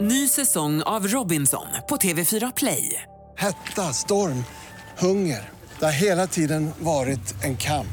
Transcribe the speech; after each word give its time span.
Ny 0.00 0.28
säsong 0.28 0.82
av 0.82 1.06
Robinson 1.08 1.66
på 1.88 1.96
TV4 1.96 2.52
Play. 2.56 3.02
Hetta, 3.38 3.92
storm, 3.92 4.44
hunger. 4.98 5.48
Det 5.78 5.84
har 5.84 5.92
hela 5.92 6.26
tiden 6.26 6.70
varit 6.78 7.44
en 7.44 7.56
kamp. 7.56 7.86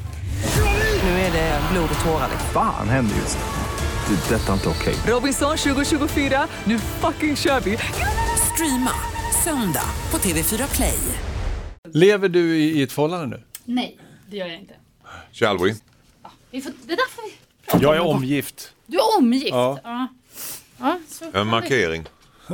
Nu 1.03 1.09
är 1.09 1.31
det 1.31 1.61
blod 1.71 1.89
och 1.99 2.05
tårar. 2.05 2.27
liksom. 2.31 2.49
Fan 2.53 2.89
händer 2.89 3.15
just 3.15 3.37
nu. 3.37 4.15
Det. 4.15 4.35
är 4.35 4.39
Detta 4.39 4.49
är 4.49 4.53
inte 4.53 4.69
okej. 4.69 4.95
Robinson 5.07 5.57
2024, 5.57 6.47
nu 6.63 6.79
fucking 6.79 7.35
kör 7.35 7.59
vi! 7.59 7.77
Streama 8.53 8.91
söndag 9.43 9.85
på 10.11 10.17
TV4 10.17 10.75
Play. 10.75 10.97
Lever 11.93 12.29
du 12.29 12.57
i, 12.57 12.79
i 12.79 12.83
ett 12.83 12.91
förhållande 12.91 13.27
nu? 13.37 13.43
Nej, 13.65 13.99
det 14.29 14.37
gör 14.37 14.47
jag 14.47 14.59
inte. 14.59 14.73
Shall 15.33 15.57
we? 15.57 15.75
Vi 16.51 16.61
får, 16.61 16.71
det 16.85 16.93
är 16.93 16.97
därför 16.97 17.21
vi 17.23 17.33
pratar 17.65 17.83
Jag 17.83 17.95
är 17.95 17.99
om 17.99 18.07
det. 18.07 18.13
omgift. 18.13 18.73
Du 18.85 18.97
är 18.97 19.17
omgift? 19.17 19.47
Ja. 19.49 19.79
Ja. 19.83 20.07
Ja 20.79 20.99
så 21.09 21.25
En 21.33 21.47
markering. 21.47 22.05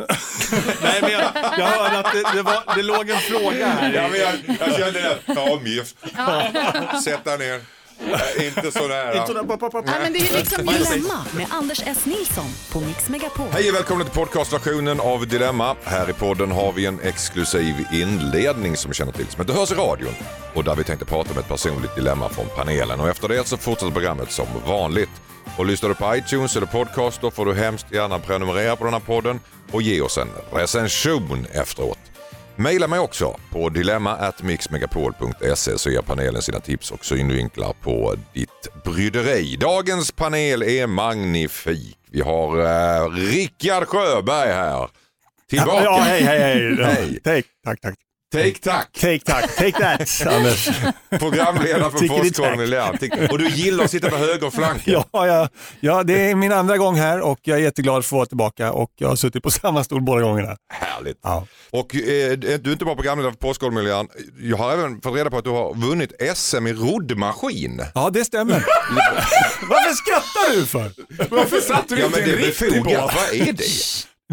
Nej, 0.82 1.00
men 1.02 1.12
jag, 1.12 1.32
jag 1.58 1.66
hörde 1.66 2.00
att 2.00 2.13
det, 2.13 2.23
det, 2.36 2.41
var, 2.41 2.76
det 2.76 2.84
låg 2.84 3.09
en 3.09 3.18
fråga 3.20 3.68
här. 3.68 3.94
Ja, 3.94 4.08
men 4.08 4.20
jag, 4.20 4.58
jag 4.59 4.80
kände 4.80 5.20
det. 5.26 5.41
Avgift. 5.41 5.96
Sätta 7.04 7.38
ner. 7.38 7.62
Äh, 7.99 8.48
Inte 8.48 8.72
så 8.72 8.88
nära. 8.88 9.26
Nej, 9.86 9.99
men 10.02 10.13
det 10.13 10.20
är 10.20 10.38
liksom 10.38 10.66
Dilemma 10.66 11.26
med 11.36 11.46
Anders 11.49 11.82
S. 11.86 12.05
Nilsson 12.05 12.46
på 12.72 12.80
Mix 12.80 13.09
Megapol. 13.09 13.48
Hej 13.52 13.70
och 13.70 13.76
välkomna 13.76 14.04
till 14.04 14.13
podcastversionen 14.13 14.99
av 14.99 15.27
Dilemma. 15.27 15.76
Här 15.84 16.10
i 16.10 16.13
podden 16.13 16.52
har 16.52 16.71
vi 16.71 16.85
en 16.85 16.99
exklusiv 16.99 17.85
inledning 17.91 18.77
som 18.77 18.91
vi 18.91 18.96
känner 18.96 19.12
till 19.12 19.27
som 19.27 19.41
inte 19.41 19.54
hörs 19.54 19.71
i 19.71 19.76
radion. 19.76 20.13
Och 20.54 20.63
där 20.63 20.76
vi 20.76 20.84
tänkte 20.84 21.05
prata 21.05 21.32
om 21.32 21.38
ett 21.38 21.48
personligt 21.48 21.96
dilemma 21.96 22.30
från 22.30 22.46
panelen. 22.55 22.99
Och 22.99 23.10
efter 23.10 23.27
det 23.27 23.48
så 23.48 23.58
fortsätter 23.58 23.91
programmet 23.94 24.32
som 24.32 24.48
vanligt. 24.68 25.10
Och 25.58 25.66
lyssnar 25.66 25.90
du 25.90 25.96
på 25.96 26.16
iTunes 26.16 26.56
eller 26.56 26.68
podcast 26.68 27.22
då 27.22 27.32
får 27.32 27.46
du 27.46 27.54
hemskt 27.54 27.92
gärna 27.92 28.20
prenumerera 28.20 28.76
på 28.76 28.84
den 28.84 28.94
här 28.94 29.02
podden 29.02 29.40
och 29.72 29.82
ge 29.82 30.02
oss 30.02 30.18
en 30.18 30.30
recension 30.52 31.46
efteråt. 31.52 32.00
Maila 32.56 32.88
mig 32.88 33.00
också 33.00 33.35
på 33.52 33.70
dilemma@mixmegapol.se 33.70 35.77
så 35.77 35.90
ger 35.90 36.02
panelen 36.02 36.41
sina 36.41 36.60
tips 36.60 36.91
och 36.91 37.05
synvinklar 37.05 37.74
på 37.82 38.16
ditt 38.34 38.68
bryderi. 38.85 39.55
Dagens 39.55 40.12
panel 40.12 40.63
är 40.63 40.88
magnifik. 40.88 41.98
Vi 42.12 42.22
har 42.22 42.57
uh, 42.57 43.10
Rickard 43.13 43.88
Sjöberg 43.88 44.52
här. 44.52 44.90
Tillbaka. 45.50 45.84
Ja, 45.84 46.00
hej, 46.00 46.24
hej, 46.24 46.40
hej. 46.40 46.76
Hej. 46.84 47.20
Take, 47.24 47.48
tack, 47.66 47.82
tack. 47.82 47.96
Take 48.34 48.53
tack. 48.62 48.91
Take, 48.91 49.20
tack. 49.26 49.55
Take 49.55 49.71
that, 49.71 50.27
Anders. 50.34 50.70
Programledare 51.09 51.91
för. 51.91 51.98
Tick- 52.98 53.31
Och 53.31 53.37
du 53.37 53.48
gillar 53.49 53.84
att 53.84 53.91
sitta 53.91 54.09
på 54.09 54.15
högerflanken. 54.17 54.93
Ja, 55.13 55.27
ja, 55.27 55.49
ja, 55.79 56.03
det 56.03 56.29
är 56.29 56.35
min 56.35 56.51
andra 56.51 56.77
gång 56.77 56.95
här 56.95 57.21
och 57.21 57.39
jag 57.43 57.57
är 57.57 57.61
jätteglad 57.61 57.93
för 57.93 57.99
att 57.99 58.05
få 58.05 58.15
vara 58.15 58.26
tillbaka 58.26 58.71
och 58.71 58.91
jag 58.98 59.07
har 59.09 59.15
suttit 59.15 59.43
på 59.43 59.51
samma 59.61 59.84
stol 59.84 60.01
båda 60.01 60.21
gångerna. 60.21 60.55
Härligt. 60.73 61.17
Ja. 61.23 61.48
Och 61.71 61.95
eh, 61.95 62.01
du 62.37 62.48
är 62.51 62.71
inte 62.71 62.85
bara 62.85 62.95
programledare 62.95 63.31
för 63.31 63.39
Postkodmiljön. 63.39 64.07
Jag 64.41 64.57
har 64.57 64.73
även 64.73 65.01
fått 65.01 65.16
reda 65.16 65.29
på 65.29 65.38
att 65.38 65.44
du 65.44 65.50
har 65.50 65.73
vunnit 65.75 66.11
SM 66.35 66.67
i 66.67 66.73
roddmaskin. 66.73 67.81
Ja, 67.95 68.09
det 68.13 68.25
stämmer. 68.25 68.66
Varför 69.69 69.94
skrattar 69.94 70.56
du 70.56 70.66
för? 70.66 70.91
Varför 71.35 71.61
satt 71.61 71.89
du 71.89 72.00
Ja 72.00 72.06
inte 72.06 72.19
men 72.19 72.29
i 72.29 72.31
det 72.31 72.38
en 72.38 72.44
är 72.44 72.47
riktig 72.47 72.84
båt? 72.84 72.94
Vad 73.16 73.34
är 73.47 73.53
det? 73.53 73.63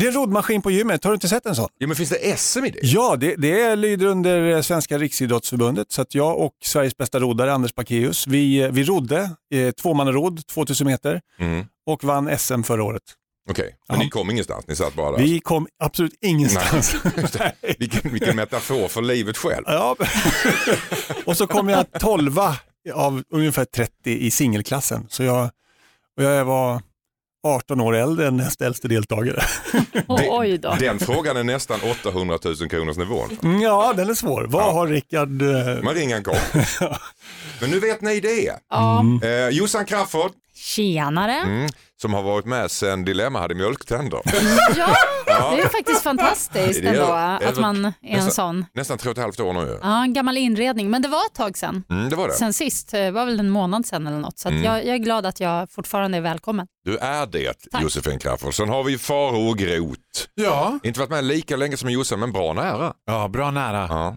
Det 0.00 0.06
är 0.06 0.08
en 0.08 0.14
roddmaskin 0.14 0.62
på 0.62 0.70
gymmet, 0.70 1.04
har 1.04 1.10
du 1.10 1.14
inte 1.14 1.28
sett 1.28 1.46
en 1.46 1.54
sån? 1.56 1.68
Ja 1.78 1.86
men 1.86 1.96
finns 1.96 2.10
det 2.10 2.38
SM 2.38 2.64
i 2.64 2.70
det? 2.70 2.78
Ja, 2.82 3.16
det, 3.16 3.34
det 3.36 3.76
lyder 3.76 4.06
under 4.06 4.50
eh, 4.56 4.60
Svenska 4.62 4.98
Riksidrottsförbundet. 4.98 5.92
Så 5.92 6.02
att 6.02 6.14
jag 6.14 6.38
och 6.38 6.52
Sveriges 6.64 6.96
bästa 6.96 7.20
roddare 7.20 7.52
Anders 7.52 7.74
Backeus, 7.74 8.26
vi, 8.26 8.60
eh, 8.62 8.70
vi 8.70 8.84
rodde 8.84 9.30
eh, 9.54 9.70
tvåmannarodd 9.70 10.46
2000 10.46 10.86
meter 10.86 11.20
Mm. 11.38 11.66
och 11.86 12.04
vann 12.04 12.38
SM 12.38 12.62
förra 12.62 12.84
året. 12.84 13.02
Okej, 13.50 13.74
men 13.88 13.98
Ja. 13.98 14.04
ni 14.04 14.10
kom 14.10 14.30
ingenstans, 14.30 14.64
ni 14.68 14.76
satt 14.76 14.94
bara 14.94 15.10
där. 15.12 15.18
Vi 15.18 15.40
kom 15.40 15.66
absolut 15.78 16.14
ingenstans. 16.20 16.94
Vilken, 17.78 18.12
vilken 18.12 18.36
metafor 18.36 18.88
för 18.88 19.02
livet 19.02 19.36
själv. 19.36 19.64
Ja. 19.66 19.96
och 21.24 21.36
så 21.36 21.46
kom 21.46 21.68
jag 21.68 21.92
tolva 21.92 22.56
av 22.94 23.22
ungefär 23.30 23.64
30 23.64 23.92
i 24.10 24.30
singelklassen. 24.30 25.06
Så 25.08 25.22
jag, 25.22 25.50
och 26.16 26.22
jag 26.22 26.44
var 26.44 26.82
18 27.42 27.80
år 27.80 27.96
äldre 27.96 28.26
än 28.26 28.36
näst 28.36 28.62
äldste 28.62 28.88
deltagare. 28.88 29.42
Oj 30.08 30.58
då. 30.58 30.76
Den 30.80 30.98
frågan 30.98 31.36
är 31.36 31.44
nästan 31.44 31.80
800 32.04 32.38
000 32.44 32.56
kronors 32.70 32.96
nivån. 32.96 33.38
Mm, 33.42 33.60
Ja, 33.60 33.92
den 33.96 34.10
är 34.10 34.14
svår. 34.14 34.46
Vad 34.48 34.62
Ja. 34.62 34.70
har 34.72 34.86
Rickard... 34.86 35.42
eh, 35.42 35.82
Man 35.82 35.94
ringer 35.94 36.16
en 36.16 36.22
kompis. 36.22 36.78
Men 37.60 37.70
nu 37.70 37.80
vet 37.80 38.00
ni 38.00 38.20
det. 38.20 38.52
Ja. 38.70 39.04
Eh, 39.22 39.48
Jossan 39.48 39.84
Crafoord, 39.84 40.32
Tjenare. 40.60 41.32
mm, 41.36 41.70
som 42.02 42.14
har 42.14 42.22
varit 42.22 42.44
med 42.46 42.70
sen 42.70 43.04
Dilemma 43.04 43.40
hade 43.40 43.54
mjölktänder. 43.54 44.20
Ja, 45.32 45.54
det 45.56 45.62
är 45.62 45.68
faktiskt 45.68 46.02
fantastiskt 46.02 46.80
ändå 46.84 47.12
är 47.12 47.46
att 47.48 47.58
man 47.58 47.84
är 47.84 47.92
en 48.02 48.12
nästan- 48.16 48.30
sån. 48.30 48.66
Nästan 48.74 48.98
tre 48.98 49.10
och 49.10 49.16
ett 49.16 49.22
halvt 49.22 49.40
år 49.40 49.52
nu. 49.52 49.78
Ja, 49.82 50.02
en 50.02 50.12
gammal 50.12 50.36
inredning. 50.36 50.90
Men 50.90 51.02
det 51.02 51.08
var 51.08 51.26
ett 51.26 51.34
tag 51.34 51.58
sedan. 51.58 51.84
Mm, 51.90 52.10
det 52.10 52.16
var 52.16 52.28
det. 52.28 52.34
Sen 52.34 52.52
sist, 52.52 52.90
det 52.90 53.10
var 53.10 53.24
väl 53.26 53.40
en 53.40 53.50
månad 53.50 53.86
sedan 53.86 54.06
eller 54.06 54.18
något. 54.18 54.38
Så 54.38 54.48
att 54.48 54.52
Mm. 54.52 54.64
jag, 54.64 54.78
jag 54.86 54.94
är 54.94 54.98
glad 54.98 55.26
att 55.26 55.40
jag 55.40 55.70
fortfarande 55.70 56.16
är 56.18 56.22
välkommen. 56.22 56.66
Du 56.84 56.96
är 56.98 57.26
det, 57.26 57.54
Tack. 57.72 57.82
Josefin 57.82 58.18
Crafoord. 58.18 58.54
Sen 58.54 58.68
har 58.68 58.84
vi 58.84 58.98
Faro 58.98 59.52
Groth. 59.54 59.98
Ja. 60.34 60.78
Inte 60.82 61.00
varit 61.00 61.10
med 61.10 61.24
lika 61.24 61.56
länge 61.56 61.76
som 61.76 61.90
Jossan, 61.90 62.20
men 62.20 62.32
bra 62.32 62.52
nära. 62.52 62.92
ja, 63.06 63.28
bra 63.28 63.50
nära. 63.50 63.86
Ja. 63.90 64.16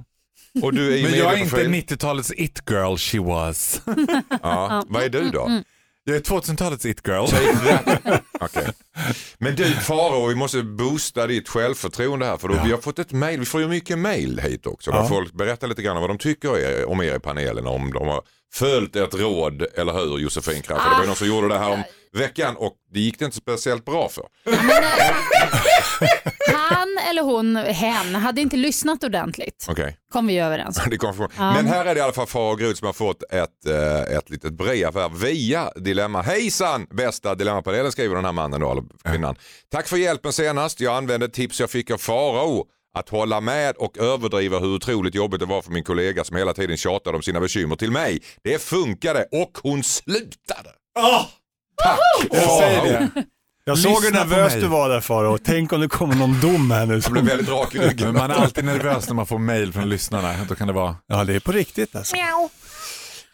Och 0.64 0.74
du 0.74 0.94
är 0.94 0.98
ju 0.98 1.04
Men 1.04 1.20
jag 1.20 1.34
är 1.34 1.38
inte 1.38 1.56
film. 1.56 1.74
90-talets 1.74 2.32
it-girl 2.38 2.98
she 2.98 3.20
was. 3.20 3.82
Ja. 4.44 4.84
Vad 4.88 5.04
är 5.04 5.10
du 5.10 5.30
då? 5.30 5.62
Jag 6.06 6.16
är 6.16 6.20
2000-talets 6.20 6.86
it-girl. 6.86 7.26
Okej. 8.40 8.68
Men 9.38 9.56
du 9.56 9.66
Faro, 9.76 10.28
vi 10.28 10.36
måste 10.36 10.64
boosta 10.64 11.28
ditt 11.28 11.50
självförtroende 11.50 12.26
här 12.26 12.38
för 12.38 12.48
då, 12.48 12.60
vi 12.66 12.72
har 12.72 12.78
fått 12.78 13.00
ett 13.00 13.12
mail, 13.12 13.40
vi 13.40 13.46
får 13.46 13.62
ju 13.62 13.68
mycket 13.68 14.00
mail 14.00 14.40
hit 14.40 14.66
också 14.68 14.92
där 14.92 14.98
Ja. 14.98 15.08
folk 15.08 15.34
berättar 15.34 15.68
lite 15.68 15.82
grann 15.82 16.02
vad 16.02 16.10
de 16.10 16.18
tycker 16.18 16.58
er- 16.58 16.86
om 16.90 17.02
er 17.02 17.16
i 17.16 17.20
panelen, 17.20 17.68
om 17.68 17.94
de 17.94 18.08
har 18.08 18.22
följt 18.54 18.96
ett 18.96 19.14
råd, 19.16 19.66
eller 19.76 19.94
hur 19.94 20.18
Josefin 20.18 20.62
Crafoord? 20.62 20.86
Det 20.92 20.96
var 20.96 21.02
ju 21.02 21.08
någon 21.08 21.16
som 21.16 21.28
gjorde 21.28 21.48
det 21.48 21.58
här 21.60 21.72
om 21.72 21.84
veckan 22.14 22.56
och 22.56 22.74
det 22.94 23.00
gick 23.00 23.20
det 23.20 23.26
inte 23.26 23.38
speciellt 23.38 23.86
bra 23.86 24.10
för. 24.10 24.24
Han 26.54 26.98
eller 27.10 27.22
hon, 27.22 27.56
hen, 27.56 28.16
hade 28.16 28.42
inte 28.42 28.58
lyssnat 28.58 29.04
ordentligt. 29.04 29.66
Okej. 29.70 29.98
Kom 30.12 30.28
vi 30.28 30.40
överens 30.40 30.78
om. 30.78 30.84
Det 30.90 30.98
kom 30.98 31.14
från. 31.14 31.30
Ja. 31.38 31.54
Men 31.54 31.68
här 31.68 31.86
är 31.86 31.96
det 31.96 32.00
i 32.00 32.04
alla 32.04 32.14
fall 32.14 32.28
Faro 32.28 32.56
Groth 32.56 32.80
som 32.80 32.86
har 32.86 32.94
fått 32.94 33.24
ett, 33.24 33.66
eh, 33.68 34.18
ett 34.18 34.30
litet 34.30 34.54
brev 34.54 34.96
här 34.96 35.10
via 35.10 35.72
Dilemma. 35.76 36.22
Hejsan 36.22 36.88
bästa 36.92 37.36
Dilemmapanelen 37.36 37.92
skriver 37.92 38.16
den 38.16 38.26
här 38.26 38.32
mannen 38.32 38.62
då, 38.62 38.72
eller 38.72 38.84
kvinnan. 39.04 39.36
Tack 39.72 39.88
för 39.88 39.98
hjälpen 39.98 40.34
senast. 40.34 40.80
Jag 40.80 40.98
använde 40.98 41.26
ett 41.26 41.34
tips 41.34 41.60
jag 41.60 41.70
fick 41.70 41.92
av 41.92 41.98
Farao 41.98 42.66
att 42.96 43.10
hålla 43.10 43.42
med 43.42 43.76
och 43.78 43.98
överdriva 43.98 44.60
hur 44.60 44.76
otroligt 44.76 45.16
jobbigt 45.16 45.40
det 45.40 45.46
var 45.46 45.62
för 45.62 45.72
min 45.72 45.84
kollega 45.84 46.24
som 46.24 46.38
hela 46.38 46.54
tiden 46.54 46.78
tjatade 46.78 47.18
om 47.18 47.24
sina 47.24 47.40
bekymmer 47.40 47.76
till 47.76 47.92
mig. 47.92 48.22
Det 48.44 48.62
funkade 48.62 49.26
och 49.32 49.58
hon 49.64 49.84
slutade. 49.84 50.70
Tack! 51.84 52.00
Jag 52.32 52.52
säger 52.52 52.84
det. 52.84 53.24
Jag 53.66 53.78
såg 53.78 53.92
hur 53.92 54.02
Lyssna 54.12 54.20
nervös 54.24 54.54
du 54.54 54.68
var 54.68 54.90
där 54.90 55.02
Farao. 55.02 55.38
Tänk 55.38 55.74
om 55.74 55.82
det 55.82 55.88
kommer 55.88 56.16
någon 56.16 56.40
dom 56.42 56.72
här 56.72 56.86
nu. 56.86 56.94
Jag 57.04 57.12
blev 57.12 57.26
väldigt 57.26 57.50
rak 57.50 57.76
i 57.76 57.78
Men 57.78 57.90
ryggen. 57.90 58.14
man 58.14 58.32
är 58.32 58.36
alltid 58.36 58.66
nervös 58.66 59.08
när 59.08 59.16
man 59.16 59.26
får 59.26 59.40
mail 59.40 59.74
från 59.74 59.90
lyssnarna. 59.90 60.34
Då 60.50 60.56
kan 60.56 60.68
det 60.68 60.74
vara... 60.74 60.96
Ja, 61.08 61.24
det 61.24 61.36
är 61.36 61.40
på 61.40 61.52
riktigt 61.52 61.96
alltså. 61.96 62.16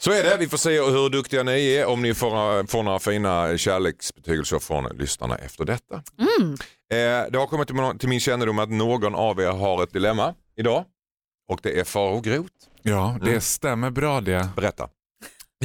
Så 0.01 0.11
är 0.11 0.23
det. 0.23 0.37
Vi 0.39 0.49
får 0.49 0.57
se 0.57 0.81
hur 0.81 1.09
duktiga 1.09 1.43
ni 1.43 1.73
är. 1.75 1.85
Om 1.85 2.01
ni 2.01 2.13
får, 2.13 2.67
får 2.67 2.83
några 2.83 2.99
fina 2.99 3.57
kärleksbetygelser 3.57 4.59
från 4.59 4.97
lyssnarna 4.97 5.35
efter 5.35 5.65
detta. 5.65 5.95
Eh, 5.95 7.31
det 7.31 7.37
har 7.37 7.47
kommit 7.47 7.67
till, 7.67 7.75
min- 7.75 7.97
till 7.97 8.09
min 8.09 8.19
kännedom 8.19 8.59
att 8.59 8.69
någon 8.69 9.15
av 9.15 9.39
er 9.41 9.47
har 9.51 9.83
ett 9.83 9.93
dilemma 9.93 10.33
idag. 10.57 10.83
Och 11.51 11.59
det 11.63 11.79
är 11.79 11.83
Faro 11.83 12.21
Groth. 12.21 12.49
Ja, 12.83 13.17
det 13.21 13.27
Mm. 13.29 13.41
stämmer 13.41 13.89
bra 13.89 14.21
det. 14.21 14.49
Berätta. 14.55 14.87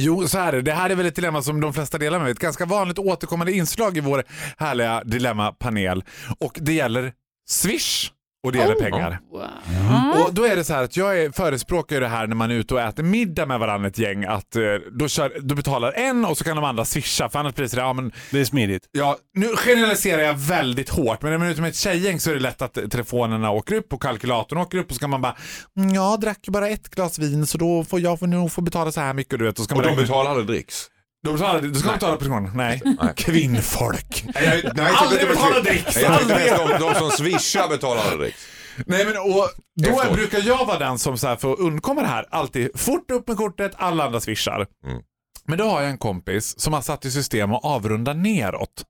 Jo, 0.01 0.27
så 0.27 0.37
här 0.37 0.53
är 0.53 0.57
det. 0.57 0.61
Det 0.61 0.73
här 0.73 0.89
är 0.89 0.95
väl 0.95 1.05
ett 1.05 1.15
dilemma 1.15 1.41
som 1.41 1.61
de 1.61 1.73
flesta 1.73 1.97
delar 1.97 2.19
med. 2.19 2.31
Ett 2.31 2.39
ganska 2.39 2.65
vanligt 2.65 2.99
återkommande 2.99 3.53
inslag 3.53 3.97
i 3.97 3.99
vår 3.99 4.23
härliga 4.57 5.03
dilemmapanel. 5.03 6.03
Och 6.39 6.57
det 6.61 6.73
gäller 6.73 7.13
Swish 7.47 8.11
och 8.45 8.51
det 8.51 8.57
gäller 8.57 8.75
pengar. 8.75 9.19
Wow. 9.31 10.21
Och 10.25 10.33
då 10.33 10.45
är 10.45 10.55
det 10.55 10.63
så 10.63 10.73
här 10.73 10.83
att 10.83 10.97
jag 10.97 11.19
är 11.19 11.31
förespråkar 11.31 12.01
det 12.01 12.07
här 12.07 12.27
när 12.27 12.35
man 12.35 12.51
är 12.51 12.55
ute 12.55 12.73
och 12.73 12.81
äter 12.81 13.03
middag 13.03 13.45
med 13.45 13.59
varandra 13.59 13.87
ett 13.87 13.97
gäng 13.97 14.23
att 14.25 14.55
eh, 14.55 14.61
då, 14.91 15.07
kör, 15.07 15.31
då 15.41 15.55
betalar 15.55 15.91
en 15.91 16.25
och 16.25 16.37
så 16.37 16.43
kan 16.43 16.55
de 16.55 16.65
andra 16.65 16.85
swisha 16.85 17.29
för 17.29 17.39
annars 17.39 17.55
blir 17.55 17.63
det 17.63 17.69
så 17.69 17.75
där, 17.75 17.83
ja 17.83 17.93
men 17.93 18.11
Det 18.31 18.39
är 18.39 18.45
smidigt. 18.45 18.83
Ja, 18.91 19.17
nu 19.35 19.47
generaliserar 19.55 20.21
jag 20.21 20.33
väldigt 20.33 20.89
hårt, 20.89 21.21
men 21.21 21.31
när 21.31 21.37
man 21.37 21.47
är 21.47 21.51
ute 21.51 21.61
med 21.61 21.69
ett 21.69 21.75
tjejgäng 21.75 22.19
så 22.19 22.29
är 22.29 22.33
det 22.33 22.39
lätt 22.39 22.61
att 22.61 22.73
telefonerna 22.73 23.51
åker 23.51 23.75
upp 23.75 23.93
och 23.93 24.01
kalkylatorn 24.01 24.59
åker 24.59 24.77
upp 24.77 24.87
och 24.89 24.93
så 24.95 24.99
kan 24.99 25.09
man 25.09 25.21
bara 25.21 25.35
"Mm, 25.77 25.93
jag 25.93 26.19
drack 26.19 26.39
ju 26.43 26.51
bara 26.51 26.69
ett 26.69 26.89
glas 26.89 27.19
vin 27.19 27.45
så 27.45 27.57
då 27.57 27.83
får 27.83 27.99
jag 27.99 28.19
får 28.19 28.27
nog 28.27 28.51
få 28.51 28.61
betala 28.61 28.91
så 28.91 29.01
här 29.01 29.13
mycket. 29.13 29.39
Du 29.39 29.45
vet, 29.45 29.55
då 29.55 29.63
ska 29.63 29.75
Och 29.75 29.81
man 29.85 29.95
de 29.95 30.01
betalar 30.01 30.29
aldrig 30.31 30.47
dricks. 30.47 30.87
De 31.25 31.33
betalar, 31.33 31.61
du 31.61 31.75
ska 31.75 31.91
betala 31.91 32.17
per 32.17 32.25
krona? 32.25 32.51
Nej. 32.55 32.81
Kvinnfolk. 33.15 34.25
Nej, 34.35 34.61
jag, 34.63 34.75
nej, 34.77 34.85
jag 34.85 34.95
Aldrig 34.95 35.27
betala 35.27 35.59
dricks, 35.59 35.97
aldrig. 36.03 36.51
de, 36.51 36.79
de 36.79 36.95
som 36.95 37.11
swishar 37.11 37.67
betalar 37.69 38.01
aldrig 38.01 38.19
dricks. 38.19 38.47
Nej 38.85 39.05
men 39.05 39.17
och 39.17 39.49
då 39.75 39.89
Efteråt. 39.89 40.13
brukar 40.13 40.39
jag 40.39 40.65
vara 40.65 40.79
den 40.79 40.99
som 40.99 41.17
så 41.17 41.27
här 41.27 41.35
för 41.35 41.53
att 41.53 41.59
undkomma 41.59 42.01
det 42.01 42.07
här 42.07 42.25
alltid 42.31 42.69
fort 42.79 43.11
upp 43.11 43.27
med 43.27 43.37
kortet, 43.37 43.71
alla 43.75 44.05
andra 44.05 44.19
swishar. 44.21 44.67
Mm. 44.85 45.01
Men 45.47 45.57
då 45.57 45.63
har 45.69 45.81
jag 45.81 45.89
en 45.89 45.97
kompis 45.97 46.59
som 46.59 46.73
har 46.73 46.81
satt 46.81 47.05
i 47.05 47.11
system 47.11 47.53
att 47.53 47.65
avrunda 47.65 48.13
neråt. 48.13 48.83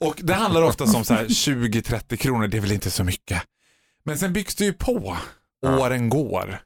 Och 0.00 0.14
det 0.22 0.34
handlar 0.34 0.62
ofta 0.62 0.84
om 0.84 1.04
så 1.04 1.14
här 1.14 1.24
20-30 1.28 2.16
kronor, 2.16 2.46
det 2.48 2.56
är 2.56 2.60
väl 2.60 2.72
inte 2.72 2.90
så 2.90 3.04
mycket. 3.04 3.42
Men 4.04 4.18
sen 4.18 4.32
byggs 4.32 4.54
det 4.54 4.64
ju 4.64 4.72
på, 4.72 5.16
åren 5.66 6.08
går. 6.08 6.58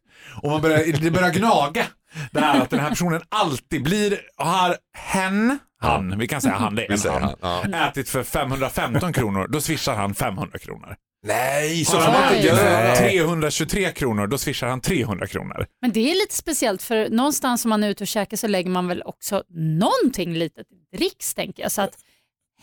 Och 0.43 0.51
man 0.51 0.63
börjar, 0.63 1.01
det 1.01 1.11
börjar 1.11 1.31
gnaga. 1.31 1.87
Det 2.33 2.41
här 2.41 2.61
att 2.61 2.71
den 2.71 2.81
här 2.81 2.91
personen 2.91 3.23
alltid 3.29 3.83
blir, 3.83 4.21
har 4.37 4.77
hen, 4.97 5.59
han, 5.81 6.19
vi 6.19 6.29
kan 6.29 6.41
säga 6.41 6.55
han, 6.55 6.75
det 6.75 6.85
är 6.87 7.07
en 7.17 7.23
han, 7.23 7.35
han, 7.41 7.75
ätit 7.75 8.09
för 8.09 8.23
515 8.23 9.13
kronor, 9.13 9.47
då 9.49 9.61
swishar 9.61 9.95
han 9.95 10.15
500 10.15 10.59
kronor. 10.59 10.97
Nej, 11.27 11.85
så 11.85 11.93
Så 11.93 11.99
får 12.01 12.13
man 12.13 12.21
Nej. 12.21 12.37
inte 12.37 12.49
göra. 12.49 12.97
323 12.97 13.93
kronor, 13.93 14.27
då 14.27 14.39
swishar 14.39 14.67
han 14.67 14.81
300 14.81 15.27
kronor. 15.27 15.67
Men 15.81 15.93
det 15.93 16.11
är 16.11 16.15
lite 16.15 16.35
speciellt 16.35 16.83
för 16.83 17.09
någonstans 17.11 17.65
om 17.65 17.69
man 17.69 17.85
är 17.85 17.89
ute 17.89 18.05
och 18.05 18.09
käkar 18.09 18.37
så 18.37 18.47
lägger 18.47 18.71
man 18.71 18.89
väl 18.89 19.03
också 19.03 19.43
någonting 19.55 20.35
litet 20.35 20.67
i 20.73 20.97
dricks 20.97 21.35
tänker 21.35 21.63
jag. 21.63 21.73
Så 21.73 21.83
att 21.83 21.99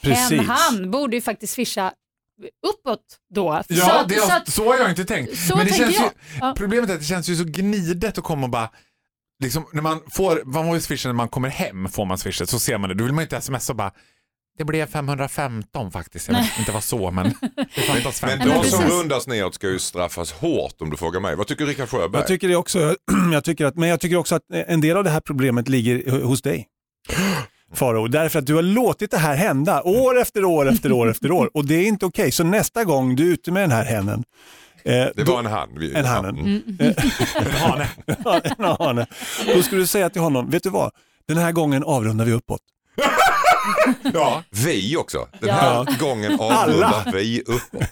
Precis. 0.02 0.40
hen, 0.40 0.46
han 0.46 0.92
borde 0.92 1.16
ju 1.16 1.22
faktiskt 1.22 1.54
swisha 1.54 1.94
uppåt 2.68 3.02
då. 3.36 3.64
Ja, 3.68 4.04
så, 4.04 4.08
det, 4.08 4.16
så 4.16 4.32
att, 4.32 4.50
så 4.50 4.72
har 4.72 4.78
jag 4.78 4.90
inte 4.90 5.06
tänkt. 5.06 5.38
så 5.38 5.58
Men 5.58 5.66
det 5.66 5.74
känns 5.74 5.96
ju, 5.96 6.04
jag. 6.04 6.12
Ja. 6.42 6.54
Problemet 6.58 6.90
är 6.90 6.94
att 6.94 7.00
det 7.00 7.06
känns 7.06 7.30
ju 7.30 7.36
så 7.36 7.44
gnidet 7.44 8.18
att 8.18 8.24
komma 8.24 8.44
och 8.44 8.50
bara 8.50 8.70
Liksom, 9.44 9.66
när 9.74 9.82
man 9.82 10.02
får, 10.12 10.42
man 10.46 10.66
får 10.66 10.76
ju 10.76 10.82
swisha 10.82 11.10
när 11.10 11.14
man 11.14 11.28
kommer 11.28 11.50
hem, 11.50 11.90
får 11.90 12.06
man 12.06 12.18
swisha, 12.18 12.46
så 12.46 12.60
ser 12.60 12.78
man 12.78 12.90
det. 12.90 12.96
Då 12.96 13.04
vill 13.04 13.14
man 13.14 13.22
inte 13.22 13.42
smsa 13.42 13.74
och 13.74 13.78
bara 13.78 13.92
det 14.58 14.66
blev 14.66 14.88
515 14.88 15.92
faktiskt. 15.92 16.28
Jag 16.28 16.36
vet 16.36 16.60
inte 16.60 16.72
vad 16.72 16.84
så, 16.84 17.12
men 17.12 17.26
det 17.76 17.82
fattas 17.82 18.22
Men 18.22 18.30
15. 18.32 18.48
men 18.50 18.62
de 18.62 18.70
som 18.70 18.84
rundas 18.84 19.28
neråt 19.28 19.56
ska 19.56 19.70
ju 19.70 19.80
straffas 19.80 20.32
hårt 20.32 20.82
om 20.82 20.90
du 20.90 20.98
frågar 20.98 21.20
mig. 21.20 21.36
Vad 21.36 21.48
tycker 21.48 21.66
Rickard 21.66 21.90
Sjöberg? 21.90 22.22
Jag 22.22 22.28
tycker 22.28 22.48
det 22.48 22.56
också, 22.56 22.96
jag 23.34 23.44
tycker 23.44 23.66
att, 23.66 23.76
men 23.76 23.90
jag 23.90 24.00
tycker 24.00 24.16
också 24.16 24.36
att 24.36 24.42
en 24.50 24.82
del 24.82 24.98
av 24.98 25.04
det 25.04 25.10
här 25.10 25.20
problemet 25.20 25.70
ligger 25.70 26.22
hos 26.22 26.42
dig. 26.42 26.68
Faro, 27.74 28.08
därför 28.08 28.40
att 28.40 28.46
du 28.46 28.56
har 28.56 28.62
låtit 28.62 29.12
det 29.12 29.18
här 29.18 29.36
hända 29.36 29.84
år 29.84 30.20
efter 30.20 30.46
år 30.46 30.70
efter 30.70 30.92
år 30.92 31.10
efter 31.10 31.32
år 31.32 31.52
och 31.54 31.66
det 31.66 31.76
är 31.76 31.88
inte 31.88 32.06
okej. 32.06 32.32
Så 32.32 32.44
nästa 32.44 32.84
gång 32.84 33.16
du 33.16 33.28
är 33.30 33.34
ute 33.34 33.52
med 33.52 33.64
den 33.64 33.72
här 33.72 33.86
hennen, 33.86 34.24
eh, 34.86 34.92
Det 35.16 35.24
då- 35.24 35.32
var 35.32 35.40
en 35.40 35.46
han. 35.46 35.70
Vi- 35.80 35.94
En 35.96 36.06
hanen. 36.06 36.38
Mm. 36.40 36.62
En 37.36 37.52
hane. 37.52 37.88
Ja, 38.26 38.42
en 38.58 38.66
hane. 38.88 39.08
Då 39.56 39.64
skulle 39.64 39.82
du 39.82 39.88
säga 39.88 40.10
till 40.10 40.22
honom, 40.22 40.50
vet 40.50 40.64
du 40.64 40.70
vad? 40.70 40.92
Den 41.28 41.38
här 41.38 41.52
gången 41.52 41.84
avrundar 41.84 42.26
vi 42.26 42.32
uppåt. 42.32 42.62
Ja. 44.14 44.44
Vi 44.50 44.98
också. 44.98 45.28
Den 45.40 45.50
Ja. 45.50 45.56
här 45.56 46.00
gången 46.00 46.32
avrundar 46.40 47.12
vi 47.14 47.42
uppåt. 47.42 47.84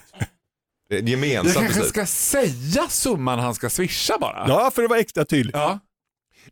Det 0.88 0.94
är 0.94 0.98
ett 0.98 1.08
Jag 1.08 1.08
gemensamt 1.08 1.54
kanske 1.54 1.68
beslut. 1.80 1.88
ska 1.88 2.06
säga 2.06 2.88
summan 2.88 3.38
han 3.38 3.54
ska 3.54 3.70
swisha 3.70 4.18
bara. 4.18 4.44
Ja, 4.48 4.70
för 4.74 4.82
att 4.84 4.90
vara 4.90 5.00
extra 5.00 5.24
tydlig. 5.24 5.54
Ja. 5.54 5.78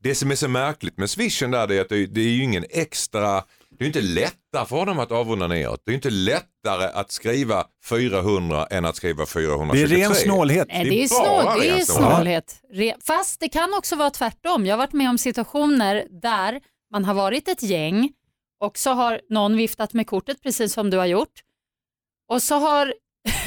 Det 0.00 0.14
som 0.14 0.30
är 0.30 0.34
så 0.34 0.48
märkligt 0.48 0.98
med 0.98 1.10
swishen 1.10 1.50
där 1.50 1.66
det 1.66 1.76
är 1.76 1.80
att 1.80 1.88
det, 1.88 2.06
det 2.06 2.20
är 2.20 2.28
ju 2.28 2.42
ingen 2.44 2.64
extra, 2.70 3.44
det 3.78 3.84
är 3.84 3.86
inte 3.86 4.00
lättare 4.00 4.66
för 4.66 4.76
honom 4.76 4.98
att 4.98 5.12
avrunda 5.12 5.46
neråt. 5.46 5.82
Det 5.84 5.92
är 5.92 5.94
inte 5.94 6.10
lättare 6.10 6.84
att 6.94 7.10
skriva 7.12 7.66
400 7.88 8.66
än 8.66 8.84
att 8.84 8.96
skriva 8.96 9.20
Det 9.24 9.26
423. 9.30 9.82
är 9.82 9.86
ren 9.86 10.14
snålhet. 10.14 10.68
Nej, 10.68 10.84
Det 10.84 10.90
det 10.90 11.02
är 11.02 11.08
snål, 11.08 11.60
det 11.60 11.68
är 11.68 11.80
snålhet. 11.80 12.60
Fast 13.06 13.40
det 13.40 13.48
kan 13.48 13.74
också 13.74 13.96
vara 13.96 14.10
tvärtom. 14.10 14.66
Jag 14.66 14.72
har 14.72 14.78
varit 14.78 14.92
med 14.92 15.10
om 15.10 15.18
situationer 15.18 16.06
där 16.22 16.60
man 16.92 17.04
har 17.04 17.14
varit 17.14 17.48
ett 17.48 17.62
gäng 17.62 18.12
och 18.60 18.78
så 18.78 18.90
har 18.90 19.20
någon 19.28 19.56
viftat 19.56 19.92
med 19.92 20.06
kortet 20.06 20.42
precis 20.42 20.72
som 20.72 20.90
du 20.90 20.96
har 20.96 21.06
gjort. 21.06 21.40
Och 22.28 22.42
så 22.42 22.54
har 22.54 22.94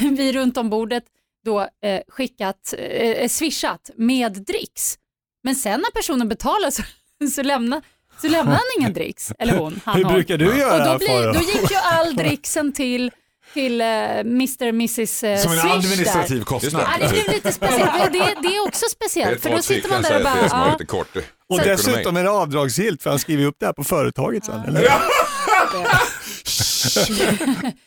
vi 0.00 0.32
runt 0.32 0.56
om 0.56 0.70
bordet 0.70 1.04
då 1.44 1.60
eh, 1.60 2.00
skickat, 2.08 2.74
eh, 2.78 3.28
swishat 3.28 3.90
med 3.96 4.32
dricks. 4.32 4.98
Men 5.44 5.54
sen 5.54 5.80
när 5.80 5.90
personen 5.90 6.28
betalar 6.28 6.70
så, 6.70 6.82
så, 7.34 7.42
lämnar, 7.42 7.82
så 8.20 8.28
lämnar 8.28 8.52
han 8.52 8.62
ingen 8.78 8.92
dricks. 8.92 9.32
Eller 9.38 9.56
hon. 9.58 9.80
Han, 9.84 9.96
Hur 9.96 10.04
hon. 10.04 10.12
brukar 10.14 10.38
du 10.38 10.48
Och 10.52 10.58
göra 10.58 10.92
då, 10.92 10.98
blir, 10.98 11.32
då 11.32 11.40
gick 11.40 11.70
ju 11.70 11.76
all 11.76 12.16
dricksen 12.16 12.72
till, 12.72 13.10
till 13.54 13.80
eh, 13.80 13.86
Mr. 13.86 14.62
Mrs. 14.68 14.98
Eh, 15.24 15.38
Som 15.38 15.52
en 15.52 15.58
Swish 15.58 15.62
där. 15.62 15.76
administrativ 15.76 16.42
kostnad. 16.44 16.82
Ja, 17.00 17.06
det 17.06 17.12
blev 17.12 17.28
lite 17.34 17.52
speciellt. 17.52 18.12
Det, 18.12 18.18
det 18.42 18.56
är 18.56 18.66
också 18.66 18.80
Det 18.80 18.86
är 18.86 19.08
speciellt. 19.08 19.42
För 19.42 19.50
då 19.50 19.62
sitter 19.62 19.88
man 19.88 20.02
där 20.02 20.16
och 20.16 20.22
bara, 20.50 20.72
lite 20.72 20.84
kort 20.86 21.16
Och 21.48 21.58
dessutom 21.58 22.16
är 22.16 22.22
det 22.24 22.30
avdragsgillt 22.30 23.02
för 23.02 23.10
han 23.10 23.18
skriver 23.18 23.44
upp 23.44 23.56
det 23.60 23.66
här 23.66 23.72
på 23.72 23.84
företaget 23.84 24.44
sen. 24.44 24.60
Eller? 24.60 24.90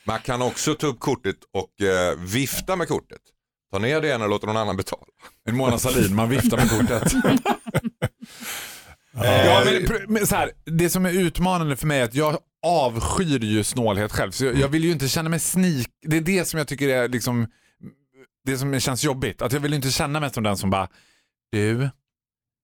Man 0.04 0.20
kan 0.20 0.42
också 0.42 0.74
ta 0.74 0.86
upp 0.86 1.00
kortet 1.00 1.36
och 1.54 1.86
eh, 1.86 2.18
vifta 2.18 2.76
med 2.76 2.88
kortet. 2.88 3.18
Ta 3.72 3.78
ner 3.78 4.00
det 4.00 4.06
igen 4.06 4.22
och 4.22 4.28
låta 4.28 4.46
någon 4.46 4.56
annan 4.56 4.76
betala. 4.76 5.02
En 5.48 5.56
Mona 5.56 5.78
Sahlin, 5.78 6.14
man 6.14 6.28
viftar 6.28 6.56
med 6.56 6.70
kortet. 6.70 7.12
ja, 9.24 9.62
men, 9.64 9.86
men 10.08 10.26
så 10.26 10.36
här, 10.36 10.50
det 10.64 10.90
som 10.90 11.06
är 11.06 11.10
utmanande 11.12 11.76
för 11.76 11.86
mig 11.86 12.00
är 12.00 12.04
att 12.04 12.14
jag 12.14 12.38
avskyr 12.66 13.44
ju 13.44 13.64
snålhet 13.64 14.12
själv. 14.12 14.30
Så 14.30 14.44
jag, 14.44 14.56
jag 14.56 14.68
vill 14.68 14.84
ju 14.84 14.92
inte 14.92 15.08
känna 15.08 15.28
mig 15.28 15.40
sneak. 15.40 15.86
Det 16.06 16.16
är 16.16 16.20
det 16.20 16.44
som 16.44 16.58
jag 16.58 16.68
tycker 16.68 16.88
är 16.88 17.08
liksom 17.08 17.46
det 18.44 18.58
som 18.58 18.80
känns 18.80 19.04
jobbigt. 19.04 19.42
Att 19.42 19.52
jag 19.52 19.60
vill 19.60 19.74
inte 19.74 19.90
känna 19.90 20.20
mig 20.20 20.30
som 20.30 20.42
den 20.42 20.56
som 20.56 20.70
bara, 20.70 20.88
du, 21.52 21.88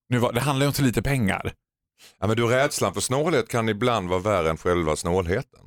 nu 0.08 0.18
var, 0.18 0.32
det 0.32 0.40
handlar 0.40 0.64
ju 0.64 0.68
om 0.68 0.74
så 0.74 0.82
lite 0.82 1.02
pengar. 1.02 1.52
Ja, 2.20 2.26
men 2.26 2.36
du, 2.36 2.46
rädslan 2.46 2.94
för 2.94 3.00
snålhet 3.00 3.48
kan 3.48 3.68
ibland 3.68 4.08
vara 4.08 4.20
värre 4.20 4.50
än 4.50 4.56
själva 4.56 4.96
snålheten. 4.96 5.60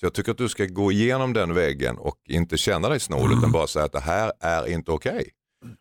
Så 0.00 0.06
jag 0.06 0.14
tycker 0.14 0.32
att 0.32 0.38
du 0.38 0.48
ska 0.48 0.64
gå 0.64 0.92
igenom 0.92 1.32
den 1.32 1.54
väggen 1.54 1.98
och 1.98 2.16
inte 2.28 2.56
känna 2.56 2.88
dig 2.88 3.00
snål 3.00 3.38
utan 3.38 3.52
bara 3.52 3.66
säga 3.66 3.84
att 3.84 3.92
det 3.92 4.00
här 4.00 4.32
är 4.40 4.68
inte 4.68 4.90
okej. 4.90 5.28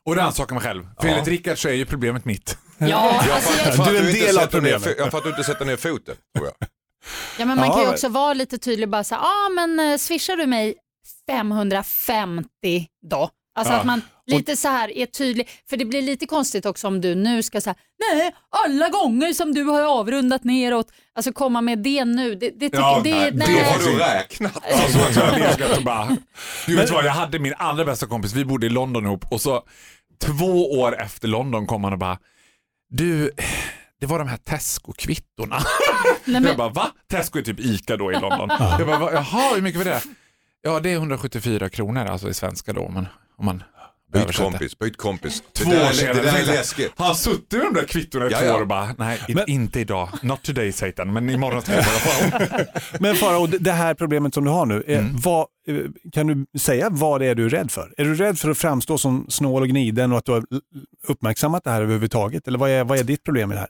Och 0.05 0.15
rannsaka 0.15 0.53
mig 0.53 0.63
själv. 0.63 0.83
För 1.01 1.07
Ja. 1.07 1.13
enligt 1.13 1.27
Rickard 1.27 1.57
så 1.57 1.67
är 1.67 1.73
ju 1.73 1.85
problemet 1.85 2.25
mitt. 2.25 2.57
Ja, 2.77 2.87
Ja, 3.27 3.33
alltså, 3.35 3.81
jag, 3.81 3.87
Du 3.87 3.97
är 3.97 4.01
en 4.07 4.13
del 4.13 4.37
av 4.37 4.45
problemet. 4.47 4.95
ja, 4.97 5.11
för 5.11 5.17
att 5.17 5.23
du 5.23 5.29
inte 5.29 5.43
sätter 5.43 5.65
ner 5.65 5.77
foten. 5.77 6.15
Tror 6.37 6.47
jag. 6.47 6.67
ja, 7.39 7.45
men 7.45 7.57
man 7.57 7.69
kan 7.71 7.79
ju 7.79 7.85
Ja. 7.85 7.91
också 7.93 8.09
vara 8.09 8.33
lite 8.33 8.57
tydlig 8.57 8.89
bara 8.89 9.03
säga, 9.03 9.19
ah, 9.19 9.49
men 9.55 9.79
eh, 9.79 9.97
swishar 9.97 10.35
du 10.35 10.45
mig 10.47 10.75
550 11.29 12.87
då? 13.09 13.29
Alltså 13.57 13.73
Ja. 13.73 13.79
att 13.79 13.85
man 13.85 14.01
lite 14.27 14.57
så 14.57 14.67
här 14.67 14.97
är 14.97 15.05
tydlig, 15.05 15.49
för 15.69 15.77
det 15.77 15.85
blir 15.85 16.01
lite 16.01 16.25
konstigt 16.25 16.65
också 16.65 16.87
om 16.87 17.01
du 17.01 17.15
nu 17.15 17.43
ska 17.43 17.61
säga, 17.61 17.75
nej, 18.13 18.31
alla 18.49 18.89
gånger 18.89 19.33
som 19.33 19.53
du 19.53 19.63
har 19.63 19.81
avrundat 19.83 20.43
neråt, 20.43 20.87
alltså 21.15 21.31
komma 21.33 21.61
med 21.61 21.79
det 21.79 22.05
nu, 22.05 22.35
det, 22.35 22.49
det 22.49 22.69
Ja, 22.73 23.01
det, 23.03 23.11
nej, 23.11 23.31
nej, 23.33 23.47
det 23.55 23.63
har 23.63 23.79
du 23.79 23.97
räknat. 23.99 24.63
Alltså, 24.73 25.63
jag 25.75 25.83
bara, 25.83 26.17
du 26.67 26.75
vet 26.75 26.91
vad, 26.91 27.05
jag 27.05 27.11
hade 27.11 27.39
min 27.39 27.53
allra 27.57 27.85
bästa 27.85 28.05
kompis, 28.07 28.33
vi 28.33 28.45
bodde 28.45 28.65
i 28.65 28.69
London 28.69 29.05
ihop 29.05 29.25
och 29.31 29.41
så 29.41 29.63
två 30.23 30.71
år 30.79 31.01
efter 31.01 31.27
London 31.27 31.67
kom 31.67 31.83
han 31.83 31.93
och 31.93 31.99
bara, 31.99 32.17
du, 32.97 33.31
det 33.99 34.05
var 34.05 34.19
de 34.19 34.27
här 34.27 34.37
Tesco-kvittorna. 34.37 35.59
nej, 36.25 36.33
Jag 36.35 36.43
men, 36.43 36.57
bara, 36.57 36.69
va? 36.69 36.91
Tesco 37.09 37.39
är 37.39 37.43
typ 37.43 37.59
ICA 37.59 37.97
då 37.97 38.11
i 38.11 38.15
London. 38.19 38.49
Jag 38.59 38.87
bara, 38.87 38.99
"Va- 38.99 39.13
jaha, 39.13 39.55
hur 39.55 39.61
mycket 39.61 39.77
var 39.77 39.85
det? 39.85 40.01
Ja, 40.61 40.79
det 40.79 40.89
är 40.89 40.95
174 40.95 41.69
kronor 41.69 42.05
alltså 42.05 42.29
i 42.29 42.33
svenska 42.33 42.73
då, 42.73 42.89
men 42.89 43.07
om 43.37 43.45
man 43.45 43.63
Byt 44.15 44.35
kompis, 44.37 44.79
byt 44.79 44.97
kompis. 44.97 45.43
Två 45.53 45.69
år 45.71 45.91
senare. 45.91 46.13
det 46.13 46.21
där 46.21 46.39
är 46.41 46.45
läskigt. 46.45 46.91
Har 46.95 47.05
han 47.05 47.15
suttit 47.15 47.51
med 47.51 47.61
de 47.61 47.73
där 47.73 47.87
kvittorna 47.87 48.25
i 48.27 48.31
Ja, 48.31 48.39
två 48.39 48.47
år 48.49 48.61
och 48.61 48.67
bara, 48.67 48.95
nej, 48.97 49.19
Men- 49.27 49.49
inte 49.49 49.79
idag. 49.79 50.09
Not 50.21 50.43
today 50.43 50.71
Satan, 50.71 51.13
men 51.13 51.29
imorgon 51.29 51.61
ska 51.61 51.73
jag 51.73 51.85
på. 51.85 52.49
Men 52.99 53.15
Farao, 53.15 53.47
det 53.47 53.71
här 53.71 53.93
problemet 53.93 54.33
som 54.33 54.43
du 54.43 54.49
har 54.51 54.65
nu, 54.65 54.83
eh, 54.87 54.99
Mm. 54.99 55.11
vad, 55.21 55.47
eh, 55.67 55.75
kan 56.13 56.27
du 56.27 56.59
säga 56.59 56.87
vad 56.91 57.21
det 57.21 57.27
är 57.27 57.35
du 57.35 57.45
är 57.45 57.49
rädd 57.49 57.71
för? 57.71 57.93
Är 57.97 58.05
du 58.05 58.15
rädd 58.15 58.39
för 58.39 58.49
att 58.49 58.57
framstå 58.57 58.97
som 58.97 59.25
snål 59.29 59.61
och 59.61 59.67
gniden 59.67 60.11
och 60.11 60.17
att 60.17 60.25
du 60.25 60.31
har 60.31 60.43
uppmärksammat 61.07 61.63
det 61.63 61.69
här 61.69 61.81
överhuvudtaget? 61.81 62.47
Eller 62.47 62.57
vad 62.59 62.69
är, 62.69 62.83
vad 62.83 62.99
är 62.99 63.03
ditt 63.03 63.23
problem 63.23 63.49
med 63.49 63.55
det 63.57 63.59
här? 63.59 63.69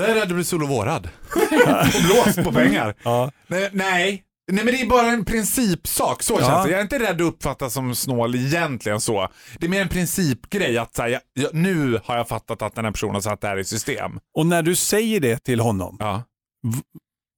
Jag 0.00 0.08
är 0.10 0.14
rädd 0.14 0.22
att 0.22 0.34
bli 0.34 0.44
sol 0.44 0.62
och 0.62 0.68
vårad. 0.68 1.08
och 1.32 2.04
blåst 2.24 2.44
på 2.44 2.52
pengar. 2.52 2.94
Ja. 3.02 3.30
Nej, 3.46 3.68
nej. 3.72 4.22
Nej 4.52 4.64
men 4.64 4.74
det 4.74 4.80
är 4.80 4.86
bara 4.86 5.06
en 5.06 5.24
principsak, 5.24 6.22
så 6.22 6.34
Ja. 6.40 6.46
känns 6.46 6.64
det. 6.64 6.70
Jag 6.70 6.78
är 6.78 6.82
inte 6.82 6.98
rädd 6.98 7.14
att 7.14 7.20
uppfattas 7.20 7.72
som 7.74 7.94
snål 7.94 8.34
egentligen 8.34 9.00
så. 9.00 9.28
Det 9.58 9.66
är 9.66 9.70
mer 9.70 9.82
en 9.82 9.88
principgrej 9.88 10.78
att 10.78 10.94
säga, 10.94 11.20
jag, 11.32 11.54
nu 11.54 12.00
har 12.04 12.16
jag 12.16 12.28
fattat 12.28 12.62
att 12.62 12.74
den 12.74 12.84
här 12.84 12.92
personen 12.92 13.14
har 13.14 13.20
satt 13.20 13.40
det 13.40 13.46
här 13.48 13.58
i 13.58 13.64
system. 13.64 14.20
Och 14.34 14.46
när 14.46 14.62
du 14.62 14.76
säger 14.76 15.20
det 15.20 15.44
till 15.44 15.60
honom, 15.60 15.96
Ja, 16.00 16.22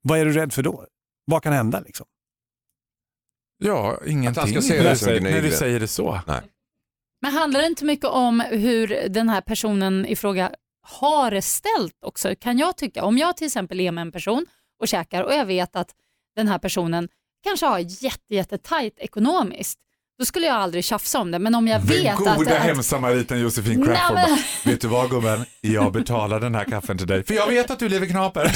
vad 0.03 0.19
är 0.19 0.25
du 0.25 0.33
rädd 0.33 0.53
för 0.53 0.63
då? 0.63 0.85
Vad 1.25 1.43
kan 1.43 1.53
hända? 1.53 1.81
Liksom? 1.81 2.07
ja 3.65 3.99
ingenting. 4.07 4.29
Att 4.43 4.51
han 4.51 4.63
ska 4.63 4.75
dig 4.75 4.83
du 4.83 4.97
som 4.97 5.05
säger, 5.07 5.21
när 5.21 5.43
du 5.43 5.51
säger 5.51 5.81
det 5.81 5.89
så. 5.89 6.21
men 7.23 7.33
handlar 7.33 7.61
det 7.61 7.67
inte 7.67 7.85
mycket 7.85 8.07
om 8.07 8.41
hur 8.41 9.09
den 9.09 9.29
här 9.29 9.41
personen 9.41 10.07
i 10.07 10.17
fråga 10.17 10.53
har 10.83 11.31
det 11.31 11.43
ställt 11.43 11.97
också, 12.05 12.35
kan 12.41 12.59
jag 12.59 12.77
tycka. 12.77 13.05
Om 13.05 13.19
jag 13.19 13.37
till 13.37 13.47
exempel 13.47 13.81
är 13.81 13.93
med 13.93 14.03
en 14.03 14.13
person 14.13 14.47
och 14.81 14.89
käkar 14.89 15.23
och 15.23 15.33
jag 15.35 15.47
vet 15.47 15.77
att 15.77 15.95
den 16.39 16.49
här 16.49 16.59
personen 16.59 17.09
kanske 17.45 17.67
har 17.67 17.79
jätte, 17.79 18.35
jätte 18.35 18.59
ekonomiskt, 18.99 19.79
då 20.19 20.25
skulle 20.25 20.47
jag 20.47 20.57
aldrig 20.57 20.85
tjafsa 20.85 21.19
om 21.19 21.31
det. 21.31 21.39
Men 21.39 21.55
om 21.55 21.69
jag 21.69 21.81
Den 21.81 21.87
vet 21.89 22.17
goda 22.17 22.31
att... 22.31 22.41
att 22.41 22.49
hemsamariten 22.49 23.41
Josefin 23.41 23.81
Nej, 23.81 23.89
Crafoord. 23.97 24.15
men- 24.17 24.39
Vet 24.73 24.81
du 24.81 24.89
vad 24.89 25.11
gubben? 25.11 25.45
Jag 25.61 25.93
betalar 25.93 26.41
den 26.41 26.55
här 26.55 26.65
kaffen 26.65 26.99
till 26.99 27.07
dig. 27.07 27.25
För 27.25 27.35
jag 27.35 27.47
vet 27.47 27.71
att 27.71 27.79
du 27.79 27.89
lever 27.89 28.07
knaper. 28.07 28.53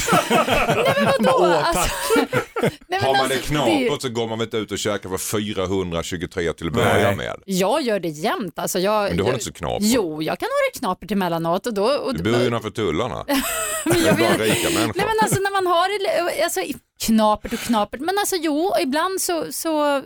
Vadå? 1.05 1.37
Åh, 1.39 1.73
tack. 1.73 1.75
Alltså, 1.75 1.91
nej, 2.61 2.71
men 2.87 3.01
Har 3.03 3.11
man 3.13 3.21
alltså, 3.21 3.27
det 3.27 3.33
är 3.35 3.79
ju- 3.79 3.87
knapert 3.87 4.01
så 4.01 4.09
går 4.09 4.27
man 4.27 4.39
väl 4.39 4.45
inte 4.47 4.57
ut 4.57 4.71
och 4.71 4.79
käkar 4.79 5.09
för 5.09 5.17
423 5.17 6.53
till 6.53 6.67
att 6.67 6.73
börja 6.73 6.93
Nej. 6.93 7.15
med. 7.15 7.35
Jag 7.45 7.81
gör 7.81 7.99
det 7.99 8.07
jämt. 8.07 8.59
Alltså 8.59 8.79
jag, 8.79 9.03
Men 9.07 9.17
du 9.17 9.23
har 9.23 9.29
jag, 9.29 9.35
inte 9.35 9.45
så 9.45 9.53
knapert. 9.53 9.79
Jo, 9.81 10.21
jag 10.23 10.39
kan 10.39 10.45
ha 10.47 10.71
det 10.73 10.79
knapert 10.79 11.11
emellanåt. 11.11 11.67
Och 11.67 11.73
då, 11.73 11.83
och, 11.85 12.15
Du 12.15 12.23
bor 12.31 12.41
ju 12.41 12.47
innanför 12.47 12.69
tullarna. 12.69 13.25
men 13.85 14.03
jag 14.05 14.17
bara 14.17 14.27
rika 14.33 14.69
människor. 14.69 14.93
Nej 14.95 15.05
men 15.05 15.15
alltså 15.21 15.39
när 15.39 15.51
man 15.51 15.67
har 15.67 15.87
det, 16.35 16.43
alltså, 16.43 16.59
knapert 17.05 17.53
och 17.53 17.59
knapert, 17.59 17.99
men 17.99 18.17
alltså 18.19 18.35
jo, 18.35 18.73
ibland 18.81 19.21
så, 19.21 19.45
så, 19.51 20.01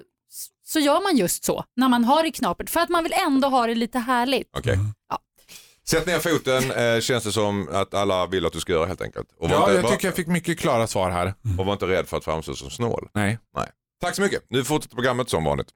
så 0.68 0.80
gör 0.80 1.02
man 1.04 1.18
just 1.18 1.44
så 1.44 1.64
när 1.76 1.90
man 1.90 2.04
har 2.04 2.24
det 2.24 2.32
knapert 2.32 2.70
för 2.70 2.80
att 2.80 2.90
man 2.90 3.04
vill 3.04 3.14
ändå 3.28 3.48
ha 3.48 3.68
det 3.68 3.76
lite 3.76 4.00
härligt. 4.00 4.50
Okej. 4.58 4.78
Ja. 5.10 5.20
Sätt 5.88 6.06
ner 6.08 6.20
foten, 6.20 6.72
eh, 6.72 7.00
känns 7.02 7.24
det 7.24 7.32
som 7.32 7.70
att 7.72 7.94
alla 7.94 8.28
vill 8.28 8.46
att 8.46 8.54
du 8.54 8.60
ska 8.60 8.72
göra 8.72 8.86
helt 8.86 9.02
enkelt. 9.02 9.28
Och 9.40 9.50
Ja, 9.50 9.60
inte, 9.60 9.74
jag 9.74 9.82
var, 9.84 9.92
tycker 9.92 10.08
jag 10.08 10.16
fick 10.16 10.28
mycket 10.28 10.60
klara 10.60 10.88
svar 10.88 11.10
här. 11.12 11.34
och 11.60 11.66
var 11.66 11.74
inte 11.74 11.88
rädd 11.88 12.08
för 12.08 12.18
att 12.18 12.24
framstå 12.24 12.54
som 12.56 12.70
snål. 12.70 13.10
Nej. 13.14 13.40
Nej. 13.56 13.70
Tack 14.02 14.16
så 14.16 14.22
mycket. 14.22 14.44
Nu 14.50 14.64
fortsätter 14.64 14.96
programmet 14.96 15.30
som 15.30 15.44
vanligt. 15.44 15.68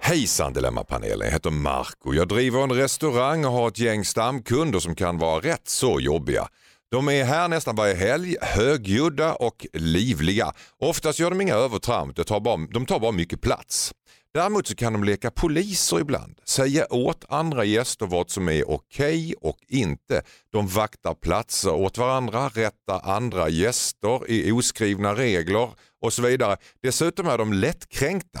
Hejsan 0.00 0.52
Dilemmapanelen, 0.52 1.20
jag 1.26 1.32
heter 1.32 1.50
Marco. 1.50 2.14
Jag 2.14 2.28
driver 2.28 2.62
en 2.62 2.72
restaurang 2.72 3.44
och 3.44 3.52
har 3.52 3.68
ett 3.68 3.78
gäng 3.78 4.04
stamkunder 4.04 4.78
som 4.78 4.94
kan 4.94 5.18
vara 5.18 5.40
rätt 5.40 5.68
så 5.68 6.00
jobbiga. 6.00 6.48
De 6.94 7.08
är 7.08 7.24
här 7.24 7.48
nästan 7.48 7.76
varje 7.76 7.94
helg, 7.94 8.36
högljudda 8.40 9.34
och 9.34 9.66
livliga. 9.72 10.52
Oftast 10.78 11.18
gör 11.18 11.30
de 11.30 11.40
inga 11.40 11.54
övertramp, 11.54 12.16
de 12.16 12.24
tar 12.24 12.40
bara, 12.40 12.56
de 12.56 12.86
tar 12.86 13.00
bara 13.00 13.12
mycket 13.12 13.40
plats. 13.40 13.92
Däremot 14.34 14.66
så 14.66 14.74
kan 14.74 14.92
de 14.92 15.04
leka 15.04 15.30
poliser 15.30 16.00
ibland, 16.00 16.38
säga 16.44 16.86
åt 16.90 17.24
andra 17.28 17.64
gäster 17.64 18.06
vad 18.06 18.30
som 18.30 18.48
är 18.48 18.70
okej 18.70 19.34
och 19.40 19.58
inte. 19.68 20.22
De 20.52 20.66
vaktar 20.66 21.14
platser 21.14 21.74
åt 21.74 21.98
varandra, 21.98 22.48
rättar 22.48 23.00
andra 23.04 23.48
gäster 23.48 24.30
i 24.30 24.52
oskrivna 24.52 25.14
regler 25.14 25.68
och 26.02 26.12
så 26.12 26.22
vidare. 26.22 26.56
Dessutom 26.82 27.28
är 27.28 27.38
de 27.38 27.52
lättkränkta. 27.52 28.40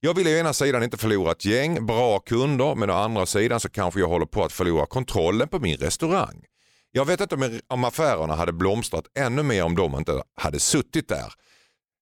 Jag 0.00 0.14
vill 0.14 0.26
å 0.26 0.30
ena 0.30 0.52
sidan 0.52 0.82
inte 0.82 0.96
förlora 0.96 1.32
ett 1.32 1.44
gäng 1.44 1.86
bra 1.86 2.18
kunder 2.18 2.74
men 2.74 2.90
å 2.90 2.94
andra 2.94 3.26
sidan 3.26 3.60
så 3.60 3.68
kanske 3.68 4.00
jag 4.00 4.08
håller 4.08 4.26
på 4.26 4.44
att 4.44 4.52
förlora 4.52 4.86
kontrollen 4.86 5.48
på 5.48 5.58
min 5.58 5.76
restaurang. 5.76 6.44
Jag 6.92 7.04
vet 7.04 7.20
inte 7.20 7.34
om, 7.34 7.60
om 7.66 7.84
affärerna 7.84 8.34
hade 8.34 8.52
blomstrat 8.52 9.04
ännu 9.18 9.42
mer 9.42 9.64
om 9.64 9.74
de 9.74 9.94
inte 9.94 10.22
hade 10.36 10.60
suttit 10.60 11.08
där. 11.08 11.32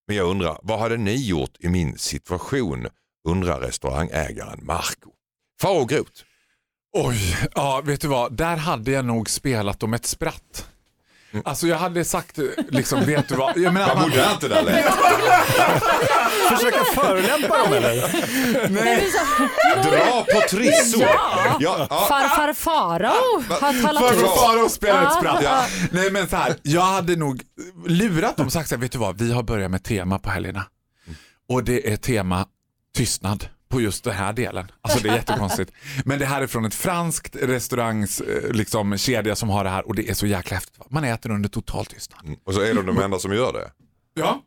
Men 0.06 0.16
jag 0.16 0.26
undrar, 0.28 0.58
vad 0.62 0.78
hade 0.78 0.96
ni 0.96 1.26
gjort 1.26 1.56
i 1.58 1.68
min 1.68 1.98
situation? 1.98 2.86
Undrar 3.28 3.60
restaurangägaren 3.60 4.60
Marco. 4.62 5.10
Faro 5.60 5.84
Groth. 5.84 6.22
Oj, 6.92 7.36
ja 7.54 7.82
vet 7.84 8.00
du 8.00 8.08
vad, 8.08 8.36
där 8.36 8.56
hade 8.56 8.90
jag 8.90 9.04
nog 9.04 9.30
spelat 9.30 9.82
om 9.82 9.94
ett 9.94 10.06
spratt. 10.06 10.66
Alltså 11.44 11.66
jag 11.66 11.76
hade 11.76 12.04
sagt, 12.04 12.38
liksom, 12.68 13.04
vet 13.04 13.28
du 13.28 13.34
vad, 13.34 13.56
jag 13.58 13.74
menar, 13.74 13.94
man, 13.94 14.08
modernt 14.08 14.40
det 14.40 14.48
där 14.48 14.62
lät. 14.62 14.84
Försöka 16.56 16.84
förolämpa 16.84 17.58
dem 17.58 17.72
eller? 17.72 18.12
nej, 18.70 19.06
Dra 19.84 20.24
på 20.34 20.40
trissor. 20.50 21.02
Ja. 21.02 21.56
Ja, 21.60 21.86
ja. 21.90 22.06
Farfar 22.08 22.52
Farao 22.52 23.42
har 23.50 23.82
talat 23.82 24.02
Farfar. 24.02 24.46
Farao 24.46 24.68
spelar 24.68 25.02
ett 25.06 25.12
spratt. 25.18 25.40
ja. 25.42 25.66
Nej 25.90 26.10
men 26.10 26.28
så 26.28 26.36
här, 26.36 26.56
jag 26.62 26.82
hade 26.82 27.16
nog 27.16 27.42
lurat 27.86 28.36
dem 28.36 28.46
och 28.46 28.52
sagt 28.52 28.68
så 28.68 28.74
här, 28.74 28.80
vet 28.82 28.92
du 28.92 28.98
vad, 28.98 29.18
vi 29.18 29.32
har 29.32 29.42
börjat 29.42 29.70
med 29.70 29.82
tema 29.84 30.18
på 30.18 30.30
helgerna. 30.30 30.64
Och 31.48 31.64
det 31.64 31.92
är 31.92 31.96
tema 31.96 32.46
tystnad 32.96 33.48
på 33.68 33.80
just 33.80 34.04
den 34.04 34.14
här 34.14 34.32
delen. 34.32 34.70
Alltså 34.82 35.00
det 35.02 35.08
är 35.08 35.14
jättekonstigt. 35.14 35.72
Men 36.04 36.18
det 36.18 36.26
här 36.26 36.42
är 36.42 36.46
från 36.46 36.64
ett 36.64 36.74
franskt 36.74 37.36
restaurangs 37.42 38.20
eh, 38.20 38.52
liksom, 38.52 38.98
kedja 38.98 39.36
som 39.36 39.48
har 39.48 39.64
det 39.64 39.70
här 39.70 39.86
och 39.88 39.94
det 39.94 40.10
är 40.10 40.14
så 40.14 40.26
jäkla 40.26 40.54
häftigt. 40.54 40.76
Man 40.90 41.04
äter 41.04 41.30
under 41.30 41.48
total 41.48 41.86
tystnad. 41.86 42.20
Och 42.46 42.54
så 42.54 42.60
är 42.60 42.74
de 42.74 42.86
de 42.86 42.98
enda 42.98 43.18
som 43.18 43.34
gör 43.34 43.52
det. 43.52 43.70
Ja, 44.14 44.42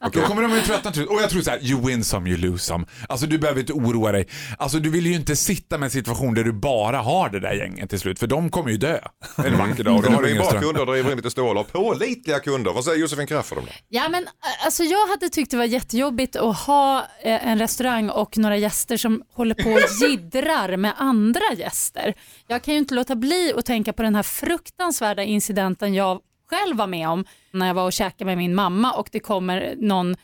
Okej. 0.00 0.22
då 0.22 0.28
kommer 0.28 0.42
de 0.42 0.52
ju 0.54 0.60
tröttna 0.60 0.92
till 0.92 1.06
Och 1.06 1.22
jag 1.22 1.30
tror 1.30 1.42
så 1.42 1.50
här, 1.50 1.58
you 1.62 1.86
win 1.86 2.04
some, 2.04 2.30
you 2.30 2.38
lose 2.38 2.64
some. 2.64 2.84
Alltså 3.08 3.26
du 3.26 3.38
behöver 3.38 3.60
inte 3.60 3.72
oroa 3.72 4.12
dig. 4.12 4.28
Alltså 4.58 4.78
du 4.78 4.90
vill 4.90 5.06
ju 5.06 5.14
inte 5.14 5.36
sitta 5.36 5.78
med 5.78 5.86
en 5.86 5.90
situation 5.90 6.34
där 6.34 6.44
du 6.44 6.52
bara 6.52 6.98
har 6.98 7.28
det 7.28 7.40
där 7.40 7.52
gänget 7.52 7.90
till 7.90 8.00
slut, 8.00 8.18
för 8.18 8.26
de 8.26 8.50
kommer 8.50 8.70
ju 8.70 8.76
dö 8.76 8.98
en 9.36 9.58
vacker 9.58 9.84
dag. 9.84 9.92
har 9.92 10.22
du 10.22 10.28
ni 10.28 10.34
ingen 10.34 10.42
bra 10.50 10.60
kunder, 10.60 10.86
driver 10.86 11.10
in 11.10 11.16
lite 11.16 11.30
stålar 11.30 11.60
och 11.60 11.72
pålitliga 11.72 12.40
kunder. 12.40 12.72
Vad 12.72 12.84
säger 12.84 12.98
Josefin 12.98 13.26
Crafoord 13.26 13.58
om 13.58 13.64
det? 13.64 13.72
Ja, 13.88 14.08
men, 14.08 14.26
alltså, 14.64 14.82
jag 14.84 15.06
hade 15.06 15.28
tyckt 15.28 15.50
det 15.50 15.56
var 15.56 15.64
jättejobbigt 15.64 16.36
att 16.36 16.58
ha 16.58 16.98
eh, 17.22 17.48
en 17.48 17.58
restaurang 17.58 18.10
och 18.10 18.38
några 18.38 18.56
gäster 18.56 18.96
som 18.96 19.22
håller 19.32 19.54
på 19.54 19.70
och 19.70 19.80
jiddrar 20.08 20.76
med 20.76 20.92
andra 20.96 21.52
gäster. 21.56 22.14
Jag 22.46 22.62
kan 22.62 22.74
ju 22.74 22.78
inte 22.78 22.94
låta 22.94 23.16
bli 23.16 23.52
att 23.56 23.66
tänka 23.66 23.92
på 23.92 24.02
den 24.02 24.14
här 24.14 24.22
fruktansvärda 24.22 25.22
incidenten 25.22 25.94
jag 25.94 26.20
själv 26.52 26.76
var 26.76 26.86
med 26.86 27.08
om 27.08 27.24
när 27.52 27.66
jag 27.66 27.74
var 27.74 27.84
och 27.84 27.92
käkade 27.92 28.24
med 28.24 28.36
min 28.38 28.54
mamma 28.54 28.92
och 28.92 29.08
det 29.12 29.20
kommer 29.20 29.74
någon 29.78 30.16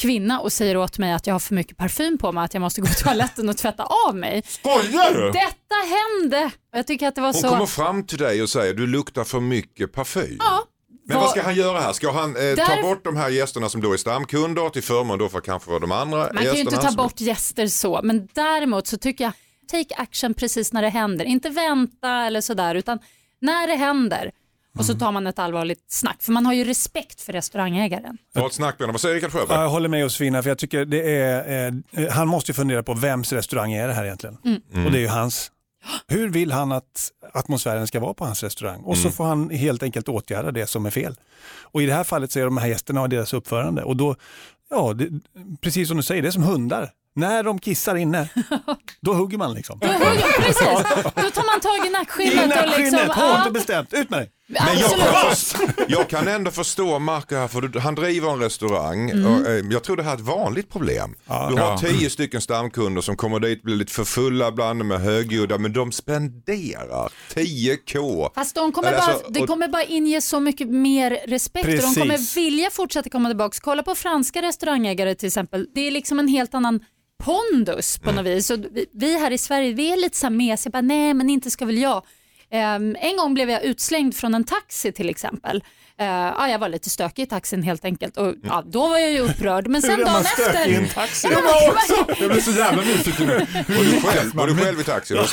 kvinna 0.00 0.40
och 0.40 0.52
säger 0.52 0.76
åt 0.76 0.98
mig 0.98 1.12
att 1.12 1.26
jag 1.26 1.34
har 1.34 1.38
för 1.40 1.54
mycket 1.54 1.76
parfym 1.76 2.18
på 2.18 2.32
mig, 2.32 2.44
att 2.44 2.54
jag 2.54 2.60
måste 2.60 2.80
gå 2.80 2.86
på 2.86 2.92
toaletten 2.94 3.48
och 3.48 3.56
tvätta 3.56 3.86
av 4.08 4.16
mig. 4.16 4.42
Skojar 4.46 5.14
du? 5.14 5.30
Detta 5.30 5.74
hände! 5.96 6.50
Jag 6.72 6.86
tycker 6.86 7.08
att 7.08 7.14
det 7.14 7.20
var 7.20 7.32
Hon 7.32 7.42
så... 7.42 7.48
kommer 7.48 7.66
fram 7.66 8.06
till 8.06 8.18
dig 8.18 8.42
och 8.42 8.48
säger 8.48 8.74
du 8.74 8.86
luktar 8.86 9.24
för 9.24 9.40
mycket 9.40 9.92
parfym. 9.92 10.36
Ja, 10.38 10.62
Men 11.08 11.16
vad 11.20 11.30
ska 11.30 11.42
han 11.42 11.54
göra 11.54 11.80
här? 11.80 11.92
Ska 11.92 12.12
han 12.12 12.30
eh, 12.30 12.36
ta 12.36 12.64
Där- 12.74 12.82
bort 12.82 13.04
de 13.04 13.16
här 13.16 13.28
gästerna 13.28 13.68
som 13.68 13.80
då 13.80 13.92
är 13.92 13.96
stamkunder 13.96 14.68
till 14.68 14.82
förmån 14.82 15.18
då 15.18 15.28
för 15.28 15.40
kanske 15.40 15.70
för 15.70 15.80
de 15.80 15.92
andra 15.92 16.18
Man 16.18 16.26
kan 16.28 16.36
gästerna? 16.36 16.54
ju 16.54 16.60
inte 16.60 16.76
ta 16.76 16.92
bort 16.92 17.20
gäster 17.20 17.66
så, 17.66 18.00
men 18.02 18.28
däremot 18.32 18.86
så 18.86 18.96
tycker 18.96 19.24
jag 19.24 19.32
take 19.70 19.94
action 20.02 20.34
precis 20.34 20.72
när 20.72 20.82
det 20.82 20.88
händer. 20.88 21.24
Inte 21.24 21.48
vänta 21.50 22.10
eller 22.10 22.40
sådär, 22.40 22.74
utan 22.74 22.98
när 23.40 23.66
det 23.66 23.74
händer. 23.74 24.30
Och 24.78 24.84
så 24.86 24.94
tar 24.94 25.12
man 25.12 25.26
ett 25.26 25.38
allvarligt 25.38 25.84
snack, 25.88 26.22
för 26.22 26.32
man 26.32 26.46
har 26.46 26.52
ju 26.52 26.64
respekt 26.64 27.20
för 27.20 27.32
restaurangägaren. 27.32 28.18
Ta 28.34 28.46
ett 28.46 28.52
snack 28.52 28.74
med 28.78 28.80
honom. 28.86 28.92
Vad 28.92 29.00
säger 29.00 29.14
Rickard 29.14 29.32
Sjöberg? 29.32 29.56
Ja, 29.58 29.62
jag 29.62 29.68
håller 29.68 29.88
med 29.88 30.00
Josefina, 30.00 30.42
för 30.42 30.50
jag 30.50 30.58
tycker 30.58 30.84
det 30.84 31.16
är, 31.16 31.72
eh, 31.92 32.10
han 32.10 32.28
måste 32.28 32.50
ju 32.50 32.54
fundera 32.54 32.82
på 32.82 32.94
vems 32.94 33.32
restaurang 33.32 33.72
är 33.72 33.88
det 33.88 33.94
här 33.94 34.04
egentligen? 34.04 34.36
Och 34.86 34.92
det 34.92 34.98
är 34.98 35.02
ju 35.02 35.08
hans. 35.08 35.50
Hur 36.08 36.28
vill 36.30 36.52
han 36.52 36.72
att 36.72 37.10
atmosfären 37.32 37.86
ska 37.86 38.00
vara 38.00 38.14
på 38.14 38.24
hans 38.24 38.42
restaurang? 38.42 38.80
Och 38.80 38.98
så 38.98 39.10
får 39.10 39.24
han 39.24 39.50
helt 39.50 39.82
enkelt 39.82 40.08
åtgärda 40.08 40.50
det 40.50 40.66
som 40.66 40.86
är 40.86 40.90
fel. 40.90 41.16
Och 41.62 41.82
i 41.82 41.86
det 41.86 41.92
här 41.94 42.04
fallet 42.04 42.32
så 42.32 42.40
är 42.40 42.44
de 42.44 42.56
här 42.56 42.66
gästerna 42.68 43.00
och 43.02 43.08
deras 43.08 43.32
uppförande. 43.34 43.82
Och 43.82 43.96
då, 43.96 44.16
ja, 44.70 44.92
det, 44.92 45.08
precis 45.60 45.88
som 45.88 45.96
du 45.96 46.02
säger, 46.02 46.22
det 46.22 46.28
är 46.28 46.32
som 46.32 46.42
hundar. 46.42 46.90
När 47.16 47.42
de 47.42 47.58
kissar 47.58 47.94
inne, 47.94 48.28
då 49.00 49.12
hugger 49.14 49.38
man 49.38 49.54
liksom. 49.54 49.78
Då, 49.78 49.86
hugger- 49.86 50.42
precis, 50.42 51.04
då 51.14 51.30
tar 51.30 51.52
man 51.52 51.60
tag 51.60 51.84
i 51.84 51.88
I 51.88 51.90
nackskinnet 51.90 52.34
och 52.34 52.46
liksom... 52.46 52.66
nackskinnet, 52.66 53.12
hårt 53.12 53.46
och 53.46 53.52
bestämt, 53.52 53.92
ut 53.92 54.10
med 54.10 54.18
dig. 54.20 54.30
Men 54.46 54.78
jag 54.78 54.90
kan, 54.90 55.86
jag 55.88 56.08
kan 56.08 56.28
ändå 56.28 56.50
förstå 56.50 56.98
Marco 56.98 57.34
här, 57.36 57.48
för 57.48 57.78
han 57.80 57.94
driver 57.94 58.30
en 58.32 58.38
restaurang. 58.38 59.10
Mm. 59.10 59.26
Och, 59.26 59.48
eh, 59.48 59.64
jag 59.70 59.84
tror 59.84 59.96
det 59.96 60.02
här 60.02 60.10
är 60.10 60.14
ett 60.14 60.20
vanligt 60.20 60.70
problem. 60.70 61.14
du 61.26 61.32
har 61.32 61.56
Ja. 61.56 61.78
tio 61.78 62.10
stycken 62.10 62.40
stamkunder 62.40 63.00
som 63.02 63.16
kommer 63.16 63.40
dit, 63.40 63.62
blir 63.62 63.76
lite 63.76 63.92
för 63.92 64.04
fulla 64.04 64.48
ibland 64.48 64.84
med 64.84 65.00
högljudda, 65.00 65.58
men 65.58 65.72
de 65.72 65.92
spenderar 65.92 67.12
10k. 67.34 68.30
Fast 68.34 68.54
de 68.54 68.72
kommer 68.72 68.88
Eller 68.88 68.98
bara, 68.98 69.12
alltså, 69.12 69.30
det 69.30 69.40
och- 69.40 69.48
kommer 69.48 69.68
bara 69.68 69.84
inge 69.84 70.20
så 70.20 70.40
mycket 70.40 70.68
mer 70.68 71.10
respekt 71.26 71.64
och 71.66 71.70
de 71.72 71.78
Precis. 71.78 71.98
kommer 71.98 72.34
vilja 72.34 72.70
fortsätta 72.70 73.10
komma 73.10 73.28
tillbaka. 73.28 73.58
Kolla 73.62 73.82
på 73.82 73.94
franska 73.94 74.42
restaurangägare 74.42 75.14
till 75.14 75.26
exempel. 75.26 75.66
Det 75.74 75.80
är 75.80 75.90
liksom 75.90 76.18
en 76.18 76.28
helt 76.28 76.54
annan 76.54 76.80
pondus 77.24 77.98
på 77.98 78.12
något 78.12 78.26
vis. 78.26 78.50
Och 78.50 78.58
vi, 78.72 78.86
vi 78.92 79.18
här 79.18 79.30
i 79.30 79.38
Sverige 79.38 79.72
vi 79.72 79.92
är 79.92 79.96
lite 79.96 80.16
så 80.16 80.26
här 80.26 80.30
mesiga, 80.30 80.70
bara, 80.70 80.82
nej 80.82 81.14
men 81.14 81.30
inte 81.30 81.50
ska 81.50 81.64
väl 81.66 81.78
jag. 81.78 82.02
Ehm, 82.54 82.96
en 83.00 83.16
gång 83.16 83.34
blev 83.34 83.50
jag 83.50 83.62
utslängd 83.62 84.16
från 84.16 84.34
en 84.34 84.44
taxi 84.44 84.92
till 84.92 85.08
exempel. 85.08 85.64
Uh, 86.00 86.06
ja, 86.06 86.48
jag 86.48 86.58
var 86.58 86.68
lite 86.68 86.90
stökig 86.90 87.22
i 87.22 87.26
taxin 87.26 87.62
helt 87.62 87.84
enkelt 87.84 88.16
och 88.16 88.34
ja, 88.42 88.62
då 88.66 88.88
var 88.88 88.98
jag 88.98 89.12
ju 89.12 89.18
upprörd. 89.20 89.66
Men 89.66 89.82
sen 89.82 89.90
Hur 89.90 90.00
är 90.00 90.04
man 90.04 90.12
dagen 90.14 90.24
stökig 90.24 90.50
efter... 90.56 90.68
i 90.70 90.74
en 90.74 90.88
taxi? 90.88 91.28
Ja, 91.32 91.40
men- 92.08 92.16
Jag 92.20 92.30
blir 92.30 92.40
så 92.40 92.50
jävla 92.50 92.82
nyfiken 92.82 93.26
nu. 93.26 93.34
Var 93.68 93.84
du 93.84 94.00
själv, 94.00 94.34
var 94.34 94.46
du 94.46 94.56
själv 94.56 94.80
i 94.80 94.84
taxi? 94.84 95.14
Var 95.14 95.24
i 95.24 95.26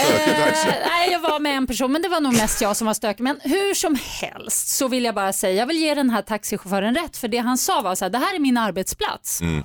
taxi? 0.46 0.68
Nej, 0.88 1.12
jag 1.12 1.20
var 1.20 1.40
med 1.40 1.58
en 1.58 1.68
person, 1.68 1.92
men 1.92 2.02
det 2.02 2.10
var 2.10 2.20
nog 2.20 2.34
mest 2.34 2.62
jag 2.62 2.78
som 2.78 2.88
var 2.88 2.94
stökig. 2.94 3.24
Men 3.24 3.40
hur 3.44 3.74
som 3.74 3.98
helst 4.22 4.68
så 4.68 4.88
vill 4.88 5.04
jag 5.06 5.16
bara 5.16 5.34
säga, 5.34 5.54
jag 5.54 5.66
vill 5.68 5.78
ge 5.78 5.94
den 5.96 6.10
här 6.10 6.22
taxichauffören 6.22 6.96
rätt, 6.96 7.18
för 7.18 7.28
det 7.28 7.38
han 7.38 7.58
sa 7.58 7.82
var 7.82 7.96
så 7.96 8.06
här, 8.06 8.10
det 8.10 8.18
här 8.18 8.36
är 8.36 8.40
min 8.40 8.58
arbetsplats. 8.58 9.42
Mm. 9.42 9.64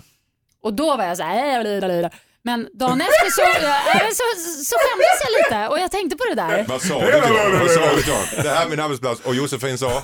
Och 0.62 0.74
då 0.74 0.96
var 0.96 1.04
jag 1.04 1.16
så 1.16 1.22
här, 1.22 1.58
"Äh, 1.74 1.78
blablabla." 1.78 2.10
Men 2.48 2.68
dagen 2.72 3.00
efter 3.00 3.30
så, 3.38 3.42
äh, 3.42 4.10
så, 4.18 4.24
så 4.70 4.76
skämdes 4.82 5.16
jag 5.24 5.30
lite 5.38 5.68
och 5.68 5.78
jag 5.78 5.90
tänkte 5.90 6.16
på 6.16 6.24
det 6.30 6.34
där. 6.34 6.64
Vad 6.68 6.82
sa 6.82 7.00
du? 7.00 7.12
Vad 7.60 7.70
sa 7.70 7.80
honom? 7.80 8.42
Det 8.42 8.48
här 8.48 8.66
är 8.66 8.70
min 8.70 8.80
arbetsplats 8.80 9.20
och 9.20 9.34
Josefin 9.34 9.78
sa? 9.78 10.02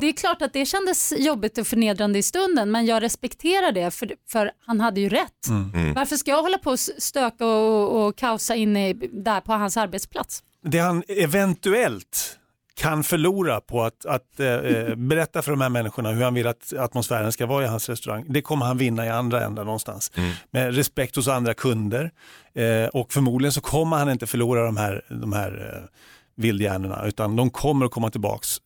Det 0.00 0.06
är 0.08 0.12
klart 0.12 0.42
att 0.42 0.52
det 0.52 0.66
kändes 0.66 1.12
jobbigt 1.16 1.58
och 1.58 1.66
förnedrande 1.66 2.18
i 2.18 2.22
stunden, 2.22 2.70
men 2.70 2.86
jag 2.86 3.02
respekterar 3.02 3.72
det 3.72 3.90
för, 3.90 4.12
för 4.32 4.50
han 4.66 4.80
hade 4.80 5.00
ju 5.00 5.08
rätt. 5.08 5.48
Mm. 5.48 5.94
Varför 5.94 6.16
ska 6.16 6.30
jag 6.30 6.42
hålla 6.42 6.58
på 6.58 6.70
och 6.70 6.78
stöka 6.80 7.46
och, 7.46 8.02
och 8.06 8.16
kaosa 8.16 8.54
inne 8.54 8.88
i- 8.90 9.08
där 9.12 9.40
på 9.40 9.52
hans 9.52 9.76
arbetsplats? 9.76 10.42
Det 10.64 10.78
han 10.78 11.02
eventuellt 11.08 12.38
kan 12.74 13.04
förlora 13.04 13.60
på 13.60 13.82
att, 13.82 14.06
att 14.06 14.40
eh, 14.40 14.46
eh, 14.46 14.94
berätta 14.96 15.42
för 15.42 15.50
de 15.50 15.60
här 15.60 15.68
människorna 15.68 16.10
hur 16.10 16.24
han 16.24 16.34
vill 16.34 16.46
att 16.46 16.72
atmosfären 16.78 17.32
ska 17.32 17.46
vara 17.46 17.64
i 17.64 17.68
hans 17.68 17.88
restaurang. 17.88 18.24
Det 18.28 18.42
kommer 18.42 18.66
han 18.66 18.78
vinna 18.78 19.06
i 19.06 19.08
andra 19.08 19.44
ändar 19.44 19.64
någonstans. 19.64 20.12
Med 20.50 20.74
respekt 20.74 21.16
hos 21.16 21.28
andra 21.28 21.54
kunder 21.54 22.10
eh, 22.54 22.86
och 22.86 23.12
förmodligen 23.12 23.52
så 23.52 23.60
kommer 23.60 23.96
han 23.96 24.10
inte 24.10 24.26
förlora 24.26 24.64
de 24.64 24.76
här, 24.76 25.04
de 25.08 25.32
här 25.32 25.74
eh, 25.74 25.88
vildhjärnorna 26.36 27.06
utan 27.06 27.36
de 27.36 27.50
kommer 27.50 27.86
att 27.86 27.92
komma 27.92 28.10
tillbaks 28.10 28.58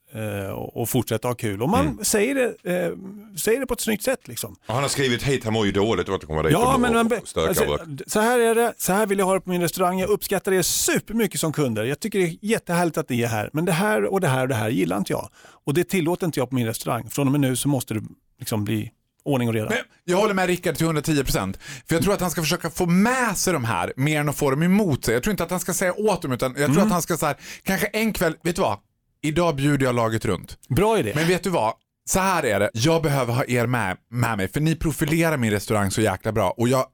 och, 0.55 0.77
och 0.77 0.89
fortsätta 0.89 1.29
ha 1.29 1.35
kul. 1.35 1.63
Och 1.63 1.69
man 1.69 2.05
säger, 2.05 2.35
det, 2.35 2.85
eh, 2.85 2.93
säger 3.37 3.61
det 3.61 3.67
på 3.67 3.75
ett 3.75 3.81
snyggt 3.81 4.03
sätt. 4.03 4.29
Liksom. 4.29 4.57
Han 4.67 4.83
har 4.83 4.89
skrivit 4.89 5.23
hit, 5.23 5.45
han 5.45 5.53
mår 5.53 5.67
ju 5.67 5.73
dåligt 5.73 6.09
att 6.09 6.25
komma 6.25 6.43
dit 6.43 6.53
Ja, 6.53 6.79
men 6.79 6.93
man, 6.95 7.13
alltså, 7.35 7.79
så 8.07 8.21
här 8.21 8.39
är 8.39 8.55
det, 8.55 8.75
så 8.79 8.93
här 8.93 9.07
vill 9.07 9.19
jag 9.19 9.27
ha 9.27 9.35
det 9.35 9.41
på 9.41 9.51
min 9.51 9.61
restaurang. 9.61 10.01
Jag 10.01 10.11
uppskattar 10.11 10.53
er 10.53 10.63
supermycket 10.63 11.41
som 11.41 11.53
kunder. 11.53 11.85
Jag 11.85 12.01
tycker 12.01 12.19
det 12.19 12.25
är 12.25 12.37
jättehärligt 12.41 12.99
att 12.99 13.09
ni 13.09 13.23
är 13.23 13.29
här. 13.29 13.51
Men 13.53 13.65
det 13.65 13.73
här 13.73 14.05
och 14.05 14.21
det 14.21 14.29
här 14.29 14.43
och 14.43 14.49
det 14.49 14.55
här 14.55 14.69
gillar 14.69 14.97
inte 14.97 15.13
jag. 15.13 15.29
Och 15.65 15.75
det 15.75 15.85
tillåter 15.85 16.27
inte 16.27 16.41
jag 16.41 16.49
på 16.49 16.55
min 16.55 16.67
restaurang. 16.67 17.11
Från 17.11 17.27
och 17.29 17.33
med 17.33 17.41
nu 17.41 17.57
så 17.57 17.69
måste 17.69 17.95
det 17.95 18.03
liksom 18.39 18.65
bli 18.65 18.91
ordning 19.25 19.49
och 19.49 19.55
reda. 19.55 19.69
Men 19.69 19.79
jag 20.05 20.17
håller 20.17 20.35
med 20.35 20.47
Rickard 20.47 20.77
till 20.77 20.87
110%. 20.87 21.57
För 21.89 21.95
jag 21.95 22.03
tror 22.03 22.15
att 22.15 22.21
han 22.21 22.31
ska 22.31 22.41
försöka 22.41 22.71
få 22.71 22.87
med 22.87 23.37
sig 23.37 23.53
de 23.53 23.65
här 23.65 23.93
mer 23.97 24.21
än 24.21 24.29
att 24.29 24.37
få 24.37 24.51
dem 24.51 24.63
emot 24.63 25.05
sig. 25.05 25.15
Jag 25.15 25.23
tror 25.23 25.31
inte 25.31 25.45
att 25.45 25.51
han 25.51 25.61
ska 25.61 25.75
säga 25.75 25.93
åt 25.93 26.23
dem 26.23 26.33
utan 26.33 26.55
jag 26.59 26.73
tror 26.73 26.83
att 26.83 26.91
han 26.91 27.03
ska 27.03 27.17
så 27.17 27.27
här, 27.27 27.37
kanske 27.63 27.87
en 27.87 28.13
kväll, 28.13 28.37
vet 28.43 28.57
du 28.57 28.63
vad? 28.63 28.79
Idag 29.23 29.57
bjuder 29.57 29.87
jag 29.87 29.95
laget 29.95 30.25
runt. 30.25 30.59
Bra 30.69 30.99
idé. 30.99 31.13
Men 31.15 31.29
vet 31.29 31.43
du 31.43 31.51
vad? 31.51 31.73
Så 32.09 32.21
här 32.21 32.47
är 32.47 32.61
det, 32.61 32.71
jag 32.73 33.03
behöver 33.03 33.33
ha 33.35 33.45
er 33.45 33.67
med, 33.67 33.97
med 34.11 34.37
mig 34.37 34.49
för 34.49 34.61
ni 34.61 34.77
profilerar 34.77 35.37
min 35.37 35.51
restaurang 35.51 35.91
så 35.91 36.01
jäkla 36.01 36.33
bra 36.33 36.51
och 36.51 36.69
jag, 36.69 36.85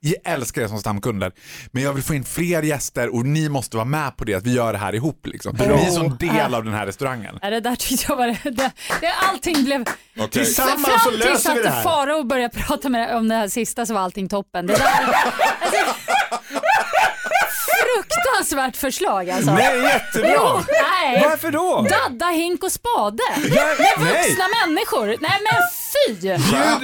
jag 0.00 0.32
älskar 0.32 0.62
er 0.62 0.68
som 0.68 0.78
stamkunder. 0.78 1.32
Men 1.70 1.82
jag 1.82 1.92
vill 1.92 2.04
få 2.04 2.14
in 2.14 2.24
fler 2.24 2.62
gäster 2.62 3.14
och 3.14 3.26
ni 3.26 3.48
måste 3.48 3.76
vara 3.76 3.84
med 3.84 4.16
på 4.16 4.24
det, 4.24 4.34
att 4.34 4.46
vi 4.46 4.54
gör 4.54 4.72
det 4.72 4.78
här 4.78 4.94
ihop. 4.94 5.26
Liksom. 5.26 5.56
Ni 5.58 5.64
är 5.64 5.90
som 5.90 6.16
del 6.16 6.54
av 6.54 6.64
den 6.64 6.74
här 6.74 6.86
restaurangen. 6.86 7.38
Ja, 7.42 7.50
Det 7.50 7.60
där 7.60 7.76
tyckte 7.76 8.04
jag 8.08 8.16
var 8.16 8.26
det, 8.26 8.38
det, 8.50 8.70
det 9.00 9.12
allting 9.30 9.64
blev... 9.64 9.84
Okej. 10.16 10.28
Tillsammans 10.30 10.82
så 10.82 10.90
Fram 10.90 11.12
tills 11.12 11.24
löser 11.24 11.54
vi 11.54 11.62
det 11.62 11.68
att 11.68 11.74
här. 11.74 11.82
Farao 11.82 12.24
började 12.24 12.58
prata 12.58 12.88
med, 12.88 13.16
om 13.16 13.28
det 13.28 13.34
här 13.34 13.48
sista 13.48 13.86
så 13.86 13.94
var 13.94 14.00
allting 14.00 14.28
toppen. 14.28 14.66
Det 14.66 14.74
där, 14.74 14.84
alltså, 15.60 16.61
fruktansvärt 17.96 18.76
förslag 18.76 19.30
alltså. 19.30 19.50
Nej, 19.54 19.82
jättebra. 19.82 20.30
Jo, 20.36 20.60
nej. 20.68 21.22
Varför 21.30 21.50
då? 21.50 21.86
Dadda, 21.90 22.26
hink 22.26 22.64
och 22.64 22.72
spade. 22.72 23.22
Ja, 23.36 23.64
Med 23.78 23.86
nej. 23.98 24.28
vuxna 24.28 24.44
människor. 24.66 25.06
Nej 25.06 25.18
men 25.42 25.62
fy! 25.92 26.14
Bjud, 26.20 26.40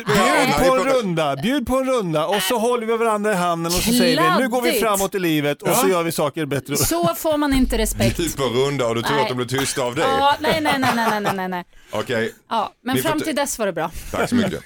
bjud 0.06 0.68
på 0.68 0.76
en 0.76 0.84
runda, 0.84 1.36
bjud 1.36 1.66
på 1.66 1.76
en 1.76 1.86
runda 1.90 2.26
och 2.26 2.42
så 2.42 2.58
håller 2.58 2.86
vi 2.86 2.96
varandra 2.96 3.32
i 3.32 3.34
handen 3.34 3.66
och 3.66 3.78
så 3.82 3.92
säger 3.92 4.36
vi 4.36 4.42
nu 4.42 4.48
går 4.48 4.62
vi 4.62 4.72
framåt 4.80 5.14
i 5.14 5.18
livet 5.18 5.62
och 5.62 5.68
så 5.76 5.88
gör 5.88 6.02
vi 6.02 6.12
saker 6.12 6.46
bättre. 6.46 6.76
Så 6.76 7.14
får 7.14 7.36
man 7.36 7.52
inte 7.54 7.78
respekt. 7.78 8.16
Typ 8.16 8.36
på 8.36 8.42
runda 8.42 8.86
och 8.86 8.94
du 8.94 9.02
tror 9.02 9.14
Nej. 9.14 9.22
att 9.22 9.28
de 9.28 9.34
blir 9.36 9.46
tysta 9.46 9.82
av 9.82 9.94
det? 9.94 10.02
Ja, 10.02 10.36
nej, 10.40 10.60
nej, 10.60 10.74
nej, 10.78 11.20
nej, 11.20 11.32
nej, 11.34 11.48
nej. 11.48 11.64
Okej, 11.90 12.34
Ja, 12.50 12.72
men 12.84 12.96
Ni 12.96 13.02
fram 13.02 13.20
till 13.20 13.34
dess 13.36 13.58
var 13.58 13.66
det 13.66 13.72
bra. 13.72 13.90
tack 14.10 14.28
så 14.28 14.34
mycket. 14.34 14.60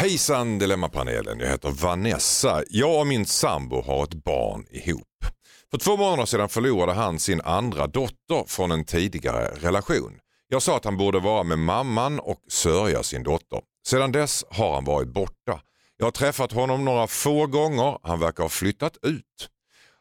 Hejsan 0.00 0.58
Dilemmapanelen, 0.58 1.40
jag 1.40 1.48
heter 1.48 1.70
Vanessa. 1.70 2.62
Jag 2.70 3.00
och 3.00 3.06
min 3.06 3.26
sambo 3.26 3.82
har 3.82 4.04
ett 4.04 4.24
barn 4.24 4.66
ihop. 4.70 5.24
För 5.70 5.78
två 5.78 5.96
månader 5.96 6.26
sedan 6.26 6.48
förlorade 6.48 6.92
han 6.92 7.18
sin 7.18 7.40
andra 7.40 7.86
dotter 7.86 8.44
från 8.46 8.70
en 8.70 8.84
tidigare 8.84 9.50
relation. 9.60 10.18
Jag 10.48 10.62
sa 10.62 10.76
att 10.76 10.84
han 10.84 10.96
borde 10.96 11.18
vara 11.18 11.42
med 11.42 11.58
mamman 11.58 12.20
och 12.20 12.38
sörja 12.48 13.02
sin 13.02 13.22
dotter. 13.22 13.60
Sedan 13.86 14.12
dess 14.12 14.44
har 14.50 14.74
han 14.74 14.84
varit 14.84 15.08
borta. 15.08 15.60
Jag 15.96 16.06
har 16.06 16.10
träffat 16.10 16.52
honom 16.52 16.84
några 16.84 17.06
få 17.06 17.46
gånger, 17.46 17.98
han 18.02 18.20
verkar 18.20 18.42
ha 18.42 18.48
flyttat 18.48 18.96
ut. 19.02 19.48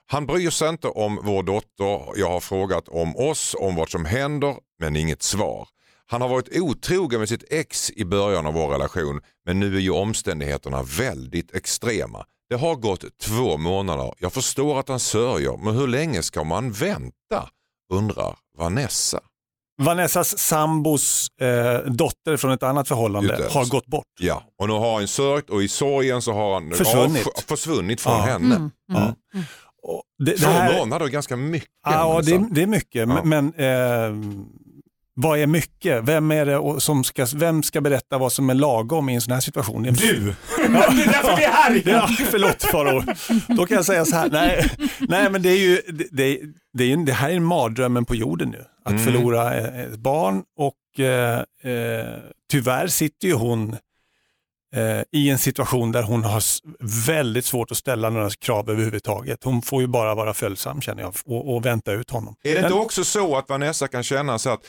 Han 0.06 0.26
bryr 0.26 0.50
sig 0.50 0.70
inte 0.70 0.88
om 0.88 1.20
vår 1.24 1.44
dotter. 1.44 2.20
Jag 2.20 2.30
har 2.30 2.40
frågat 2.40 2.88
om 2.88 3.16
oss, 3.16 3.56
om 3.60 3.76
vad 3.76 3.90
som 3.90 4.06
händer, 4.06 4.56
men 4.80 4.96
inget 4.96 5.24
svar. 5.24 5.68
Han 6.10 6.22
har 6.22 6.30
varit 6.30 6.50
otrogen 6.62 7.20
med 7.20 7.30
sitt 7.30 7.44
ex 7.50 7.92
i 7.92 8.06
början 8.06 8.46
av 8.46 8.54
vår 8.54 8.68
relation, 8.70 9.22
men 9.46 9.60
nu 9.60 9.76
är 9.76 9.80
ju 9.80 9.92
omständigheterna 9.92 10.84
väldigt 10.84 11.56
extrema. 11.56 12.26
Det 12.50 12.56
har 12.56 12.76
gått 12.76 13.04
två 13.22 13.58
månader. 13.58 14.14
Jag 14.20 14.34
förstår 14.34 14.80
att 14.80 14.90
han 14.90 15.00
sörjer, 15.00 15.58
men 15.58 15.76
hur 15.76 15.88
länge 15.88 16.24
ska 16.24 16.44
man 16.44 16.72
vänta? 16.72 17.50
Undrar 17.94 18.36
Vanessa. 18.58 19.20
Vanessas 19.82 20.38
sambos 20.40 21.28
eh, 21.42 21.92
dotter 21.92 22.38
från 22.38 22.52
ett 22.52 22.64
annat 22.64 22.88
förhållande 22.88 23.38
det. 23.38 23.54
har 23.54 23.66
gått 23.66 23.86
bort. 23.86 24.06
Ja, 24.20 24.44
och 24.62 24.68
nu 24.68 24.74
har 24.74 24.96
han 25.00 25.08
sörjt 25.08 25.50
och 25.50 25.64
i 25.64 25.68
sorgen 25.68 26.22
så 26.22 26.34
har 26.34 26.54
han 26.54 26.72
Försvunnit. 26.72 27.26
avsk- 27.26 27.48
försvunnit 27.48 28.02
från 28.02 28.14
Ja. 28.14 28.22
henne. 28.22 28.70
Ja. 28.94 29.16
Och 29.84 30.04
det, 30.26 30.32
det 30.32 30.38
Två 30.38 30.50
här- 30.50 30.80
månader 30.80 31.06
är 31.06 31.10
ganska 31.10 31.36
mycket. 31.36 31.70
Ja, 31.86 32.22
det, 32.26 32.32
Vanessa. 32.34 32.54
det 32.56 32.62
är 32.64 32.68
mycket. 32.68 33.10
Ja. 33.10 33.22
Men, 33.24 33.30
men 33.30 33.54
eh, 33.54 34.34
vad 35.20 35.40
är 35.40 35.48
mycket? 35.48 36.04
Vem, 36.04 36.32
är 36.32 36.46
det 36.46 36.82
som 36.82 37.04
ska, 37.04 37.28
vem 37.36 37.64
ska 37.64 37.82
berätta 37.82 38.18
vad 38.18 38.32
som 38.32 38.50
är 38.50 38.54
lagom 38.54 39.10
i 39.10 39.16
en 39.16 39.22
sån 39.22 39.34
här 39.34 39.40
situation? 39.42 39.84
Du! 39.84 39.90
det 40.58 40.64
är 40.64 41.12
därför 41.12 41.38
vi 41.38 41.44
är 41.44 41.52
här! 41.52 41.82
Ja, 41.86 42.08
förlåt 42.32 42.64
Faro. 42.64 43.04
Då 43.48 43.66
kan 43.66 43.76
jag 43.76 43.86
säga 43.86 44.06
så 44.06 44.16
här. 44.16 44.30
Nej, 44.30 44.70
nej 45.00 45.30
men 45.32 45.42
det 45.42 45.50
är 45.50 45.58
ju, 45.58 45.82
det, 46.12 46.40
det, 46.74 46.84
är, 46.92 47.06
det 47.06 47.14
här 47.14 47.30
är 47.30 47.40
mardrömmen 47.40 48.06
på 48.06 48.16
jorden 48.16 48.50
nu. 48.50 48.66
Att 48.86 48.92
Mm. 48.92 49.04
förlora 49.04 49.58
eh, 49.58 49.80
ett 49.82 49.96
barn 50.00 50.44
och 50.58 51.06
eh, 51.06 51.40
eh, 51.74 52.06
tyvärr 52.52 52.88
sitter 52.88 53.28
ju 53.28 53.34
hon 53.34 53.74
eh, 54.76 55.02
i 55.12 55.30
en 55.30 55.38
situation 55.38 55.92
där 55.92 56.04
hon 56.04 56.24
har 56.24 56.44
väldigt 57.08 57.46
svårt 57.46 57.72
att 57.72 57.78
ställa 57.78 58.10
några 58.10 58.30
krav 58.30 58.70
överhuvudtaget. 58.70 59.44
Hon 59.44 59.62
får 59.62 59.82
ju 59.82 59.88
bara 59.88 60.16
vara 60.16 60.34
följsam 60.34 60.82
känner 60.82 61.02
jag 61.04 61.14
och, 61.26 61.56
och 61.56 61.66
vänta 61.66 61.92
ut 61.92 62.10
honom. 62.10 62.36
Är 62.44 62.54
det 62.56 62.62
inte 62.62 62.74
också 62.74 63.04
så 63.04 63.36
att 63.38 63.50
Vanessa 63.50 63.88
kan 63.88 64.04
känna 64.04 64.40
så 64.40 64.50
att 64.50 64.62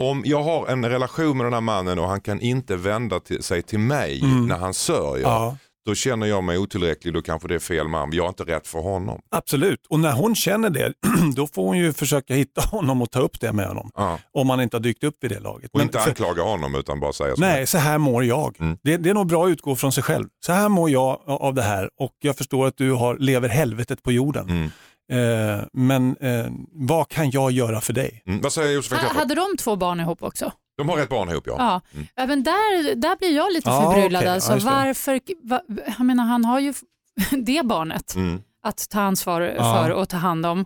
om 0.00 0.22
jag 0.26 0.42
har 0.42 0.66
en 0.66 0.84
relation 0.88 1.36
med 1.36 1.46
den 1.46 1.52
här 1.52 1.60
mannen 1.60 1.98
och 1.98 2.08
han 2.08 2.20
kan 2.20 2.40
inte 2.40 2.76
vända 2.76 3.20
till, 3.20 3.42
sig 3.42 3.62
till 3.62 3.78
mig 3.78 4.22
när 4.48 4.56
han 4.58 4.74
sörjer, 4.74 5.26
Mm. 5.26 5.30
Ja. 5.42 5.56
då 5.86 5.94
känner 5.94 6.26
jag 6.26 6.44
mig 6.44 6.58
otillräcklig, 6.58 7.14
då 7.14 7.22
kanske 7.22 7.48
det 7.48 7.54
är 7.54 7.58
fel 7.58 7.88
man, 7.88 8.12
jag 8.12 8.24
är 8.24 8.28
inte 8.28 8.44
rätt 8.44 8.66
för 8.66 8.78
honom. 8.80 9.20
Absolut, 9.30 9.86
och 9.88 10.00
när 10.00 10.12
hon 10.12 10.34
känner 10.34 10.70
det, 10.70 10.92
då 11.36 11.46
får 11.46 11.64
hon 11.66 11.78
ju 11.78 11.92
försöka 11.92 12.34
hitta 12.34 12.60
honom 12.70 13.02
och 13.02 13.10
ta 13.10 13.20
upp 13.20 13.40
det 13.40 13.52
med 13.52 13.66
honom. 13.68 13.90
Ja. 13.94 14.18
Om 14.32 14.50
han 14.50 14.60
inte 14.60 14.76
har 14.76 14.82
dykt 14.82 15.04
upp 15.04 15.16
vid 15.20 15.30
det 15.30 15.40
laget. 15.40 15.70
Och 15.72 15.80
inte 15.82 15.98
för- 15.98 16.08
anklaga 16.08 16.42
honom 16.42 16.74
utan 16.74 17.00
bara 17.00 17.12
säga 17.12 17.34
så. 17.36 17.40
Nej, 17.40 17.66
så 17.66 17.78
här 17.78 17.98
mår 17.98 18.24
jag. 18.24 18.56
Mm. 18.60 18.76
Det, 18.82 18.96
det 18.96 19.10
är 19.10 19.14
nog 19.14 19.26
bra 19.26 19.44
att 19.46 19.50
utgå 19.50 19.76
från 19.76 19.92
sig 19.92 20.02
själv. 20.04 20.26
Så 20.46 20.52
här 20.52 20.68
mår 20.68 20.90
jag 20.90 21.20
av 21.26 21.54
det 21.54 21.62
här 21.62 21.90
och 22.00 22.12
jag 22.20 22.36
förstår 22.36 22.66
att 22.66 22.76
du 22.76 22.92
har, 22.92 23.16
lever 23.18 23.48
helvetet 23.48 24.02
på 24.02 24.12
jorden. 24.12 24.48
Mm. 24.50 24.70
Eh, 25.12 25.64
men 25.72 26.16
eh, 26.16 26.46
vad 26.72 27.08
kan 27.08 27.30
jag 27.30 27.50
göra 27.52 27.80
för 27.80 27.92
dig? 27.92 28.22
Mm. 28.26 28.40
Vad 28.40 28.52
säger 28.52 28.72
Josefin 28.72 28.98
Crafoord? 28.98 29.16
Hade 29.16 29.34
de 29.34 29.56
två 29.58 29.76
barn 29.76 30.00
ihop 30.00 30.22
också? 30.22 30.52
De 30.76 30.88
har 30.88 30.98
ett 30.98 31.08
barn 31.08 31.30
ihop 31.30 31.44
ja. 31.46 31.54
Ja, 31.58 32.00
även 32.16 32.42
där, 32.42 32.94
där 32.94 33.16
blir 33.16 33.36
jag 33.36 33.52
lite 33.52 33.70
Ja, 33.70 33.92
förbryllad. 33.92 34.24
Ja, 34.24 34.32
alltså, 34.32 34.54
det. 34.54 34.60
varför, 34.64 35.20
va, 35.42 35.60
jag 35.98 36.06
menar, 36.06 36.24
han 36.24 36.44
har 36.44 36.60
ju 36.60 36.74
det 37.44 37.62
barnet 37.66 38.14
Mm. 38.14 38.40
att 38.62 38.88
ta 38.90 39.00
ansvar 39.00 39.40
Ja. 39.40 39.74
för 39.84 39.90
och 39.90 40.08
ta 40.08 40.16
hand 40.16 40.46
om. 40.46 40.64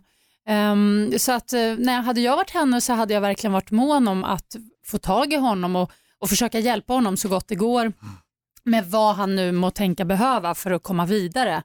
Ehm, 0.48 1.12
så 1.18 1.32
att 1.32 1.52
eh, 1.52 1.74
nej, 1.78 1.94
hade 2.02 2.20
jag 2.20 2.36
varit 2.36 2.50
henne 2.50 2.80
så 2.80 2.92
hade 2.92 3.14
jag 3.14 3.20
verkligen 3.20 3.52
varit 3.52 3.70
mån 3.70 4.08
om 4.08 4.24
att 4.24 4.56
få 4.86 4.98
tag 4.98 5.32
i 5.32 5.36
honom 5.36 5.76
och, 5.76 5.90
och 6.18 6.28
försöka 6.28 6.58
hjälpa 6.58 6.92
honom 6.92 7.16
så 7.16 7.28
gott 7.28 7.48
det 7.48 7.54
går 7.54 7.92
med 8.64 8.86
vad 8.90 9.14
han 9.16 9.36
nu 9.36 9.52
må 9.52 9.70
tänka 9.70 10.04
behöva 10.04 10.54
för 10.54 10.70
att 10.70 10.82
komma 10.82 11.06
vidare. 11.06 11.62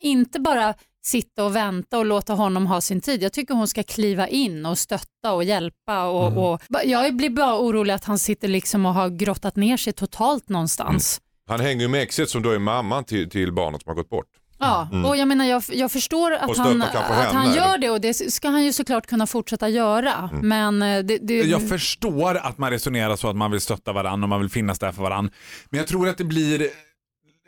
Inte 0.00 0.40
bara 0.40 0.74
sitta 1.06 1.44
och 1.44 1.56
vänta 1.56 1.98
och 1.98 2.06
låta 2.06 2.32
honom 2.32 2.66
ha 2.66 2.80
sin 2.80 3.00
tid. 3.00 3.22
Jag 3.22 3.32
tycker 3.32 3.54
hon 3.54 3.68
ska 3.68 3.82
kliva 3.82 4.28
in 4.28 4.66
och 4.66 4.78
stötta 4.78 5.32
och 5.32 5.44
hjälpa. 5.44 6.04
Och, 6.04 6.52
och, 6.52 6.62
jag 6.84 7.16
blir 7.16 7.30
bara 7.30 7.58
orolig 7.58 7.94
att 7.94 8.04
han 8.04 8.18
sitter 8.18 8.48
liksom 8.48 8.86
och 8.86 8.94
har 8.94 9.08
grottat 9.08 9.56
ner 9.56 9.76
sig 9.76 9.92
totalt 9.92 10.48
någonstans. 10.48 11.20
Han 11.48 11.60
hänger 11.60 11.82
ju 11.82 11.88
med 11.88 12.02
exet 12.02 12.30
som 12.30 12.42
då 12.42 12.50
är 12.50 12.58
mamman 12.58 13.04
till, 13.04 13.30
till 13.30 13.52
barnet 13.52 13.82
som 13.82 13.90
har 13.90 13.94
gått 13.94 14.10
bort. 14.10 14.26
Ja, 14.58 14.88
och 15.04 15.16
jag 15.16 15.28
menar 15.28 15.44
jag, 15.44 15.62
jag 15.72 15.92
förstår 15.92 16.32
att 16.32 16.56
han, 16.56 16.82
att 16.82 17.32
han 17.32 17.54
gör 17.54 17.78
det 17.78 17.90
och 17.90 18.00
det 18.00 18.14
ska 18.14 18.48
han 18.48 18.64
ju 18.64 18.72
såklart 18.72 19.06
kunna 19.06 19.26
fortsätta 19.26 19.68
göra. 19.68 20.30
Men 20.42 20.82
eh, 20.82 21.02
det, 21.02 21.18
det, 21.18 21.34
Jag 21.34 21.68
förstår 21.68 22.34
att 22.36 22.58
man 22.58 22.70
resonerar 22.70 23.16
så 23.16 23.28
att 23.28 23.36
man 23.36 23.50
vill 23.50 23.60
stötta 23.60 23.92
varandra 23.92 24.24
och 24.24 24.28
man 24.28 24.40
vill 24.40 24.50
finnas 24.50 24.78
där 24.78 24.92
för 24.92 25.02
varandra. 25.02 25.32
Men 25.70 25.78
jag 25.78 25.86
tror 25.86 26.08
att 26.08 26.18
det 26.18 26.24
blir 26.24 26.68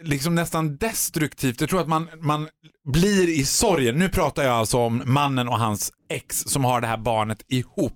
liksom 0.03 0.35
nästan 0.35 0.77
destruktivt. 0.77 1.61
Jag 1.61 1.71
tror 1.71 1.81
att 1.81 1.89
man, 1.89 2.09
man 2.21 2.49
blir 2.85 3.29
i 3.29 3.45
sorgen. 3.45 3.99
Nu 3.99 4.09
pratar 4.09 4.43
jag 4.43 4.53
alltså 4.53 4.79
om 4.79 5.03
mannen 5.07 5.49
och 5.49 5.59
hans 5.59 5.93
ex 6.11 6.41
som 6.41 6.65
har 6.65 6.81
det 6.81 6.87
här 6.87 6.97
barnet 6.97 7.43
ihop 7.49 7.93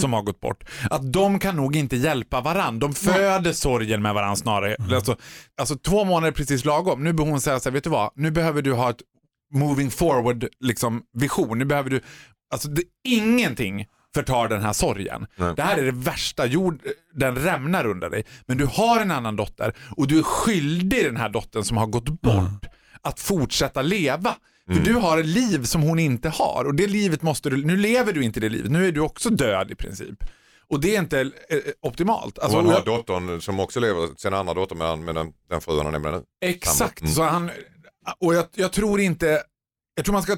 som 0.00 0.12
har 0.12 0.22
gått 0.22 0.40
bort. 0.40 0.64
Att 0.90 1.12
de 1.12 1.38
kan 1.38 1.56
nog 1.56 1.76
inte 1.76 1.96
hjälpa 1.96 2.40
varandra. 2.40 2.88
De 2.88 2.94
föder 2.94 3.52
sorgen 3.52 4.02
med 4.02 4.14
varandra 4.14 4.36
snarare. 4.36 4.76
Alltså, 4.94 5.16
alltså 5.60 5.76
två 5.76 6.04
månader 6.04 6.32
precis 6.32 6.64
lagom. 6.64 7.04
Nu 7.04 7.12
behöver 7.12 7.30
hon 7.30 7.40
säga 7.40 7.60
så 7.60 7.68
här, 7.68 7.74
vet 7.74 7.84
du 7.84 7.90
vad? 7.90 8.10
Nu 8.14 8.30
behöver 8.30 8.62
du 8.62 8.72
ha 8.72 8.90
ett 8.90 9.00
moving 9.54 9.90
forward 9.90 10.48
liksom, 10.60 11.02
vision. 11.12 11.58
Nu 11.58 11.64
behöver 11.64 11.90
du, 11.90 12.00
alltså 12.52 12.68
det, 12.68 12.82
ingenting 13.04 13.86
förtar 14.16 14.48
den 14.48 14.62
här 14.62 14.72
sorgen. 14.72 15.26
Nej. 15.36 15.54
Det 15.56 15.62
här 15.62 15.76
är 15.78 15.84
det 15.84 15.90
värsta, 16.12 16.46
jord, 16.46 16.82
den 17.14 17.36
rämnar 17.36 17.86
under 17.86 18.10
dig. 18.10 18.24
Men 18.46 18.58
du 18.58 18.66
har 18.66 19.00
en 19.00 19.10
annan 19.10 19.36
dotter 19.36 19.74
och 19.96 20.06
du 20.08 20.18
är 20.18 20.22
skyldig 20.22 21.04
den 21.04 21.16
här 21.16 21.28
dottern 21.28 21.64
som 21.64 21.76
har 21.76 21.86
gått 21.86 22.08
bort 22.08 22.64
att 23.02 23.20
fortsätta 23.20 23.82
leva. 23.82 24.34
Mm. 24.68 24.78
För 24.84 24.92
du 24.92 24.94
har 24.98 25.18
ett 25.18 25.26
liv 25.26 25.64
som 25.64 25.82
hon 25.82 25.98
inte 25.98 26.28
har 26.28 26.64
och 26.66 26.74
det 26.74 26.86
livet 26.86 27.22
måste 27.22 27.50
du, 27.50 27.64
nu 27.64 27.76
lever 27.76 28.12
du 28.12 28.22
inte 28.24 28.40
det 28.40 28.48
livet, 28.48 28.70
nu 28.70 28.88
är 28.88 28.92
du 28.92 29.00
också 29.00 29.30
död 29.30 29.70
i 29.70 29.74
princip. 29.74 30.24
Och 30.68 30.80
det 30.80 30.96
är 30.96 31.00
inte 31.00 31.20
eh, 31.20 31.58
optimalt. 31.82 32.38
Alltså, 32.38 32.58
och 32.58 32.64
har 32.64 32.84
dottern 32.84 33.40
som 33.40 33.60
också 33.60 33.80
lever, 33.80 34.08
sin 34.16 34.34
andra 34.34 34.54
dotter 34.54 34.76
med, 34.76 34.98
med 34.98 35.14
den, 35.14 35.32
den 35.50 35.60
frun 35.60 35.82
han 35.84 35.92
nämnde 35.92 36.10
nu. 36.10 36.22
Exakt, 36.40 37.00
Mm. 37.00 37.12
så 37.12 37.22
han, 37.22 37.50
och 38.20 38.34
jag, 38.34 38.44
jag 38.54 38.72
tror 38.72 39.00
inte, 39.00 39.42
jag 39.94 40.04
tror 40.04 40.12
man 40.12 40.22
ska 40.22 40.36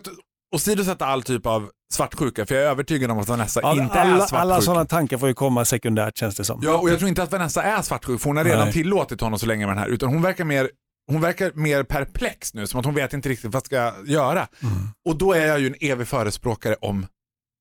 åsidosätta 0.55 1.07
all 1.07 1.23
typ 1.23 1.47
av 1.47 1.71
svartsjuka 1.93 2.47
för 2.47 2.55
jag 2.55 2.65
är 2.65 2.69
övertygad 2.69 3.11
om 3.11 3.19
att 3.19 3.29
Vanessa 3.29 3.61
Ja, 3.63 3.73
inte 3.83 3.99
är 3.99 4.01
alla, 4.05 4.19
svartsjuk. 4.19 4.39
alla 4.41 4.61
sådana 4.61 4.85
tankar 4.85 5.19
får 5.19 5.29
ju 5.29 5.35
komma 5.35 5.65
sekundärt 5.65 6.17
känns 6.19 6.37
det 6.37 6.45
som. 6.45 6.61
Ja, 6.65 6.77
och 6.79 6.91
jag 6.91 6.99
tror 6.99 7.09
inte 7.09 7.23
att 7.23 7.33
Vanessa 7.33 7.63
är 7.63 7.83
svartsjuk 7.83 8.21
för 8.21 8.31
hon 8.31 8.37
har 8.37 8.45
redan 8.45 8.65
Nej. 8.65 8.73
tillåtit 8.73 9.21
honom 9.21 9.39
så 9.39 9.47
länge 9.47 9.67
med 9.67 9.77
den 9.77 9.83
här 9.83 9.89
utan 9.89 10.09
hon 10.09 10.23
verkar 10.23 10.45
mer 10.45 10.71
hon 11.11 11.21
verkar 11.21 11.53
mer 11.55 11.83
perplex 11.83 12.55
nu, 12.55 12.67
som 12.67 12.81
att 12.81 12.87
hon 12.87 12.95
vet 12.95 13.13
inte 13.13 13.29
riktigt 13.29 13.53
vad 13.55 13.65
ska 13.67 13.77
jag 13.77 14.09
göra. 14.09 14.49
Mm. 14.63 14.75
Och 15.09 15.17
då 15.17 15.33
är 15.33 15.47
jag 15.47 15.61
ju 15.61 15.67
en 15.67 15.75
evig 15.81 16.09
förespråkare 16.09 16.77
om 16.81 17.07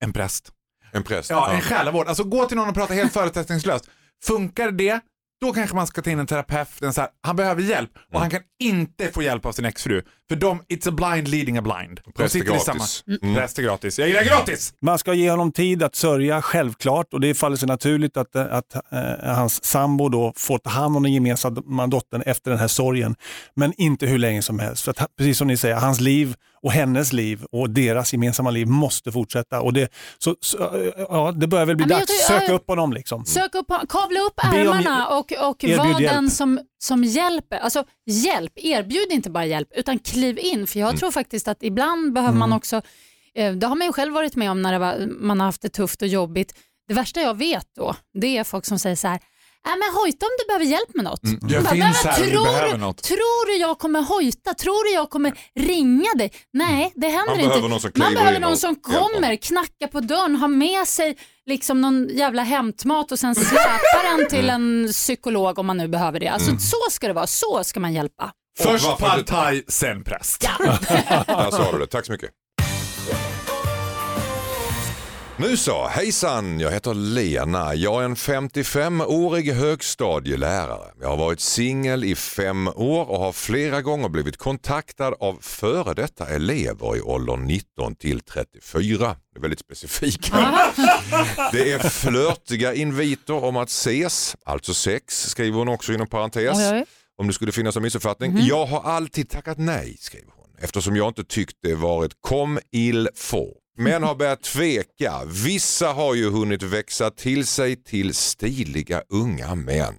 en 0.03 0.13
präst. 0.13 0.51
En 0.91 1.03
präst. 1.03 1.29
Ja, 1.29 1.51
en 1.51 1.61
själavård. 1.61 2.07
Alltså 2.07 2.23
gå 2.23 2.45
till 2.45 2.57
någon 2.57 2.69
och 2.69 2.75
prata 2.75 2.93
helt 2.93 3.13
förutsättningslöst. 3.13 3.89
Funkar 4.23 4.71
det, 4.71 4.99
då 5.41 5.53
kanske 5.53 5.75
man 5.75 5.87
ska 5.87 6.01
ta 6.01 6.09
in 6.09 6.19
en 6.19 6.27
terapeut. 6.27 6.81
En 6.81 6.93
så 6.93 7.01
här, 7.01 7.09
han 7.21 7.35
behöver 7.35 7.61
hjälp 7.61 7.91
och 7.95 8.11
Mm. 8.11 8.21
han 8.21 8.29
kan 8.29 8.41
inte 8.59 9.07
få 9.11 9.21
hjälp 9.23 9.45
av 9.45 9.51
sin 9.51 9.65
exfru. 9.65 10.01
För 10.29 10.35
de, 10.35 10.61
it's 10.61 10.89
a 10.89 10.91
blind 10.91 11.27
leading 11.27 11.57
a 11.57 11.61
blind. 11.61 12.01
De 12.05 12.11
Präst 12.11 12.35
är 12.35 12.39
sitter 12.39 12.51
i 12.51 12.57
gratis. 12.57 13.03
samma... 13.05 13.17
Mm. 13.23 13.35
Präst 13.35 13.59
är 13.59 13.63
gratis. 13.63 13.99
Jag 13.99 14.07
gillar 14.07 14.23
gratis! 14.23 14.73
Man 14.81 14.99
ska 14.99 15.13
ge 15.13 15.29
honom 15.31 15.51
tid 15.51 15.83
att 15.83 15.95
sörja, 15.95 16.41
självklart. 16.41 17.13
Och 17.13 17.21
det 17.21 17.33
faller 17.33 17.55
sig 17.57 17.67
naturligt 17.67 18.17
att, 18.17 18.35
att 18.35 18.75
eh, 18.75 19.35
hans 19.35 19.63
sambo 19.63 20.09
då 20.09 20.33
får 20.37 20.57
ta 20.57 20.69
hand 20.69 20.97
om 20.97 21.03
den 21.03 21.13
gemensamma 21.13 21.87
dottern 21.87 22.21
efter 22.25 22.51
den 22.51 22.59
här 22.59 22.67
sorgen. 22.67 23.15
Men 23.55 23.73
inte 23.77 24.05
hur 24.05 24.17
länge 24.17 24.41
som 24.41 24.59
helst. 24.59 24.83
För 24.83 24.91
att, 24.91 25.15
precis 25.17 25.37
som 25.37 25.47
ni 25.47 25.57
säger, 25.57 25.75
hans 25.75 25.99
liv 25.99 26.35
och 26.63 26.71
hennes 26.71 27.13
liv 27.13 27.45
och 27.51 27.69
deras 27.69 28.13
gemensamma 28.13 28.51
liv 28.51 28.67
måste 28.67 29.11
fortsätta. 29.11 29.61
Och 29.61 29.73
det, 29.73 29.91
så, 30.17 30.35
så, 30.41 30.57
ja, 31.09 31.31
det 31.31 31.47
börjar 31.47 31.65
väl 31.65 31.75
bli 31.75 31.85
dags. 31.85 32.05
tror- 32.05 32.39
Söka 32.39 32.45
ja, 32.51 32.53
upp 32.53 32.67
honom 32.67 32.93
liksom. 32.93 33.25
Sök 33.25 33.55
upp, 33.55 33.67
kavla 33.89 34.19
upp 34.19 34.39
ärmarna 34.43 35.07
och, 35.07 35.31
och 35.49 35.63
var 35.77 35.99
hjälp. 36.01 36.13
den 36.13 36.29
som, 36.29 36.59
som 36.79 37.03
hjälper. 37.03 37.57
Alltså 37.57 37.83
hjälp, 38.05 38.51
erbjud 38.55 39.07
inte 39.11 39.29
bara 39.29 39.45
hjälp 39.45 39.67
utan 39.75 39.99
kliv 39.99 40.39
in. 40.39 40.67
För 40.67 40.79
jag 40.79 40.87
Mm. 40.89 40.99
tror 40.99 41.11
faktiskt 41.11 41.47
att 41.47 41.63
ibland 41.63 42.13
behöver 42.13 42.37
man 42.37 42.53
också, 42.53 42.81
eh, 43.35 43.53
det 43.53 43.67
har 43.67 43.75
man 43.75 43.87
ju 43.87 43.93
själv 43.93 44.13
varit 44.13 44.35
med 44.35 44.51
om 44.51 44.61
när 44.61 44.79
var, 44.79 45.07
man 45.19 45.39
har 45.39 45.45
haft 45.47 45.61
det 45.61 45.69
tufft 45.69 46.01
och 46.01 46.07
jobbigt. 46.07 46.53
Det 46.87 46.93
värsta 46.93 47.21
jag 47.21 47.37
vet 47.37 47.67
då, 47.75 47.95
det 48.21 48.37
är 48.37 48.43
folk 48.43 48.65
som 48.65 48.79
säger 48.79 48.95
så 48.95 49.07
här, 49.07 49.19
Nej 49.67 49.75
men 49.81 49.89
hojta 50.01 50.25
om 50.25 50.31
du 50.39 50.45
behöver 50.47 50.65
hjälp 50.65 50.91
med 50.95 51.03
något. 51.05 51.19
jag 51.23 51.31
Man 51.41 51.63
bara, 51.63 51.71
finns 51.73 52.03
"Men 52.03 52.13
här 52.13 52.23
du 52.23 52.29
tror, 52.31 52.43
behöver 52.45 52.77
något." 52.77 53.03
Tror 53.03 53.47
du 53.47 53.55
jag 53.57 53.79
kommer 53.79 54.01
hojta? 54.01 54.53
Tror 54.53 54.83
du 54.83 54.91
jag 54.93 55.09
kommer 55.09 55.33
ringa 55.59 56.09
dig? 56.17 56.31
Nej, 56.53 56.91
det 56.95 57.07
händer 57.07 57.25
Man 57.31 57.39
inte. 57.39 57.47
behöver 57.49 57.69
någon 57.69 57.79
som 57.81 57.91
Man 57.95 58.13
behöver 58.13 58.39
någon 58.39 58.57
som 58.57 58.75
kommer, 58.75 59.35
knackar 59.35 59.87
på 59.87 59.99
dörren, 59.99 60.35
har 60.35 60.47
med 60.47 60.87
sig 60.87 61.17
liksom 61.45 61.81
någon 61.81 62.07
jävla 62.09 62.43
hämtmat 62.43 63.11
och 63.11 63.19
sen 63.19 63.35
släpar 63.35 64.17
den 64.17 64.29
till 64.29 64.49
en 64.49 64.87
psykolog 64.91 65.59
om 65.59 65.65
man 65.67 65.77
nu 65.77 65.87
behöver 65.87 66.19
det. 66.19 66.27
Alltså, 66.27 66.51
Så 66.59 66.77
ska 66.91 67.07
det 67.07 67.13
vara, 67.13 67.27
så 67.27 67.63
ska 67.63 67.79
man 67.79 67.93
hjälpa. 67.93 68.31
Först 68.59 68.85
thai, 69.27 69.63
sen 69.67 70.03
präst. 70.03 70.41
Där 71.27 71.51
sa 71.51 71.71
du 71.71 71.79
det, 71.79 71.87
tack 71.87 72.05
så 72.05 72.11
mycket. 72.11 72.29
Nu 75.39 75.57
så, 75.57 75.87
hejsan, 75.87 76.59
jag 76.59 76.71
heter 76.71 76.93
Lena. 76.93 77.75
Jag 77.75 78.01
är 78.01 78.05
en 78.05 78.15
55-årig 78.15 79.53
högstadielärare. 79.53 80.91
Jag 81.01 81.07
har 81.07 81.17
varit 81.17 81.39
singel 81.39 82.03
i 82.03 82.15
fem 82.15 82.67
år 82.67 83.09
och 83.09 83.19
har 83.19 83.31
flera 83.31 83.81
gånger 83.81 84.09
blivit 84.09 84.37
kontaktad 84.37 85.13
av 85.19 85.37
före 85.41 85.93
detta 85.93 86.27
elever 86.27 86.97
i 86.97 87.01
åldern 87.01 87.45
19 87.45 87.95
till 87.95 88.19
34. 88.19 89.15
Det 89.33 89.39
är 89.39 89.41
väldigt 89.41 89.59
specifikt. 89.59 90.31
Det 91.51 91.71
är 91.71 91.89
flörtiga 91.89 92.73
inviter 92.73 93.43
om 93.43 93.57
att 93.57 93.69
ses, 93.69 94.35
alltså 94.45 94.73
sex 94.73 95.29
skriver 95.29 95.57
hon 95.57 95.67
också 95.67 95.93
inom 95.93 96.07
parentes. 96.07 96.57
Oj, 96.57 96.69
oj. 96.73 96.85
Om 97.17 97.27
det 97.27 97.33
skulle 97.33 97.51
finnas 97.51 97.75
en 97.75 97.83
missuppfattning. 97.83 98.37
Jag 98.41 98.65
har 98.65 98.81
alltid 98.91 99.29
tackat 99.29 99.57
nej, 99.57 99.97
skriver 99.99 100.31
hon, 100.35 100.49
eftersom 100.59 100.95
jag 100.95 101.07
inte 101.07 101.23
tyckt 101.23 101.57
det 101.63 101.75
varit 101.75 102.11
kom 102.21 102.59
il 102.71 103.09
få. 103.15 103.53
Men 103.77 104.03
har 104.03 104.15
börjat 104.15 104.43
tveka. 104.43 105.21
Vissa 105.45 105.87
har 105.87 106.15
ju 106.15 106.29
hunnit 106.29 106.63
växa 106.63 107.11
till 107.11 107.47
sig 107.47 107.83
till 107.83 108.13
stiliga 108.13 109.03
unga 109.09 109.55
män. 109.55 109.95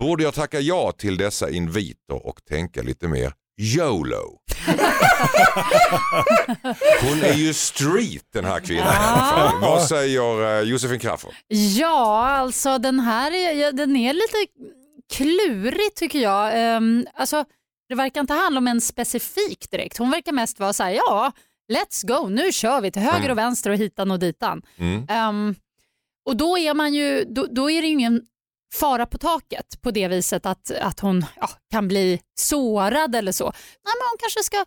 Borde 0.00 0.22
jag 0.22 0.34
tacka 0.34 0.60
ja 0.60 0.92
till 0.92 1.16
dessa 1.16 1.50
inviter 1.50 2.26
och 2.26 2.44
tänka 2.44 2.82
lite 2.82 3.08
mer 3.08 3.32
YOLO? 3.60 4.38
Hon 7.02 7.22
är 7.22 7.34
ju 7.34 7.54
street 7.54 8.24
den 8.32 8.44
här 8.44 8.60
kvinnan 8.60 8.86
i 8.86 8.96
alla 8.96 9.50
fall. 9.50 9.60
Vad 9.60 9.82
säger 9.82 10.58
eh, 10.58 10.68
Josefin 10.68 11.00
Crafoord? 11.00 11.34
Ja, 11.48 12.26
alltså 12.26 12.78
den 12.78 13.00
här 13.00 13.72
den 13.72 13.96
är 13.96 14.12
lite 14.12 14.36
klurig 15.12 15.94
tycker 15.94 16.18
jag. 16.18 16.50
Ehm, 16.54 17.06
alltså, 17.14 17.44
det 17.88 17.94
verkar 17.94 18.20
inte 18.20 18.34
handla 18.34 18.58
om 18.58 18.66
en 18.68 18.80
specifik 18.80 19.70
direkt. 19.70 19.98
Hon 19.98 20.10
verkar 20.10 20.32
mest 20.32 20.60
vara 20.60 20.72
så 20.72 20.82
här, 20.82 20.90
ja, 20.90 21.32
let's 21.70 22.06
go, 22.06 22.28
nu 22.28 22.52
kör 22.52 22.80
vi 22.80 22.90
till 22.90 23.02
höger 23.02 23.30
och 23.30 23.38
vänster 23.38 23.70
och 23.70 23.76
hitan 23.76 24.10
och 24.10 24.18
ditan. 24.18 24.62
Mm. 24.76 25.06
Ehm, 25.08 25.54
och 26.24 26.36
då 26.36 26.58
är, 26.58 26.74
man 26.74 26.94
ju, 26.94 27.24
då, 27.24 27.46
då 27.50 27.70
är 27.70 27.82
det 27.82 27.88
ju 27.88 27.92
ingen 27.92 28.22
fara 28.74 29.06
på 29.06 29.18
taket 29.18 29.80
på 29.82 29.90
det 29.90 30.08
viset 30.08 30.46
att, 30.46 30.70
att 30.70 31.00
hon 31.00 31.24
ja, 31.36 31.48
kan 31.70 31.88
bli 31.88 32.20
sårad 32.34 33.14
eller 33.14 33.32
så. 33.32 33.44
Nej, 33.44 33.52
men 33.84 34.08
hon 34.10 34.18
kanske 34.20 34.42
ska 34.42 34.64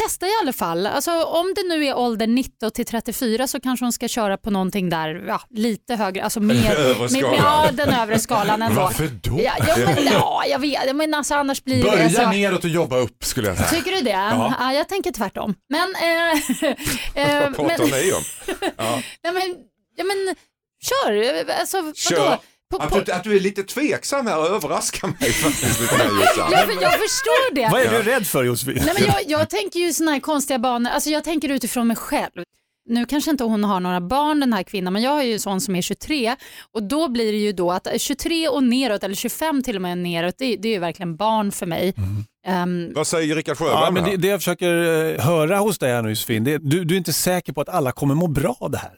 testa 0.00 0.26
i 0.26 0.30
alla 0.42 0.52
fall. 0.52 0.86
Alltså, 0.86 1.22
om 1.22 1.54
det 1.56 1.62
nu 1.68 1.86
är 1.86 1.96
ålder 1.98 2.26
19 2.26 2.70
till 2.70 2.86
34 2.86 3.46
så 3.46 3.60
kanske 3.60 3.84
hon 3.84 3.92
ska 3.92 4.08
köra 4.08 4.36
på 4.36 4.50
någonting 4.50 4.90
där 4.90 5.24
ja, 5.28 5.40
lite 5.50 5.94
högre, 5.94 6.24
alltså 6.24 6.40
mer, 6.40 6.98
med, 7.00 7.10
skalan. 7.10 7.34
ja, 7.36 7.68
den 7.72 7.88
övre 7.88 8.18
skalan 8.18 8.62
ändå. 8.68 8.80
Varför 8.80 9.08
då? 9.22 9.40
Ja, 9.42 9.52
ja, 9.68 9.74
men, 9.76 10.04
ja, 10.04 10.44
jag 10.48 10.58
vet, 10.58 10.96
men 10.96 11.14
alltså, 11.14 11.34
annars 11.34 11.64
blir 11.64 11.76
det... 11.76 11.82
Börja 11.90 12.04
Alltså, 12.04 12.30
neråt 12.30 12.64
och 12.64 12.70
jobba 12.70 12.96
upp 12.96 13.24
skulle 13.24 13.48
jag 13.48 13.56
säga. 13.56 13.68
Tycker 13.68 13.92
du 13.92 14.00
det? 14.00 14.10
Ja. 14.10 14.72
jag 14.72 14.88
tänker 14.88 15.12
tvärtom. 15.12 15.54
Men... 15.68 15.94
Eh, 15.94 17.22
eh, 17.24 17.40
Vad 17.40 17.56
pratar 17.56 17.78
men, 17.78 18.14
om? 18.14 19.02
nej, 19.24 19.32
men, 19.32 19.56
ja, 19.96 20.04
men 20.04 20.34
kör. 20.82 21.44
Alltså, 21.60 21.80
vadå? 21.80 21.94
Kör. 21.94 22.38
På, 22.72 22.78
på, 22.78 22.96
Att 22.98 23.06
du, 23.06 23.12
att 23.12 23.24
du 23.24 23.36
är 23.36 23.40
lite 23.40 23.62
tveksam 23.62 24.26
här 24.26 24.54
överraskar 24.54 25.08
mig 25.08 25.32
faktiskt 25.32 25.80
lite 25.80 25.94
här 25.94 26.04
Jossan. 26.04 26.52
jag, 26.52 26.82
jag 26.82 26.92
förstår 26.92 27.54
det. 27.54 27.68
Vad 27.72 27.80
är 27.80 27.90
du 27.90 28.10
rädd 28.10 28.26
för 28.26 28.44
Josefin? 28.44 28.82
Nej, 28.86 28.94
men 28.98 29.04
jag, 29.04 29.40
jag 29.40 29.50
tänker 29.50 29.80
ju 29.80 29.92
såna 29.92 30.10
här 30.10 30.20
konstiga 30.20 30.58
banor, 30.58 30.90
alltså 30.90 31.10
jag 31.10 31.24
tänker 31.24 31.48
utifrån 31.48 31.86
mig 31.86 31.96
själv. 31.96 32.44
Nu 32.88 33.06
kanske 33.06 33.30
inte 33.30 33.44
hon 33.44 33.64
har 33.64 33.80
några 33.80 34.00
barn 34.00 34.40
den 34.40 34.52
här 34.52 34.62
kvinnan 34.62 34.92
men 34.92 35.02
jag 35.02 35.10
har 35.10 35.22
ju 35.22 35.32
en 35.32 35.40
sån 35.40 35.60
som 35.60 35.76
är 35.76 35.82
23 35.82 36.36
och 36.72 36.82
då 36.82 37.08
blir 37.08 37.32
det 37.32 37.38
ju 37.38 37.52
då 37.52 37.72
att 37.72 37.88
23 37.96 38.48
och 38.48 38.62
neråt 38.62 39.04
eller 39.04 39.14
25 39.14 39.62
till 39.62 39.76
och 39.76 39.82
med 39.82 39.98
neråt 39.98 40.34
det, 40.38 40.56
det 40.56 40.68
är 40.68 40.72
ju 40.72 40.78
verkligen 40.78 41.16
barn 41.16 41.52
för 41.52 41.66
mig. 41.66 41.94
Ehm, 42.46 42.92
Vad 42.94 43.06
säger 43.06 43.34
Rickard 43.34 43.56
Sjöberg 43.56 43.74
Ja, 43.74 43.90
men 43.90 44.04
det 44.04 44.16
det, 44.16 44.28
jag 44.28 44.40
försöker 44.40 44.74
eh, 45.14 45.24
höra 45.24 45.58
hos 45.58 45.78
dig 45.78 45.92
här 45.92 46.02
nu 46.02 46.08
Josefin, 46.08 46.44
det, 46.44 46.58
du, 46.58 46.84
du 46.84 46.94
är 46.94 46.98
inte 46.98 47.12
säker 47.12 47.52
på 47.52 47.60
att 47.60 47.68
alla 47.68 47.92
kommer 47.92 48.14
må 48.14 48.26
bra 48.26 48.56
av 48.60 48.70
det 48.70 48.78
här. 48.78 48.92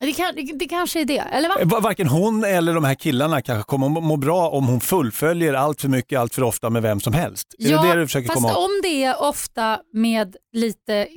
Det, 0.00 0.12
kan, 0.12 0.34
det, 0.34 0.42
det 0.58 0.66
kanske 0.66 1.00
är 1.00 1.04
det, 1.04 1.18
eller 1.18 1.48
va? 1.48 1.54
Va- 1.64 1.80
Varken 1.80 2.06
hon 2.08 2.44
eller 2.44 2.74
de 2.74 2.84
här 2.84 2.94
killarna 2.94 3.42
kanske 3.42 3.70
kommer 3.70 3.88
må- 3.88 4.00
må 4.00 4.16
bra 4.16 4.48
om 4.48 4.66
hon 4.66 4.80
fullföljer 4.80 5.54
allt 5.54 5.80
för 5.80 5.88
mycket, 5.88 6.18
allt 6.20 6.34
för 6.34 6.42
ofta 6.42 6.70
med 6.70 6.82
vem 6.82 7.00
som 7.00 7.12
helst. 7.12 7.54
Är 7.58 7.68
det 7.82 7.88
det 7.88 8.00
du 8.00 8.06
försöker 8.06 8.26
fast 8.28 8.36
komma 8.42 8.50
åt? 8.50 8.56
om 8.64 8.70
det 8.82 9.04
är 9.04 9.22
ofta 9.22 9.78
med 9.92 10.36
lite 10.52 11.08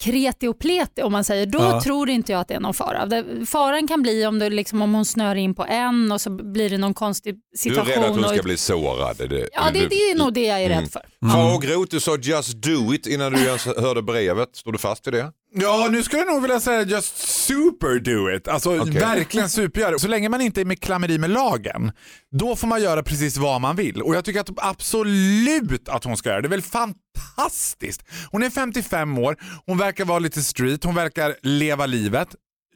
kreti 0.00 0.46
och 0.48 0.58
pleti 0.58 1.02
om 1.02 1.12
man 1.12 1.24
säger, 1.24 1.46
då 1.46 1.58
Ja. 1.58 1.80
tror 1.82 2.10
inte 2.10 2.32
jag 2.32 2.40
att 2.40 2.48
det 2.48 2.54
är 2.54 2.60
någon 2.60 2.74
fara. 2.74 3.06
Det, 3.06 3.46
faran 3.46 3.88
kan 3.88 4.02
bli 4.02 4.26
om, 4.26 4.38
det 4.38 4.50
liksom, 4.50 4.82
om 4.82 4.94
hon 4.94 5.04
snör 5.04 5.34
in 5.34 5.54
på 5.54 5.64
en 5.64 6.12
och 6.12 6.20
så 6.20 6.30
blir 6.30 6.70
det 6.70 6.78
någon 6.78 6.94
konstig 6.94 7.34
Du 7.34 7.40
är 7.52 7.58
situation. 7.58 7.94
rädd 7.94 8.04
att 8.04 8.10
hon 8.16 8.24
och- 8.24 8.30
ska 8.30 8.42
bli 8.42 8.56
sårad? 8.56 9.16
Det, 9.18 9.48
Ja, 9.52 9.62
det, 9.72 9.80
du- 9.80 9.88
det 9.88 9.94
är 9.94 10.18
nog 10.18 10.34
det 10.34 10.44
jag 10.46 10.62
är 10.62 10.66
Mm. 10.66 10.80
rädd 10.80 10.90
för. 10.92 11.02
Hagroth, 11.26 11.90
du 11.90 12.00
sa 12.00 12.16
just 12.16 12.52
do 12.62 12.94
it 12.94 13.06
innan 13.06 13.32
du 13.32 13.44
ens 13.46 13.66
hörde 13.66 14.02
brevet. 14.02 14.56
Står 14.56 14.72
du 14.72 14.78
fast 14.78 15.06
vid 15.06 15.14
det? 15.14 15.32
Ja, 15.54 15.88
nu 15.90 16.02
skulle 16.02 16.22
jag 16.22 16.32
nog 16.32 16.42
vilja 16.42 16.60
säga 16.60 16.82
just 16.82 17.16
super 17.28 17.98
do 17.98 18.36
it. 18.36 18.48
Alltså 18.48 18.80
Okej. 18.80 18.92
verkligen 19.00 19.48
supergöra. 19.50 19.98
Så 19.98 20.08
länge 20.08 20.28
man 20.28 20.40
inte 20.40 20.60
är 20.60 20.64
med 20.64 20.80
klammeri 20.80 21.18
med 21.18 21.30
lagen, 21.30 21.92
då 22.30 22.56
får 22.56 22.66
man 22.68 22.82
göra 22.82 23.02
precis 23.02 23.36
vad 23.36 23.60
man 23.60 23.76
vill. 23.76 24.02
Och 24.02 24.14
jag 24.14 24.24
tycker 24.24 24.40
att 24.40 24.50
absolut 24.56 25.88
att 25.88 26.04
hon 26.04 26.16
ska 26.16 26.28
göra 26.28 26.40
det. 26.40 26.48
Det 26.48 26.54
är 26.54 26.56
väl 26.56 26.62
fantastiskt. 26.62 28.02
Hon 28.30 28.42
är 28.42 28.50
55 28.50 29.18
år, 29.18 29.36
hon 29.66 29.78
verkar 29.78 30.04
vara 30.04 30.18
lite 30.18 30.42
street, 30.42 30.84
hon 30.84 30.94
verkar 30.94 31.36
leva 31.42 31.86
livet. 31.86 32.28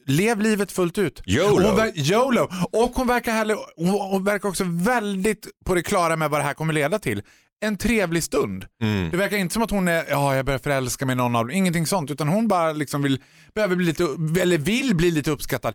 Lev 0.08 0.40
livet 0.40 0.72
fullt 0.72 0.98
ut. 0.98 1.22
YOLO. 1.26 1.54
Och 1.54 1.62
Hon 1.62 1.76
ver- 1.80 1.92
YOLO. 2.12 2.48
Och 2.72 2.90
hon 2.94 3.06
verkar, 3.06 3.32
heller, 3.32 3.56
hon, 3.76 3.88
hon 3.88 4.24
verkar 4.24 4.48
också 4.48 4.64
väldigt 4.66 5.46
på 5.64 5.74
det 5.74 5.82
klara 5.82 6.16
med 6.16 6.30
vad 6.30 6.40
det 6.40 6.44
här 6.44 6.54
kommer 6.54 6.72
leda 6.72 6.98
till. 6.98 7.22
En 7.64 7.76
trevlig 7.76 8.22
stund. 8.22 8.64
Mm. 8.82 9.10
Det 9.10 9.16
verkar 9.16 9.36
inte 9.36 9.52
som 9.52 9.62
att 9.62 9.70
hon 9.70 9.88
är, 9.88 10.04
ja 10.10 10.36
jag 10.36 10.44
börjar 10.46 10.58
förälska 10.58 11.06
mig 11.06 11.12
i 11.12 11.16
någon 11.16 11.36
av 11.36 11.46
dem, 11.46 11.56
ingenting 11.56 11.86
sånt. 11.86 12.10
Utan 12.10 12.28
hon 12.28 12.48
bara 12.48 12.72
liksom 12.72 13.02
vill, 13.02 13.20
behöver 13.54 13.76
bli 13.76 13.86
lite, 13.86 14.04
eller 14.42 14.58
vill 14.58 14.96
bli 14.96 15.10
lite 15.10 15.30
uppskattad. 15.30 15.74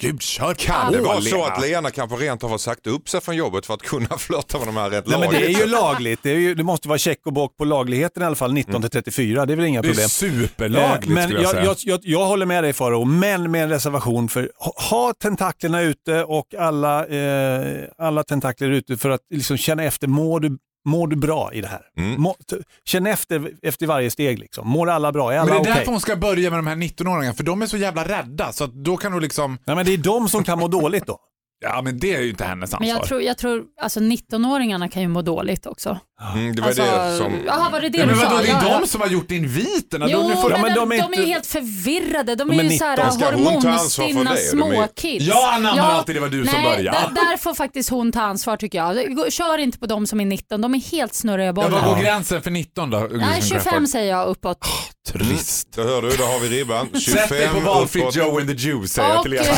Gud, 0.00 0.22
kör 0.22 0.54
Kan 0.54 0.92
det 0.92 1.00
vara 1.00 1.20
så 1.20 1.44
att 1.44 1.62
Lena 1.62 1.90
kanske 1.90 2.16
rent 2.16 2.42
har 2.42 2.58
sagt 2.58 2.86
upp 2.86 3.08
sig 3.08 3.20
från 3.20 3.36
jobbet 3.36 3.66
för 3.66 3.74
att 3.74 3.82
kunna 3.82 4.06
flörta 4.18 4.58
med 4.58 4.68
de 4.68 4.76
här 4.76 4.90
rätt 4.90 5.06
Nej, 5.06 5.20
men 5.20 5.30
det 5.30 5.36
är 5.36 5.48
ju 5.48 5.52
lagligt? 5.54 5.70
lagligt. 5.70 6.20
Det, 6.22 6.30
är 6.30 6.34
ju, 6.38 6.54
det 6.54 6.62
måste 6.62 6.88
vara 6.88 6.98
check 6.98 7.18
och 7.26 7.32
bock 7.32 7.56
på 7.56 7.64
lagligheten 7.64 8.22
i 8.22 8.26
alla 8.26 8.36
fall 8.36 8.52
19 8.52 8.80
till 8.82 8.90
34. 8.90 9.46
Det 9.46 9.52
är 9.52 9.56
väl 9.56 9.64
inga 9.66 9.82
Det 9.82 9.88
är 9.88 9.90
problem. 9.90 10.08
superlagligt 10.08 11.10
Eh, 11.10 11.14
men 11.14 11.28
skulle 11.28 11.42
jag 11.42 11.44
jag, 11.44 11.50
säga. 11.50 11.64
jag, 11.64 11.76
jag, 11.82 12.00
jag 12.02 12.26
håller 12.26 12.46
med 12.46 12.64
dig 12.64 12.72
Faro, 12.72 13.04
men 13.04 13.50
med 13.50 13.62
en 13.62 13.68
reservation 13.68 14.28
för 14.28 14.50
ha, 14.58 14.72
ha 14.90 15.14
tentaklerna 15.22 15.80
ute 15.82 16.24
och 16.24 16.54
alla, 16.58 17.06
eh, 17.06 17.84
alla 17.98 18.22
tentakler 18.24 18.70
ute 18.70 18.96
för 18.96 19.10
att 19.10 19.20
liksom 19.34 19.56
känna 19.56 19.84
efter, 19.84 20.06
mår 20.08 20.40
du, 20.40 20.58
mår 20.84 21.06
du 21.06 21.16
bra 21.16 21.50
i 21.52 21.60
det 21.60 21.68
här? 21.68 21.80
Mm. 21.98 22.20
Må, 22.22 22.34
t- 22.50 22.56
känn 22.84 23.06
efter 23.06 23.50
efter 23.62 23.86
varje 23.86 24.10
steg. 24.10 24.38
Liksom. 24.38 24.68
Mår 24.68 24.90
alla 24.90 25.12
bra? 25.12 25.32
Är 25.32 25.38
alla 25.38 25.54
Men 25.54 25.62
det 25.62 25.68
är 25.68 25.72
okej? 25.72 25.74
därför 25.74 25.92
hon 25.92 26.00
ska 26.00 26.16
börja 26.16 26.50
med 26.50 26.58
de 26.58 26.66
här 26.66 26.76
19-åringarna, 26.76 27.34
för 27.34 27.44
de 27.44 27.62
är 27.62 27.66
så 27.66 27.76
jävla 27.76 28.04
rädda. 28.08 28.52
Så 28.52 28.66
då 28.66 28.96
kan 28.96 29.12
hon 29.12 29.22
liksom, 29.22 29.58
Nej, 29.64 29.76
men 29.76 29.86
det 29.86 29.92
är 29.92 29.98
de 29.98 30.28
som 30.28 30.44
kan 30.44 30.58
må 30.58 30.68
dåligt 30.80 31.06
då. 31.06 31.18
Ja 31.62 31.82
men 31.82 31.98
det 31.98 32.14
är 32.14 32.20
ju 32.20 32.30
inte 32.30 32.44
hennes 32.44 32.72
Men 32.72 32.82
ansvar. 32.82 32.96
jag 32.98 33.06
tror, 33.08 33.22
jag 33.22 33.38
tror 33.38 33.62
alltså 33.82 34.00
19-åringarna 34.00 34.88
kan 34.88 35.02
ju 35.02 35.08
må 35.08 35.22
dåligt 35.22 35.66
också. 35.66 35.98
Mm, 36.34 36.54
det 36.56 36.60
var 36.62 36.68
Alltså, 36.68 36.82
det 36.82 37.16
som... 37.16 37.32
Jaha, 37.46 37.70
var 37.70 37.80
det 37.80 37.88
det 37.88 37.98
Ja, 37.98 38.06
men 38.06 38.14
du 38.14 38.20
vadå, 38.24 38.36
sa? 38.36 38.42
det 38.42 38.48
är 38.48 38.52
Ja, 38.52 38.62
ja. 38.68 38.78
de 38.80 38.86
som 38.86 39.00
har 39.00 39.08
gjort 39.08 39.30
inviterna. 39.30 40.06
Jo, 40.08 40.18
de 40.22 40.30
är 40.32 40.36
för... 40.36 40.48
men, 40.50 40.50
Ja, 40.50 40.62
men 40.62 40.74
de, 40.74 40.80
de 40.88 40.92
är 40.92 40.98
de, 41.02 41.04
inte- 41.04 41.18
är 41.22 41.26
ju 41.26 41.32
helt 41.32 41.46
förvirrade. 41.46 42.34
De 42.34 42.48
De 42.48 42.58
är 42.60 42.64
är 42.64 42.70
ju 42.70 42.78
så 42.78 42.84
19. 42.90 43.04
här 43.04 43.10
Ska 43.10 43.30
hon 43.34 43.62
ta 43.62 43.68
ansvar 43.70 44.06
för 44.06 44.12
hormonstinna 44.14 44.30
det? 44.34 44.50
De 44.52 44.62
är- 44.62 44.74
småkids. 44.76 45.24
Jag 45.26 45.54
anammar 45.54 45.82
alltid 45.90 46.16
det 46.16 46.20
var 46.20 46.28
du 46.28 46.46
som 46.46 46.60
nej, 46.62 46.76
började. 46.76 46.98
Där, 47.14 47.14
där 47.30 47.36
får 47.36 47.54
faktiskt 47.54 47.90
hon 47.90 48.12
ta 48.12 48.20
ansvar 48.22 48.56
tycker 48.56 48.78
jag. 48.78 49.32
Kör 49.32 49.58
inte 49.58 49.78
på 49.78 49.86
de 49.86 50.06
som 50.06 50.20
är 50.20 50.24
19, 50.24 50.60
de 50.60 50.74
är 50.74 50.78
helt 50.80 51.14
snurriga 51.14 51.46
i 51.46 51.52
Ja, 51.56 51.68
vad 51.68 51.84
går 51.84 52.02
gränsen 52.02 52.42
för 52.42 52.50
19 52.50 52.90
då? 52.90 53.08
Nej, 53.12 53.42
25 53.42 53.86
säger 53.86 54.10
jag 54.10 54.28
uppåt. 54.28 54.58
Trist. 55.08 55.68
Då 55.76 55.82
hör 55.82 56.02
du, 56.02 56.08
då 56.08 56.24
har 56.24 56.40
vi 56.40 56.48
ribban. 56.48 56.88
25 56.92 57.00
Sätt 57.28 57.28
dig 57.28 57.48
på 57.48 57.60
valfritt. 57.60 58.16
Joe 58.16 58.38
and 58.38 58.48
the 58.48 58.54
Jew 58.54 58.88
säger 58.88 59.08
jag 59.08 59.22
till 59.22 59.30
Lena. 59.30 59.44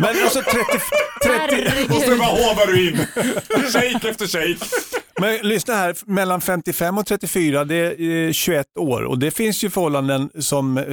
Men 0.00 0.24
alltså 0.24 0.42
30, 0.42 0.58
30, 1.24 1.94
Och 1.94 2.02
så 2.02 2.16
bara 2.16 2.28
hovar 2.28 2.66
du 2.66 2.88
in. 2.88 2.96
shake 3.72 4.08
efter 4.08 4.26
shake. 4.26 4.64
Men 5.20 5.36
lyssna 5.48 5.74
här, 5.74 5.96
mellan 6.06 6.40
55 6.40 6.98
och 6.98 7.06
34 7.06 7.64
det 7.64 7.76
är 7.76 8.26
eh, 8.26 8.32
21 8.32 8.66
år 8.78 9.02
och 9.02 9.18
det 9.18 9.30
finns 9.30 9.64
ju 9.64 9.70
förhållanden 9.70 10.30
som 10.40 10.78
eh, 10.78 10.84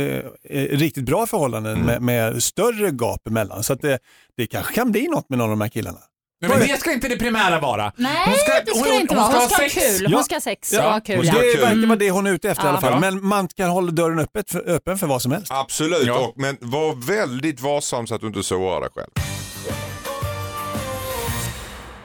är 0.50 0.78
riktigt 0.78 1.04
bra 1.06 1.28
förhållanden 1.28 1.80
med, 1.80 2.02
med 2.02 2.44
större 2.44 2.90
gap 2.92 3.28
emellan. 3.28 3.64
Så 3.64 3.74
att 3.74 3.82
det, 3.82 4.00
det 4.38 4.48
kanske 4.48 4.74
kan 4.74 4.92
bli 4.92 5.08
något 5.08 5.30
med 5.30 5.38
någon 5.40 5.46
av 5.46 5.50
de 5.50 5.62
här 5.62 5.70
killarna. 5.70 6.00
Nej, 6.42 6.50
men 6.50 6.68
det 6.68 6.80
ska 6.80 6.92
inte 6.94 7.08
det 7.08 7.18
primära 7.18 7.60
vara. 7.60 7.92
Nej, 7.96 8.12
Hon 8.26 8.36
ska- 8.36 8.52
det 8.66 8.72
ska 8.72 8.80
hon- 8.80 8.90
det 8.90 8.96
inte 8.96 9.16
hon 9.16 9.24
vara. 9.24 9.32
ska 9.32 9.40
Hon 9.40 9.50
ska 9.50 9.64
ha 9.64 9.70
sex. 9.70 9.98
kul. 10.00 10.12
Ja. 10.12 10.18
Hon 10.18 10.24
ska 10.24 10.36
ha 10.36 10.42
sex 10.42 10.74
Ja. 10.74 10.86
och 10.88 10.92
ha 10.94 11.00
kul. 11.02 11.16
Hon 11.16 11.26
Det 11.26 11.32
kul. 11.32 11.62
verkligen 11.62 11.90
vad 11.90 12.00
det 12.00 12.12
hon 12.12 12.28
är 12.28 12.32
ute 12.32 12.50
efter 12.50 12.64
i 12.64 12.66
Ja. 12.66 12.70
alla 12.70 12.82
fall. 12.82 13.00
Men 13.00 13.26
man 13.26 13.48
kan 13.48 13.70
hålla 13.70 13.92
dörren 13.92 14.20
öppet 14.20 14.52
för, 14.52 14.70
öppen 14.70 14.98
för 14.98 15.08
vad 15.08 15.22
som 15.22 15.32
helst. 15.32 15.52
Absolut, 15.52 16.04
Ja. 16.06 16.20
och, 16.20 16.34
men 16.36 16.58
var 16.62 16.96
väldigt 17.08 17.60
varsam 17.62 18.08
så 18.08 18.16
att 18.16 18.22
du 18.22 18.28
inte 18.28 18.44
sårar 18.44 18.82
dig 18.82 18.90
själv. 18.96 19.10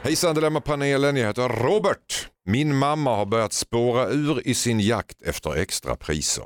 Hejsan 0.03 0.35
Dilemmapanelen, 0.35 1.17
jag 1.17 1.27
heter 1.27 1.49
Robert. 1.49 2.29
Min 2.49 2.77
mamma 2.77 3.17
har 3.17 3.27
börjat 3.27 3.53
spåra 3.53 4.09
ur 4.09 4.49
i 4.49 4.55
sin 4.55 4.81
jakt 4.81 5.23
efter 5.23 5.57
extra 5.57 5.97
priser. 5.97 6.45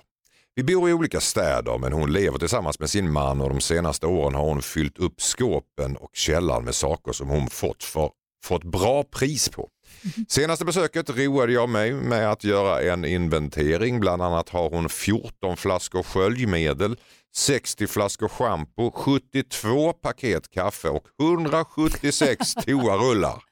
Vi 0.60 0.64
bor 0.64 0.90
i 0.90 0.92
olika 0.92 1.20
städer 1.20 1.78
men 1.78 1.92
hon 1.92 2.12
lever 2.12 2.38
tillsammans 2.38 2.78
med 2.78 2.90
sin 2.90 3.12
man 3.12 3.40
och 3.40 3.48
de 3.48 3.60
senaste 3.60 4.06
åren 4.06 4.34
har 4.34 4.42
hon 4.42 4.62
fyllt 4.62 4.98
upp 4.98 5.20
skåpen 5.20 5.96
och 5.96 6.10
källaren 6.12 6.64
med 6.64 6.74
saker 6.74 7.12
som 7.12 7.28
hon 7.28 7.50
fått, 7.50 7.84
för, 7.84 8.10
fått 8.44 8.64
bra 8.64 9.02
pris 9.02 9.48
på. 9.48 9.68
Senaste 10.28 10.64
besöket 10.64 11.10
roade 11.10 11.52
jag 11.52 11.68
mig 11.68 11.92
med 11.92 12.30
att 12.30 12.44
göra 12.44 12.92
en 12.92 13.04
inventering. 13.04 14.00
Bland 14.00 14.22
annat 14.22 14.48
har 14.48 14.70
hon 14.70 14.88
14 14.88 15.56
flaskor 15.56 16.02
sköljmedel, 16.02 16.96
60 17.36 17.86
flaskor 17.86 18.28
schampo, 18.28 18.90
72 18.90 19.92
paket 19.92 20.50
kaffe 20.50 20.88
och 20.88 21.06
176 21.20 22.54
toarullar. 22.66 23.42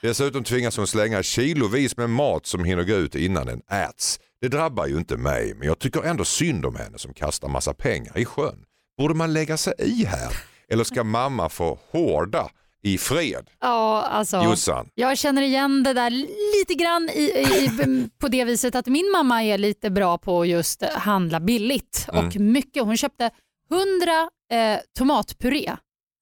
Dessutom 0.00 0.44
tvingas 0.44 0.76
hon 0.76 0.86
slänga 0.86 1.22
kilovis 1.22 1.96
med 1.96 2.10
mat 2.10 2.46
som 2.46 2.64
hinner 2.64 2.84
gå 2.84 2.94
ut 2.94 3.14
innan 3.14 3.46
den 3.46 3.62
äts. 3.70 4.20
Det 4.44 4.48
drabbar 4.48 4.86
ju 4.86 4.98
inte 4.98 5.16
mig 5.16 5.54
men 5.54 5.68
jag 5.68 5.78
tycker 5.78 6.02
ändå 6.02 6.24
synd 6.24 6.66
om 6.66 6.76
henne 6.76 6.98
som 6.98 7.14
kastar 7.14 7.48
massa 7.48 7.74
pengar 7.74 8.18
i 8.18 8.24
sjön. 8.24 8.64
Borde 8.98 9.14
man 9.14 9.32
lägga 9.32 9.56
sig 9.56 9.74
i 9.78 10.04
här? 10.04 10.32
Eller 10.68 10.84
ska 10.84 11.04
mamma 11.04 11.48
få 11.48 11.78
hårda 11.90 12.48
i 12.82 12.98
fred? 12.98 13.50
Ja, 13.60 14.02
alltså. 14.02 14.42
Jossan? 14.42 14.88
Jag 14.94 15.18
känner 15.18 15.42
igen 15.42 15.82
det 15.82 15.92
där 15.92 16.10
lite 16.10 16.74
grann 16.74 17.08
i, 17.08 17.22
i, 17.22 18.08
på 18.18 18.28
det 18.28 18.44
viset 18.44 18.74
att 18.74 18.86
min 18.86 19.10
mamma 19.12 19.42
är 19.44 19.58
lite 19.58 19.90
bra 19.90 20.18
på 20.18 20.46
just 20.46 20.84
handla 20.84 21.40
billigt 21.40 22.06
och 22.12 22.40
mycket. 22.40 22.82
Hon 22.82 22.96
köpte 22.96 23.30
100 23.70 24.30
eh, 24.52 24.80
tomatpuré. 24.98 25.76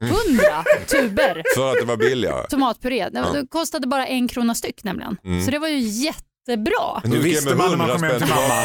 100 0.04 0.64
tuber 0.86 1.42
För 1.54 1.70
att 1.70 1.76
det 1.80 1.84
var 1.84 1.96
billigare? 1.96 2.46
tomatpuré. 2.46 3.08
Det, 3.08 3.46
kostade 3.50 3.86
bara 3.86 4.06
en 4.06 4.28
krona 4.28 4.54
styck 4.54 4.84
nämligen. 4.84 5.16
Så 5.44 5.50
det 5.50 5.58
var 5.58 5.68
ju 5.68 5.78
jättebra. 6.48 7.00
Nu 7.04 7.18
visste 7.18 7.54
man 7.54 7.70
när 7.70 7.76
man 7.76 7.90
kom 7.90 8.02
hem 8.02 8.18
till 8.18 8.28
mamma. 8.28 8.62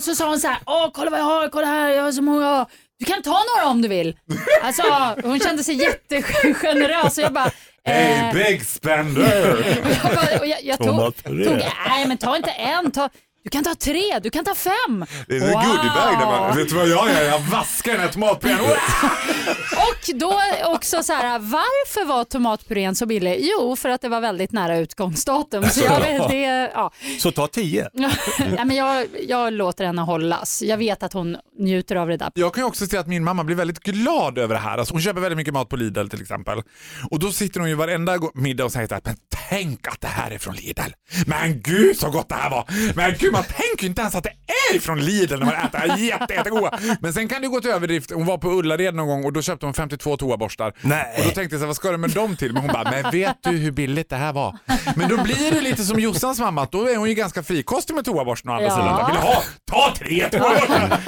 Så 0.00 0.14
sa 0.14 0.28
hon 0.28 0.40
så 0.40 0.48
här, 0.48 0.58
åh 0.66 0.90
kolla 0.94 1.10
vad 1.10 1.20
jag 1.20 1.24
har, 1.24 1.48
kolla 1.48 1.66
här, 1.66 1.88
jag 1.90 2.02
har 2.02 2.12
så 2.12 2.22
många. 2.22 2.66
Du 2.98 3.04
kan 3.04 3.22
ta 3.22 3.30
några 3.54 3.70
om 3.70 3.82
du 3.82 3.88
vill. 3.88 4.16
Alltså, 4.62 4.82
hon 5.24 5.40
kände 5.40 5.64
sig 5.64 5.74
jättegenerös 5.74 7.18
och 7.18 7.24
jag 7.24 7.32
bara, 7.32 7.50
eh, 7.84 8.32
big 8.32 8.66
spender! 8.66 9.64
jag, 10.04 10.14
bara, 10.14 10.40
och 10.40 10.46
jag, 10.46 10.64
jag 10.64 10.78
tog, 10.78 11.16
tog, 11.24 11.62
nej 11.88 12.06
men 12.08 12.18
ta 12.18 12.36
inte 12.36 12.50
en, 12.50 12.90
ta, 12.90 13.08
du 13.48 13.50
kan 13.50 13.64
ta 13.64 13.74
tre, 13.74 14.18
du 14.22 14.30
kan 14.30 14.44
ta 14.44 14.54
fem. 14.54 15.06
Det 15.26 15.36
är 15.36 15.40
en 15.40 15.52
goodiebag 15.52 16.18
där 16.18 16.26
man... 16.26 16.56
Vet 16.56 16.68
du 16.68 16.74
vad 16.74 16.88
jag 16.88 17.10
gör? 17.10 17.22
Jag 17.22 17.40
vaskar 17.40 17.92
den 17.92 18.00
här 18.00 18.08
tomatpurén. 18.08 18.58
Och 19.76 20.14
då 20.14 20.40
också 20.64 21.02
så 21.02 21.12
här, 21.12 21.38
varför 21.38 22.04
var 22.04 22.24
tomatpurén 22.24 22.94
så 22.94 23.06
billig? 23.06 23.38
Jo, 23.40 23.76
för 23.76 23.88
att 23.88 24.00
det 24.00 24.08
var 24.08 24.20
väldigt 24.20 24.52
nära 24.52 24.78
utgångsdatum. 24.78 25.64
Så 25.70 25.84
jag, 25.84 26.00
vet, 26.00 26.28
det, 26.28 26.70
ja. 26.74 26.92
Så 27.18 27.32
ta 27.32 27.46
10. 27.46 27.88
nej, 27.94 28.64
men 28.64 28.76
jag, 28.76 29.06
jag 29.28 29.52
låter 29.52 29.86
henne 29.86 30.02
hållas. 30.02 30.62
Jag 30.62 30.76
vet 30.76 31.02
att 31.02 31.12
hon 31.12 31.36
njuter 31.58 31.96
av 31.96 32.08
det 32.08 32.16
där. 32.16 32.30
Jag 32.34 32.54
kan 32.54 32.62
ju 32.62 32.68
också 32.68 32.86
se 32.86 32.96
att 32.96 33.06
min 33.06 33.24
mamma 33.24 33.44
blir 33.44 33.56
väldigt 33.56 33.80
glad 33.80 34.38
över 34.38 34.54
det 34.54 34.60
här. 34.60 34.78
Alltså 34.78 34.94
hon 34.94 35.02
köper 35.02 35.20
väldigt 35.20 35.36
mycket 35.36 35.54
mat 35.54 35.68
på 35.68 35.76
Lidl 35.76 36.06
till 36.06 36.22
exempel. 36.22 36.62
Och 37.10 37.18
då 37.18 37.32
sitter 37.32 37.60
hon 37.60 37.68
ju 37.68 37.74
varenda 37.74 38.18
middag 38.34 38.64
och 38.64 38.72
säger 38.72 38.88
här, 38.90 39.00
men 39.04 39.16
tänk 39.48 39.88
att 39.88 40.00
det 40.00 40.08
här 40.08 40.30
är 40.30 40.38
från 40.38 40.54
Lidl. 40.54 40.90
Men 41.26 41.60
gud 41.60 41.96
så 41.96 42.10
gott 42.10 42.28
det 42.28 42.34
här 42.34 42.50
var. 42.50 42.64
Men 42.94 43.14
gud 43.18 43.32
man 43.38 43.44
tänker 43.44 43.82
ju 43.82 43.88
inte 43.88 44.00
ens 44.00 44.14
att 44.14 44.24
det 44.24 44.32
är 44.74 44.78
från 44.80 45.00
Lidl 45.00 45.38
när 45.38 45.46
man 45.46 45.54
äter 45.54 45.98
jätte, 45.98 46.34
jättegoda. 46.34 46.78
Men 47.00 47.12
sen 47.12 47.28
kan 47.28 47.42
det 47.42 47.48
gå 47.48 47.60
till 47.60 47.70
överdrift. 47.70 48.10
Hon 48.10 48.26
var 48.26 48.38
på 48.38 48.50
Ullared 48.50 48.94
någon 48.94 49.08
gång 49.08 49.24
och 49.24 49.32
då 49.32 49.42
köpte 49.42 49.66
hon 49.66 49.74
52 49.74 50.16
toaborstar. 50.16 50.72
Nej. 50.80 51.14
Och 51.18 51.24
då 51.24 51.30
tänkte 51.30 51.40
jag 51.42 51.50
så 51.50 51.58
här, 51.58 51.66
vad 51.66 51.76
ska 51.76 51.90
du 51.90 51.96
med 51.96 52.10
dem 52.10 52.36
till? 52.36 52.52
Men 52.52 52.62
hon 52.62 52.72
bara, 52.72 52.90
men 52.90 53.10
vet 53.12 53.36
du 53.42 53.50
hur 53.50 53.70
billigt 53.70 54.10
det 54.10 54.16
här 54.16 54.32
var? 54.32 54.58
Men 54.96 55.08
då 55.08 55.22
blir 55.22 55.50
det 55.52 55.60
lite 55.60 55.82
som 55.84 56.00
Jossans 56.00 56.40
mamma, 56.40 56.62
att 56.62 56.72
då 56.72 56.88
är 56.88 56.96
hon 56.96 57.08
ju 57.08 57.14
ganska 57.14 57.42
frikostig 57.42 57.94
med 57.94 58.04
toaborsten 58.04 58.50
å 58.50 58.54
andra 58.54 58.66
Ja. 58.66 58.76
sidan. 58.76 59.06
Vill 59.12 59.16
ha? 59.20 59.42
Ta 59.70 59.94
tre 59.98 60.28
toaborstar! 60.28 60.98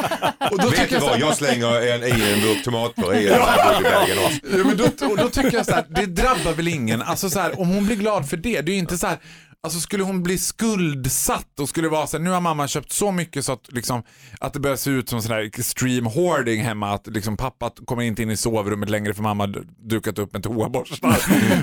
Och 0.51 0.59
då 0.59 0.69
Vet 0.69 0.79
tycker 0.81 0.89
du 0.89 0.95
jag 0.95 1.03
så 1.03 1.09
vad, 1.09 1.19
jag 1.21 1.37
slänger 1.37 1.67
en, 1.95 2.03
i 2.03 2.33
en 2.33 2.41
burk 2.41 2.65
tomatpuré 2.65 3.19
i 3.21 3.25
goodiebagen 3.29 4.19
också. 4.25 4.39
Ja, 4.43 4.65
men 4.65 4.77
då, 4.77 5.17
då 5.23 5.29
tycker 5.29 5.57
jag 5.57 5.67
så 5.67 5.73
här, 5.73 5.85
det 5.89 6.07
drabbar 6.07 6.53
väl 6.53 6.69
ingen. 6.69 7.03
Alltså 7.03 7.31
så 7.31 7.41
här, 7.41 7.61
om 7.61 7.69
hon 7.69 7.87
blir 7.87 7.97
glad 7.97 8.29
för 8.29 8.37
det, 8.37 8.61
det 8.61 8.71
är 8.73 8.75
ju 8.75 8.79
inte 8.79 8.99
så 8.99 9.07
här, 9.07 9.19
Alltså 9.63 9.81
skulle 9.81 10.03
hon 10.03 10.23
bli 10.23 10.39
skuldsatt 10.39 11.61
och 11.61 11.69
skulle 11.69 11.89
vara 11.89 12.07
så 12.07 12.17
här, 12.17 12.25
nu 12.25 12.31
har 12.31 12.41
mamma 12.41 12.69
köpt 12.69 12.93
så 12.93 13.13
mycket 13.13 13.45
så 13.45 13.53
att, 13.53 13.73
liksom, 13.73 14.03
att 14.41 14.53
det 14.53 14.61
börjar 14.61 14.77
se 14.77 14.91
ut 14.91 15.09
som 15.09 15.23
sån 15.23 15.33
här 15.33 15.41
extreme 15.41 16.09
hoarding 16.11 16.63
hemma, 16.63 16.93
att 16.95 17.07
liksom, 17.07 17.37
pappa 17.37 17.71
kommer 17.85 18.03
inte 18.03 18.23
in 18.23 18.31
i 18.31 18.37
sovrummet 18.37 18.91
längre 18.91 19.15
för 19.15 19.23
mamma 19.23 19.45
har 19.45 19.63
dukat 19.89 20.19
upp 20.19 20.35
en 20.37 20.43
toaborstar. 20.43 21.17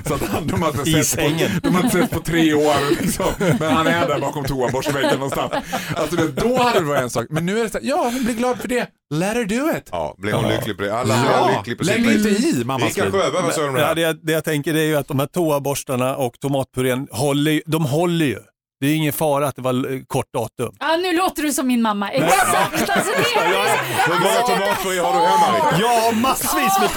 så 0.08 0.14
att 0.14 0.22
han, 0.22 0.46
de, 0.46 0.62
har 0.62 0.68
inte 0.70 0.90
I 0.90 0.92
sett 0.92 1.06
sängen. 1.06 1.50
På, 1.54 1.68
de 1.68 1.74
har 1.74 1.84
inte 1.84 1.98
sett 2.00 2.10
på 2.10 2.20
tre 2.20 2.54
år, 2.54 3.02
liksom. 3.02 3.26
men 3.60 3.72
han 3.74 3.86
är 3.86 4.08
där 4.08 4.20
bakom 4.20 4.44
toaborstväggen 4.44 5.14
någonstans. 5.14 5.52
Alltså, 5.96 6.16
det, 6.16 6.28
då 6.28 6.62
hade 6.62 6.78
det 6.80 6.84
varit 6.86 7.02
en 7.02 7.10
sak, 7.10 7.26
men 7.30 7.46
nu 7.46 7.58
är 7.60 7.64
det 7.64 7.70
så 7.70 7.78
här, 7.78 7.86
ja 7.86 8.10
hon 8.14 8.24
blir 8.24 8.34
glad 8.34 8.58
för 8.58 8.68
det, 8.68 8.86
let 9.14 9.34
her 9.36 9.44
do 9.44 9.76
it. 9.78 9.88
Ja, 9.92 10.14
blir 10.18 10.32
hon 10.32 10.48
lycklig 10.48 10.76
på 10.76 10.82
det? 10.82 10.94
Alla 10.98 11.14
Ja, 11.24 11.46
blir 11.46 11.56
lyckliga 11.72 11.76
på 11.76 11.84
lägg 12.08 12.16
inte 12.16 12.28
i 12.46 12.64
mammas. 12.64 12.94
Sjöberg, 12.94 13.32
vad 13.32 13.52
sa 13.54 13.60
du 13.62 13.68
om 13.68 13.74
det 13.74 13.80
Ja, 13.80 13.94
det, 13.94 14.00
jag- 14.00 14.18
det 14.26 14.32
jag 14.32 14.44
tänker 14.44 14.72
det 14.72 14.80
är 14.80 14.86
ju 14.86 14.96
att 14.96 15.08
de 15.08 15.18
här 15.18 15.26
toaborstarna 15.26 16.16
och 16.16 16.40
tomatpurén 16.40 17.08
håller, 17.10 17.50
ju- 17.50 17.62
de 17.66 17.86
håller 17.88 18.26
ju. 18.26 18.38
Det 18.80 18.86
är 18.86 18.96
ingen 18.96 19.12
fara 19.12 19.48
att 19.48 19.56
det 19.56 19.62
var 19.62 19.92
eh, 19.92 20.00
kort 20.06 20.32
datum. 20.34 20.74
Ja, 20.80 20.96
nu 20.96 21.12
låter 21.12 21.42
du 21.42 21.52
som 21.52 21.66
min 21.66 21.82
mamma. 21.82 22.10
Exakt! 22.10 22.90
Alltså, 22.90 23.10
det 23.10 23.40
är, 23.40 24.08
Hur 24.08 24.14
många 24.20 24.42
tomatpuré 24.42 24.98
har 24.98 25.12
du 25.12 25.26
hemma? 25.26 25.78
Jag 25.80 26.00
har 26.00 26.12
massvis 26.12 26.78
med. 26.80 26.90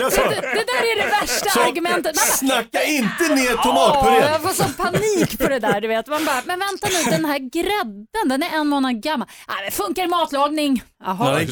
Jag 0.00 0.12
sa, 0.12 0.22
det, 0.22 0.34
det 0.34 0.64
där 0.72 0.82
är 0.92 1.02
det 1.02 1.08
värsta 1.20 1.50
Så- 1.50 1.60
argumentet. 1.62 2.14
Bara, 2.16 2.24
snacka 2.24 2.82
inte 2.84 3.28
ner 3.34 3.62
tomatpuré. 3.62 4.16
jag 4.30 4.42
får 4.42 4.48
sån 4.48 4.72
panik 4.72 5.38
på 5.38 5.48
det 5.48 5.58
där. 5.58 5.80
Du 5.80 5.88
vet. 5.88 6.06
Man 6.06 6.24
bara, 6.24 6.42
men 6.46 6.58
vänta 6.58 6.88
nu, 6.88 7.10
den 7.10 7.24
här 7.24 7.38
grädden, 7.38 8.28
den 8.28 8.42
är 8.42 8.56
en 8.60 8.66
månad 8.68 9.02
gammal. 9.02 9.28
Ah, 9.46 9.64
det 9.64 9.70
funkar 9.70 10.04
i 10.04 10.06
matlagning. 10.06 10.82
Jaha. 11.04 11.34
Nej, 11.34 11.48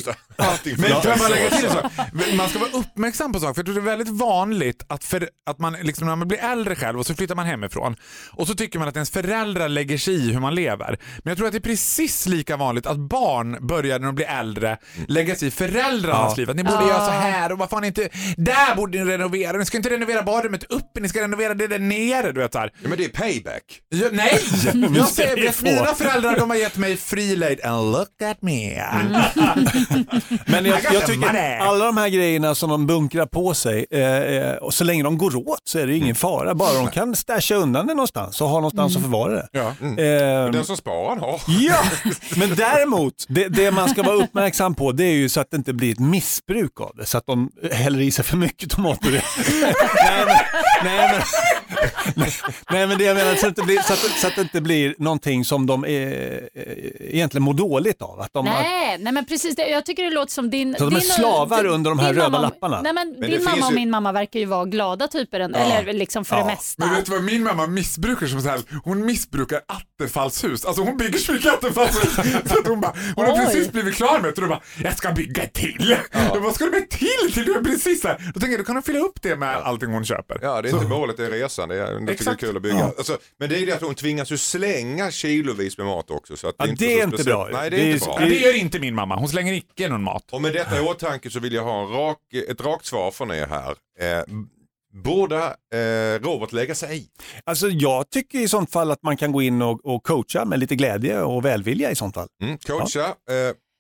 Men 0.79 0.91
jag 0.91 1.19
bara 1.19 1.29
lägga 1.29 1.51
till 1.51 1.67
en 1.67 1.73
sak? 1.73 1.93
Man 2.37 2.49
ska 2.49 2.59
vara 2.59 2.71
uppmärksam 2.71 3.33
på 3.33 3.41
saker, 3.41 3.55
för 3.55 3.61
jag 3.61 3.67
tror 3.67 3.75
det 3.75 3.81
är 3.81 3.97
väldigt 3.97 4.21
vanligt 4.21 4.85
att, 4.89 5.05
för, 5.05 5.29
att 5.47 5.59
man, 5.59 5.73
liksom, 5.73 6.07
när 6.07 6.17
man 6.17 6.29
blir 6.29 6.39
äldre 6.39 6.77
själv 6.77 6.99
och 6.99 7.07
så 7.07 7.15
flyttar 7.15 7.35
man 7.35 7.47
hemifrån 7.47 7.97
och 8.31 8.47
så 8.47 8.55
tycker 8.55 8.79
man 8.79 8.89
att 8.89 8.95
ens 8.97 9.11
föräldrar 9.11 9.69
lägger 9.69 9.99
sig 9.99 10.15
i 10.15 10.33
hur 10.33 10.41
man 10.41 10.55
lever. 10.55 10.99
Men 11.19 11.31
jag 11.31 11.37
tror 11.37 11.47
att 11.47 11.53
det 11.53 11.59
är 11.59 11.61
precis 11.61 12.27
lika 12.27 12.57
vanligt 12.57 12.87
att 12.87 12.97
barn 12.97 13.67
börjar 13.67 13.99
när 13.99 14.07
de 14.07 14.15
blir 14.15 14.27
äldre 14.27 14.77
lägga 15.09 15.35
sig 15.35 15.49
i 15.49 15.51
föräldrarnas 15.51 16.37
liv. 16.37 16.51
Att 16.51 16.57
ni 16.57 16.65
borde 16.65 16.85
göra 16.87 17.05
så 17.05 17.11
här 17.11 17.53
och 17.53 17.59
varför 17.59 17.77
har 17.77 17.81
ni 17.81 17.87
inte, 17.87 18.09
där 18.37 18.77
borde 18.77 19.05
ni 19.05 19.13
renovera, 19.13 19.57
ni 19.57 19.65
ska 19.65 19.77
inte 19.77 19.91
renovera 19.91 20.23
badrummet 20.23 20.65
uppe, 20.65 21.01
ni 21.01 21.09
ska 21.09 21.23
renovera 21.23 21.55
det 21.55 21.67
där 21.67 21.79
nere. 21.79 22.33
Du 22.33 22.41
vet, 22.41 22.53
så 22.53 22.59
här. 22.59 22.73
Ja, 22.83 22.89
men 22.89 22.99
det 22.99 23.05
är 23.05 23.09
payback. 23.09 23.63
Jag, 23.89 24.13
nej! 24.15 24.41
Jag 24.97 25.09
säger 25.09 25.49
att 25.49 25.63
mina 25.63 25.95
föräldrar 25.95 26.37
de 26.37 26.51
har 26.51 26.57
gett 26.57 26.77
mig 26.77 26.97
free 26.97 27.37
lejd 27.37 27.65
and 27.65 27.93
look 27.93 28.23
at 28.23 28.43
me. 28.43 28.83
Men 30.47 30.65
jag, 30.65 30.81
jag 30.93 31.07
tycker 31.07 31.59
alla 31.61 31.85
de 31.85 31.97
här 31.97 32.09
grejerna 32.09 32.55
som 32.55 32.71
de 32.71 32.87
bunkrar 32.87 33.27
på 33.27 33.55
sig, 33.55 33.87
eh, 33.91 34.01
eh, 34.01 34.55
och 34.57 34.75
så 34.75 34.85
länge 34.85 35.03
de 35.03 35.19
går 35.19 35.49
åt 35.49 35.61
så 35.65 35.79
är 35.79 35.87
det 35.87 35.97
ingen 35.97 36.15
fara. 36.15 36.55
Bara 36.55 36.73
de 36.73 36.91
kan 36.91 37.17
stasha 37.17 37.55
undan 37.55 37.87
det 37.87 37.95
någonstans 37.95 38.41
och 38.41 38.49
ha 38.49 38.57
någonstans 38.57 38.97
att 38.97 39.03
förvara 39.03 39.33
det. 39.33 39.49
Ja. 39.53 39.69
Eh, 39.81 40.51
Den 40.51 40.65
som 40.65 40.77
sparar 40.77 41.17
har. 41.17 41.41
Ja, 41.47 41.79
men 42.37 42.55
däremot, 42.57 43.15
det, 43.29 43.49
det 43.49 43.71
man 43.71 43.89
ska 43.89 44.03
vara 44.03 44.17
uppmärksam 44.17 44.75
på 44.75 44.93
det 44.93 45.05
är 45.05 45.15
ju 45.15 45.29
så 45.29 45.41
att 45.41 45.51
det 45.51 45.57
inte 45.57 45.73
blir 45.73 45.93
ett 45.93 45.99
missbruk 45.99 46.81
av 46.81 46.93
det, 46.97 47.07
så 47.07 47.19
att 47.19 47.27
de 47.27 47.51
häller 47.73 48.01
i 48.01 48.11
sig 48.11 48.25
för 48.25 48.37
mycket 48.37 48.71
tomater. 48.71 49.11
nej, 50.05 50.27
men, 50.27 50.37
nej, 50.85 51.09
men, 51.13 51.23
nej, 52.15 52.33
nej, 52.71 52.87
men 52.87 52.99
det 52.99 53.05
jag 53.05 53.17
menar, 53.17 53.35
så 53.35 53.47
att, 53.47 53.57
det 53.57 53.63
blir, 53.63 53.79
så, 53.79 53.93
att, 53.93 53.99
så 53.99 54.27
att 54.27 54.35
det 54.35 54.41
inte 54.43 54.61
blir 54.61 54.95
någonting 54.99 55.45
som 55.45 55.67
de 55.67 55.85
är, 55.85 56.33
eh, 56.55 56.63
egentligen 57.15 57.43
mår 57.43 57.55
dåligt 57.55 58.03
av. 58.03 58.21
Att 58.21 58.33
de, 58.33 58.45
Nej, 58.45 58.99
nej 58.99 59.13
men 59.13 59.27
precis 59.27 59.57
det. 59.57 59.69
Jag 59.69 59.87
tycker 59.87 60.03
det 60.03 60.11
låter 60.21 60.33
som 60.33 60.51
din... 60.51 60.75
Så 60.79 60.85
de 60.85 60.87
är 60.97 61.01
din, 61.01 61.09
slavar 61.11 61.63
din- 61.63 61.73
under 61.73 61.91
de 61.91 61.99
här 61.99 62.13
röda 62.15 62.29
mamma, 62.29 62.43
lapparna? 62.43 62.81
Nej, 62.83 62.93
men, 62.93 63.11
Men 63.11 63.21
det 63.31 63.37
din 63.37 63.45
mamma 63.45 63.67
och 63.67 63.73
ju- 63.73 63.77
min 63.77 63.91
mamma 63.91 64.13
verkar 64.13 64.41
ju 64.41 64.47
vara 64.47 64.65
glada 64.65 65.09
typer, 65.09 65.41
ändå, 65.41 65.59
eller 65.59 65.93
liksom 65.93 66.25
för 66.25 66.37
det 66.37 66.45
mesta. 66.45 66.87
Men 66.87 66.95
vet 66.95 67.05
du 67.07 67.13
vad 67.13 67.23
min 67.23 67.43
mamma 67.43 67.67
missbrukar 67.67 68.27
som 68.27 68.41
så 68.43 68.49
här, 68.49 68.61
hon 68.85 69.07
missbrukar 69.07 69.61
attefallshus. 70.01 70.65
Alltså 70.65 70.83
hon 70.83 70.97
bygger 70.97 71.19
så 71.19 71.33
mycket 71.33 71.53
attefallshus 71.53 72.15
så 72.47 72.59
att 72.61 72.67
hon 72.67 72.81
bara, 72.81 72.95
hon 73.17 73.27
har 73.27 73.37
precis 73.45 73.73
blivit 73.73 73.95
klar 73.95 74.21
med 74.21 74.33
det 74.37 74.43
och 74.43 74.49
bara, 74.49 74.61
jag 74.83 74.97
ska 74.99 75.13
bygga 75.13 75.47
till. 75.47 75.97
Ja. 76.13 76.37
Vad 76.41 76.55
ska 76.55 76.65
du 76.65 76.71
med 76.71 76.91
till 76.91 77.33
till? 77.33 77.45
Du 77.45 77.55
är 77.55 77.63
precis 77.65 78.05
här. 78.05 78.31
Då 78.35 78.41
tänker 78.41 78.49
jag, 78.51 78.61
då 78.61 78.65
kan 78.65 78.77
hon 78.77 78.83
fylla 78.83 78.99
upp 78.99 79.23
det 79.23 79.37
med 79.37 79.57
allting 79.57 79.91
hon 79.93 80.05
köper. 80.05 80.39
Ja, 80.43 80.63
det 80.63 80.69
är 80.69 80.73
inte 80.75 80.87
målet, 80.87 81.17
det 81.17 81.27
är 81.27 81.31
resan. 81.31 81.69
Det 81.69 81.75
är, 81.77 82.01
det 82.01 82.07
tycker 82.07 82.25
jag 82.25 82.35
är 82.35 82.39
kul 82.39 82.57
att 82.57 82.63
bygga. 82.63 82.85
Alltså, 82.85 83.19
men 83.41 83.49
det 83.49 83.59
är 83.63 83.67
det 83.67 83.73
att 83.73 83.83
hon 83.83 83.95
tvingas 83.95 84.31
ju 84.33 84.37
slänga 84.39 85.11
kilovis 85.11 85.79
med 85.79 85.87
mat 85.87 86.11
också. 86.11 86.37
Så 86.37 86.49
att 86.49 86.55
Ja, 86.59 86.67
det 86.67 86.71
är 86.71 86.73
inte, 86.73 86.85
det 86.85 86.93
är 86.93 87.07
så 87.07 87.11
inte 87.11 87.25
bra. 87.25 87.49
Nej, 87.53 87.71
det 87.71 87.77
är 87.77 87.81
Det 87.81 87.87
är- 87.91 87.93
inte 87.93 88.05
bra. 88.07 88.19
Det 88.19 88.35
gör 88.39 88.57
inte 88.57 88.79
min 88.79 88.95
mamma, 88.95 89.17
hon 89.17 89.29
slänger 89.29 89.53
icke 89.53 89.89
någon 89.89 90.03
mat. 90.07 90.33
Och 90.33 90.43
med 90.43 90.53
detta 90.53 90.79
i 90.79 90.81
åtanke 90.81 91.31
så 91.31 91.41
vill 91.41 91.53
jag 91.53 91.65
ha 91.65 91.83
en 91.83 91.89
rak, 91.89 92.19
ett 92.49 92.61
rakt 92.61 92.87
svar 92.87 93.11
från 93.11 93.31
er 93.31 93.47
här. 93.47 93.71
Eh, 94.01 94.25
borde 95.05 95.37
eh, 95.75 96.23
Robert 96.23 96.53
lägga 96.53 96.75
sig 96.75 96.99
i? 96.99 97.09
alltså, 97.45 97.69
jag 97.69 98.11
tycker 98.11 98.39
i 98.39 98.49
sånt 98.49 98.73
fall 98.73 98.91
att 98.91 99.03
man 99.03 99.17
kan 99.17 99.33
gå 99.33 99.43
in 99.43 99.63
och, 99.63 99.85
och 99.85 100.03
coacha 100.03 100.45
med 100.45 100.59
lite 100.59 100.77
glädje 100.77 101.21
och 101.21 101.45
välvilja 101.45 101.91
i 101.91 101.95
sånt 101.95 102.15
fall. 102.15 102.29
Mm, 102.43 102.59
coacha? 102.59 103.01
Eh, 103.05 103.35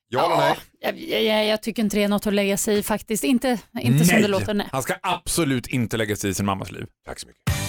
ja 0.09 0.27
eller 0.27 0.37
nej? 0.37 0.57
Jag, 0.81 1.23
jag, 1.23 1.47
jag 1.47 1.63
tycker 1.63 1.83
inte 1.83 1.97
det 1.97 2.03
är 2.03 2.09
något 2.09 2.27
att 2.27 2.35
lägga 2.35 2.57
sig 2.57 2.79
i 2.79 2.83
faktiskt. 2.83 3.25
Inte, 3.25 3.59
inte 3.81 4.05
som 4.05 4.23
det 4.23 4.29
låter. 4.29 4.55
Nej. 4.55 4.69
Han 4.73 4.83
ska 4.83 4.95
absolut 5.03 5.67
inte 5.67 5.97
lägga 5.97 6.17
sig 6.17 6.31
i 6.31 6.35
sin 6.35 6.47
mammas 6.47 6.71
liv. 6.71 6.87
Tack 7.07 7.21
så 7.21 7.27
mycket. 7.27 7.66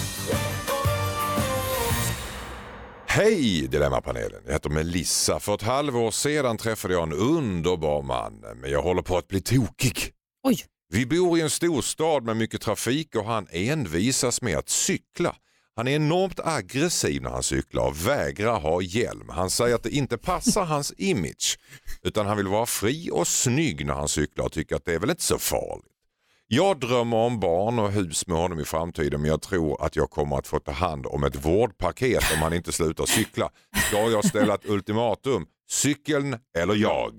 Hej 3.10 3.68
Dilemmapanelen, 3.68 4.42
jag 4.46 4.52
heter 4.52 4.70
Melissa. 4.70 5.40
För 5.40 5.54
ett 5.54 5.62
halvår 5.62 6.10
sedan 6.10 6.56
träffade 6.56 6.94
jag 6.94 7.02
en 7.02 7.12
underbar 7.12 8.02
man, 8.02 8.44
men 8.56 8.70
jag 8.70 8.82
håller 8.82 9.02
på 9.02 9.16
att 9.16 9.28
bli 9.28 9.40
tokig. 9.40 10.12
Oj. 10.42 10.64
Vi 10.88 11.06
bor 11.06 11.38
i 11.38 11.40
en 11.40 11.50
storstad 11.50 12.24
med 12.24 12.36
mycket 12.36 12.60
trafik 12.60 13.16
och 13.16 13.24
han 13.24 13.46
envisas 13.50 14.42
med 14.42 14.58
att 14.58 14.68
cykla. 14.68 15.36
Han 15.76 15.88
är 15.88 15.92
enormt 15.92 16.40
aggressiv 16.44 17.22
när 17.22 17.30
han 17.30 17.42
cyklar 17.42 17.86
och 17.86 18.06
vägrar 18.06 18.60
ha 18.60 18.82
hjälm. 18.82 19.28
Han 19.28 19.50
säger 19.50 19.74
att 19.74 19.82
det 19.82 19.90
inte 19.90 20.18
passar 20.18 20.64
hans 20.74 20.94
image 20.98 21.58
utan 22.02 22.26
han 22.26 22.36
vill 22.36 22.48
vara 22.48 22.66
fri 22.66 23.10
och 23.12 23.28
snygg 23.28 23.86
när 23.86 23.94
han 23.94 24.08
cyklar 24.08 24.44
och 24.44 24.52
tycker 24.52 24.76
att 24.76 24.84
det 24.84 24.94
är 24.94 24.98
väl 24.98 25.10
inte 25.10 25.22
så 25.22 25.38
farligt. 25.38 25.97
Jag 26.50 26.80
drömmer 26.80 27.16
om 27.16 27.40
barn 27.40 27.78
och 27.78 27.92
hus 27.92 28.26
med 28.26 28.36
honom 28.36 28.60
i 28.60 28.64
framtiden 28.64 29.20
men 29.20 29.30
jag 29.30 29.42
tror 29.42 29.84
att 29.84 29.96
jag 29.96 30.10
kommer 30.10 30.38
att 30.38 30.46
få 30.46 30.58
ta 30.58 30.72
hand 30.72 31.06
om 31.06 31.24
ett 31.24 31.44
vårdpaket 31.44 32.22
om 32.34 32.42
han 32.42 32.52
inte 32.52 32.72
slutar 32.72 33.06
cykla. 33.06 33.50
Ska 33.88 34.10
jag 34.10 34.24
ställa 34.24 34.54
ett 34.54 34.68
ultimatum? 34.68 35.46
Cykeln 35.70 36.36
eller 36.58 36.74
jag? 36.74 37.12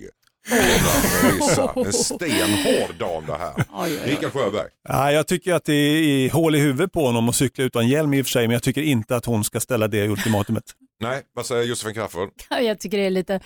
En 1.75 1.93
stenhård 1.93 2.95
dam 2.99 3.25
det 3.25 3.37
här. 3.37 4.05
Rickard 4.05 4.31
Sjöberg. 4.31 4.67
Ja, 4.89 5.11
jag 5.11 5.27
tycker 5.27 5.53
att 5.53 5.65
det 5.65 5.73
är 5.73 6.29
hål 6.29 6.55
i 6.55 6.59
huvudet 6.59 6.91
på 6.91 7.05
honom 7.05 7.29
att 7.29 7.35
cykla 7.35 7.63
utan 7.63 7.87
hjälm 7.87 8.13
i 8.13 8.21
och 8.21 8.25
för 8.25 8.31
sig, 8.31 8.47
men 8.47 8.53
jag 8.53 8.63
tycker 8.63 8.81
inte 8.81 9.15
att 9.15 9.25
hon 9.25 9.43
ska 9.43 9.59
ställa 9.59 9.87
det 9.87 10.07
ultimatumet. 10.07 10.63
Nej, 11.01 11.21
vad 11.33 11.45
säger 11.45 11.63
Josefin 11.63 11.93
Crafoord? 11.93 12.29
Jag 12.49 12.79
tycker 12.79 12.97
det 12.97 13.05
är 13.05 13.09
lite 13.09 13.39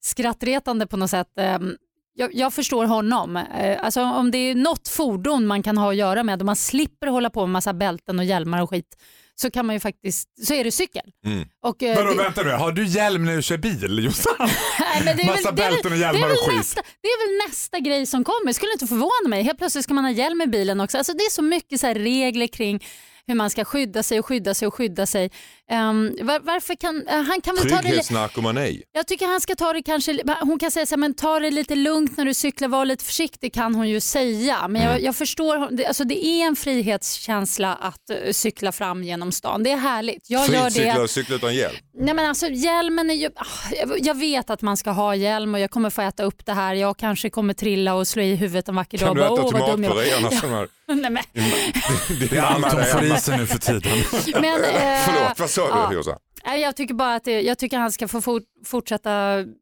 skrattretande 0.00 0.86
på 0.86 0.96
något 0.96 1.10
sätt. 1.10 1.28
Jag, 2.14 2.34
jag 2.34 2.54
förstår 2.54 2.84
honom. 2.86 3.36
Eh, 3.36 3.78
Alltså, 3.84 4.02
om 4.02 4.30
det 4.30 4.38
är 4.38 4.54
något 4.54 4.88
fordon 4.88 5.46
man 5.46 5.62
kan 5.62 5.78
ha 5.78 5.90
att 5.90 5.96
göra 5.96 6.22
med 6.22 6.40
och 6.40 6.46
man 6.46 6.56
slipper 6.56 7.06
hålla 7.06 7.30
på 7.30 7.40
med 7.40 7.50
massa 7.50 7.72
bälten 7.74 8.18
och 8.18 8.24
hjälmar 8.24 8.62
och 8.62 8.70
skit 8.70 8.96
så 9.34 9.50
kan 9.50 9.66
man 9.66 9.74
ju 9.76 9.80
faktiskt, 9.80 10.28
så 10.46 10.54
är 10.54 10.64
det 10.64 10.72
cykel. 10.72 11.02
Mm. 11.26 11.48
Och, 11.62 11.82
eh, 11.82 11.96
Vadå 11.96 12.10
det- 12.10 12.22
vänta 12.22 12.42
nu, 12.42 12.50
har 12.50 12.72
du 12.72 12.86
hjälm 12.86 13.24
när 13.24 13.36
du 13.36 13.42
kör 13.42 13.56
bil 13.56 14.04
Jossan? 14.04 14.34
Men 15.04 15.26
Massa 15.26 15.52
bälten 15.52 15.92
och 15.92 15.98
hjälmar 15.98 16.30
och 16.30 16.38
skit. 16.48 16.56
Nästa, 16.56 16.82
det 17.02 17.08
är 17.08 17.28
väl 17.28 17.48
nästa 17.48 17.78
grej 17.78 18.06
som 18.06 18.24
kommer. 18.24 18.52
Skulle 18.52 18.72
inte 18.72 18.86
förvåna 18.86 19.28
mig. 19.28 19.42
Helt 19.42 19.58
plötsligt 19.58 19.84
ska 19.84 19.94
man 19.94 20.04
ha 20.04 20.10
hjälm 20.12 20.40
i 20.42 20.46
bilen 20.46 20.80
också. 20.80 20.98
Alltså, 20.98 21.12
det 21.12 21.22
är 21.24 21.30
så 21.30 21.42
mycket 21.42 21.80
så 21.80 21.86
regler 21.86 22.46
kring 22.46 22.84
hur 23.26 23.34
man 23.34 23.50
ska 23.50 23.64
skydda 23.64 24.02
sig 24.02 24.18
och 24.18 24.26
skydda 24.26 24.54
sig 24.54 24.68
och 24.68 24.74
skydda 24.74 25.06
sig. 25.06 25.30
Ehm, 25.72 26.16
var, 26.22 26.40
varför 26.40 26.74
kan, 26.74 27.06
eh, 27.08 27.22
han 27.22 27.40
kan 27.40 27.54
väl 27.54 27.70
ta 27.70 27.76
det, 27.76 27.82
Trygghetsnarkomani. 27.82 28.82
jag 28.92 29.06
tycker 29.06 29.26
han 29.26 29.40
ska 29.40 29.54
ta 29.54 29.72
det 29.72 29.82
kanske, 29.82 30.18
hon 30.40 30.58
kan 30.58 30.70
säga 30.70 30.86
så 30.86 30.94
här, 30.94 30.98
men 30.98 31.14
ta 31.14 31.38
det 31.40 31.50
lite 31.50 31.74
lugnt 31.74 32.16
när 32.16 32.24
du 32.24 32.34
cyklar, 32.34 32.68
var 32.68 32.84
lite 32.84 33.04
försiktig 33.04 33.54
kan 33.54 33.74
hon 33.74 33.88
ju 33.88 34.00
säga. 34.00 34.68
Men 34.68 34.82
Mm. 34.82 34.92
jag, 34.92 35.02
jag 35.02 35.16
förstår, 35.16 35.76
det- 35.76 35.86
alltså 35.86 36.04
det 36.04 36.26
är 36.26 36.46
en 36.46 36.56
frihetskänsla 36.56 37.74
att 37.74 38.10
eh, 38.10 38.32
cykla 38.32 38.72
fram 38.72 39.02
genom 39.04 39.32
stan. 39.32 39.62
Det 39.62 39.70
är 39.70 39.76
härligt. 39.76 40.30
Jag 40.30 40.48
gör 40.48 40.62
Fritt 40.62 40.72
cykla, 40.72 40.98
det. 41.02 41.08
cykla 41.08 41.36
utan 41.36 41.54
hjälm. 41.54 41.74
Nej, 41.98 42.14
men 42.14 42.26
alltså, 42.28 42.46
hjälmen 42.48 43.10
är 43.10 43.14
ju, 43.14 43.26
ah, 43.36 43.44
jag- 43.98 44.14
vet 44.22 44.50
att 44.50 44.62
man 44.62 44.76
ska 44.76 44.90
ha 44.90 45.14
hjälm 45.14 45.54
och 45.54 45.60
jag 45.60 45.70
kommer 45.70 45.90
få 45.90 46.02
äta 46.02 46.22
upp 46.22 46.46
det 46.46 46.52
här. 46.52 46.74
Jag 46.74 46.96
kanske 46.96 47.30
kommer 47.30 47.54
trilla 47.54 47.94
och 47.94 48.08
slå 48.08 48.22
i 48.22 48.34
huvudet 48.36 48.68
en 48.68 48.74
vacker 48.74 48.98
Kan 48.98 49.06
dag. 49.08 49.16
du 49.16 49.22
och 49.42 49.52
bara, 49.52 49.58
äta 49.60 49.66
tomatpuré 49.76 50.12
annars? 50.12 50.42
Ja. 50.42 50.66
Nej, 50.94 51.10
men, 51.10 51.22
Det 52.30 52.36
är 52.36 52.42
allt 52.42 52.72
hon 52.72 52.84
får 52.84 53.04
i 53.04 53.20
sig 53.20 53.36
nu 53.38 53.46
för 53.46 53.58
tiden. 53.58 53.82
men, 54.42 54.60
Förlåt, 55.04 55.38
vad 55.38 55.50
sa 55.50 55.61
ja. 55.68 55.86
du 55.86 55.94
Jossan? 55.94 56.18
Nej, 56.44 56.60
jag 56.60 56.76
tycker 56.76 56.94
bara 56.94 57.14
att 57.14 57.24
det, 57.24 57.40
jag 57.40 57.58
tycker 57.58 57.78
han 57.78 57.92
ska 57.92 58.08
få 58.08 58.20
fort, 58.20 58.42
fortsätta 58.66 59.10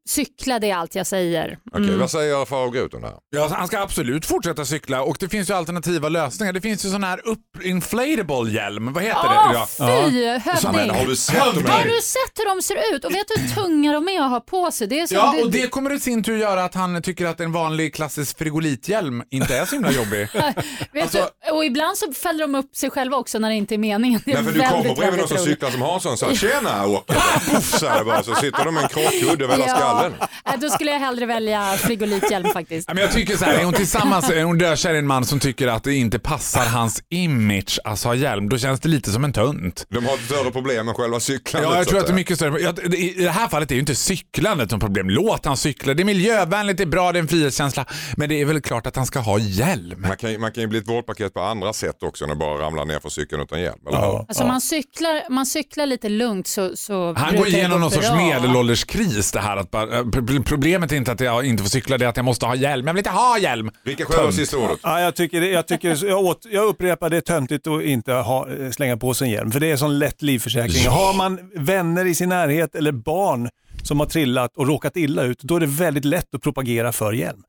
cykla, 0.09 0.59
det 0.59 0.69
är 0.69 0.75
allt 0.75 0.95
jag 0.95 1.07
säger. 1.07 1.57
Okej, 1.71 1.95
vad 1.97 2.11
säger 2.11 2.45
Farao 2.45 2.69
Groth 2.69 2.95
om 2.95 3.01
det 3.01 3.07
här? 3.07 3.17
Ja, 3.29 3.49
han 3.51 3.67
ska 3.67 3.79
absolut 3.79 4.25
fortsätta 4.25 4.65
cykla 4.65 5.01
och 5.01 5.17
det 5.19 5.29
finns 5.29 5.49
ju 5.49 5.53
alternativa 5.53 6.09
lösningar. 6.09 6.53
Det 6.53 6.61
finns 6.61 6.85
ju 6.85 6.89
sån 6.89 7.03
här 7.03 7.21
inflatable 7.63 8.51
hjälm, 8.51 8.93
vad 8.93 9.03
heter 9.03 9.23
det? 9.23 9.29
Åh, 9.29 9.51
Ja. 9.53 9.67
fy 10.09 10.25
hövding! 10.25 10.89
har 10.89 11.05
du 11.05 11.15
sett 11.15 11.37
Har 11.37 11.83
du 11.83 12.01
sett 12.01 12.39
hur 12.39 12.55
de 12.55 12.61
ser 12.61 12.95
ut? 12.95 13.05
Och 13.05 13.11
vet 13.11 13.27
du 13.35 13.41
hur 13.41 13.49
tunga 13.49 13.93
de 13.93 14.07
är 14.07 14.21
att 14.21 14.29
ha 14.29 14.39
på 14.39 14.71
sig? 14.71 14.87
Det 14.87 14.99
är 14.99 15.07
så, 15.07 15.15
Ja, 15.15 15.35
och 15.43 15.51
det 15.51 15.67
kommer 15.67 15.93
i 15.93 15.99
sin 15.99 16.23
tur 16.23 16.37
göra 16.37 16.63
att 16.63 16.73
han 16.75 17.01
tycker 17.01 17.25
att 17.25 17.39
en 17.39 17.51
vanlig 17.51 17.95
klassisk 17.95 18.37
frigolithjälm 18.37 19.23
inte 19.29 19.57
är 19.57 19.65
så 19.65 19.75
himla 19.75 19.91
jobbig. 19.91 20.27
vet 20.93 21.03
alltså- 21.03 21.29
du, 21.45 21.51
och 21.51 21.65
ibland 21.65 21.97
så 21.97 22.13
fäller 22.13 22.39
de 22.47 22.55
upp 22.55 22.75
sig 22.75 22.89
själva 22.89 23.17
också 23.17 23.39
när 23.39 23.49
det 23.49 23.55
inte 23.55 23.75
är 23.75 23.77
meningen. 23.77 24.21
Det 24.25 24.31
är 24.31 24.35
Nej, 24.41 24.53
för 24.53 24.59
du 24.59 24.69
kommer 24.69 24.95
bredvid 24.95 25.19
någon 25.19 25.27
som 25.27 25.37
cyklar 25.37 25.69
som 25.71 25.81
har 25.81 25.93
en 25.93 25.99
sån 25.99 26.17
så 26.17 26.25
här, 26.25 26.35
tjena 26.35 26.70
Åke, 26.85 27.13
Puff, 27.51 27.79
så, 27.79 27.87
här 27.87 28.03
bara, 28.03 28.23
så 28.23 28.35
sitter 28.35 28.65
de 28.65 28.73
med 28.73 28.83
en 28.83 28.89
krockkudde 28.89 29.43
över 29.45 29.57
hela 29.57 29.75
skallen. 29.77 30.13
Ja, 30.45 30.51
då 30.61 30.69
skulle 30.69 30.91
jag 30.91 30.99
hellre 30.99 31.25
välja 31.25 31.73
frigolithjälm 31.77 32.49
faktiskt. 32.53 32.87
Ja, 32.87 32.93
men 32.93 33.03
jag 33.03 33.11
tycker 33.13 33.37
så 33.37 33.45
här, 33.45 33.53
är 33.53 33.63
hon 33.65 33.73
tillsammans, 33.73 34.29
är 34.29 34.43
hon 34.43 34.57
dökär 34.57 34.93
i 34.93 34.97
en 34.97 35.07
man 35.07 35.25
som 35.25 35.39
tycker 35.39 35.67
att 35.67 35.83
det 35.83 35.93
inte 35.95 36.19
passar 36.19 36.65
hans 36.65 37.03
image 37.09 37.79
att 37.83 38.03
ha 38.03 38.15
hjälm, 38.15 38.49
då 38.49 38.57
känns 38.57 38.79
det 38.79 38.89
lite 38.89 39.11
som 39.11 39.23
en 39.23 39.33
tönt. 39.33 39.85
De 39.89 40.05
har 40.05 40.13
ett 40.13 40.25
större 40.25 40.51
problem 40.51 40.87
än 40.89 40.93
själva 40.95 41.19
cyklandet. 41.19 41.71
Ja, 41.71 41.77
jag 41.77 41.87
tror 41.87 41.99
att 41.99 42.05
det 42.07 42.11
är 42.13 42.15
mycket 42.15 42.35
större. 42.37 42.59
Jag- 42.61 42.93
I 42.93 43.13
det 43.23 43.29
här 43.29 43.47
fallet 43.47 43.71
är 43.71 43.75
ju 43.75 43.79
inte 43.81 43.95
cyklandet 43.95 44.69
som 44.69 44.79
problem. 44.79 45.09
Låt 45.09 45.45
han 45.45 45.57
cykla. 45.57 45.93
Det 45.93 46.03
är 46.03 46.05
miljövänligt, 46.05 46.77
det 46.77 46.83
är 46.83 46.87
bra, 46.87 47.11
det 47.11 47.19
är 47.19 47.21
en 47.21 47.27
frihetskänsla. 47.27 47.85
Men 48.17 48.29
det 48.29 48.41
är 48.41 48.45
väl 48.45 48.61
klart 48.61 48.87
att 48.87 48.95
han 48.95 49.05
ska 49.05 49.19
ha 49.19 49.39
hjälm. 49.39 50.01
Man 50.07 50.17
kan, 50.17 50.31
ju- 50.31 50.37
man 50.37 50.51
kan 50.51 50.61
ju 50.61 50.67
bli 50.67 50.79
ett 50.79 50.87
vårdpaket 50.89 51.33
på 51.33 51.41
andra 51.41 51.73
sätt 51.73 52.03
också 52.03 52.25
än 52.25 52.31
att 52.31 52.37
bara 52.39 52.65
ramla 52.65 52.83
ner 52.85 52.99
för 52.99 53.09
cykeln 53.09 53.41
utan 53.41 53.61
hjälm. 53.61 53.79
Eller? 53.87 53.97
Ja. 53.97 54.25
Alltså 54.27 54.47
man, 54.47 54.61
cyklar, 54.61 55.29
man 55.29 55.45
cyklar 55.45 55.85
lite 55.85 56.09
lugnt 56.09 56.47
så, 56.47 56.60
så 56.75 57.05
Han 57.05 57.13
brukar 57.13 57.37
går 57.37 57.47
igenom 57.47 57.81
någon 57.81 57.91
sorts 57.91 58.11
medelålderskris 58.11 59.31
det 59.31 59.39
här. 59.39 59.57
Att 59.57 59.71
bara, 59.71 59.97
eh, 59.97 60.05
pro- 60.05 60.43
problemet 60.43 60.91
är 60.91 60.95
inte 60.95 61.11
att 61.11 61.19
jag 61.19 61.45
inte 61.45 61.63
får 61.63 61.69
cykla, 61.69 61.97
det 61.97 62.05
är 62.05 62.09
att 62.09 62.17
jag 62.17 62.25
måste 62.25 62.45
ha 62.45 62.55
hjälm. 62.55 62.87
Jag 62.87 62.93
vill 62.93 62.99
inte 62.99 63.09
ha 63.09 63.37
hjälm! 63.37 63.71
Vilka 63.83 64.05
skäl 64.05 64.25
var 64.25 64.31
sista 64.31 64.57
ordet? 64.57 64.79
Ja, 64.83 64.99
jag, 65.01 65.15
tycker, 65.15 65.41
jag, 65.41 65.67
tycker, 65.67 66.05
jag, 66.05 66.19
åt, 66.25 66.45
jag 66.51 66.65
upprepar, 66.65 67.09
det 67.09 67.17
är 67.17 67.21
töntigt 67.21 67.67
att 67.67 67.81
inte 67.83 68.13
ha, 68.13 68.49
eh, 68.49 68.69
slänga 68.71 68.97
på 68.97 69.13
sig 69.13 69.27
en 69.27 69.33
hjälm. 69.33 69.51
För 69.51 69.59
det 69.59 69.67
är 69.67 69.71
en 69.71 69.77
sån 69.77 69.99
lätt 69.99 70.21
livförsäkring. 70.21 70.87
Har 70.87 71.13
man 71.13 71.39
vänner 71.55 72.05
i 72.05 72.15
sin 72.15 72.29
närhet 72.29 72.75
eller 72.75 72.91
barn 72.91 73.49
som 73.83 73.99
har 73.99 74.07
trillat 74.07 74.57
och 74.57 74.67
råkat 74.67 74.97
illa 74.97 75.23
ut, 75.23 75.39
då 75.43 75.55
är 75.55 75.59
det 75.59 75.65
väldigt 75.65 76.05
lätt 76.05 76.35
att 76.35 76.41
propagera 76.41 76.91
för 76.91 77.13
hjälm. 77.13 77.43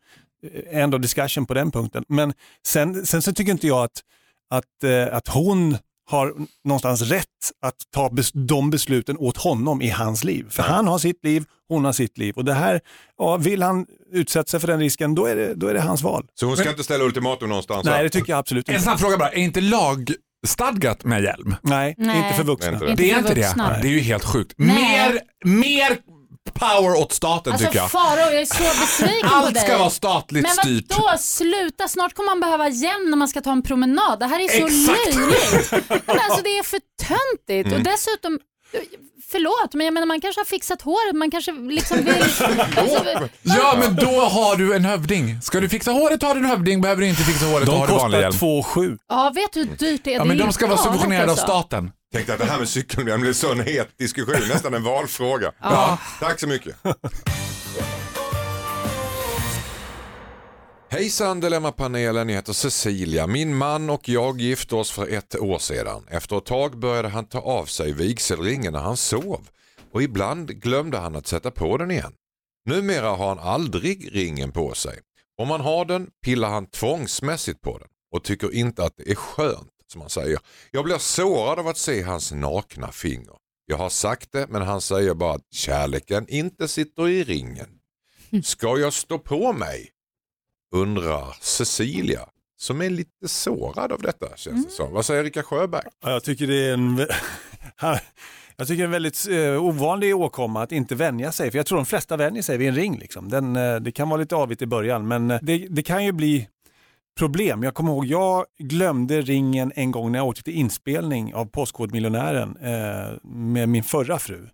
eh, 0.73 0.79
end 0.83 0.95
of 0.95 1.01
discussion 1.01 1.47
på 1.47 1.55
den 1.55 1.71
punkten. 1.71 2.05
Men 2.09 2.33
sen, 2.67 3.07
sen 3.07 3.23
så 3.23 3.33
tycker 3.33 3.53
inte 3.53 3.67
jag 3.67 3.85
att, 3.85 4.01
att, 4.51 4.91
att 5.13 5.29
hon 5.29 5.77
har 6.13 6.35
någonstans 6.65 7.03
rätt 7.03 7.27
att 7.67 7.75
ta 7.95 8.11
bes, 8.11 8.31
de 8.33 8.71
besluten 8.71 9.17
åt 9.19 9.37
honom 9.37 9.83
i 9.83 9.89
hans 9.91 10.25
liv. 10.25 10.47
För 10.51 10.63
han 10.63 10.87
har 10.89 10.99
sitt 10.99 11.25
liv, 11.25 11.45
hon 11.69 11.85
har 11.85 11.93
sitt 11.93 12.19
liv. 12.19 12.35
Och 12.37 12.45
det 12.45 12.55
här, 12.55 12.81
ja, 13.19 13.37
vill 13.37 13.63
han 13.63 13.87
utsätta 14.13 14.49
sig 14.51 14.61
för 14.61 14.67
den 14.69 14.81
risken, 14.81 15.15
då 15.15 15.27
är 15.27 15.37
det, 15.37 15.55
då 15.55 15.67
är 15.67 15.75
det 15.75 15.81
hans 15.81 16.03
val. 16.03 16.27
Så 16.35 16.47
hon 16.47 16.57
ska 16.57 16.71
inte 16.71 16.85
ställa 16.85 17.05
ultimatum 17.05 17.49
någonstans? 17.49 17.85
Nej, 17.85 18.03
det 18.03 18.09
tycker 18.11 18.33
jag 18.33 18.39
absolut 18.39 18.69
En 18.69 18.75
inte. 18.75 18.85
snabb 18.85 18.99
fråga 19.01 19.17
bara, 19.19 19.29
är 19.31 19.37
inte 19.43 19.61
lagstadgat 19.61 21.05
med 21.05 21.23
hjälm? 21.23 21.55
Nej, 21.63 21.95
Nej. 21.99 22.17
inte 22.17 22.37
för 22.37 22.45
vuxna. 22.45 22.73
Inte 22.73 22.87
det. 22.87 22.95
Det 22.95 23.11
är 23.11 23.19
inte 23.19 23.35
det. 23.35 23.79
Det 23.83 23.89
är 23.89 23.93
ju 23.93 24.01
helt 24.01 24.25
sjukt. 24.25 24.55
Nej. 24.57 24.75
Mer, 24.75 25.21
mer 25.61 25.99
power 26.51 26.95
åt 27.01 27.13
staten 27.13 27.53
Alltså 27.53 27.67
tycker 27.67 27.79
jag. 27.79 27.91
Farao, 27.91 28.19
jag 28.33 28.35
är 28.41 28.45
så 28.47 28.81
besviken 28.81 29.29
på 29.29 29.35
Allt 29.37 29.55
dig. 29.55 29.63
ska 29.63 29.79
vara 29.79 29.91
statligt 29.91 30.43
Men 30.43 30.53
styrt. 30.57 30.87
vadå, 30.99 31.19
sluta. 31.19 31.89
Snart 31.89 32.15
kommer 32.15 32.31
man 32.31 32.41
behöva 32.41 32.69
hjälm 32.69 33.11
när 33.11 33.17
man 33.17 33.29
ska 33.29 33.41
ta 33.41 33.53
en 33.53 33.63
promenad. 33.63 34.19
Det 34.21 34.27
här 34.27 34.41
är 34.41 34.49
så 34.49 34.67
Exakt. 34.67 35.15
löjligt. 35.17 35.71
Men 36.07 36.19
alltså, 36.19 36.43
det 36.45 36.59
är 36.59 36.63
för 36.63 36.81
töntigt. 37.03 37.67
Mm. 37.67 37.79
Och 37.79 37.85
dessutom, 37.85 38.39
förlåt, 39.33 39.75
men 39.75 39.85
jag 39.87 39.95
menar 39.95 40.07
man 40.07 40.21
kanske 40.21 40.41
har 40.41 40.45
fixat 40.45 40.83
håret. 40.83 41.15
Man 41.17 41.31
kanske 41.31 41.53
liksom 41.53 41.97
vill... 42.05 42.15
alltså, 42.77 43.29
Ja 43.43 43.75
men 43.79 43.97
då 43.97 44.21
har 44.21 44.57
du 44.57 44.75
en 44.77 44.85
hövding. 44.85 45.41
Ska 45.43 45.61
du 45.61 45.69
fixa 45.69 45.91
håret 45.91 46.23
har 46.23 46.35
du 46.35 46.41
en 46.41 46.47
hövding, 46.47 46.81
behöver 46.81 47.03
du 47.03 47.09
inte 47.09 47.23
fixa 47.23 47.47
håret 47.47 47.67
De 47.67 47.81
har 47.81 47.87
du 47.87 47.93
vanlig 47.93 48.19
hjälm. 48.19 48.33
kostar 48.33 48.73
2 48.89 48.97
ja, 49.09 49.33
vet 49.35 49.53
du 49.53 49.61
hur 49.61 49.67
dyrt 49.77 50.05
det 50.05 50.15
är? 50.15 50.19
Ja 50.19 50.25
men 50.25 50.39
de 50.39 50.53
ska 50.53 50.67
vara 50.67 50.79
subventionerade 50.79 51.25
av 51.25 51.31
alltså. 51.31 51.47
staten. 51.47 51.91
Tänkte 52.13 52.33
att 52.33 52.39
det 52.39 52.45
här 52.45 52.59
med 52.59 52.69
cykelhjälm 52.69 53.21
blev 53.21 53.29
en 53.29 53.35
sån 53.35 53.61
het 53.61 53.99
diskussion, 53.99 54.49
nästan 54.49 54.75
en 54.75 54.83
valfråga. 54.83 55.53
Ja. 55.61 55.99
Tack 56.21 56.41
så 56.41 56.47
mycket. 56.47 56.77
Hejsan 60.91 61.41
Dilemmapanelen, 61.41 62.29
jag 62.29 62.37
heter 62.37 62.53
Cecilia. 62.53 63.27
Min 63.27 63.57
man 63.57 63.91
och 63.91 64.09
jag 64.09 64.41
gifte 64.41 64.75
oss 64.75 64.91
för 64.91 65.09
ett 65.09 65.37
år 65.37 65.59
sedan. 65.59 66.07
Efter 66.11 66.39
ett 66.39 66.45
tag 66.45 66.79
började 66.79 67.09
han 67.09 67.25
ta 67.25 67.41
av 67.41 67.65
sig 67.65 67.93
vigselringen 67.93 68.73
när 68.73 68.81
han 68.81 68.97
sov 68.97 69.49
och 69.93 70.03
ibland 70.03 70.49
glömde 70.63 70.99
han 70.99 71.17
att 71.17 71.27
sätta 71.27 71.51
på 71.51 71.77
den 71.77 71.91
igen. 71.91 72.13
Numera 72.67 73.09
har 73.11 73.29
han 73.29 73.39
aldrig 73.39 74.17
ringen 74.17 74.53
på 74.53 74.75
sig. 74.75 74.99
Om 75.43 75.51
han 75.51 75.61
har 75.61 75.85
den 75.85 76.07
pillar 76.25 76.49
han 76.49 76.67
tvångsmässigt 76.67 77.61
på 77.61 77.79
den 77.79 77.89
och 78.15 78.25
tycker 78.25 78.55
inte 78.55 78.85
att 78.85 78.97
det 78.97 79.11
är 79.11 79.15
skönt 79.15 79.69
som 79.93 80.01
han 80.01 80.11
säger. 80.11 80.39
Jag 80.71 80.85
blir 80.85 80.99
sårad 80.99 81.59
av 81.59 81.69
att 81.69 81.79
se 81.79 82.03
hans 82.03 82.33
nakna 82.33 82.93
finger. 82.93 83.35
Jag 83.67 83.77
har 83.77 83.91
sagt 83.91 84.33
det 84.33 84.47
men 84.49 84.63
han 84.63 84.81
säger 84.81 85.15
bara 85.15 85.35
att 85.35 85.53
kärleken 85.53 86.27
inte 86.29 86.69
sitter 86.69 87.09
i 87.09 87.25
ringen. 87.25 87.69
Ska 88.45 88.79
jag 88.79 88.93
stå 88.93 89.19
på 89.19 89.53
mig? 89.53 89.89
Undrar 90.75 91.37
Cecilia 91.41 92.29
som 92.63 92.81
är 92.81 92.91
lite 92.91 93.29
sårad 93.29 93.93
av 93.93 94.03
detta 94.03 94.37
känns 94.37 94.67
det 94.67 94.71
som. 94.73 94.93
Vad 94.93 95.07
säger 95.07 95.25
Rika 95.25 95.43
Sjöberg? 95.43 95.85
Ja, 96.05 96.11
jag 96.11 96.25
tycker 96.25 96.47
det 96.47 96.69
är 96.69 96.73
en, 96.73 96.97
jag 98.57 98.69
tycker 98.69 98.77
det 98.77 98.83
är 98.83 98.85
en 98.85 98.91
väldigt 98.91 99.29
eh, 99.29 99.65
ovanlig 99.65 100.17
åkomma 100.17 100.63
att 100.63 100.73
inte 100.73 100.95
vänja 100.95 101.33
sig. 101.33 101.51
För 101.51 101.59
jag 101.59 101.67
tror 101.67 101.77
de 101.79 101.87
flesta 101.87 102.17
vänjer 102.17 102.43
sig 102.43 102.59
vid 102.59 102.69
en 102.69 102.75
ring. 102.75 102.99
Liksom. 102.99 103.29
Den, 103.29 103.57
eh, 103.57 103.77
det 103.77 103.93
kan 103.93 104.09
vara 104.09 104.21
lite 104.21 104.37
avigt 104.37 104.63
i 104.63 104.67
början 104.67 105.09
men 105.09 105.31
eh, 105.31 105.39
det, 105.43 105.67
det 105.71 105.83
kan 105.83 106.05
ju 106.05 106.13
bli 106.13 106.49
problem. 107.19 107.63
Jag 107.63 107.75
kommer 107.75 107.93
ihåg, 107.93 108.05
jag 108.07 108.45
glömde 108.59 109.21
ringen 109.21 109.73
en 109.75 109.91
gång 109.91 110.13
när 110.13 110.19
jag 110.19 110.29
åkte 110.29 110.43
till 110.43 110.55
inspelning 110.55 111.35
av 111.35 111.45
Postkodmiljonären 111.45 112.57
eh, 112.57 113.19
med 113.23 113.69
min 113.69 113.83
förra 113.83 114.19
fru. 114.19 114.49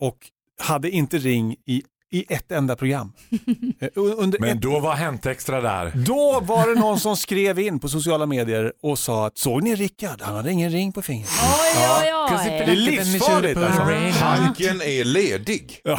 Och 0.00 0.18
hade 0.58 0.90
inte 0.90 1.18
ring 1.18 1.56
i, 1.66 1.82
i 2.12 2.24
ett 2.34 2.52
enda 2.52 2.76
program. 2.76 3.12
Eh, 3.80 3.88
under 3.96 4.38
Men 4.40 4.60
då 4.60 4.80
var 4.80 4.94
Hänt 4.94 5.26
Extra 5.26 5.60
där. 5.60 5.92
då 6.06 6.40
var 6.42 6.68
det 6.74 6.80
någon 6.80 7.00
som 7.00 7.16
skrev 7.16 7.58
in 7.58 7.78
på 7.78 7.88
sociala 7.88 8.26
medier 8.26 8.72
och 8.82 8.98
sa 8.98 9.26
att 9.26 9.38
såg 9.38 9.62
ni 9.62 9.74
Rickard? 9.74 10.20
Han 10.22 10.36
hade 10.36 10.52
ingen 10.52 10.70
ring 10.70 10.92
på 10.92 11.02
fingret. 11.02 11.30
Oj, 11.42 11.82
oj, 12.00 12.44
Det 12.44 12.50
är 12.64 12.68
oj. 12.70 12.76
livsfarligt 12.76 13.58
alltså. 13.58 13.82
Hanken 14.24 14.80
är 14.82 15.04
ledig. 15.04 15.80
Ja. 15.84 15.98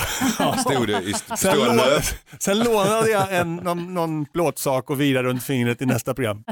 Stod 0.58 0.88
det 0.88 1.02
i 1.04 1.12
st- 1.12 1.38
Sen, 1.38 1.58
lån, 1.60 1.80
sen 2.40 2.60
lånade 2.60 3.10
jag 3.10 3.36
en, 3.38 3.56
någon, 3.56 3.94
någon 3.94 4.26
plåtsak 4.26 4.90
och 4.90 5.02
virade 5.02 5.28
runt 5.28 5.44
fingret 5.44 5.82
i 5.82 5.86
nästa 5.86 6.14
program. 6.14 6.44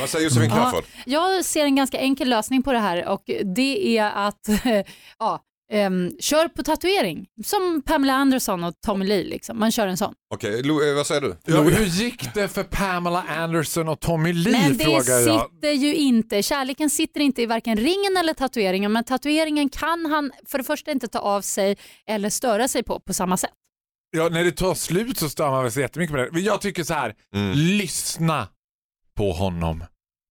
Vad 0.00 0.08
säger 0.08 0.24
Josefin 0.24 0.50
Ja, 0.50 0.56
Crafoord? 0.56 0.84
jag 1.06 1.44
ser 1.44 1.64
en 1.64 1.76
ganska 1.76 1.98
enkel 1.98 2.28
lösning 2.28 2.62
på 2.62 2.72
det 2.72 2.78
här 2.78 3.06
och 3.08 3.22
det 3.56 3.98
är 3.98 4.10
att 4.26 4.48
ja, 5.18 5.40
ehm, 5.72 6.10
kör 6.20 6.48
på 6.48 6.62
tatuering. 6.62 7.26
Som 7.44 7.82
Pamela 7.86 8.12
Anderson 8.14 8.64
och 8.64 8.74
Tommy 8.86 9.06
Lee. 9.06 9.24
Liksom. 9.24 9.58
Man 9.58 9.72
kör 9.72 9.86
en 9.86 9.96
sån. 9.96 10.14
Okej, 10.34 10.62
Lo- 10.62 10.88
eh, 10.88 10.94
vad 10.94 11.06
säger 11.06 11.20
du? 11.20 11.36
Ja, 11.44 11.60
hur 11.62 11.84
gick 11.86 12.34
det 12.34 12.48
för 12.48 12.62
Pamela 12.64 13.22
Anderson 13.22 13.88
och 13.88 14.00
Tommy 14.00 14.32
Lee 14.32 14.52
Men 14.52 14.76
det 14.76 14.84
frågar 14.84 15.18
jag. 15.20 15.50
sitter 15.50 15.72
ju 15.72 15.94
inte, 15.94 16.42
kärleken 16.42 16.90
sitter 16.90 17.20
inte 17.20 17.42
i 17.42 17.46
varken 17.46 17.76
ringen 17.76 18.16
eller 18.18 18.34
tatueringen 18.34 18.92
men 18.92 19.04
tatueringen 19.04 19.68
kan 19.68 20.06
han 20.06 20.32
för 20.46 20.58
det 20.58 20.64
första 20.64 20.90
inte 20.90 21.08
ta 21.08 21.18
av 21.18 21.40
sig 21.40 21.76
eller 22.06 22.30
störa 22.30 22.68
sig 22.68 22.82
på 22.82 23.00
på 23.00 23.14
samma 23.14 23.36
sätt. 23.36 23.50
Ja, 24.16 24.28
när 24.28 24.44
det 24.44 24.52
tar 24.52 24.74
slut 24.74 25.18
så 25.18 25.28
stör 25.28 25.50
man 25.50 25.62
väl 25.62 25.72
sig 25.72 25.82
jättemycket 25.82 26.12
på 26.12 26.16
det. 26.16 26.28
Men 26.32 26.42
jag 26.44 26.60
tycker 26.60 26.84
så 26.84 26.94
här, 26.94 27.14
Mm. 27.34 27.52
lyssna 27.58 28.48
på 29.16 29.32
honom. 29.32 29.84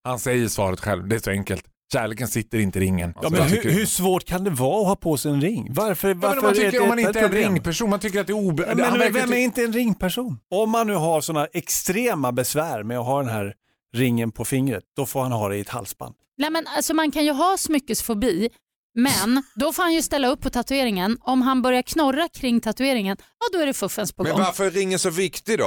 Han 0.04 0.20
säger 0.20 0.48
svaret 0.48 0.80
själv, 0.80 1.08
det 1.08 1.16
är 1.16 1.20
så 1.20 1.30
enkelt. 1.32 1.66
Kärleken 1.92 2.28
sitter 2.28 2.60
inte 2.60 2.80
i 2.80 2.82
ringen. 2.82 3.14
Ja, 3.22 3.30
men 3.30 3.42
hur, 3.42 3.64
hur 3.72 3.86
svårt 3.86 4.26
kan 4.26 4.44
det 4.44 4.50
vara 4.50 4.82
att 4.82 4.88
ha 4.88 4.96
på 4.96 5.18
sig 5.18 5.32
en 5.32 5.42
ring? 5.42 5.68
Varför, 5.72 6.08
Ja, 6.08 6.14
men 6.14 6.22
varför 6.22 6.38
om 6.38 6.44
man 6.44 6.52
är 6.52 6.56
tycker 6.56 6.72
det 6.72 6.80
om 6.80 6.88
man 6.90 7.00
ett 7.00 7.08
inte 7.08 7.20
är 7.20 7.24
en 7.24 7.32
ringperson, 7.32 7.90
man 7.90 8.00
tycker 8.00 8.22
att 8.22 8.28
det 8.28 8.34
är 8.34 8.38
obe... 8.38 8.64
Ja, 8.68 8.76
Men 8.76 9.00
verkar 9.00 9.14
vem 9.14 9.34
är 9.34 9.38
inte 9.38 9.64
en 9.64 9.74
ringperson? 9.74 10.40
Om 10.52 10.70
man 10.70 10.88
nu 10.88 10.94
har 10.96 11.22
sådana 11.22 11.46
extrema 11.54 12.32
besvär 12.32 12.84
med 12.84 13.00
att 13.00 13.06
ha 13.06 13.20
den 13.22 13.30
här 13.32 13.54
ringen 13.96 14.32
på 14.32 14.46
fingret, 14.46 14.84
då 14.98 15.06
får 15.06 15.22
han 15.22 15.32
ha 15.32 15.50
det 15.50 15.58
i 15.58 15.60
ett 15.60 15.70
halsband. 15.70 16.16
Nej, 16.38 16.50
men 16.50 16.68
alltså 16.68 16.94
man 16.94 17.12
kan 17.12 17.26
ju 17.26 17.32
ha 17.32 17.58
smyckesfobi 17.58 18.50
men 18.96 19.44
då 19.56 19.74
får 19.74 19.84
han 19.84 19.94
ju 19.94 20.02
ställa 20.02 20.28
upp 20.28 20.42
på 20.42 20.50
tatueringen. 20.50 21.18
Om 21.22 21.42
han 21.42 21.62
börjar 21.62 21.82
knorra 21.82 22.28
kring 22.28 22.62
tatueringen, 22.62 23.18
ja 23.20 23.46
då 23.58 23.60
är 23.64 23.66
det 23.66 23.74
fuffens 23.74 24.12
på 24.14 24.24
Men 24.24 24.32
gång. 24.32 24.42
varför 24.42 24.66
är 24.66 24.72
ringen 24.72 25.00
så 25.00 25.10
viktig 25.10 25.60
då? 25.60 25.66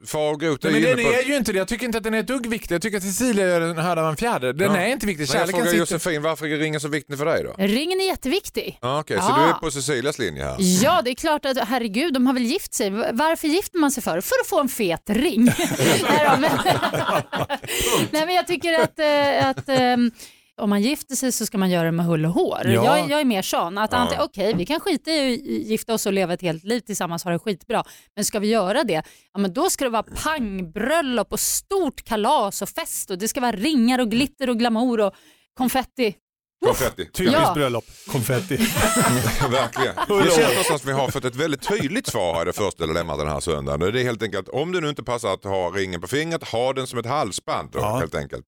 L- 0.00 0.06
Far 0.06 0.32
och 0.32 0.40
Groth 0.40 0.66
är 0.66 0.70
Nej, 0.70 0.80
men 0.80 0.96
den 0.96 1.04
på... 1.06 1.12
är 1.12 1.22
ju 1.22 1.36
inte 1.36 1.52
det. 1.52 1.58
Jag 1.58 1.68
tycker 1.68 1.84
inte 1.86 1.98
att 1.98 2.04
den 2.04 2.14
är 2.14 2.18
ett 2.20 2.26
dugg 2.26 2.46
viktig. 2.46 2.74
Jag 2.74 2.82
tycker 2.82 2.96
att 2.96 3.02
Cecilia 3.02 3.46
gör 3.48 3.60
en 3.60 3.78
hörda 3.78 4.02
av 4.02 4.08
en 4.08 4.16
fjäder. 4.16 4.52
Den 4.52 4.74
Ja. 4.74 4.80
är 4.80 4.86
inte 4.92 5.06
viktig. 5.06 5.20
Men 5.22 5.26
jag 5.26 5.40
Kärleken 5.48 5.58
frågar 5.58 5.70
sitter... 5.70 5.94
Josefin, 5.94 6.22
varför 6.22 6.46
är 6.46 6.56
ringen 6.56 6.80
så 6.80 6.88
viktig 6.88 7.18
för 7.18 7.24
dig 7.24 7.42
då? 7.44 7.54
Ringen 7.64 8.00
är 8.00 8.06
jätteviktig. 8.06 8.78
Ja, 8.82 9.00
Okej, 9.00 9.16
så 9.20 9.26
Ja. 9.28 9.36
du 9.44 9.48
är 9.50 9.52
på 9.52 9.70
Cecilias 9.70 10.18
linje 10.18 10.44
här? 10.44 10.56
Ja, 10.58 11.02
det 11.04 11.10
är 11.10 11.14
klart 11.14 11.44
att 11.44 11.58
herregud, 11.68 12.14
de 12.14 12.26
har 12.26 12.34
väl 12.34 12.42
gift 12.42 12.74
sig. 12.74 12.90
Varför 13.12 13.48
gifter 13.48 13.78
man 13.78 13.90
sig 13.90 14.02
för? 14.02 14.20
För 14.20 14.34
att 14.42 14.46
få 14.48 14.60
en 14.60 14.68
fet 14.68 15.02
ring. 15.06 15.44
Nej, 15.44 16.28
då, 16.34 16.40
men... 16.40 16.50
Nej, 18.10 18.26
men 18.26 18.34
jag 18.34 18.46
tycker 18.46 18.80
att, 18.80 18.98
eh, 18.98 19.48
att 19.48 19.68
ehm, 19.68 20.10
om 20.58 20.70
man 20.70 20.82
gifter 20.82 21.14
sig 21.14 21.32
så 21.32 21.46
ska 21.46 21.58
man 21.58 21.70
göra 21.70 21.84
det 21.84 21.92
med 21.92 22.06
hull 22.06 22.24
och 22.26 22.32
hår. 22.32 22.60
Ja. 22.64 22.70
Jag, 22.98 23.10
jag 23.10 23.20
är 23.20 23.24
mer 23.24 23.42
sån. 23.42 23.78
Att 23.78 23.92
Ja. 23.92 24.24
Okej, 24.24 24.54
vi 24.56 24.66
kan 24.66 24.80
skita 24.80 25.10
i 25.10 25.34
att 25.34 25.66
gifta 25.68 25.94
oss 25.94 26.06
och 26.06 26.12
leva 26.12 26.34
ett 26.34 26.42
helt 26.42 26.64
liv 26.64 26.80
tillsammans 26.80 27.22
och 27.24 27.30
ha 27.30 27.32
det 27.32 27.38
skitbra. 27.38 27.84
Men 28.16 28.24
ska 28.24 28.38
vi 28.38 28.48
göra 28.48 28.84
det, 28.84 29.02
ja, 29.32 29.38
men 29.40 29.52
då 29.52 29.70
ska 29.70 29.84
det 29.84 29.90
vara 29.90 30.02
pangbröllop 30.02 31.32
och 31.32 31.40
stort 31.40 32.04
kalas 32.04 32.62
och 32.62 32.68
fest 32.68 33.10
och 33.10 33.18
det 33.18 33.28
ska 33.28 33.40
vara 33.40 33.52
ringar 33.52 33.98
och 33.98 34.10
glitter 34.10 34.50
och 34.50 34.58
glamour 34.58 35.00
och 35.00 35.14
konfetti. 35.58 36.14
Konfetti. 36.66 37.04
Typiskt 37.04 37.38
Ja. 37.42 37.54
bröllop, 37.54 37.84
konfetti. 38.08 38.56
Verkligen. 39.50 39.94
Det 40.08 40.24
känns 40.34 40.48
någonstans 40.48 40.82
som 40.82 40.86
vi 40.86 40.92
har 40.92 41.08
fått 41.10 41.24
ett 41.24 41.36
väldigt 41.36 41.68
tydligt 41.68 42.06
svar 42.06 42.34
här 42.34 42.42
i 42.42 42.44
det 42.44 42.52
första 42.52 42.86
dilemmat 42.86 43.18
den 43.18 43.28
här 43.28 43.40
söndagen. 43.40 43.92
Det 43.92 44.00
är 44.00 44.04
helt 44.04 44.22
enkelt 44.22 44.48
om 44.48 44.72
det 44.72 44.80
nu 44.80 44.88
inte 44.88 45.02
passar 45.02 45.34
att 45.34 45.44
ha 45.44 45.70
ringen 45.70 46.00
på 46.00 46.06
fingret, 46.08 46.48
ha 46.48 46.72
den 46.72 46.86
som 46.86 46.98
ett 46.98 47.06
halsband 47.06 47.68
då, 47.72 47.78
Ja. 47.78 47.96
helt 47.98 48.14
enkelt. 48.14 48.44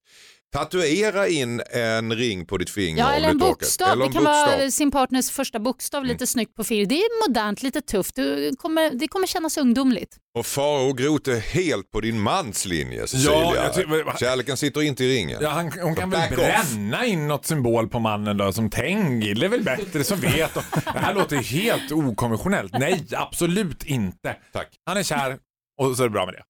Tatuera 0.52 1.28
in 1.28 1.62
en 1.70 2.12
ring 2.16 2.46
på 2.46 2.56
ditt 2.58 2.70
finger 2.70 2.98
Ja, 3.02 3.08
om 3.08 3.12
eller 3.14 3.26
du 3.28 3.32
en 3.32 3.38
bokstav. 3.38 3.88
Eller 3.92 4.00
det 4.04 4.06
en 4.08 4.12
kan 4.12 4.24
bokstav. 4.24 4.58
vara 4.58 4.70
sin 4.70 4.90
partners 4.90 5.30
första 5.30 5.58
bokstav 5.58 6.04
lite 6.04 6.26
snyggt 6.26 6.54
på 6.54 6.64
fingret. 6.64 6.88
Det 6.88 6.94
är 6.94 7.28
modernt, 7.28 7.62
lite 7.62 7.80
tufft. 7.80 8.14
Du 8.16 8.56
kommer, 8.56 8.90
det 8.90 9.08
kommer 9.08 9.26
kännas 9.26 9.56
ungdomligt. 9.56 10.16
Och 10.38 10.46
Faro 10.46 10.88
och 10.90 10.98
Groth 10.98 11.30
är 11.30 11.40
helt 11.40 11.90
på 11.90 12.00
din 12.00 12.20
mans 12.20 12.66
linje 12.66 13.06
Cecilia. 13.06 13.54
jag 13.54 13.74
tycker- 13.74 14.18
Kärleken 14.18 14.56
sitter 14.56 14.82
inte 14.82 15.04
i 15.04 15.16
ringen. 15.16 15.38
Ja, 15.42 15.48
han, 15.48 15.72
hon 15.82 15.94
kan 15.96 16.10
väl 16.10 16.20
Back 16.20 16.30
off. 16.30 16.36
bränna 16.76 17.04
in 17.06 17.28
något 17.28 17.46
symbol 17.46 17.88
på 17.88 17.98
mannen 17.98 18.36
då 18.36 18.52
som 18.52 18.70
Tengil 18.70 19.42
är 19.42 19.48
väl 19.48 19.62
bättre 19.62 20.04
som 20.04 20.20
vet. 20.20 20.56
Och, 20.56 20.62
det 20.92 20.98
här 20.98 21.14
låter 21.14 21.36
helt 21.36 21.92
okonventionellt. 21.92 22.72
Nej, 22.78 23.06
absolut 23.12 23.84
inte. 23.84 24.36
Tack. 24.52 24.68
Han 24.86 24.96
är 24.96 25.02
kär 25.02 25.38
och 25.80 25.96
så 25.96 26.02
är 26.02 26.06
det 26.06 26.12
bra 26.12 26.26
med 26.26 26.34
det. 26.34 26.42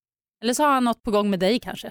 Eller 0.44 0.54
så 0.54 0.62
har 0.62 0.70
han 0.72 0.84
något 0.84 1.02
på 1.02 1.10
gång 1.10 1.30
med 1.30 1.40
dig 1.40 1.60
kanske. 1.60 1.90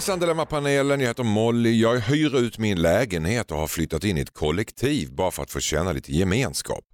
Hejsan 0.00 0.20
Dilemmapanelen, 0.20 1.00
jag 1.00 1.08
heter 1.08 1.22
Molly. 1.24 1.80
Jag 1.80 1.96
hyr 1.96 2.36
ut 2.36 2.58
min 2.58 2.82
lägenhet 2.82 3.50
och 3.50 3.58
har 3.58 3.66
flyttat 3.66 4.04
in 4.04 4.18
i 4.18 4.20
ett 4.20 4.34
kollektiv 4.34 5.12
bara 5.12 5.30
för 5.30 5.42
att 5.42 5.50
få 5.50 5.60
känna 5.60 5.92
lite 5.92 6.12
gemenskap. 6.12 6.84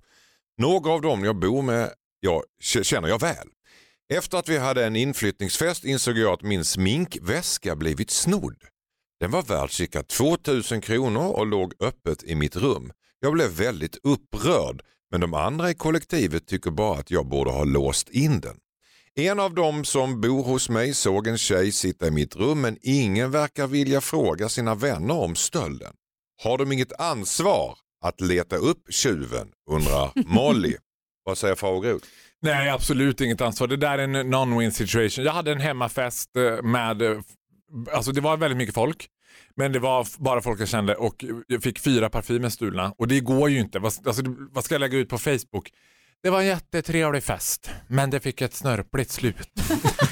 Några 0.58 0.92
av 0.92 1.00
dem 1.00 1.24
jag 1.24 1.36
bor 1.36 1.62
med 1.62 1.90
jag, 2.20 2.42
känner 2.60 3.08
jag 3.08 3.20
väl. 3.20 3.48
Efter 4.14 4.38
att 4.38 4.48
vi 4.48 4.58
hade 4.58 4.86
en 4.86 4.96
inflyttningsfest 4.96 5.84
insåg 5.84 6.18
jag 6.18 6.32
att 6.32 6.42
min 6.42 6.64
sminkväska 6.64 7.76
blivit 7.76 8.10
snodd. 8.10 8.62
Den 9.20 9.30
var 9.30 9.42
värd 9.42 9.70
cirka 9.70 10.02
2000 10.02 10.80
kronor 10.80 11.26
och 11.26 11.46
låg 11.46 11.72
öppet 11.80 12.22
i 12.22 12.34
mitt 12.34 12.56
rum. 12.56 12.92
Jag 13.20 13.32
blev 13.32 13.50
väldigt 13.50 13.98
upprörd 14.02 14.82
men 15.10 15.20
de 15.20 15.34
andra 15.34 15.70
i 15.70 15.74
kollektivet 15.74 16.46
tycker 16.46 16.70
bara 16.70 16.98
att 16.98 17.10
jag 17.10 17.26
borde 17.26 17.50
ha 17.50 17.64
låst 17.64 18.08
in 18.08 18.40
den. 18.40 18.56
En 19.18 19.40
av 19.40 19.54
dem 19.54 19.84
som 19.84 20.20
bor 20.20 20.42
hos 20.42 20.68
mig 20.68 20.94
såg 20.94 21.26
en 21.26 21.38
tjej 21.38 21.72
sitta 21.72 22.06
i 22.06 22.10
mitt 22.10 22.36
rum 22.36 22.60
men 22.60 22.78
ingen 22.82 23.30
verkar 23.30 23.66
vilja 23.66 24.00
fråga 24.00 24.48
sina 24.48 24.74
vänner 24.74 25.14
om 25.14 25.36
stölden. 25.36 25.92
Har 26.42 26.58
de 26.58 26.72
inget 26.72 27.00
ansvar 27.00 27.78
att 28.04 28.20
leta 28.20 28.56
upp 28.56 28.82
tjuven 28.90 29.48
undrar 29.70 30.12
Molly. 30.26 30.76
Vad 31.24 31.38
säger 31.38 31.54
Farao 31.54 32.00
Nej, 32.42 32.70
absolut 32.70 33.20
inget 33.20 33.40
ansvar. 33.40 33.66
Det 33.66 33.76
där 33.76 33.98
är 33.98 34.02
en 34.02 34.16
non-win 34.16 34.70
situation. 34.70 35.24
Jag 35.24 35.32
hade 35.32 35.52
en 35.52 35.60
hemmafest 35.60 36.36
eh, 36.36 36.62
med, 36.62 37.02
eh, 37.02 37.18
alltså 37.92 38.12
det 38.12 38.20
var 38.20 38.36
väldigt 38.36 38.58
mycket 38.58 38.74
folk. 38.74 39.08
Men 39.54 39.72
det 39.72 39.78
var 39.78 40.06
bara 40.18 40.42
folk 40.42 40.60
jag 40.60 40.68
kände 40.68 40.94
och 40.94 41.24
jag 41.46 41.62
fick 41.62 41.78
fyra 41.78 42.10
parfymer 42.10 42.48
stulna. 42.48 42.92
Och 42.98 43.08
det 43.08 43.20
går 43.20 43.50
ju 43.50 43.58
inte. 43.60 43.78
Alltså, 43.78 44.22
vad 44.52 44.64
ska 44.64 44.74
jag 44.74 44.80
lägga 44.80 44.98
ut 44.98 45.08
på 45.08 45.18
Facebook? 45.18 45.70
Det 46.22 46.30
var 46.30 46.40
en 46.40 46.46
jättetrevlig 46.46 47.24
fest, 47.24 47.70
men 47.88 48.10
det 48.10 48.20
fick 48.20 48.40
ett 48.40 48.54
snörpligt 48.54 49.10
slut. 49.10 49.48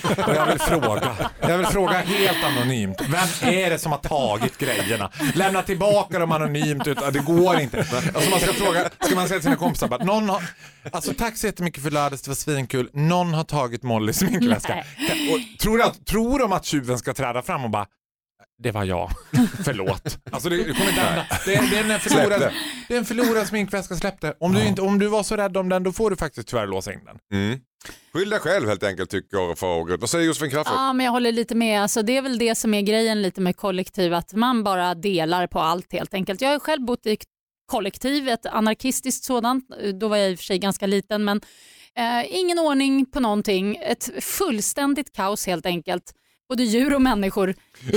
och 0.26 0.34
jag 0.34 0.46
vill 0.46 0.58
fråga, 0.58 1.30
jag 1.40 1.58
vill 1.58 1.66
fråga 1.66 1.92
helt 1.92 2.44
anonymt, 2.44 3.00
vem 3.00 3.52
är 3.54 3.70
det 3.70 3.78
som 3.78 3.92
har 3.92 3.98
tagit 3.98 4.58
grejerna? 4.58 5.10
Lämna 5.34 5.62
tillbaka 5.62 6.18
dem 6.18 6.32
anonymt, 6.32 6.86
utan 6.86 7.12
det 7.12 7.18
går 7.18 7.60
inte. 7.60 7.78
Alltså 7.78 8.30
man 8.30 8.40
ska 8.40 8.52
fråga, 8.52 8.90
ska 9.00 9.14
man 9.14 9.28
säga 9.28 9.38
till 9.38 9.44
sina 9.44 9.56
kompisar 9.56 9.88
bara, 9.88 10.04
någon 10.04 10.28
har, 10.28 10.42
alltså 10.92 11.14
tack 11.14 11.36
så 11.36 11.46
jättemycket 11.46 11.82
för 11.82 11.90
lördags, 11.90 12.22
det 12.22 12.30
var 12.30 12.34
svinkul, 12.34 12.90
någon 12.92 13.34
har 13.34 13.44
tagit 13.44 13.82
Mollys 13.82 14.16
sminkväska. 14.18 14.84
Och 15.32 15.58
tror, 15.60 15.82
att, 15.82 16.06
tror 16.06 16.38
de 16.38 16.52
att 16.52 16.64
tjuven 16.64 16.98
ska 16.98 17.14
träda 17.14 17.42
fram 17.42 17.64
och 17.64 17.70
bara, 17.70 17.86
det 18.62 18.70
var 18.70 18.84
jag. 18.84 19.10
Förlåt. 19.64 20.18
Alltså 20.30 20.48
det, 20.48 20.56
det 20.56 20.64
kommer 20.64 20.88
inte 20.88 21.00
hända. 21.00 21.26
Det, 21.46 21.50
det, 21.70 21.76
är 21.78 21.94
en 21.94 22.00
förlorad, 22.00 22.52
det 22.88 22.94
är 22.94 22.98
en 22.98 23.04
förlorad 23.04 23.46
sminkväska, 23.46 23.94
släpp 23.96 24.20
det. 24.20 24.34
Om, 24.40 24.52
du 24.52 24.66
inte, 24.66 24.82
om 24.82 24.98
du 24.98 25.06
var 25.06 25.22
så 25.22 25.36
rädd 25.36 25.56
om 25.56 25.68
den 25.68 25.82
då 25.82 25.92
får 25.92 26.10
du 26.10 26.16
faktiskt 26.16 26.48
tyvärr 26.48 26.66
låsa 26.66 26.92
in 26.92 27.00
den. 27.04 27.18
Mm. 27.40 27.60
Skyll 28.12 28.30
dig 28.30 28.40
själv 28.40 28.68
helt 28.68 28.82
enkelt 28.82 29.10
tycker 29.10 29.54
Farao. 29.54 29.96
Vad 29.96 30.10
säger 30.10 30.26
Josefin 30.26 30.50
Crafoord? 30.50 30.74
Ja, 30.76 30.92
men 30.92 31.04
jag 31.04 31.12
håller 31.12 31.32
lite 31.32 31.54
med. 31.54 31.82
Alltså, 31.82 32.02
det 32.02 32.16
är 32.16 32.22
väl 32.22 32.38
det 32.38 32.54
som 32.54 32.74
är 32.74 32.82
grejen 32.82 33.22
lite 33.22 33.40
med 33.40 33.56
kollektiv, 33.56 34.14
att 34.14 34.32
man 34.32 34.64
bara 34.64 34.94
delar 34.94 35.46
på 35.46 35.60
allt 35.60 35.92
helt 35.92 36.14
enkelt. 36.14 36.40
Jag 36.40 36.48
har 36.48 36.58
själv 36.58 36.84
bott 36.84 37.06
i 37.06 37.18
kollektiv, 37.66 38.28
ett 38.28 38.46
anarkistiskt 38.46 39.24
sådant. 39.24 39.64
Då 40.00 40.08
var 40.08 40.16
jag 40.16 40.30
i 40.30 40.34
och 40.34 40.38
för 40.38 40.44
sig 40.44 40.58
ganska 40.58 40.86
liten, 40.86 41.24
men 41.24 41.40
eh, 41.98 42.36
ingen 42.36 42.58
ordning 42.58 43.06
på 43.06 43.20
någonting. 43.20 43.76
Ett 43.76 44.24
fullständigt 44.24 45.12
kaos 45.12 45.46
helt 45.46 45.66
enkelt 45.66 46.12
både 46.48 46.62
djur 46.62 46.94
och 46.94 47.02
människor 47.02 47.54
i, 47.92 47.96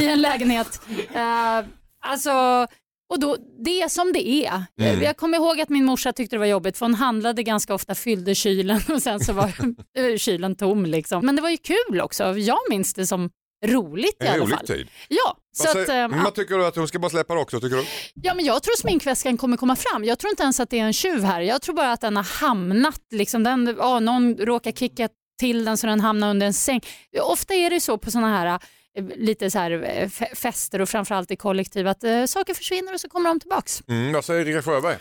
i 0.00 0.08
en 0.08 0.20
lägenhet. 0.20 0.80
Uh, 1.14 1.68
alltså, 2.00 2.66
och 3.10 3.20
då, 3.20 3.36
det 3.64 3.82
är 3.82 3.88
som 3.88 4.12
det 4.12 4.28
är. 4.28 4.64
Mm. 4.80 5.02
Jag 5.02 5.16
kommer 5.16 5.38
ihåg 5.38 5.60
att 5.60 5.68
min 5.68 5.84
morsa 5.84 6.12
tyckte 6.12 6.36
det 6.36 6.40
var 6.40 6.46
jobbigt 6.46 6.78
för 6.78 6.86
hon 6.86 6.94
handlade 6.94 7.42
ganska 7.42 7.74
ofta, 7.74 7.94
fyllde 7.94 8.34
kylen 8.34 8.80
och 8.88 9.02
sen 9.02 9.20
så 9.20 9.32
var 9.32 10.18
kylen 10.18 10.56
tom. 10.56 10.86
Liksom. 10.86 11.26
Men 11.26 11.36
det 11.36 11.42
var 11.42 11.50
ju 11.50 11.56
kul 11.56 12.00
också. 12.00 12.38
Jag 12.38 12.58
minns 12.70 12.94
det 12.94 13.06
som 13.06 13.30
roligt 13.66 14.22
i 14.24 14.26
alla 14.26 14.46
fall. 14.46 14.66
Tid. 14.66 14.88
Ja, 15.08 15.36
så 15.56 15.78
att, 15.78 15.88
äh, 15.88 16.08
vad 16.08 16.34
tycker 16.34 16.58
du 16.58 16.66
att 16.66 16.76
hon 16.76 16.88
ska 16.88 16.98
bara 16.98 17.10
släppa 17.10 17.34
det 17.34 17.40
också? 17.40 17.60
Tycker 17.60 17.76
du? 17.76 17.84
Ja, 18.14 18.34
men 18.34 18.44
jag 18.44 18.62
tror 18.62 18.76
sminkväskan 18.76 19.36
kommer 19.36 19.56
komma 19.56 19.76
fram. 19.76 20.04
Jag 20.04 20.18
tror 20.18 20.30
inte 20.30 20.42
ens 20.42 20.60
att 20.60 20.70
det 20.70 20.78
är 20.78 20.84
en 20.84 20.92
tjuv 20.92 21.24
här. 21.24 21.40
Jag 21.40 21.62
tror 21.62 21.74
bara 21.74 21.92
att 21.92 22.00
den 22.00 22.16
har 22.16 22.40
hamnat, 22.40 23.00
liksom, 23.10 23.44
den, 23.44 23.68
oh, 23.70 24.00
någon 24.00 24.36
råkar 24.36 24.72
kicka 24.72 25.08
till 25.38 25.64
den 25.64 25.76
så 25.76 25.86
den 25.86 26.00
hamnar 26.00 26.30
under 26.30 26.46
en 26.46 26.54
säng. 26.54 26.80
Ofta 27.20 27.54
är 27.54 27.70
det 27.70 27.80
så 27.80 27.98
på 27.98 28.10
sådana 28.10 28.38
här 28.38 28.60
eh, 28.98 29.04
lite 29.16 29.50
så 29.50 29.58
här 29.58 30.00
eh, 30.00 30.08
fester 30.34 30.80
och 30.80 30.88
framförallt 30.88 31.30
i 31.30 31.36
kollektiv 31.36 31.88
att 31.88 32.04
äh, 32.04 32.24
saker 32.24 32.54
försvinner 32.54 32.94
och 32.94 33.00
så 33.00 33.08
kommer 33.08 33.28
de 33.28 33.40
tillbaks. 33.40 33.82
Mm, 33.88 34.12
vad 34.12 34.24
säger 34.24 34.44
Rickard 34.44 34.64
Sjöberg? 34.64 34.96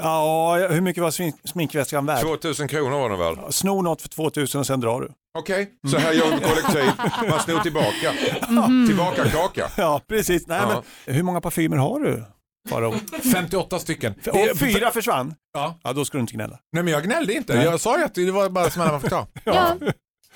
Ja, 0.00 0.56
hur 0.70 0.80
mycket 0.80 1.02
var 1.02 1.48
sminkväskan 1.48 2.06
värd? 2.06 2.20
2000 2.20 2.68
kronor 2.68 2.90
var 2.90 3.10
den 3.10 3.18
värd. 3.18 3.54
Sno 3.54 3.82
något 3.82 4.02
för 4.02 4.08
2000 4.08 4.60
och 4.60 4.66
sen 4.66 4.80
drar 4.80 5.00
du. 5.00 5.12
Okej, 5.38 5.62
okay. 5.62 5.90
så 5.90 5.98
här 5.98 6.12
gör 6.12 6.24
vi 6.24 6.44
kollektiv. 6.44 6.92
Man 7.30 7.40
snor 7.40 7.60
tillbaka. 7.60 8.12
Mm. 8.48 8.86
Tillbaka 8.86 9.28
kaka. 9.28 9.70
Ja, 9.76 10.00
precis. 10.08 10.46
Nej, 10.46 10.60
ja. 10.62 10.82
Men, 11.06 11.14
hur 11.14 11.22
många 11.22 11.40
parfymer 11.40 11.76
har 11.76 12.00
du? 12.00 12.24
Farao. 12.68 12.94
58 13.32 13.78
stycken. 13.78 14.14
Och 14.26 14.58
fyra 14.58 14.90
försvann? 14.90 15.34
Ja. 15.52 15.80
ja. 15.82 15.92
Då 15.92 16.04
ska 16.04 16.18
du 16.18 16.20
inte 16.20 16.32
gnälla. 16.32 16.58
Nej 16.72 16.82
men 16.82 16.92
jag 16.92 17.04
gnällde 17.04 17.34
inte. 17.34 17.54
Nej. 17.54 17.64
Jag 17.64 17.80
sa 17.80 17.98
ju 17.98 18.04
att 18.04 18.14
det 18.14 18.30
var 18.30 18.48
bara 18.48 18.70
smällar 18.70 18.92
man 18.92 19.00
fick 19.00 19.10
ta. 19.10 19.26
ja. 19.44 19.76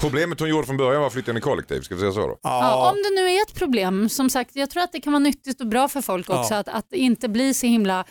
Problemet 0.01 0.41
hon 0.41 0.49
gjorde 0.49 0.67
från 0.67 0.77
början 0.77 1.01
var 1.01 1.07
att 1.07 1.13
flytta 1.13 1.31
in 1.31 1.37
i 1.37 1.41
kollektiv, 1.41 1.81
ska 1.81 1.95
vi 1.95 2.01
säga 2.01 2.13
så 2.13 2.21
då? 2.21 2.39
Ja. 2.43 2.61
ja. 2.63 2.91
om 2.91 2.97
det 2.97 3.21
nu 3.21 3.31
är 3.31 3.43
ett 3.43 3.55
problem, 3.55 4.09
som 4.09 4.31
sagt, 4.31 4.57
jag 4.57 4.71
tror 4.71 4.83
att 4.83 4.93
det 4.93 5.01
kan 5.01 5.13
vara 5.13 5.21
nyttigt 5.21 5.61
och 5.61 5.67
bra 5.67 5.89
för 5.89 6.01
folk 6.01 6.31
också 6.31 6.55
att, 6.55 6.69
att 6.69 6.93
inte 6.93 7.29
bli 7.29 7.55
så 7.55 7.67
himla 7.67 8.05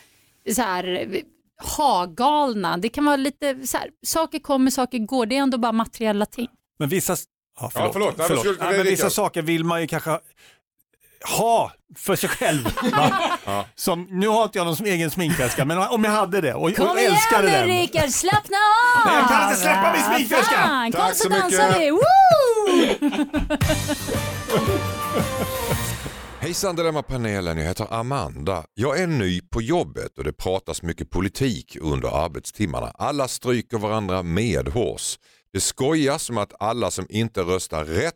så 0.54 0.62
här, 0.62 1.08
hagalna. 1.56 2.76
Det 2.76 2.88
kan 2.88 3.04
vara 3.04 3.16
lite 3.16 3.66
så 3.66 3.76
här, 3.76 3.90
saker 4.06 4.38
kommer, 4.38 4.70
saker 4.70 4.98
går, 4.98 5.26
det 5.26 5.36
är 5.36 5.40
ändå 5.40 5.58
bara 5.58 5.72
materiella 5.72 6.26
ting. 6.26 6.48
Men 6.78 6.88
vissa, 6.88 7.16
ja, 7.60 7.70
förlåt. 7.72 8.14
Ja, 8.18 8.24
förlåt. 8.26 8.42
förlåt. 8.42 8.58
Nej, 8.60 8.68
men, 8.68 8.76
men 8.76 8.86
vissa 8.86 9.10
saker 9.10 9.42
vill 9.42 9.64
man 9.64 9.80
ju 9.80 9.86
kanske 9.86 10.20
ha 11.38 11.72
för 11.96 12.16
sig 12.16 12.28
själv. 12.28 12.68
Ja. 13.48 13.64
Som, 13.74 14.08
nu 14.10 14.28
har 14.28 14.44
inte 14.44 14.58
jag 14.58 14.66
någon 14.66 14.86
egen 14.86 15.10
sminkväska, 15.10 15.64
men 15.64 15.78
om 15.78 16.04
jag 16.04 16.10
hade 16.10 16.40
det 16.40 16.54
och, 16.54 16.76
Kom 16.76 16.88
och 16.88 17.00
älskade 17.00 17.48
igen 17.48 17.68
nu 17.68 17.72
Rickard, 17.74 18.10
slappna 18.10 18.56
av! 18.56 19.06
Nej, 19.06 19.16
jag 19.16 19.28
kan 19.28 19.48
inte 19.48 19.60
släppa 19.60 19.92
min 19.92 20.02
sminkväska! 20.02 20.54
Fan, 20.56 20.92
Tack 20.92 21.16
så, 21.16 21.22
så 21.22 21.28
dansar 21.28 21.78
vi! 21.78 21.92
Hejsan 26.46 26.76
Dilemma-panelen, 26.76 27.58
jag 27.58 27.64
heter 27.64 27.86
Amanda. 27.94 28.64
Jag 28.74 29.00
är 29.00 29.06
ny 29.06 29.40
på 29.40 29.62
jobbet 29.62 30.18
och 30.18 30.24
det 30.24 30.32
pratas 30.32 30.82
mycket 30.82 31.10
politik 31.10 31.76
under 31.80 32.24
arbetstimmarna. 32.24 32.86
Alla 32.94 33.28
stryker 33.28 33.78
varandra 33.78 34.22
medhårs. 34.22 35.18
Det 35.52 35.60
skojas 35.60 36.30
om 36.30 36.38
att 36.38 36.52
alla 36.62 36.90
som 36.90 37.06
inte 37.08 37.40
röstar 37.40 37.84
rätt 37.84 38.12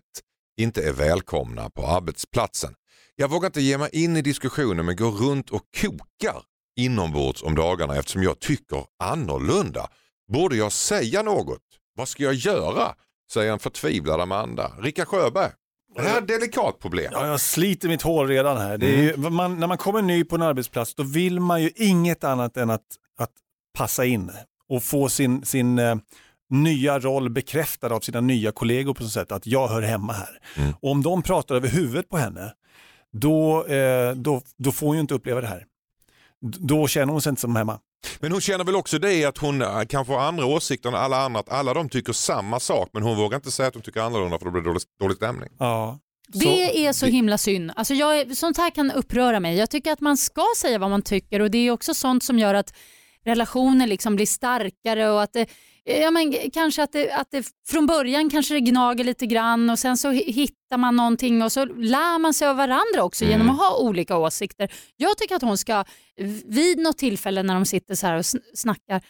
inte 0.61 0.83
är 0.83 0.93
välkomna 0.93 1.71
på 1.71 1.87
arbetsplatsen. 1.87 2.75
Jag 3.21 3.31
vågar 3.31 3.47
inte 3.47 3.61
ge 3.61 3.79
mig 3.79 3.91
in 3.93 4.17
i 4.17 4.23
diskussionen 4.23 4.87
men 4.87 4.97
går 4.97 5.11
runt 5.11 5.51
och 5.51 5.63
kokar 5.81 6.43
inombords 6.77 7.43
om 7.43 7.55
dagarna 7.55 7.97
eftersom 7.97 8.23
jag 8.23 8.39
tycker 8.39 8.85
annorlunda. 8.99 9.89
Borde 10.33 10.57
jag 10.57 10.73
säga 10.73 11.23
något? 11.23 11.63
Vad 11.97 12.09
ska 12.09 12.23
jag 12.23 12.35
göra? 12.35 12.95
Säger 13.33 13.53
en 13.53 13.59
förtvivlad 13.59 14.21
Amanda. 14.21 14.73
Rika 14.79 15.05
Sjöberg. 15.05 15.51
Det 15.95 16.03
här 16.03 16.17
är 16.17 16.23
ett 16.23 16.29
delikat 16.29 16.79
problem. 16.79 17.11
Ja, 17.13 17.27
jag 17.27 17.41
sliter 17.41 17.89
mitt 17.89 18.03
hår 18.03 18.27
redan 18.27 18.57
här. 18.57 18.75
Mm. 18.75 18.91
Ju, 18.91 19.17
man, 19.17 19.61
när 19.61 19.67
man 19.67 19.79
kommer 19.79 20.03
ny 20.03 20.25
på 20.25 20.35
en 20.35 20.43
arbetsplats 20.43 20.95
då 20.95 21.03
vill 21.03 21.41
man 21.41 21.63
ju 21.63 21.71
inget 21.77 22.25
annat 22.25 22.57
än 22.57 22.71
att, 22.71 22.87
att 23.19 23.33
passa 23.79 24.05
in 24.05 24.31
och 24.69 24.83
få 24.83 25.09
sin, 25.09 25.45
sin 25.45 25.79
eh, 25.79 25.97
nya 26.51 26.99
roll 26.99 27.31
bekräftad 27.31 27.95
av 27.95 28.01
sina 28.01 28.21
nya 28.21 28.53
kollegor 28.53 28.95
på 28.95 29.03
så 29.03 29.09
sätt 29.09 29.33
att 29.33 29.47
jag 29.47 29.69
hör 29.69 29.83
hemma 29.83 30.13
här. 30.13 30.39
Mm. 30.57 30.73
Och 30.83 30.91
om 30.91 31.03
de 31.03 31.23
pratar 31.23 31.55
över 31.55 31.69
huvudet 31.69 32.09
på 32.09 32.17
henne 32.17 32.53
då, 33.13 33.67
eh, 33.67 34.13
då, 34.15 34.43
då 34.57 34.73
får 34.73 34.87
hon 34.87 34.97
ju 34.97 35.01
inte 35.01 35.15
uppleva 35.15 35.41
det 35.41 35.47
här. 35.47 35.65
Då 36.41 36.87
känner 36.87 37.13
hon 37.13 37.23
sig 37.23 37.31
inte 37.31 37.41
som 37.41 37.57
hemma. 37.57 37.79
Men 38.21 38.33
hon 38.33 38.41
känner 38.41 38.65
väl 38.65 38.77
också 38.77 38.99
det 38.99 39.25
att 39.25 39.39
hon 39.39 39.63
eh, 39.63 39.83
kanske 39.89 40.13
har 40.13 40.21
andra 40.21 40.47
åsikter 40.47 40.89
än 40.89 40.95
alla 40.95 41.17
andra, 41.17 41.41
att 41.41 41.49
alla 41.49 41.75
de 41.75 41.89
tycker 41.89 42.13
samma 42.13 42.61
sak 42.61 42.91
men 42.93 43.03
hon 43.03 43.17
vågar 43.17 43.37
inte 43.37 43.51
säga 43.51 43.69
att 43.69 43.75
hon 43.75 43.83
tycker 43.83 44.01
annorlunda 44.01 44.39
för 44.39 44.45
då 44.45 44.51
blir 44.51 44.63
det 44.63 44.69
dålig, 44.69 44.83
dålig 45.01 45.17
stämning. 45.17 45.49
Ja. 45.59 45.99
Det 46.33 46.87
är 46.87 46.93
så 46.93 47.07
himla 47.07 47.39
synd. 47.39 47.73
Alltså 47.77 47.95
jag, 47.95 48.37
sånt 48.37 48.57
här 48.57 48.71
kan 48.71 48.91
uppröra 48.91 49.41
mig. 49.41 49.57
Jag 49.57 49.71
tycker 49.71 49.93
att 49.93 50.01
man 50.01 50.17
ska 50.17 50.45
säga 50.57 50.79
vad 50.79 50.91
man 50.91 51.03
tycker 51.03 51.41
och 51.41 51.51
det 51.51 51.59
är 51.59 51.71
också 51.71 51.95
sånt 51.95 52.25
som 52.25 52.39
gör 52.39 52.55
att 52.55 52.75
relationer 53.25 53.87
liksom 53.87 54.17
blir 54.17 54.27
starkare 54.27 55.11
och 55.11 55.23
att 55.23 55.33
det, 55.33 55.47
ja, 55.85 56.11
men, 56.11 56.35
kanske 56.53 56.83
att 56.83 56.93
det, 56.93 57.11
att 57.13 57.31
det 57.31 57.47
från 57.69 57.87
början 57.87 58.31
kanske 58.31 58.55
det 58.55 58.61
gnager 58.61 59.05
lite 59.05 59.27
grann 59.27 59.71
och 59.71 59.79
sen 59.79 59.97
så 59.97 60.09
hi- 60.11 60.33
hittar 60.33 60.77
man 60.79 60.97
någonting 60.97 61.43
och 61.43 61.53
så 61.53 61.65
lär 61.65 62.19
man 62.19 62.35
sig 62.35 62.49
av 62.49 62.57
varandra 62.57 63.03
också 63.03 63.25
Mm. 63.25 63.33
genom 63.33 63.51
att 63.51 63.59
ha 63.61 63.77
olika 63.79 64.17
åsikter. 64.17 64.73
Jag 64.97 65.19
tycker 65.19 65.37
att 65.37 65.43
hon 65.43 65.59
ska 65.59 65.85
vid 66.45 66.79
något 66.79 66.99
tillfälle 66.99 67.43
när 67.43 67.55
de 67.55 67.65
sitter 67.65 67.95
så 67.95 68.07
här 68.07 68.15
och 68.17 68.21
sn- 68.23 68.41
snackar 68.55 68.95
eh, 68.97 69.01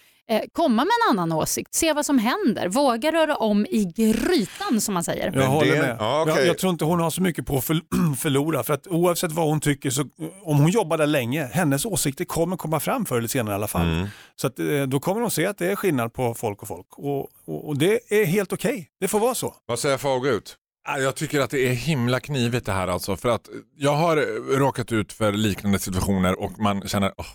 komma 0.53 0.85
med 0.85 0.93
en 1.05 1.19
annan 1.19 1.39
åsikt, 1.39 1.75
se 1.75 1.93
vad 1.93 2.07
som 2.07 2.19
händer, 2.19 2.69
våga 2.69 3.13
röra 3.13 3.37
om 3.37 3.67
i 3.67 3.85
grytan 3.97 4.81
som 4.81 4.95
man 4.95 5.05
säger. 5.05 5.33
Jag 5.35 5.47
håller 5.47 5.81
med. 5.81 5.97
Ja, 5.99 6.23
okej. 6.23 6.35
jag, 6.37 6.47
jag 6.47 6.59
tror 6.59 6.71
inte 6.73 6.85
hon 6.85 7.01
har 7.01 7.11
så 7.11 7.23
mycket 7.23 7.47
på 7.47 7.57
att 7.57 7.65
för, 7.65 7.81
förlora. 8.17 8.63
För 8.63 8.75
att 8.75 8.87
oavsett 8.87 9.33
vad 9.33 9.47
hon 9.47 9.61
tycker, 9.61 9.91
så, 9.91 10.05
om 10.43 10.57
hon 10.59 10.71
jobbar 10.71 10.99
där 10.99 11.07
länge, 11.07 11.45
hennes 11.53 11.85
åsikter 11.85 12.25
kommer 12.25 12.57
komma 12.57 12.81
fram 12.81 13.07
förr 13.07 13.19
eller 13.19 13.29
senare 13.29 13.55
i 13.55 13.57
alla 13.57 13.69
fall. 13.69 13.87
Mm. 13.87 14.09
Så 14.37 14.47
att, 14.47 14.59
eh, 14.59 14.83
då 14.83 15.01
kommer 15.01 15.21
hon 15.21 15.31
se 15.31 15.47
att 15.47 15.59
det 15.59 15.67
är 15.73 15.77
skillnad 15.77 16.13
på 16.13 16.35
folk 16.35 16.63
och 16.63 16.69
folk. 16.69 16.87
Och, 16.91 17.29
och, 17.45 17.69
och 17.69 17.79
det 17.79 18.01
är 18.09 18.25
helt 18.25 18.53
okej. 18.53 18.89
Det 19.01 19.09
får 19.09 19.21
vara 19.21 19.35
så. 19.35 19.55
Vad 19.67 19.79
säger 19.79 19.99
Fagerut? 19.99 20.57
Ja, 20.89 20.99
Jag 20.99 21.15
tycker 21.15 21.41
att 21.41 21.51
det 21.51 21.69
är 21.69 21.73
himla 21.73 22.21
knivigt 22.21 22.67
det 22.67 22.73
här 22.73 22.89
alltså. 22.89 23.17
För 23.17 23.29
att 23.29 23.49
jag 23.77 23.95
har 23.95 24.17
eh, 24.17 24.59
råkat 24.59 24.93
ut 24.93 25.13
för 25.13 25.33
liknande 25.33 25.79
situationer 25.79 26.41
och 26.41 26.59
man 26.59 26.89
känner 26.89 27.09
oh, 27.09 27.27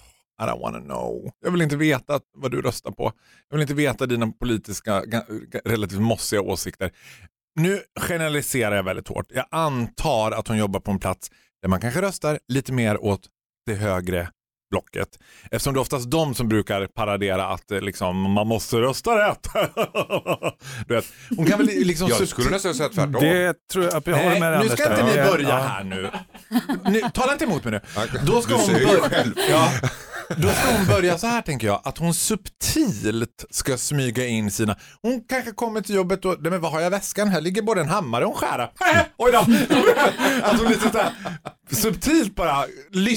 I 0.41 0.43
don't 0.45 0.61
wanna 0.61 0.79
know. 0.79 1.31
Jag 1.43 1.51
vill 1.51 1.61
inte 1.61 1.77
veta 1.77 2.19
vad 2.37 2.51
du 2.51 2.61
röstar 2.61 2.91
på. 2.91 3.11
Jag 3.49 3.57
vill 3.57 3.61
inte 3.61 3.73
veta 3.73 4.05
dina 4.05 4.27
politiska, 4.39 5.03
relativt 5.65 5.99
mossiga 5.99 6.41
åsikter. 6.41 6.91
Nu 7.59 7.79
generaliserar 7.99 8.75
jag 8.75 8.83
väldigt 8.83 9.07
hårt. 9.07 9.25
Jag 9.29 9.45
antar 9.51 10.31
att 10.31 10.47
hon 10.47 10.57
jobbar 10.57 10.79
på 10.79 10.91
en 10.91 10.99
plats 10.99 11.31
där 11.61 11.69
man 11.69 11.81
kanske 11.81 12.01
röstar 12.01 12.39
lite 12.47 12.73
mer 12.73 13.03
åt 13.03 13.21
det 13.65 13.73
högre 13.75 14.29
blocket. 14.71 15.19
Eftersom 15.51 15.73
det 15.73 15.77
är 15.77 15.81
oftast 15.81 16.11
de 16.11 16.35
som 16.35 16.47
brukar 16.49 16.87
paradera 16.87 17.47
att 17.47 17.71
eh, 17.71 17.81
liksom, 17.81 18.31
man 18.31 18.47
måste 18.47 18.75
rösta 18.77 19.29
rätt. 19.29 19.47
du 20.87 20.93
vet, 20.95 21.05
hon 21.37 21.45
kan 21.45 21.57
väl 21.57 21.67
liksom 21.67 22.07
Jag 22.19 22.27
skulle 22.27 22.49
nästan 22.49 22.73
säga 22.75 22.89
tvärtom. 22.89 23.13
Det 23.21 23.67
tror 23.73 23.85
jag, 23.85 23.93
jag 23.93 24.17
håller 24.17 24.29
Nej, 24.29 24.39
med 24.39 24.51
dig, 24.51 24.63
nu 24.63 24.69
ska 24.69 24.89
inte 24.91 25.03
ni 25.05 25.15
Ja, 25.15 25.31
börja 25.31 25.49
ja. 25.49 25.57
här 25.57 25.83
nu. 25.83 26.09
nu. 26.89 27.01
Tala 27.13 27.33
inte 27.33 27.45
emot 27.45 27.63
mig 27.63 27.71
nu. 27.73 27.81
Då 28.25 28.41
ska, 28.41 28.53
Du 28.53 28.61
hon 28.61 28.73
börja, 28.73 29.09
själv. 29.09 29.33
ja, 29.49 29.71
då 30.29 30.49
ska 30.49 30.71
hon 30.77 30.87
börja 30.87 31.17
så 31.17 31.27
här 31.27 31.41
tänker 31.41 31.67
jag, 31.67 31.81
att 31.83 31.97
hon 31.97 32.13
subtilt 32.13 33.45
ska 33.49 33.77
smyga 33.77 34.25
in 34.25 34.51
sina, 34.51 34.77
hon 35.01 35.23
kanske 35.29 35.51
kommer 35.51 35.81
till 35.81 35.95
jobbet 35.95 36.25
och, 36.25 36.37
nej 36.41 36.51
men 36.51 36.61
vad 36.61 36.71
har 36.71 36.79
jag 36.79 36.87
i 36.87 36.91
väskan? 36.91 37.27
Här 37.27 37.41
ligger 37.41 37.61
både 37.61 37.81
en 37.81 37.89
hammare 37.89 38.25
och 38.25 38.31
en 38.31 38.37
skära. 38.37 38.63
Äh, 38.95 39.01
oj 39.17 39.31
då! 39.31 39.37
Att 39.37 39.47
alltså, 40.43 40.63
hon 40.63 40.71
lite 40.71 40.89
så 40.91 40.97
här, 40.97 41.11
subtilt 41.71 42.35
bara 42.35 42.65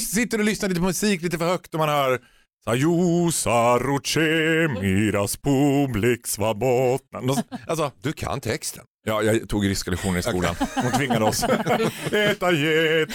sitter 0.00 0.38
och 0.38 0.44
lyssnar 0.44 0.68
lite 0.68 0.80
på 0.80 0.86
musik 0.86 1.22
lite 1.22 1.38
för 1.38 1.46
högt 1.46 1.74
och 1.74 1.80
man 1.80 1.88
hör 1.88 2.20
Sajusa 2.64 3.32
saruce 3.32 4.68
miras 4.80 5.36
publix 5.36 6.38
vabotna. 6.38 7.20
Alltså, 7.66 7.90
Du 8.02 8.12
kan 8.12 8.40
texten. 8.40 8.84
Ja, 9.08 9.22
jag 9.22 9.48
tog 9.48 9.68
ryska 9.68 9.90
lektioner 9.90 10.18
i 10.18 10.22
skolan. 10.22 10.54
Hon 10.74 10.92
tvingade 10.92 11.24
oss. 11.24 11.44
Jet 12.12 12.40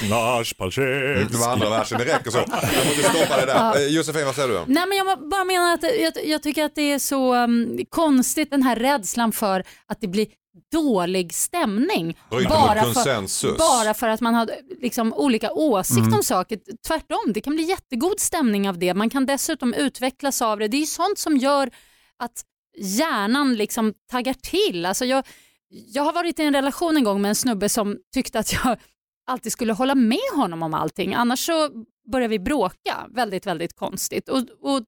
nash 0.09 0.53
Mm, 0.77 1.27
Det 1.31 1.37
var 1.37 1.51
andra 1.51 1.69
versen, 1.69 1.97
det 1.99 2.05
räcker 2.05 2.31
så. 2.31 2.37
Jag 2.37 2.85
måste 2.87 3.03
stoppa 3.09 3.37
det 3.39 3.45
där. 3.45 3.55
Ja. 3.55 3.77
Eh, 3.79 3.87
Josefin, 3.87 4.25
vad 4.25 4.35
säger 4.35 4.47
du? 4.47 4.63
Nej, 4.67 4.85
men 4.87 4.97
jag 4.97 5.29
bara 5.29 5.43
menar 5.43 5.73
att 5.73 5.83
jag, 5.83 6.13
jag 6.25 6.43
tycker 6.43 6.65
att 6.65 6.75
det 6.75 6.91
är 6.91 6.99
så 6.99 7.35
um, 7.35 7.79
konstigt 7.89 8.51
den 8.51 8.63
här 8.63 8.75
rädslan 8.75 9.31
för 9.31 9.63
att 9.87 10.01
det 10.01 10.07
blir 10.07 10.27
dålig 10.71 11.33
stämning. 11.33 12.17
Bara 12.29 12.83
för, 12.83 12.93
konsensus. 12.93 13.57
bara 13.57 13.93
för 13.93 14.07
att 14.09 14.21
man 14.21 14.35
har 14.35 14.49
liksom, 14.81 15.13
olika 15.13 15.51
åsikter 15.51 16.01
Mm. 16.01 16.13
om 16.13 16.23
saker. 16.23 16.59
Tvärtom, 16.87 17.33
det 17.33 17.41
kan 17.41 17.55
bli 17.55 17.63
jättegod 17.63 18.19
stämning 18.19 18.69
av 18.69 18.77
det. 18.79 18.93
Man 18.93 19.09
kan 19.09 19.25
dessutom 19.25 19.73
utvecklas 19.73 20.41
av 20.41 20.59
det. 20.59 20.67
Det 20.67 20.77
är 20.77 20.81
ju 20.81 20.85
sånt 20.85 21.19
som 21.19 21.37
gör 21.37 21.69
att 22.19 22.41
hjärnan 22.77 23.55
liksom 23.55 23.93
taggar 24.11 24.33
till. 24.33 24.85
Alltså 24.85 25.05
jag, 25.05 25.23
jag 25.73 26.03
har 26.03 26.13
varit 26.13 26.39
i 26.39 26.43
en 26.43 26.53
relation 26.53 26.97
en 26.97 27.03
gång 27.03 27.21
med 27.21 27.29
en 27.29 27.35
snubbe 27.35 27.69
som 27.69 27.97
tyckte 28.13 28.39
att 28.39 28.53
jag 28.53 28.77
alltid 29.27 29.51
skulle 29.51 29.73
hålla 29.73 29.95
med 29.95 30.19
honom 30.35 30.63
om 30.63 30.73
allting. 30.73 31.13
Annars 31.13 31.45
så 31.45 31.69
börjar 32.11 32.27
vi 32.27 32.39
bråka 32.39 33.07
väldigt, 33.09 33.45
väldigt 33.47 33.75
konstigt. 33.75 34.29
Och, 34.29 34.37
och 34.37 34.83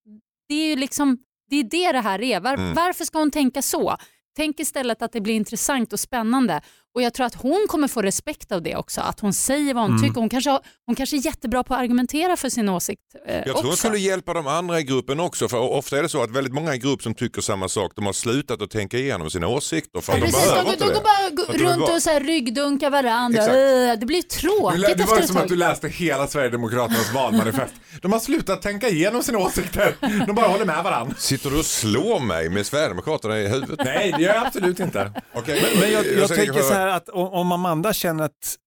det 0.47 0.55
är 0.55 0.69
ju 0.69 0.75
liksom, 0.75 1.17
det 1.49 1.55
är 1.55 1.63
det 1.63 1.91
det 1.91 1.99
här 2.01 2.21
är. 2.21 2.39
Var, 2.39 2.53
Mm. 2.53 2.73
Varför 2.73 3.05
ska 3.05 3.19
hon 3.19 3.31
tänka 3.31 3.61
så? 3.61 3.97
Tänk 4.35 4.59
istället 4.59 5.01
att 5.01 5.11
det 5.11 5.21
blir 5.21 5.33
intressant 5.33 5.93
och 5.93 5.99
spännande. 5.99 6.61
Och 6.95 7.01
jag 7.01 7.13
tror 7.13 7.25
att 7.25 7.35
hon 7.35 7.65
kommer 7.69 7.87
få 7.87 8.01
respekt 8.01 8.51
av 8.51 8.61
det 8.61 8.75
också. 8.75 9.01
Att 9.01 9.19
hon 9.19 9.33
säger 9.33 9.73
vad 9.73 9.83
hon 9.83 9.91
Mm. 9.91 10.03
tycker. 10.03 10.19
Hon 10.21 10.29
kanske, 10.29 10.49
har, 10.49 10.59
hon 10.85 10.95
kanske 10.95 11.15
är 11.15 11.25
jättebra 11.25 11.63
på 11.63 11.73
att 11.73 11.79
argumentera 11.79 12.37
för 12.37 12.49
sin 12.49 12.69
åsikt 12.69 13.01
eh, 13.27 13.35
Jag 13.35 13.43
tror 13.45 13.55
också. 13.57 13.69
det 13.71 13.77
skulle 13.77 13.97
hjälpa 13.97 14.33
de 14.33 14.47
andra 14.47 14.79
i 14.79 14.83
gruppen 14.83 15.19
också 15.19 15.47
för 15.47 15.57
ofta 15.59 15.97
är 15.97 16.03
det 16.03 16.09
så 16.09 16.23
att 16.23 16.31
väldigt 16.31 16.53
många 16.53 16.75
i 16.75 16.77
grupp 16.77 17.03
som 17.03 17.13
tycker 17.15 17.41
samma 17.41 17.69
sak 17.69 17.91
de 17.95 18.05
har 18.05 18.13
slutat 18.13 18.61
att 18.61 18.69
tänka 18.71 18.97
igenom 18.97 19.29
sina 19.29 19.47
åsikter 19.47 20.01
för 20.01 20.13
att 20.13 20.19
de 20.19 20.25
Precis, 20.25 20.49
de, 20.49 20.75
de 20.79 20.85
går 20.93 21.01
bara 21.03 21.57
runt 21.69 21.79
bara- 21.81 21.95
och 21.95 22.01
så 22.01 22.09
här 22.09 22.19
ryggdunka 22.19 22.89
varandra. 22.89 23.39
Exakt. 23.39 23.99
Det 23.99 24.05
blir 24.05 24.21
tråkigt 24.21 24.79
lä- 24.79 24.93
det 24.97 25.03
var 25.03 25.21
som 25.21 25.37
att 25.37 25.47
du 25.47 25.55
läste 25.55 25.87
hela 25.87 26.27
Sverigedemokraternas 26.27 27.13
valmanifest. 27.13 27.73
De 28.01 28.11
har 28.11 28.19
slutat 28.19 28.61
tänka 28.61 28.89
igenom 28.89 29.23
sina 29.23 29.37
åsikter. 29.39 29.95
De 30.27 30.35
bara 30.35 30.47
håller 30.47 30.65
med 30.65 30.83
varandra. 30.83 31.15
Sitter 31.17 31.49
du 31.49 31.59
och 31.59 31.65
slår 31.65 32.19
mig 32.19 32.49
med 32.49 32.65
Sverigedemokraterna 32.65 33.39
i 33.39 33.47
huvudet? 33.47 33.79
Nej, 33.85 34.13
det 34.17 34.23
gör 34.23 34.33
jag 34.33 34.45
absolut 34.47 34.79
inte. 34.79 35.11
Okej, 35.33 35.61
Men, 35.71 35.79
men 35.81 35.91
jag, 35.91 36.05
jag 36.05 36.25
ska 36.25 36.35
tänker 36.35 36.61
så 36.61 36.73
här 36.73 36.84
att 36.89 37.09
om 37.09 37.51
Amanda 37.51 37.93
känner 37.93 38.23
att 38.23 38.57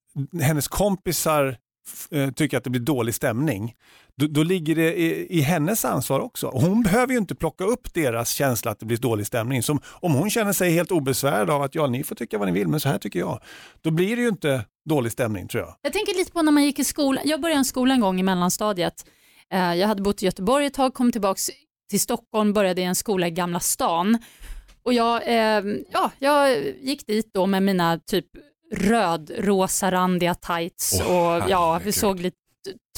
hennes 0.43 0.69
kompisar 0.69 1.57
eh, 2.11 2.31
tycker 2.31 2.57
att 2.57 2.65
det 2.65 2.71
blir 2.71 2.81
dålig 2.81 3.15
stämning, 3.15 3.75
då, 4.17 4.27
då 4.27 4.43
ligger 4.43 4.75
det 4.75 5.01
i, 5.01 5.39
i 5.39 5.41
hennes 5.41 5.85
ansvar 5.85 6.21
också. 6.21 6.51
Hon 6.55 6.83
behöver 6.83 7.13
ju 7.13 7.19
inte 7.19 7.35
plocka 7.35 7.65
upp 7.65 7.95
deras 7.95 8.31
känsla 8.31 8.71
att 8.71 8.81
det 8.81 8.87
blir 8.87 8.97
dålig 8.97 9.27
stämning. 9.27 9.63
Som, 9.63 9.81
om 9.85 10.15
hon 10.15 10.31
känner 10.31 10.53
sig 10.53 10.71
helt 10.71 10.91
obesvärd 10.91 11.51
av 11.51 11.63
att 11.63 11.75
ja, 11.75 11.87
ni 11.87 12.05
får 12.05 12.15
tycka 12.15 12.39
vad 12.39 12.49
ni 12.49 12.55
vill, 12.55 12.69
men 12.69 12.81
så 12.81 12.89
här 12.89 12.99
tycker 12.99 13.19
jag. 13.19 13.41
Då 13.81 13.91
blir 13.91 14.17
det 14.17 14.23
ju 14.23 14.29
inte 14.29 14.65
dålig 14.89 15.13
stämning 15.13 15.49
tror 15.49 15.63
jag. 15.63 15.75
Jag 15.83 15.93
tänker 15.93 16.15
lite 16.15 16.33
på 16.33 16.43
när 16.43 16.53
man 16.53 16.65
gick 16.65 16.79
i 16.79 16.85
skolan. 16.85 17.23
Jag 17.27 17.41
började 17.41 17.59
en 17.59 17.65
skola 17.65 17.95
en 17.95 18.01
gång 18.01 18.21
i 18.21 18.23
mellanstadiet. 18.23 19.05
Eh, 19.53 19.75
jag 19.75 19.89
hade 19.89 20.03
bott 20.03 20.23
i 20.23 20.27
Göteborg 20.27 20.67
ett 20.67 20.75
tag, 20.75 20.95
kom 20.95 21.13
tillbaka 21.13 21.39
till 21.91 22.01
Stockholm, 22.01 22.53
började 22.53 22.81
i 22.81 22.85
en 22.85 22.95
skola 22.95 23.27
i 23.27 23.31
Gamla 23.31 23.61
stan. 23.61 24.19
Och 24.89 24.95
jag, 24.95 25.23
eh, 25.27 25.65
ja, 25.91 26.11
jag 26.19 26.59
gick 26.81 27.07
dit 27.07 27.31
då 27.35 27.47
med 27.47 27.63
mina 27.63 27.99
typ 27.99 28.27
röd-rosa 28.75 29.91
randiga 29.91 30.35
tights 30.35 31.01
Åh, 31.09 31.37
och 31.37 31.51
ja, 31.51 31.81
vi 31.85 31.93
såg 31.93 32.21
lite 32.21 32.37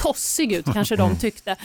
tossig 0.00 0.52
ut 0.52 0.64
kanske 0.72 0.96
de 0.96 1.16
tyckte. 1.18 1.56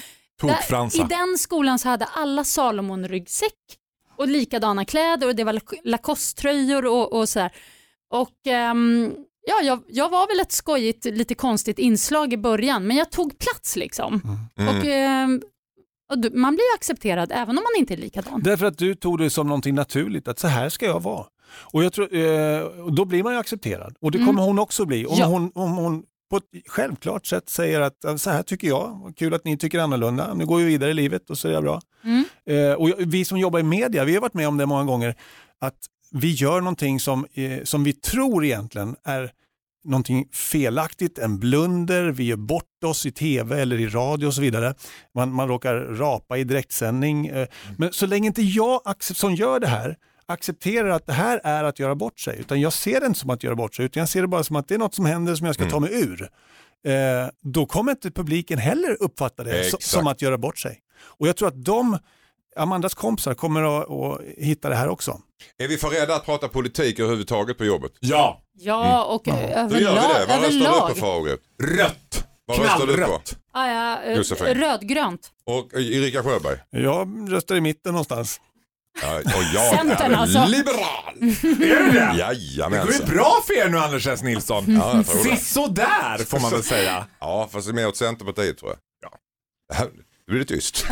Tokfransa. 0.42 0.98
Där, 0.98 1.06
I 1.06 1.08
den 1.08 1.38
skolan 1.38 1.80
så 1.80 1.90
hade 1.90 2.06
alla 2.06 2.44
Salomon-ryggsäck 2.44 3.78
och 4.16 4.28
likadana 4.28 4.86
kläder 4.86 5.28
och 5.28 5.36
det 5.36 5.44
var 5.44 5.54
Lac- 5.54 5.82
Lacoste-tröjor 5.84 6.86
och, 6.86 7.14
och 7.14 7.30
sådär. 7.30 7.52
Och 8.10 8.48
ehm, 8.48 9.16
ja, 9.48 9.62
jag, 9.64 9.84
jag 9.88 10.10
var 10.10 10.28
väl 10.28 10.40
ett 10.40 10.52
skojigt, 10.52 11.06
lite 11.06 11.36
konstigt 11.36 11.80
inslag 11.80 12.34
i 12.34 12.38
början, 12.38 12.88
men 12.88 12.98
jag 12.98 13.12
tog 13.12 13.40
plats 13.40 13.76
liksom. 13.76 14.22
Mm. 14.58 14.78
Och, 14.78 14.86
ehm, 14.86 15.42
och 16.12 16.20
du- 16.20 16.30
man 16.30 16.54
blir 16.56 16.76
accepterad 16.76 17.32
även 17.32 17.50
om 17.58 17.64
man 17.64 17.80
inte 17.80 17.94
är 17.94 17.98
likadan. 17.98 18.42
Därför 18.44 18.66
att 18.66 18.78
du 18.78 18.96
tog 18.96 19.18
det 19.20 19.30
som 19.30 19.48
någonting 19.48 19.76
naturligt, 19.76 20.28
att 20.28 20.40
så 20.40 20.48
här 20.48 20.70
ska 20.70 20.86
jag 20.86 21.00
vara. 21.04 21.26
Och 21.74 21.84
jag 21.84 21.94
tror, 21.94 22.16
eh, 22.16 22.62
då 22.92 23.06
blir 23.06 23.24
man 23.24 23.34
ju 23.34 23.40
accepterad. 23.40 23.96
Och 24.02 24.12
det 24.12 24.18
Mm. 24.18 24.28
kommer 24.28 24.44
hon 24.44 24.60
också 24.60 24.86
bli. 24.86 25.06
Om, 25.06 25.16
Ja. 25.18 25.26
hon, 25.26 25.52
om 25.56 25.72
hon 25.78 26.04
på 26.30 26.38
ett 26.38 26.44
självklart 26.68 27.26
sätt 27.26 27.50
säger 27.50 27.82
att 27.82 27.98
"Ja, 28.04 28.18
så 28.18 28.30
här 28.30 28.44
tycker 28.44 28.68
jag, 28.68 29.14
kul 29.18 29.34
att 29.34 29.46
ni 29.46 29.58
tycker 29.58 29.80
annorlunda, 29.80 30.34
nu 30.34 30.46
går 30.46 30.58
vi 30.58 30.64
vidare 30.64 30.92
i 30.92 30.94
livet 30.94 31.30
och 31.30 31.38
så 31.38 31.48
är 31.48 31.52
det 31.54 31.62
bra. 31.62 31.82
Mm. 32.04 32.24
Eh, 32.46 32.74
och 32.74 32.90
vi 33.00 33.26
som 33.26 33.38
jobbar 33.38 33.60
i 33.60 33.64
media, 33.64 34.04
vi 34.04 34.14
har 34.14 34.22
varit 34.22 34.34
med 34.34 34.48
om 34.48 34.58
det 34.58 34.66
många 34.66 34.84
gånger, 34.84 35.16
att 35.62 35.78
vi 36.12 36.32
gör 36.32 36.62
någonting 36.62 37.00
som, 37.00 37.26
eh, 37.34 37.64
som 37.64 37.84
vi 37.84 37.94
tror 37.94 38.46
egentligen 38.46 38.96
är 39.04 39.32
någonting 39.86 40.28
felaktigt, 40.32 41.18
en 41.18 41.40
blunder, 41.40 42.04
vi 42.06 42.24
gör 42.24 42.36
bort 42.38 42.84
oss 42.86 43.06
i 43.06 43.12
tv 43.12 43.62
eller 43.62 43.80
i 43.80 43.88
radio 43.88 44.28
och 44.28 44.34
så 44.34 44.42
vidare. 44.42 44.74
Man, 45.16 45.32
man 45.34 45.48
råkar 45.48 45.76
rapa 45.76 46.38
i 46.38 46.44
direktsändning. 46.44 47.28
eh, 47.28 47.48
Men 47.78 47.94
så 47.94 48.06
länge 48.06 48.28
inte 48.28 48.42
jag 48.42 48.82
som 49.00 49.36
gör 49.36 49.60
det 49.60 49.68
här 49.68 49.96
accepterar 50.28 50.90
att 50.90 51.06
det 51.08 51.14
här 51.14 51.42
är 51.44 51.64
att 51.64 51.80
göra 51.80 51.96
bort 51.96 52.20
sig, 52.20 52.40
utan 52.40 52.62
jag 52.62 52.74
ser 52.74 53.00
det 53.00 53.06
inte 53.06 53.20
som 53.20 53.30
att 53.30 53.44
göra 53.44 53.56
bort 53.56 53.76
sig, 53.76 53.86
utan 53.86 54.00
jag 54.00 54.10
ser 54.10 54.22
det 54.22 54.28
bara 54.28 54.44
som 54.44 54.56
att 54.56 54.68
det 54.68 54.74
är 54.76 54.80
något 54.80 54.96
som 54.96 55.06
händer 55.06 55.36
som 55.36 55.46
jag 55.46 55.56
ska 55.56 55.70
ta 55.70 55.80
mig 55.80 55.90
ur. 56.04 56.22
Eh, 56.88 57.30
då 57.42 57.66
kommer 57.66 57.92
inte 57.92 58.12
publiken 58.12 58.60
heller 58.60 58.98
uppfatta 59.04 59.44
det 59.44 59.52
som 59.80 60.08
att 60.08 60.22
göra 60.22 60.38
bort 60.38 60.58
sig. 60.60 60.80
Och 61.02 61.28
jag 61.28 61.38
tror 61.38 61.48
att 61.48 61.66
de, 61.66 61.98
Amandas 62.60 62.94
kompisar, 62.94 63.34
kommer 63.34 63.64
att, 63.82 63.90
att 63.92 64.22
hitta 64.38 64.70
det 64.70 64.76
här 64.76 64.88
också. 64.90 65.20
Är 65.58 65.68
vi 65.68 65.78
för 65.78 65.90
rädda 65.90 66.16
att 66.16 66.26
prata 66.26 66.48
politik 66.48 67.00
överhuvudtaget 67.00 67.58
på 67.58 67.66
jobbet? 67.66 67.92
Ja. 68.00 68.42
Ja, 68.54 69.04
och 69.06 69.22
Hur 69.26 69.34
gör 69.34 69.68
vi 69.68 69.78
överlag. 69.78 69.96
det? 69.96 70.26
Vad 70.28 70.42
röstar 70.42 70.50
du 70.50 70.66
överlag. 70.66 70.90
på 70.90 70.96
Fagerut? 70.96 71.42
Rött. 71.64 72.28
Vad 72.46 72.60
röstar 72.60 72.88
du 72.88 72.98
på? 72.98 73.22
Ah, 73.54 73.68
ja, 73.68 74.02
eh, 74.04 74.56
rödgrönt. 74.56 75.30
Och 75.46 75.74
Erika 75.74 76.24
Sjöberg? 76.24 76.58
Jag 76.70 77.28
röstar 77.34 77.56
i 77.56 77.62
mitten 77.62 77.92
någonstans. 77.92 78.42
Ja, 79.02 79.18
och 79.18 79.44
jag 79.54 79.76
Centern, 79.76 80.12
är 80.12 80.16
alltså. 80.16 80.46
liberal! 80.46 81.14
Är 81.20 81.84
du 81.84 81.92
det? 81.92 81.92
Det 81.92 82.06
går 82.12 82.20
Jajamensan. 82.20 83.08
ju 83.08 83.14
bra 83.14 83.38
för 83.48 83.58
er 83.58 83.70
nu 83.70 83.78
Anders 83.78 84.08
S. 84.08 84.24
Nilsson. 84.24 84.66
Ja. 84.68 85.04
Sisådär 85.04 86.26
får 86.26 86.40
man 86.40 86.52
väl 86.52 86.64
säga. 86.64 87.06
Ja, 87.20 87.50
fast 87.52 87.68
det 87.68 87.72
är 87.72 87.74
mer 87.76 87.88
åt 87.88 87.98
Centerpartiet 87.98 88.58
tror 88.58 88.72
jag. 88.72 88.80
Ja. 89.12 89.86
Nu 90.28 90.34
blir 90.34 90.46
det 90.46 90.56
tyst. 90.56 90.76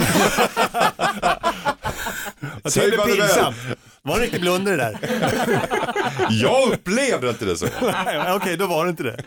Säg 2.65 2.97
vad 2.97 3.09
är. 3.09 3.15
pinsamt. 3.15 3.55
Var 4.01 4.17
det 4.17 4.23
riktigt 4.23 4.41
blunder 4.41 4.71
det 4.71 4.77
där? 4.77 4.99
Jag 6.29 6.73
upplevde 6.73 7.29
inte 7.29 7.45
det 7.45 7.57
så. 7.57 7.65
Nej, 7.81 8.33
Okej, 8.35 8.57
då 8.57 8.67
var 8.67 8.85
det 8.85 8.89
inte 8.89 9.03
det. 9.03 9.23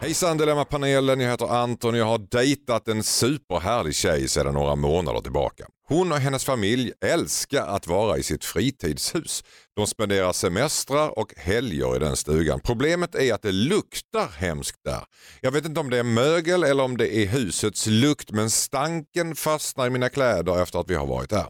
Hejsan 0.00 0.38
Dilemmapanelen, 0.38 1.20
jag 1.20 1.30
heter 1.30 1.46
Anton 1.62 1.94
och 1.94 2.00
jag 2.00 2.04
har 2.06 2.18
dejtat 2.18 2.88
en 2.88 3.02
superhärlig 3.02 3.94
tjej 3.94 4.28
sedan 4.28 4.54
några 4.54 4.74
månader 4.74 5.20
tillbaka. 5.20 5.64
Hon 5.90 6.12
och 6.12 6.18
hennes 6.18 6.44
familj 6.44 6.92
älskar 7.04 7.66
att 7.66 7.86
vara 7.86 8.18
i 8.18 8.22
sitt 8.22 8.44
fritidshus. 8.44 9.44
De 9.76 9.86
spenderar 9.86 10.32
semestrar 10.32 11.18
och 11.18 11.34
helger 11.36 11.96
i 11.96 11.98
den 11.98 12.16
stugan. 12.16 12.60
Problemet 12.60 13.14
är 13.14 13.34
att 13.34 13.42
det 13.42 13.52
luktar 13.52 14.28
hemskt 14.38 14.80
där. 14.84 15.04
Jag 15.40 15.50
vet 15.50 15.66
inte 15.66 15.80
om 15.80 15.90
det 15.90 15.98
är 15.98 16.02
mögel 16.02 16.64
eller 16.64 16.84
om 16.84 16.96
det 16.96 17.16
är 17.16 17.26
husets 17.26 17.86
lukt 17.86 18.30
men 18.30 18.50
stanken 18.50 19.36
fastnar 19.36 19.86
i 19.86 19.90
mina 19.90 20.08
kläder 20.08 20.62
efter 20.62 20.78
att 20.78 20.90
vi 20.90 20.94
har 20.94 21.06
varit 21.06 21.30
där. 21.30 21.46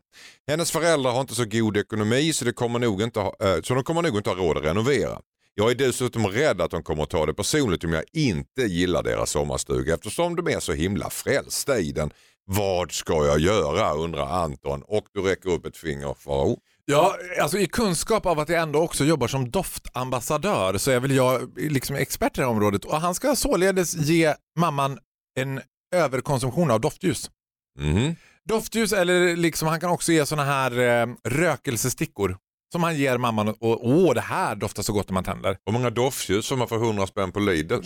Hennes 0.47 0.70
föräldrar 0.70 1.11
har 1.11 1.20
inte 1.20 1.34
så 1.34 1.45
god 1.45 1.76
ekonomi 1.76 2.32
så, 2.32 2.45
det 2.45 2.53
kommer 2.53 2.78
nog 2.78 3.03
inte 3.03 3.20
ha, 3.20 3.34
eh, 3.41 3.62
så 3.62 3.74
de 3.74 3.84
kommer 3.84 4.03
nog 4.03 4.16
inte 4.16 4.30
ha 4.30 4.36
råd 4.36 4.57
att 4.57 4.64
renovera. 4.64 5.20
Jag 5.55 5.70
är 5.70 5.74
dessutom 5.74 6.26
rädd 6.26 6.61
att 6.61 6.70
de 6.70 6.82
kommer 6.82 7.03
att 7.03 7.11
ta 7.11 7.26
det 7.26 7.34
personligt 7.34 7.84
om 7.84 7.93
jag 7.93 8.05
inte 8.12 8.62
gillar 8.62 9.03
deras 9.03 9.30
sommarstuga 9.30 9.95
eftersom 9.95 10.36
de 10.36 10.49
är 10.49 10.61
så 10.61 10.72
himla 10.72 11.11
frälsta 11.11 11.78
i 11.78 11.93
den. 11.93 12.11
Vad 12.51 12.92
ska 12.92 13.26
jag 13.26 13.38
göra 13.38 13.92
undrar 13.92 14.26
Anton 14.26 14.82
och 14.82 15.05
du 15.12 15.22
räcker 15.22 15.51
upp 15.51 15.66
ett 15.66 15.76
finger 15.76 16.14
Farao. 16.14 16.59
Ja, 16.84 17.16
alltså 17.40 17.59
i 17.59 17.66
kunskap 17.66 18.26
av 18.26 18.38
att 18.38 18.49
jag 18.49 18.62
ändå 18.62 18.78
också 18.78 19.05
jobbar 19.05 19.28
som 19.28 19.51
doftambassadör 19.51 20.78
så 20.78 20.90
är 20.90 21.01
väl 21.01 21.11
jag 21.11 21.59
liksom 21.59 21.96
expert 21.96 22.38
i 22.38 22.40
det 22.40 22.46
här 22.46 22.51
området 22.51 22.84
och 22.84 23.01
han 23.01 23.14
ska 23.14 23.36
således 23.36 23.94
ge 23.94 24.34
mamman 24.59 24.99
en 25.38 25.61
överkonsumtion 25.94 26.70
av 26.70 26.80
doftljus. 26.80 27.30
Mhm. 27.78 28.16
Doftljus 28.44 28.92
eller 28.92 29.36
liksom 29.36 29.68
han 29.68 29.80
kan 29.80 29.90
också 29.90 30.12
ge 30.12 30.26
såna 30.26 30.44
här 30.44 30.78
eh, 30.78 31.07
rökelsestickor 31.24 32.36
som 32.72 32.82
han 32.82 32.96
ger 32.96 33.18
mamman 33.18 33.48
och 33.48 33.86
åh 33.88 34.14
det 34.14 34.20
här 34.20 34.54
doftar 34.54 34.82
så 34.82 34.92
gott 34.92 35.08
när 35.08 35.14
man 35.14 35.24
tänder. 35.24 35.56
Hur 35.66 35.72
många 35.72 35.90
doftljus 35.90 36.48
får 36.48 36.56
man 36.56 36.68
för 36.68 36.76
100 36.76 37.06
spänn 37.06 37.32
på 37.32 37.40
Lidl? 37.40 37.74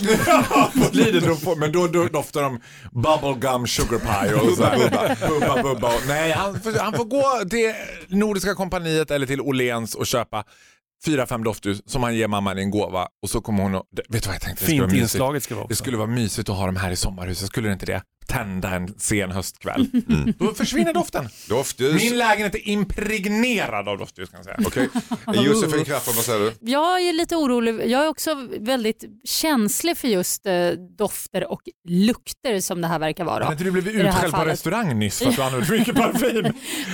på 0.74 0.88
Lidl, 0.92 1.26
då 1.26 1.34
får, 1.34 1.56
men 1.56 1.72
då, 1.72 1.86
då 1.86 2.04
doftar 2.06 2.42
de 2.42 2.60
bubblegum 2.92 3.66
sugar 3.66 3.98
pie 3.98 4.34
och 4.34 4.56
så 4.56 4.64
här, 4.64 4.78
bubba, 4.78 5.28
bubba, 5.28 5.62
bubba. 5.62 5.88
Och, 5.94 6.00
nej, 6.08 6.32
han, 6.32 6.60
får- 6.60 6.78
han 6.78 6.92
får 6.92 7.04
gå 7.04 7.48
till 7.50 7.72
Nordiska 8.08 8.54
kompaniet 8.54 9.10
eller 9.10 9.26
till 9.26 9.40
Åhléns 9.40 9.94
och 9.94 10.06
köpa 10.06 10.44
fyra, 11.06 11.26
fem 11.26 11.44
doftljus 11.44 11.82
som 11.86 12.02
han 12.02 12.14
ger 12.16 12.28
mamman 12.28 12.58
i 12.58 12.62
en 12.62 12.70
gåva 12.70 13.06
och 13.22 13.30
så 13.30 13.40
kommer 13.40 13.62
hon 13.62 13.74
och, 13.74 13.84
vet 14.08 14.22
du 14.22 14.26
vad 14.28 14.34
jag 14.34 14.42
tänkte? 14.42 14.64
Det 14.64 14.70
skulle 14.70 14.88
Fint 14.90 15.00
inslaget 15.02 15.42
ska 15.42 15.54
vara 15.54 15.62
Det 15.62 15.72
också. 15.72 15.76
skulle 15.82 15.96
vara 15.96 16.06
mysigt 16.08 16.48
att 16.48 16.56
ha 16.56 16.66
dem 16.66 16.76
här 16.76 16.90
i 16.90 16.96
sommarhuset, 16.96 17.46
skulle 17.48 17.68
det 17.68 17.72
inte 17.72 17.86
det? 17.86 18.02
Tända 18.26 18.68
en 18.70 18.94
sen 18.98 19.30
höstkväll. 19.30 19.86
Då 20.38 20.54
försvinner 20.54 20.92
doften. 20.92 21.28
Doftljus. 21.48 22.02
Min 22.02 22.18
lägenhet 22.18 22.54
är 22.54 22.68
impregnerad 22.68 23.88
av 23.88 23.98
doftljus 23.98 24.30
kan 24.30 24.38
jag 24.38 24.44
säga. 24.44 24.58
Okej. 24.66 24.88
Josefin 25.44 25.84
Crafoord, 25.84 26.14
vad 26.14 26.24
säger 26.24 26.40
du? 26.40 26.70
Jag 26.72 27.00
är 27.00 27.12
lite 27.12 27.36
orolig. 27.36 27.90
Jag 27.90 28.04
är 28.04 28.08
också 28.08 28.48
väldigt 28.60 29.04
känslig 29.24 29.96
för 29.96 30.08
just 30.08 30.46
eh, 30.46 30.68
dofter 30.98 31.52
och 31.52 31.60
lukter 31.88 32.60
som 32.60 32.80
det 32.80 32.88
här 32.88 32.98
verkar 32.98 33.24
vara. 33.24 33.52
Inte 33.52 33.64
du 33.64 33.70
här 33.70 34.08
utskälld 34.08 34.34
på 34.34 34.44
restaurang 34.44 34.98
nyss 34.98 35.18
för 35.18 35.28
att 35.28 35.36
du 35.36 35.42
använder 35.42 35.66
för 35.66 35.74
mycket 35.78 35.94
parfym? 35.94 36.44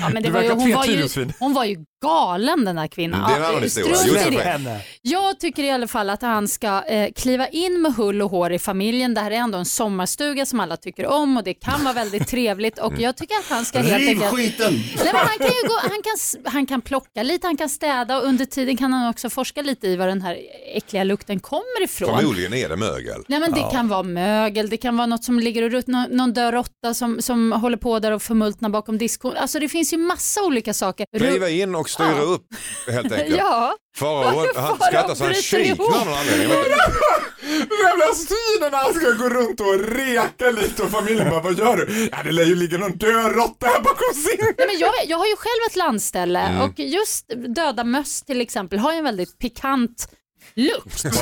Ja, 0.00 0.08
men 0.08 0.22
det 0.22 0.28
Du 0.28 0.32
var 0.32 0.42
ju, 0.42 0.48
verkar 0.48 0.62
hon, 0.62 0.72
var 0.72 0.84
ju, 0.86 1.28
hon 1.38 1.54
var 1.54 1.64
ju 1.64 1.76
galen 2.02 2.64
den 2.64 2.78
här 2.78 2.88
kvinnan. 2.88 3.20
Mm, 3.20 3.30
det 3.30 3.36
är 3.36 3.40
en 3.40 3.50
annan 3.50 3.62
historia. 3.62 4.80
Jag 5.02 5.40
tycker 5.40 5.62
i 5.62 5.70
alla 5.70 5.86
fall 5.86 6.10
att 6.10 6.22
han 6.22 6.48
ska 6.48 6.84
eh, 6.84 7.12
kliva 7.16 7.48
in 7.48 7.82
med 7.82 7.94
hull 7.94 8.22
och 8.22 8.30
hår 8.30 8.52
i 8.52 8.58
familjen. 8.58 9.14
Det 9.14 9.20
här 9.20 9.30
är 9.30 9.36
ändå 9.36 9.58
en 9.58 9.64
sommarstuga 9.64 10.46
som 10.46 10.60
alla 10.60 10.76
tycker 10.76 11.06
om 11.06 11.17
och 11.22 11.44
det 11.44 11.54
kan 11.54 11.84
vara 11.84 11.94
väldigt 11.94 12.28
trevligt 12.28 12.78
och 12.78 12.92
jag 12.98 13.16
tycker 13.16 13.34
att 13.34 13.48
han 13.48 13.64
ska 13.64 13.78
helt 13.78 13.98
Riv 13.98 14.08
enkelt... 14.08 14.34
skiten! 14.34 14.72
Nej, 14.72 15.04
men 15.04 15.16
han, 15.16 15.38
kan 15.38 15.46
ju 15.46 15.68
gå, 15.68 15.74
han, 15.82 16.02
kan, 16.02 16.52
han 16.52 16.66
kan 16.66 16.80
plocka 16.80 17.22
lite, 17.22 17.46
han 17.46 17.56
kan 17.56 17.68
städa 17.68 18.18
och 18.18 18.24
under 18.24 18.44
tiden 18.44 18.76
kan 18.76 18.92
han 18.92 19.10
också 19.10 19.30
forska 19.30 19.62
lite 19.62 19.86
i 19.86 19.96
var 19.96 20.06
den 20.06 20.22
här 20.22 20.38
äckliga 20.74 21.04
lukten 21.04 21.40
kommer 21.40 21.82
ifrån. 21.84 22.18
Förmodligen 22.18 22.54
är 22.54 22.68
det 22.68 22.76
mögel. 22.76 23.24
Nej, 23.28 23.40
men 23.40 23.52
det 23.52 23.68
kan 23.72 23.88
vara 23.88 24.02
mögel, 24.02 24.68
det 24.68 24.76
kan 24.76 24.96
vara 24.96 25.06
något 25.06 25.24
som 25.24 25.38
ligger 25.38 25.62
och 25.62 25.70
ruttnar, 25.70 26.08
någon 26.08 26.32
död 26.32 26.54
råtta 26.54 26.94
som, 26.94 27.22
som 27.22 27.52
håller 27.52 27.76
på 27.76 27.98
där 27.98 28.12
och 28.12 28.22
förmultnar 28.22 28.68
bakom 28.68 28.98
diskon. 28.98 29.36
Alltså 29.36 29.58
det 29.58 29.68
finns 29.68 29.92
ju 29.92 29.96
massa 29.96 30.42
olika 30.42 30.74
saker. 30.74 31.06
Kliva 31.18 31.48
in 31.48 31.74
och 31.74 31.90
styra 31.90 32.20
upp 32.20 32.46
helt 32.86 33.12
enkelt. 33.12 33.36
Ja. 33.38 33.74
Farao, 33.98 34.46
skrattar 34.80 35.14
så 35.14 35.24
han 35.24 35.34
kiknar 35.34 35.84
av 35.84 36.06
någon 36.06 36.14
anledning. 36.14 36.48
Den 36.48 37.78
jävla 37.86 38.14
synen 38.14 38.70
när 38.72 38.78
han 38.78 38.94
ska 38.94 39.10
gå 39.10 39.28
runt 39.28 39.60
och 39.60 39.96
reka 39.96 40.50
lite 40.50 40.82
och 40.82 40.90
familjen 41.08 41.30
bara, 41.30 41.40
vad 41.42 41.58
gör 41.58 41.76
du? 41.76 42.08
Ja, 42.12 42.18
det 42.24 42.32
lär 42.32 42.44
ju 42.44 42.54
ligga 42.54 42.78
någon 42.78 42.92
död 42.98 43.32
råtta 43.36 43.66
här 43.66 43.80
bakom 43.80 44.14
sin. 44.14 44.36
Nej, 44.58 44.66
men 44.66 44.78
jag, 44.78 44.92
jag 45.06 45.18
har 45.18 45.26
ju 45.26 45.36
själv 45.36 45.60
ett 45.70 45.76
landställe 45.76 46.38
Mm. 46.40 46.60
och 46.62 46.78
just 46.78 47.32
döda 47.54 47.84
möss 47.84 48.22
till 48.22 48.40
exempel 48.40 48.78
har 48.78 48.92
ju 48.92 48.98
en 48.98 49.04
väldigt 49.04 49.38
pikant 49.38 50.08
lukt. 50.54 51.04
eh, 51.04 51.12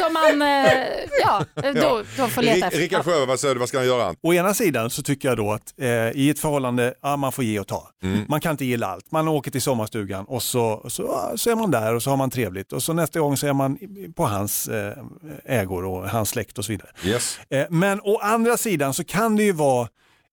som 0.00 0.12
man 0.12 0.42
eh, 0.42 0.72
ja, 1.20 1.44
då, 1.54 2.02
då 2.16 2.28
får 2.28 2.42
leta 2.42 2.66
efter. 2.66 2.78
Rickard 2.78 3.04
Sjöberg, 3.04 3.26
vad 3.26 3.40
säger 3.40 3.54
du, 3.54 3.58
vad 3.58 3.68
ska 3.68 3.78
han 3.78 3.86
göra? 3.86 4.14
Å 4.22 4.34
ena 4.34 4.54
sidan 4.54 4.90
så 4.90 5.02
tycker 5.02 5.28
jag 5.28 5.36
då 5.36 5.52
att 5.52 5.74
eh, 5.80 5.88
i 5.88 6.30
ett 6.30 6.38
förhållande, 6.38 6.94
ja, 7.02 7.16
man 7.16 7.32
får 7.32 7.44
ge 7.44 7.60
och 7.60 7.66
ta. 7.66 7.88
Man 8.28 8.40
kan 8.40 8.50
inte 8.50 8.64
gilla 8.64 8.86
allt. 8.86 9.10
Man 9.10 9.28
åker 9.28 9.50
till 9.50 9.62
sommarstugan 9.62 10.24
och 10.24 10.42
så, 10.42 10.86
så, 10.88 11.32
så 11.36 11.50
är 11.50 11.54
man 11.54 11.70
där 11.70 11.94
och 11.94 12.02
så 12.02 12.10
har 12.10 12.16
man 12.16 12.30
trevligt 12.30 12.72
och 12.72 12.82
så 12.82 12.92
nästa 12.92 13.20
gång 13.20 13.36
så 13.36 13.46
är 13.46 13.52
man 13.52 13.78
på 14.16 14.26
hans 14.26 14.68
eh, 14.68 14.96
ägor 15.44 15.84
och 15.84 16.10
hans 16.10 16.28
släkt 16.28 16.58
och 16.58 16.64
så 16.64 16.72
vidare. 16.72 16.90
Yes. 17.04 17.40
Eh, 17.50 17.66
men 17.70 18.00
å 18.00 18.18
andra 18.18 18.56
sidan 18.56 18.94
så 18.94 19.04
kan 19.04 19.36
det 19.36 19.42
ju 19.42 19.52
vara 19.52 19.88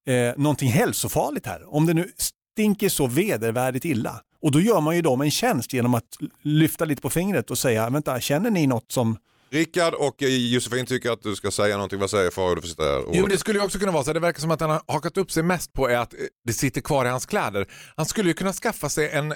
eh, 0.08 0.34
någonting 0.38 0.70
hälsofarligt 0.70 1.46
här. 1.46 1.76
Om 1.76 1.86
det 1.86 1.93
nu 1.93 2.12
stinker 2.54 2.89
så 2.89 3.08
vedervärdigt 3.08 3.86
illa. 3.86 4.22
Och 4.46 4.52
då 4.52 4.62
gör 4.62 4.82
man 4.82 4.96
ju 4.96 5.02
dem 5.02 5.22
en 5.22 5.32
tjänst 5.32 5.74
genom 5.74 5.93
att 5.93 6.18
lyfta 6.41 6.86
lite 6.86 7.02
på 7.02 7.10
fingret 7.10 7.52
och 7.52 7.58
säga, 7.58 7.89
vänta, 7.89 8.20
känner 8.20 8.52
ni 8.52 8.68
något 8.68 8.91
som... 8.91 9.18
Rickard 9.50 9.93
och 9.93 10.24
eh, 10.24 10.30
Josefin 10.30 10.86
tycker 10.86 11.12
att 11.12 11.24
du 11.24 11.36
ska 11.36 11.52
säga 11.52 11.76
någonting. 11.76 12.00
Vad 12.00 12.10
säger 12.10 12.32
Farao? 12.32 12.56
Du 12.56 12.62
får 12.62 12.68
sitta 12.68 12.84
här. 12.84 13.04
Jo, 13.14 13.22
men 13.22 13.30
det 13.30 13.38
skulle 13.38 13.60
ju 13.60 13.66
också 13.66 13.80
kunna 13.80 13.91
vara 13.91 14.04
så. 14.04 14.14
Det 14.14 14.20
verkar 14.20 14.39
som 14.39 14.52
att 14.52 14.62
han 14.62 14.70
har 14.70 14.82
hakat 14.88 15.18
upp 15.18 15.32
sig 15.32 15.43
mest 15.43 15.74
på 15.74 15.89
är 15.89 15.98
att 15.98 16.14
eh, 16.14 16.20
det 16.46 16.54
sitter 16.54 16.82
kvar 16.82 17.06
i 17.06 17.10
hans 17.10 17.26
kläder. 17.26 17.68
Han 17.96 18.06
skulle 18.06 18.30
ju 18.30 18.34
kunna 18.34 18.54
skaffa 18.54 18.89
sig 18.89 19.10
en 19.10 19.34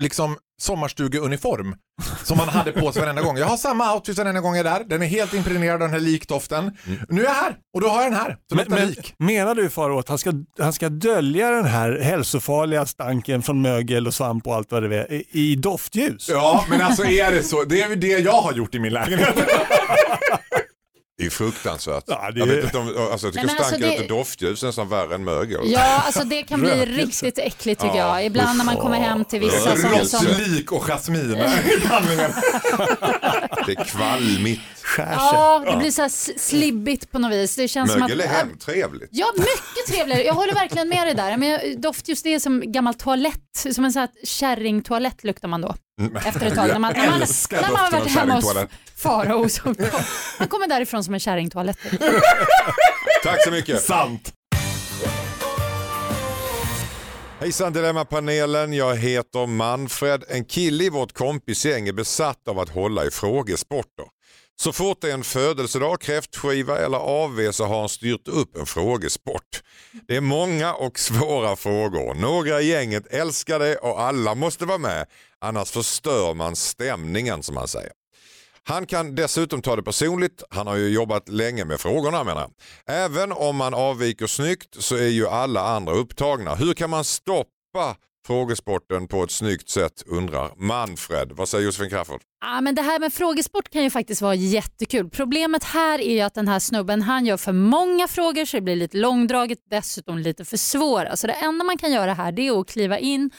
liksom 0.00 0.36
sommarstugeuniform 0.60 1.74
som 2.24 2.38
han 2.38 2.48
hade 2.48 2.72
på 2.72 2.92
sig 2.92 3.02
varenda 3.02 3.22
gång. 3.22 3.36
Jag 3.36 3.46
har 3.46 3.56
samma 3.56 3.94
outfit 3.94 4.18
varenda 4.18 4.40
gång 4.40 4.56
jag 4.56 4.66
är 4.66 4.70
där. 4.78 4.84
Den 4.88 5.02
är 5.02 5.06
helt 5.06 5.34
impregnerad 5.34 5.74
av 5.74 5.80
den 5.80 5.90
här 5.90 6.00
likdoften. 6.00 6.76
Nu 7.08 7.20
är 7.20 7.24
jag 7.24 7.34
här 7.34 7.54
och 7.74 7.80
då 7.80 7.88
har 7.88 8.02
jag 8.02 8.12
den 8.12 8.20
här. 8.20 8.36
Så 8.50 8.56
Men, 8.56 8.64
men, 8.68 8.88
lik. 8.88 9.14
menar 9.18 9.54
du 9.54 9.68
Faro 9.70 9.98
att 9.98 10.08
han 10.08 10.18
ska, 10.18 10.32
han 10.58 10.72
ska 10.72 10.88
dölja 10.88 11.50
den 11.50 11.64
här 11.64 11.98
hälsofarliga 12.02 12.86
stanken 12.86 13.42
från 13.42 13.62
mögel 13.62 14.06
och 14.06 14.14
svamp 14.14 14.46
och 14.46 14.54
allt 14.54 14.72
vad 14.72 14.82
det 14.90 14.96
är 14.96 15.12
i, 15.12 15.24
i 15.30 15.56
doftljus? 15.56 16.28
Ja, 16.28 16.64
men 16.70 16.80
alltså 16.80 17.04
är 17.04 17.30
det 17.30 17.42
så? 17.42 17.64
Det 17.64 17.82
är 17.82 17.88
ju 17.88 17.96
det 17.96 18.06
jag 18.18 18.32
har 18.32 18.52
gjort 18.52 18.74
i 18.74 18.78
min 18.78 18.92
lägenhet. 18.92 19.34
Det 21.20 21.26
är 21.26 21.30
fruktansvärt. 21.30 22.04
Ja, 22.06 22.30
det 22.34 22.40
Jag 22.40 22.46
vet 22.46 22.64
inte 22.64 22.78
om, 22.78 22.86
alltså, 23.12 23.26
jag 23.26 23.34
tycker 23.34 23.46
Nej, 23.46 23.46
men 23.46 23.48
alltså 23.56 23.64
stanken 23.64 23.88
det- 23.88 23.94
efter 23.94 24.08
doftljus 24.08 24.62
är 24.62 24.66
nästan 24.66 24.88
värre 24.88 25.14
än 25.14 25.24
mögel. 25.24 25.60
Ja, 25.64 26.02
alltså 26.06 26.24
det 26.24 26.42
kan 26.42 26.60
bli 26.60 26.70
riktigt 26.86 27.38
äckligt 27.38 27.80
tycker 27.80 27.96
Ja, 27.98 28.16
jag. 28.18 28.26
Ibland 28.26 28.58
när 28.58 28.64
man 28.64 28.76
kommer 28.76 28.96
hem 29.00 29.24
till 29.24 29.40
vissa 29.40 29.76
som... 29.76 30.06
som 30.06 30.26
Råttlik 30.26 30.72
och 30.72 30.84
jasmin. 30.84 31.28
Det 33.66 33.72
är 33.72 33.84
kvalmigt. 33.84 34.60
Ja, 34.96 35.64
det 35.70 35.76
blir 35.76 35.90
så 35.90 36.02
här 36.02 36.38
slibbigt 36.38 37.10
på 37.12 37.18
något 37.18 37.32
vis. 37.32 37.56
Det 37.56 37.68
känns 37.68 37.92
som 37.92 38.02
att... 38.02 38.08
Mögel 38.08 38.20
är 38.20 38.28
hemtrevligt. 38.28 39.08
Ja, 39.12 39.26
mycket 39.36 39.86
trevligare. 39.94 40.22
Jag 40.22 40.34
håller 40.34 40.54
verkligen 40.54 40.88
med 40.88 41.06
dig 41.06 41.14
där. 41.14 41.36
Men 41.36 41.80
doftljus 41.80 42.22
det 42.22 42.34
är 42.34 42.38
som 42.38 42.72
gammal 42.72 42.94
toalett. 42.94 43.66
Som 43.74 43.84
en 43.84 43.92
sån 43.92 44.00
här 44.00 44.08
kärringtoalett 44.24 45.24
luktar 45.24 45.48
man 45.48 45.60
då. 45.60 45.74
Efter 46.26 46.46
ett 46.46 46.54
tag. 46.54 46.68
När 46.68 46.78
man, 46.78 46.92
när 46.96 47.10
man, 47.10 47.20
när 47.50 47.72
man 47.72 47.76
har 47.76 47.90
varit 47.90 48.10
hemma 48.10 48.34
hos. 48.34 48.54
Farao. 48.96 49.48
Han 50.38 50.48
kommer 50.48 50.68
därifrån 50.68 51.04
som 51.04 51.14
en 51.14 51.20
kärringtoalett. 51.20 51.78
Tack 53.22 53.44
så 53.44 53.50
mycket. 53.50 53.82
Sant. 53.82 54.32
Hejsan 57.40 57.72
Dilemmapanelen, 57.72 58.72
jag 58.72 58.96
heter 58.96 59.46
Manfred. 59.46 60.24
En 60.28 60.44
kille 60.44 60.84
i 60.84 60.90
vårt 60.90 61.12
kompisgäng 61.12 61.88
är 61.88 61.92
besatt 61.92 62.48
av 62.48 62.58
att 62.58 62.68
hålla 62.68 63.04
i 63.04 63.10
frågesporter. 63.10 64.04
Så 64.60 64.72
fort 64.72 65.00
det 65.00 65.10
är 65.10 65.14
en 65.14 65.24
födelsedag, 65.24 66.00
kräftskiva 66.00 66.78
eller 66.78 66.98
AV 66.98 67.52
så 67.52 67.64
har 67.64 67.80
han 67.80 67.88
styrt 67.88 68.28
upp 68.28 68.56
en 68.56 68.66
frågesport. 68.66 69.62
Det 70.08 70.16
är 70.16 70.20
många 70.20 70.74
och 70.74 70.98
svåra 70.98 71.56
frågor. 71.56 72.14
Några 72.14 72.60
i 72.60 72.66
gänget 72.66 73.06
älskar 73.06 73.58
det 73.58 73.76
och 73.76 74.00
alla 74.00 74.34
måste 74.34 74.66
vara 74.66 74.78
med. 74.78 75.06
Annars 75.38 75.70
förstör 75.70 76.34
man 76.34 76.56
stämningen 76.56 77.42
som 77.42 77.56
han 77.56 77.68
säger. 77.68 77.92
Han 78.64 78.86
kan 78.86 79.14
dessutom 79.14 79.62
ta 79.62 79.76
det 79.76 79.82
personligt. 79.82 80.42
Han 80.50 80.66
har 80.66 80.76
ju 80.76 80.88
jobbat 80.88 81.28
länge 81.28 81.64
med 81.64 81.80
frågorna 81.80 82.24
menar 82.24 82.40
jag. 82.40 82.52
Även 82.96 83.32
om 83.32 83.56
man 83.56 83.74
avviker 83.74 84.26
snyggt 84.26 84.82
så 84.82 84.96
är 84.96 85.08
ju 85.08 85.28
alla 85.28 85.60
andra 85.60 85.92
upptagna. 85.92 86.54
Hur 86.54 86.74
kan 86.74 86.90
man 86.90 87.04
stoppa 87.04 87.96
frågesporten 88.26 89.08
på 89.08 89.22
ett 89.22 89.30
snyggt 89.30 89.68
sätt 89.68 90.02
undrar 90.06 90.52
Manfred. 90.56 91.32
Vad 91.32 91.48
säger 91.48 91.64
Josefin 91.64 91.90
Crafoord? 91.90 92.20
Ja, 92.40 92.60
men 92.60 92.74
det 92.74 92.82
här 92.82 92.98
med 92.98 93.12
frågesport 93.12 93.68
kan 93.70 93.82
ju 93.82 93.90
faktiskt 93.90 94.22
vara 94.22 94.34
jättekul. 94.34 95.10
Problemet 95.10 95.64
här 95.64 95.98
är 95.98 96.14
ju 96.14 96.20
att 96.20 96.34
den 96.34 96.48
här 96.48 96.58
snubben 96.58 97.02
han 97.02 97.26
gör 97.26 97.36
för 97.36 97.52
många 97.52 98.08
frågor 98.08 98.44
så 98.44 98.56
det 98.56 98.60
blir 98.60 98.76
lite 98.76 98.96
långdraget, 98.96 99.58
dessutom 99.70 100.18
lite 100.18 100.44
för 100.44 100.56
svåra. 100.56 101.16
Så 101.16 101.26
det 101.26 101.32
enda 101.32 101.64
man 101.64 101.78
kan 101.78 101.92
göra 101.92 102.14
här 102.14 102.32
det 102.32 102.46
är 102.46 102.60
att 102.60 102.68
kliva 102.68 102.98
in 102.98 103.30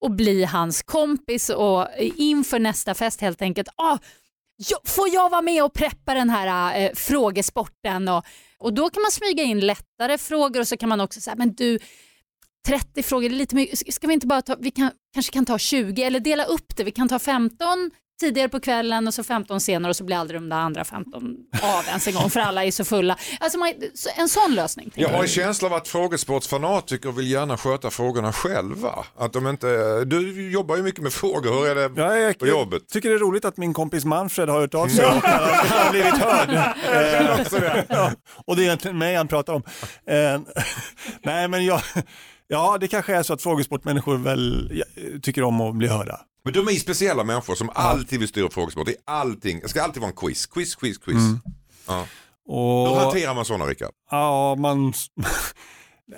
och 0.00 0.10
bli 0.10 0.44
hans 0.44 0.82
kompis 0.82 1.50
och 1.50 1.88
inför 2.16 2.58
nästa 2.58 2.94
fest 2.94 3.20
helt 3.20 3.42
enkelt. 3.42 3.68
Ah, 3.76 3.98
får 4.84 5.08
jag 5.08 5.30
vara 5.30 5.42
med 5.42 5.64
och 5.64 5.72
preppa 5.72 6.14
den 6.14 6.30
här 6.30 6.80
eh, 6.80 6.90
frågesporten? 6.94 8.08
Och, 8.08 8.24
och 8.58 8.74
då 8.74 8.90
kan 8.90 9.02
man 9.02 9.10
smyga 9.10 9.42
in 9.42 9.60
lättare 9.60 10.18
frågor 10.18 10.60
och 10.60 10.68
så 10.68 10.76
kan 10.76 10.88
man 10.88 11.00
också 11.00 11.20
säga, 11.20 11.36
men 11.36 11.54
du 11.54 11.78
30 12.66 13.02
frågor, 13.02 13.28
det 13.28 13.34
är 13.34 13.38
lite 13.38 13.54
mycket. 13.54 13.94
Ska 13.94 14.06
vi 14.06 14.14
inte 14.14 14.26
bara 14.26 14.42
ta, 14.42 14.56
vi 14.60 14.70
kan, 14.70 14.90
kanske 15.14 15.32
kan 15.32 15.44
ta 15.46 15.58
20 15.58 16.02
eller 16.02 16.20
dela 16.20 16.44
upp 16.44 16.76
det. 16.76 16.84
Vi 16.84 16.90
kan 16.90 17.08
ta 17.08 17.18
15 17.18 17.90
tidigare 18.20 18.48
på 18.48 18.60
kvällen 18.60 19.06
och 19.06 19.14
så 19.14 19.24
15 19.24 19.60
senare 19.60 19.90
och 19.90 19.96
så 19.96 20.04
blir 20.04 20.16
aldrig 20.16 20.40
de 20.40 20.48
där 20.48 20.56
andra 20.56 20.84
15 20.84 21.36
av 21.62 21.84
ens 21.88 22.06
en 22.06 22.14
gång 22.14 22.30
för 22.30 22.40
alla 22.40 22.64
är 22.64 22.70
så 22.70 22.84
fulla. 22.84 23.16
Alltså 23.40 23.58
man, 23.58 23.72
en 24.16 24.28
sån 24.28 24.54
lösning. 24.54 24.92
Jag 24.94 25.08
har 25.08 25.22
en 25.22 25.28
känsla 25.28 25.68
av 25.68 25.74
att 25.74 25.88
frågesportsfanatiker 25.88 27.12
vill 27.12 27.30
gärna 27.30 27.56
sköta 27.56 27.90
frågorna 27.90 28.32
själva. 28.32 29.04
Att 29.16 29.32
de 29.32 29.46
inte, 29.48 30.04
du 30.04 30.50
jobbar 30.50 30.76
ju 30.76 30.82
mycket 30.82 31.02
med 31.02 31.12
frågor, 31.12 31.50
hur 31.50 31.66
är 31.66 31.88
det 31.88 32.02
Ja, 32.02 32.16
jag, 32.16 32.38
på 32.38 32.46
jobbet? 32.46 32.82
jag 32.82 32.88
tycker 32.88 33.08
det 33.08 33.14
är 33.14 33.18
roligt 33.18 33.44
att 33.44 33.56
min 33.56 33.74
kompis 33.74 34.04
Manfred 34.04 34.48
har 34.48 34.60
hört 34.60 34.74
av 34.74 34.88
sig 34.88 35.04
och 35.04 35.12
har 35.12 35.90
blivit 35.90 36.14
hörd. 36.14 36.74
Och 38.46 38.56
det 38.56 38.62
är 38.62 38.64
egentligen 38.66 38.98
mig 38.98 39.16
han 39.16 39.28
pratar 39.28 39.52
om. 39.52 39.62
Eh, 40.06 40.40
nej 41.22 41.48
men 41.48 41.64
jag, 41.64 41.80
ja 42.54 42.78
det 42.80 42.88
kanske 42.88 43.14
är 43.16 43.22
så 43.22 43.32
att 43.32 43.42
frågesportmänniskor 43.42 44.16
väl 44.16 44.72
tycker 45.22 45.42
om 45.42 45.60
att 45.60 45.74
bli 45.74 45.88
hörda. 45.88 46.20
Men 46.44 46.52
de 46.52 46.68
är 46.68 46.72
speciella 46.72 47.24
människor 47.24 47.54
som 47.54 47.70
alltid 47.74 48.18
vill 48.20 48.28
styra 48.28 48.50
frågesport. 48.50 48.86
Det 48.86 48.92
är 48.92 48.98
allting, 49.20 49.60
det 49.60 49.68
ska 49.68 49.82
alltid 49.82 50.00
vara 50.02 50.10
en 50.10 50.16
quiz, 50.16 50.46
quiz, 50.46 50.74
quiz, 50.74 50.98
quiz. 50.98 51.16
Mm. 51.16 51.40
Ja. 51.88 52.06
Och, 52.48 52.88
Hur 52.88 52.96
hanterar 52.96 53.34
man 53.34 53.44
sådana 53.44 53.64
Rickard? 53.64 53.92
Ja, 54.10 54.54
man... 54.54 54.92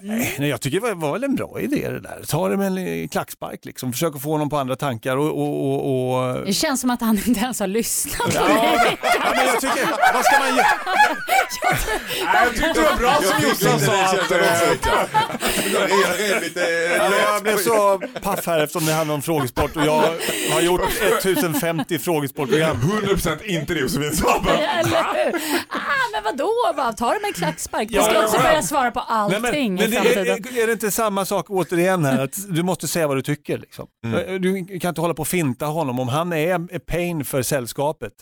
Nej, 0.02 0.36
nej, 0.38 0.48
jag 0.48 0.60
tycker 0.60 0.80
det 0.80 0.94
var, 0.94 1.12
väl 1.12 1.24
en 1.24 1.34
bra 1.34 1.60
idé 1.60 1.90
det 1.90 2.00
där. 2.00 2.22
Ta 2.28 2.48
det 2.48 2.56
med 2.56 2.78
en 2.78 3.08
klackspark 3.08 3.64
liksom. 3.64 3.92
Försök 3.92 4.14
att 4.14 4.22
få 4.22 4.30
honom 4.30 4.50
på 4.50 4.58
andra 4.58 4.76
tankar 4.76 5.16
och... 5.16 5.26
och, 5.38 5.66
och, 5.72 6.14
och... 6.16 6.46
Det 6.46 6.52
känns 6.52 6.80
som 6.80 6.90
att 6.90 7.00
han 7.00 7.18
inte 7.26 7.40
ens 7.40 7.60
har 7.60 7.66
lyssnat 7.66 8.16
på 8.16 8.32
Ja, 8.34 8.48
det. 8.48 8.96
ja, 9.02 9.32
men 9.36 9.46
jag 9.46 9.60
tycker, 9.60 10.12
vad 10.14 10.24
ska 10.24 10.38
man 10.38 10.56
göra? 10.56 10.66
Jag 12.34 12.50
tyckte 12.50 12.72
det 12.72 12.80
var 12.90 12.96
bra 12.96 13.14
som 13.22 13.48
Jossan 13.48 13.80
sa 13.80 13.92
att... 14.04 14.30
Ja, 15.72 17.08
men 17.10 17.18
jag 17.32 17.42
blev 17.42 17.56
så 17.56 18.00
paff 18.22 18.46
här 18.46 18.60
eftersom 18.60 18.86
det 18.86 18.92
handlar 18.92 19.14
om 19.14 19.22
frågesport 19.22 19.76
och 19.76 19.84
jag 19.86 20.02
har 20.52 20.60
gjort 20.60 20.80
1050 21.18 21.98
frågesportprogram. 21.98 22.76
100% 22.76 23.42
inte 23.44 23.74
det 23.74 23.80
Josefin 23.80 24.16
sa. 24.16 24.28
Ah, 24.28 24.42
men 26.12 26.24
vadå, 26.24 26.52
bara, 26.76 26.92
ta 26.92 27.06
det 27.14 27.20
med 27.20 27.28
en 27.28 27.32
klackspark. 27.34 27.88
Du 27.88 27.94
Ja, 27.94 28.02
ska 28.02 28.22
också 28.24 28.36
ja. 28.36 28.42
börja 28.42 28.62
svara 28.62 28.90
på 28.90 29.00
Nej, 29.00 29.06
allting 29.08 29.74
men, 29.74 29.90
men 29.90 29.92
i 30.04 30.08
det, 30.08 30.14
framtiden. 30.14 30.56
är, 30.56 30.62
är 30.62 30.66
det 30.66 30.72
inte 30.72 30.90
samma 30.90 31.24
sak 31.24 31.46
återigen 31.50 32.04
här, 32.04 32.24
att 32.24 32.36
du 32.48 32.62
måste 32.62 32.88
säga 32.88 33.06
vad 33.06 33.16
du 33.16 33.22
tycker. 33.22 33.58
Liksom. 33.58 33.86
Du 34.40 34.78
kan 34.78 34.88
inte 34.88 35.00
hålla 35.00 35.14
på 35.14 35.22
och 35.22 35.28
finta 35.28 35.66
honom. 35.66 36.00
Om 36.00 36.08
han 36.08 36.32
är 36.32 36.74
är 36.74 36.78
pain 36.78 37.24
för 37.24 37.42
sällskapet 37.42 38.12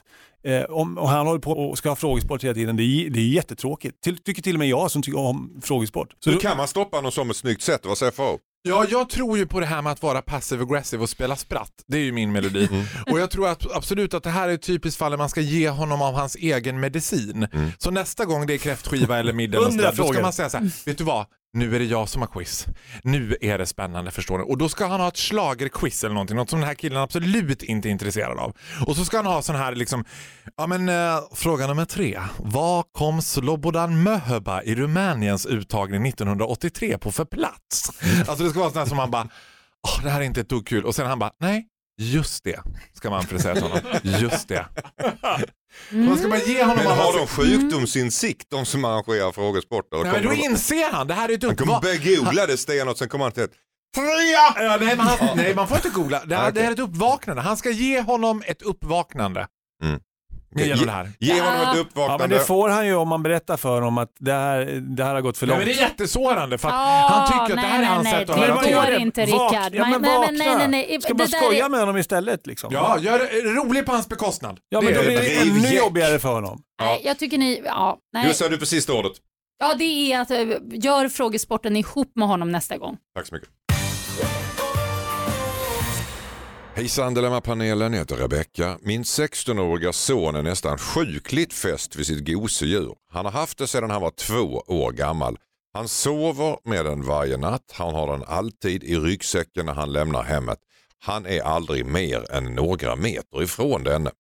eh, 0.46 0.62
om, 0.62 0.98
och 0.98 1.08
han 1.08 1.26
håller 1.26 1.40
på 1.40 1.52
och 1.52 1.78
ska 1.78 1.88
ha 1.88 1.96
frågesport 1.96 2.44
hela 2.44 2.54
tiden, 2.54 2.76
det 2.76 2.82
är, 2.82 3.10
det 3.10 3.20
är 3.20 3.28
jättetråkigt. 3.28 4.00
Till, 4.00 4.16
tycker 4.18 4.42
till 4.42 4.54
och 4.54 4.58
med 4.58 4.68
jag 4.68 4.90
som 4.90 5.02
tycker 5.02 5.18
om 5.18 5.60
frågesport. 5.62 6.08
Så 6.24 6.30
då- 6.30 6.38
kan 6.38 6.56
man 6.56 6.68
stoppa 6.68 7.00
någon 7.00 7.12
som 7.12 7.30
ett 7.30 7.36
snyggt 7.36 7.62
sätt? 7.62 7.80
Vad 7.86 7.98
säger 7.98 8.12
FAO? 8.12 8.38
Ja, 8.68 8.86
jag 8.90 9.08
tror 9.10 9.38
ju 9.38 9.46
på 9.46 9.60
det 9.60 9.66
här 9.66 9.82
med 9.82 9.92
att 9.92 10.02
vara 10.02 10.22
passive 10.22 10.62
aggressive 10.62 11.02
och 11.02 11.08
spela 11.10 11.36
spratt. 11.36 11.72
Det 11.86 11.96
är 11.96 12.02
ju 12.02 12.12
min 12.12 12.32
melodi. 12.32 12.68
Mm. 12.70 12.84
Och 13.10 13.20
jag 13.20 13.30
tror 13.30 13.48
att, 13.48 13.76
absolut 13.76 14.14
att 14.14 14.22
det 14.22 14.30
här 14.30 14.48
är 14.48 14.52
ett 14.54 14.62
typiskt 14.62 14.98
fall 14.98 15.10
där 15.10 15.18
man 15.18 15.28
ska 15.28 15.40
ge 15.40 15.68
honom 15.68 16.02
av 16.02 16.14
hans 16.14 16.36
egen 16.36 16.80
medicin. 16.80 17.46
Mm. 17.52 17.70
Så 17.78 17.90
nästa 17.90 18.24
gång 18.24 18.46
det 18.46 18.54
är 18.54 18.58
kräftskiva 18.58 19.18
eller 19.18 19.32
middag, 19.32 19.70
sådär, 19.70 19.94
då 19.96 20.12
ska 20.12 20.22
man 20.22 20.32
säga 20.32 20.50
så 20.50 20.56
här, 20.58 20.70
vet 20.86 20.98
du 20.98 21.04
vad? 21.04 21.26
Nu 21.54 21.74
är 21.74 21.78
det 21.78 21.84
jag 21.84 22.08
som 22.08 22.22
har 22.22 22.28
quiz. 22.28 22.66
Nu 23.02 23.36
är 23.40 23.58
det 23.58 23.66
spännande 23.66 24.10
förstår 24.10 24.38
ni. 24.38 24.44
Och 24.44 24.58
då 24.58 24.68
ska 24.68 24.86
han 24.86 25.00
ha 25.00 25.08
ett 25.08 25.18
schlagerquiz 25.18 26.04
eller 26.04 26.14
någonting, 26.14 26.36
något 26.36 26.50
som 26.50 26.60
den 26.60 26.68
här 26.68 26.74
killen 26.74 26.98
absolut 26.98 27.62
inte 27.62 27.88
är 27.88 27.90
intresserad 27.90 28.38
av. 28.38 28.52
Och 28.86 28.96
så 28.96 29.04
ska 29.04 29.16
han 29.16 29.26
ha 29.26 29.42
sån 29.42 29.56
här 29.56 29.74
liksom, 29.74 30.04
ja 30.56 30.66
men 30.66 30.88
eh, 30.88 31.20
fråga 31.34 31.66
nummer 31.66 31.84
tre. 31.84 32.20
Vad 32.38 32.84
kom 32.92 33.22
Slobodan 33.22 34.02
Möhöba 34.02 34.62
i 34.62 34.74
Rumäniens 34.74 35.46
uttagning 35.46 36.06
1983 36.06 36.98
på 36.98 37.12
för 37.12 37.24
plats? 37.24 38.02
Alltså 38.28 38.44
det 38.44 38.50
ska 38.50 38.58
vara 38.58 38.70
sån 38.70 38.78
här 38.78 38.86
som 38.86 38.96
man 38.96 39.10
bara, 39.10 39.28
oh, 39.82 40.02
det 40.02 40.10
här 40.10 40.20
är 40.20 40.24
inte 40.24 40.40
ett 40.40 40.48
dugg 40.48 40.66
kul. 40.66 40.84
Och 40.84 40.94
sen 40.94 41.06
han 41.06 41.18
bara, 41.18 41.32
nej, 41.40 41.66
just 41.98 42.44
det, 42.44 42.60
ska 42.92 43.10
Manfred 43.10 43.40
säga 43.40 43.54
till 43.54 43.62
honom. 43.62 43.78
Just 44.02 44.48
det. 44.48 44.66
Vad 45.90 46.18
ska 46.18 46.28
man 46.28 46.40
ge 46.46 46.62
honom 46.62 46.84
Men 46.84 46.98
har 46.98 47.18
de 47.18 47.26
sjukdomsinsikt 47.26 48.50
de 48.50 48.66
som 48.66 48.84
arrangerar 48.84 49.32
frågesporter? 49.32 50.02
Nej, 50.02 50.12
men 50.12 50.22
då 50.22 50.32
inser 50.32 50.92
han, 50.92 51.06
det 51.06 51.14
här 51.14 51.28
är 51.28 51.34
ett 51.34 51.42
Han 51.42 51.56
kommer 51.56 52.16
googla 52.16 52.46
det 52.46 52.56
stenhårt, 52.56 52.98
sen 52.98 53.08
kommer 53.08 53.24
han 53.24 53.32
till 53.32 53.42
ett 53.42 53.52
Trea! 53.94 54.64
Ja, 54.64 54.76
nej, 54.80 54.96
men 54.96 55.06
han, 55.06 55.36
nej, 55.36 55.54
man 55.54 55.68
får 55.68 55.76
inte 55.76 55.88
googla. 55.88 56.24
Det 56.24 56.36
här, 56.36 56.42
Ah, 56.42 56.48
okej. 56.48 56.54
det 56.54 56.60
här 56.62 56.68
är 56.68 56.72
ett 56.72 56.78
uppvaknande. 56.78 57.42
Han 57.42 57.56
ska 57.56 57.70
ge 57.70 58.00
honom 58.00 58.42
ett 58.46 58.62
uppvaknande. 58.62 59.46
Mm. 59.84 60.00
Genom 60.56 60.78
Ge- 60.78 60.84
det 60.84 60.90
här. 60.92 61.10
Ge 61.20 61.40
honom 61.40 61.54
ett 61.54 61.60
Ja, 61.64 61.72
men 61.74 61.80
uppvaknande. 61.80 62.36
det 62.36 62.40
får 62.44 62.68
han 62.68 62.86
ju 62.86 62.94
om 62.94 63.08
man 63.08 63.22
berättar 63.22 63.56
för 63.56 63.74
honom 63.74 63.98
att 63.98 64.10
det 64.20 64.32
här, 64.32 64.64
det 64.96 65.04
här 65.04 65.14
har 65.14 65.20
gått 65.20 65.38
för 65.38 65.46
Ja, 65.46 65.50
långt. 65.52 65.58
men 65.66 65.68
det 65.68 65.80
är 65.80 65.82
jättesårande 65.82 66.58
för 66.58 66.68
att 66.68 66.74
Ja, 66.74 67.06
han 67.10 67.26
tycker 67.26 67.42
att 67.42 67.48
det 67.48 67.54
nej, 67.54 67.64
här 67.64 67.82
är 67.82 67.86
hans 67.86 68.04
nej, 68.04 68.12
sätt 68.12 68.30
att 68.30 68.36
det 68.36 68.42
höra 68.42 68.54
går 68.54 68.62
till. 68.62 68.74
Vakna. 68.74 68.96
inte, 68.96 69.20
Vak- 69.20 69.26
Rickard. 69.52 69.74
Ja, 69.74 69.84
men 69.88 70.02
Nej, 70.02 70.16
vakna. 70.18 70.30
nej, 70.32 70.54
nej, 70.56 70.68
nej. 70.68 71.00
Ska 71.02 71.12
Det 71.14 71.18
man 71.18 71.28
skoja 71.28 71.64
är- 71.64 71.68
med 71.70 71.80
honom 71.80 71.96
istället? 71.96 72.46
Liksom? 72.46 72.70
Ja, 72.72 72.98
gör 73.00 73.18
det 73.18 73.24
rolig 73.60 73.86
på 73.86 73.92
hans 73.92 74.08
bekostnad. 74.08 74.58
Ja, 74.68 74.80
men 74.80 74.92
Det 74.92 74.98
då 74.98 75.00
är 75.00 75.06
blir 75.06 75.16
det. 75.16 75.22
det 75.22 75.40
ännu 75.68 75.76
jobbigare 75.76 76.18
för 76.18 76.32
honom. 76.32 76.58
Nej, 76.82 77.00
jag 77.04 77.18
tycker 77.18 77.38
ni, 77.38 77.62
ja, 77.64 77.98
nej. 78.12 78.26
Just 78.26 78.40
det, 78.42 78.48
du 78.48 78.58
på 78.58 78.66
sista 78.66 78.92
ordet. 78.92 79.12
ja 79.58 79.74
det 79.78 80.12
är 80.12 80.20
att 80.20 80.30
eh, 80.30 80.38
gör 80.72 81.08
frågesporten 81.08 81.76
ihop 81.76 82.12
med 82.14 82.28
honom 82.28 82.50
nästa 82.52 82.76
gång. 82.78 82.96
Tack 83.16 83.26
så 83.26 83.34
mycket. 83.34 83.48
Hejsan 86.76 87.14
Dilemmapanelen, 87.14 87.92
jag 87.92 87.98
heter 88.00 88.16
Rebecka. 88.16 88.78
Min 88.82 89.02
16-åriga 89.02 89.92
son 89.92 90.36
är 90.36 90.42
nästan 90.42 90.78
sjukligt 90.78 91.52
fäst 91.52 91.96
vid 91.96 92.06
sitt 92.06 92.26
gosedjur. 92.26 92.94
Han 93.10 93.24
har 93.24 93.32
haft 93.32 93.58
det 93.58 93.66
sedan 93.66 93.90
han 93.90 94.02
var 94.02 94.10
två 94.10 94.62
år 94.66 94.92
gammal. 94.92 95.38
Han 95.72 95.88
sover 95.88 96.58
med 96.64 96.84
den 96.84 97.02
varje 97.02 97.36
natt, 97.36 97.72
han 97.72 97.94
har 97.94 98.12
den 98.12 98.24
alltid 98.26 98.84
i 98.84 98.96
ryggsäcken 98.96 99.66
när 99.66 99.74
han 99.74 99.92
lämnar 99.92 100.22
hemmet. 100.22 100.58
Han 100.98 101.26
är 101.26 101.40
aldrig 101.40 101.86
mer 101.86 102.32
än 102.32 102.54
några 102.54 102.96
meter 102.96 103.42
ifrån 103.42 103.84
denne. 103.84 104.10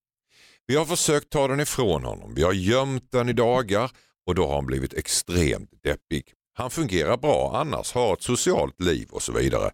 Vi 0.66 0.76
har 0.76 0.84
försökt 0.84 1.30
ta 1.30 1.48
den 1.48 1.60
ifrån 1.60 2.04
honom, 2.04 2.34
vi 2.34 2.42
har 2.42 2.52
gömt 2.52 3.12
den 3.12 3.28
i 3.28 3.32
dagar 3.32 3.90
och 4.26 4.34
då 4.34 4.46
har 4.46 4.54
han 4.54 4.66
blivit 4.66 4.94
extremt 4.94 5.70
deppig. 5.82 6.24
Han 6.56 6.70
fungerar 6.70 7.16
bra 7.16 7.56
annars, 7.56 7.92
har 7.92 8.12
ett 8.12 8.22
socialt 8.22 8.80
liv 8.80 9.08
och 9.10 9.22
så 9.22 9.32
vidare. 9.32 9.70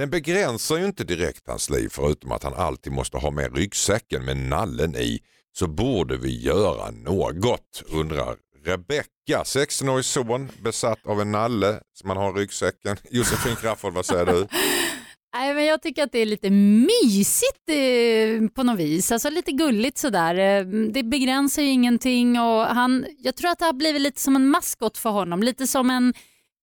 Den 0.00 0.10
begränsar 0.10 0.78
ju 0.78 0.86
inte 0.86 1.04
direkt 1.04 1.48
hans 1.48 1.70
liv 1.70 1.88
förutom 1.92 2.32
att 2.32 2.42
han 2.42 2.54
alltid 2.54 2.92
måste 2.92 3.16
ha 3.16 3.30
med 3.30 3.56
ryggsäcken 3.56 4.24
med 4.24 4.36
nallen 4.36 4.96
i. 4.96 5.20
Så 5.52 5.66
borde 5.66 6.16
vi 6.16 6.40
göra 6.42 6.90
något, 6.90 7.82
undrar 7.88 8.36
Rebecka, 8.64 9.42
16-årig 9.44 10.04
son 10.04 10.50
besatt 10.62 11.06
av 11.06 11.20
en 11.20 11.32
nalle 11.32 11.80
som 11.92 12.08
man 12.08 12.16
har 12.16 12.38
i 12.38 12.42
ryggsäcken. 12.42 12.96
Josefin 13.10 13.56
Crafoord, 13.56 13.94
vad 13.94 14.06
säger 14.06 14.26
du? 14.26 14.46
Nej, 15.34 15.54
men 15.54 15.64
jag 15.64 15.82
tycker 15.82 16.02
att 16.02 16.12
det 16.12 16.18
är 16.18 16.26
lite 16.26 16.50
mysigt 16.50 17.68
eh, 17.68 18.48
på 18.54 18.62
något 18.62 18.78
vis, 18.78 19.12
alltså 19.12 19.30
lite 19.30 19.52
gulligt 19.52 19.98
sådär. 19.98 20.34
Eh, 20.34 20.66
det 20.66 21.02
begränsar 21.02 21.62
ju 21.62 21.68
ingenting 21.68 22.40
och 22.40 22.66
han, 22.66 23.06
jag 23.18 23.36
tror 23.36 23.50
att 23.50 23.58
det 23.58 23.64
har 23.64 23.72
blivit 23.72 24.02
lite 24.02 24.20
som 24.20 24.36
en 24.36 24.46
maskot 24.46 24.98
för 24.98 25.10
honom, 25.10 25.42
lite 25.42 25.66
som 25.66 25.90
en 25.90 26.14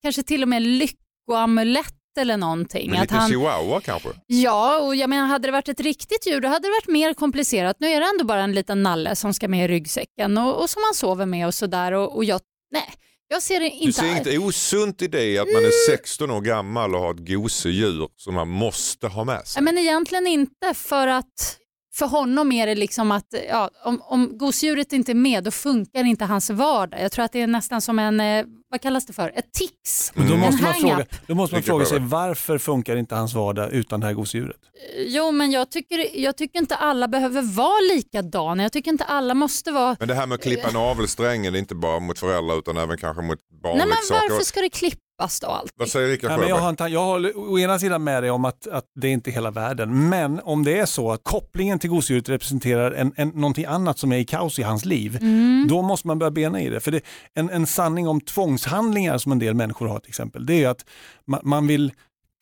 kanske 0.01 0.23
till 0.23 0.43
och 0.43 0.49
med 0.49 0.61
lyckoamulett 0.61 1.96
eller 2.17 2.37
någonting. 2.37 2.89
En 2.89 2.95
Att 2.95 3.01
liten 3.01 3.17
han, 3.17 3.29
chihuahua 3.29 3.81
kanske? 3.81 4.09
Ja, 4.27 4.79
och 4.79 4.95
jag 4.95 5.09
menar 5.09 5.27
hade 5.27 5.47
det 5.47 5.51
varit 5.51 5.69
ett 5.69 5.79
riktigt 5.79 6.27
djur 6.27 6.41
då 6.41 6.47
hade 6.47 6.67
det 6.67 6.71
varit 6.71 6.87
mer 6.87 7.13
komplicerat. 7.13 7.77
Nu 7.79 7.87
är 7.87 7.99
det 8.01 8.05
ändå 8.07 8.23
bara 8.25 8.41
en 8.41 8.53
liten 8.53 8.83
nalle 8.83 9.15
som 9.15 9.33
ska 9.33 9.47
med 9.47 9.65
i 9.65 9.67
ryggsäcken 9.67 10.37
och, 10.37 10.61
och 10.61 10.69
som 10.69 10.81
man 10.81 10.93
sover 10.93 11.25
med 11.25 11.47
och 11.47 11.53
sådär. 11.53 11.91
Och, 11.91 12.15
och 12.15 12.23
jag, 12.25 12.41
nej, 12.71 12.93
jag 13.27 13.41
ser 13.41 13.59
det 13.59 13.69
Du 13.69 13.75
inte. 13.75 13.99
ser 13.99 14.05
inget 14.31 14.39
osunt 14.39 15.01
i 15.01 15.07
det 15.07 15.37
att 15.39 15.47
man 15.53 15.65
är 15.65 15.89
16 15.91 16.31
år 16.31 16.41
gammal 16.41 16.95
och 16.95 17.01
har 17.01 17.13
ett 17.13 17.27
gosedjur 17.27 18.09
som 18.15 18.33
man 18.33 18.47
måste 18.47 19.07
ha 19.07 19.23
med 19.23 19.47
sig? 19.47 19.63
men 19.63 19.77
egentligen 19.77 20.27
inte 20.27 20.73
för 20.73 21.07
att 21.07 21.57
för 21.97 22.05
honom 22.05 22.51
är 22.51 22.67
det 22.67 22.75
liksom 22.75 23.11
att 23.11 23.25
ja, 23.49 23.69
om, 23.85 24.01
om 24.01 24.37
gosedjuret 24.37 24.93
inte 24.93 25.11
är 25.11 25.15
med 25.15 25.43
då 25.43 25.51
funkar 25.51 26.03
inte 26.03 26.25
hans 26.25 26.49
vardag. 26.49 27.01
Jag 27.01 27.11
tror 27.11 27.25
att 27.25 27.31
det 27.31 27.41
är 27.41 27.47
nästan 27.47 27.81
som 27.81 27.99
en, 27.99 28.19
eh, 28.19 28.45
vad 28.69 28.81
kallas 28.81 29.05
det 29.05 29.13
för, 29.13 29.31
ett 29.35 29.53
tics. 29.53 30.11
Men 30.15 30.29
då 30.29 30.37
måste 30.37 30.63
man 30.63 30.73
fråga, 30.73 31.05
då 31.27 31.35
måste 31.35 31.55
man 31.55 31.63
fråga 31.63 31.85
sig 31.85 31.99
varför 31.99 32.57
funkar 32.57 32.95
inte 32.95 33.15
hans 33.15 33.33
vardag 33.33 33.71
utan 33.71 33.99
det 33.99 34.05
här 34.05 34.13
gosedjuret? 34.13 34.57
Jo 34.97 35.31
men 35.31 35.51
jag 35.51 35.71
tycker, 35.71 36.19
jag 36.19 36.37
tycker 36.37 36.59
inte 36.59 36.75
alla 36.75 37.07
behöver 37.07 37.41
vara 37.41 37.95
likadana. 37.95 38.63
Jag 38.63 38.71
tycker 38.71 38.91
inte 38.91 39.03
alla 39.03 39.33
måste 39.33 39.71
vara 39.71 39.95
Men 39.99 40.07
det 40.07 40.15
här 40.15 40.27
med 40.27 40.35
att 40.35 40.41
klippa 40.41 40.71
navelsträngen 40.71 41.55
är 41.55 41.59
inte 41.59 41.75
bara 41.75 41.99
mot 41.99 42.19
föräldrar 42.19 42.59
utan 42.59 42.77
även 42.77 42.97
kanske 42.97 43.23
mot 43.23 43.39
Nej 43.39 43.59
men 43.61 43.79
barnleksaker. 43.79 44.29
varför 44.29 44.45
ska 44.45 44.61
det 44.61 44.69
klippas? 44.69 45.06
Djupaste 45.17 45.47
av 45.47 45.53
allt. 45.53 45.73
Vad 45.75 45.89
säger 45.89 46.07
Rickard 46.07 46.29
Nej, 46.29 46.39
men 46.39 46.47
jag, 46.47 46.57
Sjöberg? 46.57 46.75
har 46.79 46.85
en 46.87 46.91
jag 46.93 47.05
håller 47.05 47.37
å 47.37 47.59
ena 47.59 47.79
sidan 47.79 48.03
med 48.03 48.23
dig 48.23 48.31
om 48.31 48.45
att, 48.45 48.67
att 48.67 48.85
det 48.95 49.07
är 49.07 49.11
inte 49.11 49.31
hela 49.31 49.51
världen. 49.51 50.09
Men 50.09 50.39
om 50.43 50.63
det 50.63 50.79
är 50.79 50.85
så 50.85 51.11
att 51.11 51.23
kopplingen 51.23 51.79
till 51.79 51.89
gosedjuret 51.89 52.29
representerar 52.29 52.91
en, 52.91 53.13
en, 53.15 53.29
någonting 53.29 53.65
annat 53.65 53.99
som 53.99 54.11
är 54.11 54.17
i 54.17 54.25
kaos 54.25 54.59
i 54.59 54.63
hans 54.63 54.85
liv, 54.85 55.17
Mm. 55.21 55.67
då 55.69 55.81
måste 55.81 56.07
man 56.07 56.19
börja 56.19 56.31
bena 56.31 56.61
i 56.61 56.69
det. 56.69 56.79
För 56.79 56.91
det, 56.91 57.01
en, 57.33 57.49
en 57.49 57.67
sanning 57.67 58.07
om 58.07 58.21
tvångshandlingar 58.21 59.17
som 59.17 59.31
en 59.31 59.39
del 59.39 59.53
människor 59.53 59.87
har 59.87 59.99
till 59.99 60.09
exempel, 60.09 60.45
det 60.45 60.63
är 60.63 60.69
att 60.69 60.85
man, 61.27 61.39
man 61.43 61.67
vill 61.67 61.91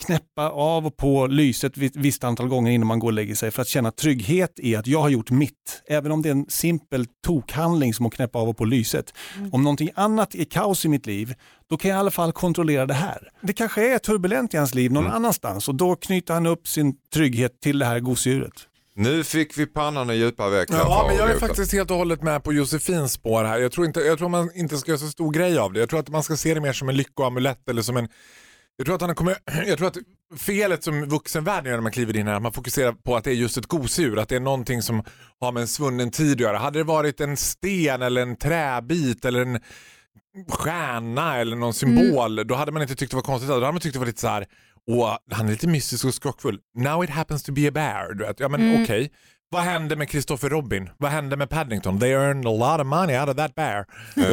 knäppa 0.04 0.50
av 0.50 0.86
och 0.86 0.98
på 0.98 1.28
lyset 1.28 1.78
ett 1.78 1.96
visst 1.96 2.24
antal 2.24 2.48
gånger 2.48 2.72
innan 2.72 2.88
man 2.88 3.00
går 3.00 3.08
och 3.08 3.14
lägger 3.14 3.36
sig 3.36 3.52
för 3.52 3.62
att 3.62 3.68
känna 3.68 3.91
trygghet 3.91 4.54
i 4.58 4.76
att 4.76 4.88
jag 4.88 5.02
har 5.02 5.10
gjort 5.10 5.32
mitt. 5.32 5.84
Även 5.88 6.12
om 6.12 6.22
det 6.22 6.30
är 6.30 6.32
en 6.32 6.46
simpel 6.50 7.06
tokhandling 7.26 7.93
som 7.93 8.06
att 8.06 8.14
knäppa 8.14 8.39
av 8.39 8.50
och 8.50 8.58
på 8.58 8.66
lyset. 8.66 9.14
Om 9.52 9.64
någonting 9.64 9.89
annat 9.96 10.36
är 10.36 10.43
kaos 10.43 10.86
i 10.86 10.88
mitt 10.88 11.06
liv, 11.06 11.34
då 11.70 11.78
kan 11.78 11.89
jag 11.89 11.98
i 11.98 12.00
alla 12.00 12.12
fall 12.12 12.32
kontrollera 12.32 12.86
det 12.86 12.93
här. 12.93 13.30
Det 13.41 13.54
kanske 13.54 13.93
är 13.93 13.98
turbulent 13.98 14.54
i 14.54 14.58
hans 14.58 14.74
liv 14.76 14.91
någon 14.91 15.08
annanstans 15.08 15.68
och 15.68 15.76
då 15.76 15.96
knyter 15.96 16.34
han 16.34 16.46
upp 16.46 16.68
sin 16.68 16.96
trygghet 17.14 17.62
till 17.62 17.80
det 17.80 17.86
här 17.86 18.00
gosedjuret. 18.00 18.68
Nu 18.98 19.24
fick 19.24 19.58
vi 19.58 19.66
pannan 19.66 20.10
i 20.10 20.14
djupa 20.14 20.50
veck. 20.50 20.70
Ja, 20.72 21.06
men 21.08 21.18
jag 21.18 21.32
är 21.32 21.39
faktiskt 21.39 21.74
helt 21.74 21.91
och 21.91 21.98
hållet 21.98 22.24
med 22.24 22.43
på 22.43 22.54
Josefins 22.54 23.12
spår 23.12 23.43
här. 23.43 23.60
Jag 23.60 23.72
tror, 23.72 23.86
inte, 23.86 24.00
jag 24.00 24.18
tror 24.18 24.30
man 24.30 24.52
inte 24.56 24.78
ska 24.78 24.91
göra 24.91 25.00
så 25.00 25.08
stor 25.08 25.32
grej 25.32 25.58
av 25.58 25.74
det. 25.74 25.80
Jag 25.80 25.89
tror 25.89 26.00
att 26.00 26.10
man 26.10 26.24
ska 26.24 26.38
se 26.38 26.54
det 26.54 26.62
mer 26.62 26.74
som 26.74 26.89
en 26.89 26.98
lyckoamulett 26.98 27.70
eller 27.70 27.82
som 27.82 27.98
en... 27.98 28.08
Jag 28.78 28.86
tror 28.86 28.95
att, 28.95 29.01
han 29.01 29.15
kommer, 29.15 29.36
jag 29.67 29.78
tror 29.78 29.88
att 29.88 29.97
felet 30.39 30.84
som 30.84 31.05
vuxenvärlden 31.09 31.65
gör 31.69 31.78
när 31.78 31.82
man 31.84 31.91
kliver 31.91 32.15
in 32.17 32.28
här, 32.28 32.36
att 32.36 32.41
man 32.41 32.53
fokuserar 32.53 32.91
på 32.91 33.15
att 33.15 33.23
det 33.23 33.32
är 33.32 33.36
just 33.36 33.57
ett 33.57 33.65
gosedjur, 33.65 34.19
att 34.19 34.30
det 34.30 34.36
är 34.36 34.39
någonting 34.39 34.82
som 34.82 35.03
har 35.39 35.51
med 35.51 35.61
en 35.61 35.67
svunnen 35.67 36.11
tid 36.11 36.34
att 36.34 36.39
göra. 36.39 36.57
Hade 36.57 36.80
det 36.80 36.84
varit 36.84 37.21
en 37.21 37.38
sten 37.38 38.01
eller 38.01 38.21
en 38.21 38.36
träbit 38.36 39.26
eller 39.26 39.41
en 39.41 39.59
stjärna 40.49 41.38
eller 41.38 41.55
någon 41.55 41.73
symbol, 41.73 42.47
då 42.47 42.55
hade 42.55 42.71
man 42.71 42.82
inte 42.82 42.95
tyckt 42.95 43.11
det 43.11 43.15
var 43.15 43.21
konstigt. 43.23 43.47
Då 43.49 43.53
hade 43.53 43.71
man 43.71 43.80
tyckt 43.82 43.93
det 43.93 43.99
var 43.99 44.05
lite 44.05 44.21
så 44.21 44.28
här, 44.28 44.45
åh, 44.88 45.17
han 45.32 45.47
är 45.47 45.51
lite 45.51 45.67
mystisk 45.67 46.05
och 46.05 46.13
skrockfull. 46.13 46.59
Now 46.78 47.03
it 47.03 47.09
happens 47.09 47.43
to 47.43 47.51
be 47.51 47.67
a 47.67 47.71
bear. 47.71 48.13
Du 48.13 48.26
vet. 48.26 48.39
Ja 48.39 48.49
men 48.49 48.61
Mm. 48.61 48.84
okej. 48.84 49.11
Vad 49.56 49.64
hände 49.64 49.95
med 49.95 50.10
Christopher 50.10 50.49
Robin? 50.49 50.89
Vad 50.97 51.12
hände 51.12 51.38
med 51.38 51.49
Paddington? 51.49 51.99
They 51.99 52.12
earned 52.12 52.47
a 52.47 52.51
lot 52.51 52.82
of 52.82 52.88
money 52.88 53.20
out 53.20 53.30
of 53.30 53.36
that 53.36 53.56
bear. 53.56 53.86
Jo. 54.16 54.24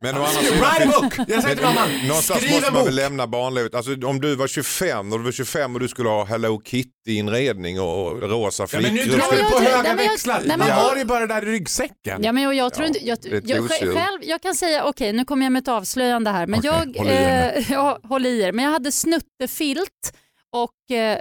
Men 0.00 0.16
å 0.16 0.24
andra 0.24 0.40
Write 0.40 0.84
a 0.84 1.00
book! 1.00 1.28
Jag 1.28 1.42
säger 1.42 1.56
till 1.56 1.64
Men 1.64 1.74
mamman, 1.74 2.06
Någonstans 2.08 2.40
skriv 2.40 2.52
måste 2.52 2.66
en 2.68 2.72
man 2.74 2.80
bok! 2.82 2.88
väl 2.88 2.94
lämna 2.94 3.26
barnlivet. 3.26 3.74
Alltså, 3.74 4.06
om 4.06 4.20
du 4.20 4.34
var 4.36 4.46
25 4.46 5.12
och 5.12 5.18
du 5.18 5.24
var 5.24 5.32
25 5.32 5.74
och 5.74 5.80
du 5.80 5.88
skulle 5.88 6.08
ha 6.08 6.24
Hello 6.24 6.62
Kitty-inredning 6.64 7.80
och 7.80 8.22
rosa 8.22 8.66
Ja, 8.72 8.80
men 8.80 8.94
nu 8.94 9.04
drar 9.04 9.32
du 9.32 9.38
jag 9.38 9.50
på 9.50 9.58
tror- 9.58 9.66
höga 9.66 9.82
nej, 9.82 9.94
men 9.96 10.04
jag- 10.04 10.12
växlar. 10.12 10.40
nej, 10.44 10.56
men 10.58 10.68
Jag 10.68 10.78
jag- 10.78 10.82
har 10.90 10.96
ju 10.96 11.04
bara 11.04 11.20
det 11.20 11.34
där 11.34 11.48
i 11.48 11.52
ryggsäcken. 11.52 12.22
Ja, 12.24 12.32
men 12.32 12.46
och 12.46 12.54
jag, 12.54 12.74
tror 12.74 12.86
inte, 12.86 13.06
jag, 13.06 13.18
det 13.22 13.28
är 13.28 13.34
ett 13.38 13.48
jag, 13.48 13.58
gosedjur. 13.62 13.94
själv, 13.94 14.18
jag 14.22 14.42
kan 14.42 14.54
säga, 14.54 14.84
okej 14.84 15.12
nu 15.12 15.24
kommer 15.24 15.46
jag 15.46 15.52
med 15.52 15.60
ett 15.62 15.68
avslöjande 15.68 16.30
här, 16.30 16.46
men 16.46 16.58
Okej, 16.60 16.70
jag, 16.70 16.98
håll 16.98 17.06
i 17.08 17.12
er 17.14 17.52
eh, 17.56 17.64
ja, 17.72 17.98
håll 18.04 18.26
i 18.26 18.40
er, 18.42 18.52
men 18.52 18.64
jag 18.64 18.72
hade 18.72 18.92
snuttefilt 18.92 20.12
och 20.52 20.96
eh, 20.96 21.18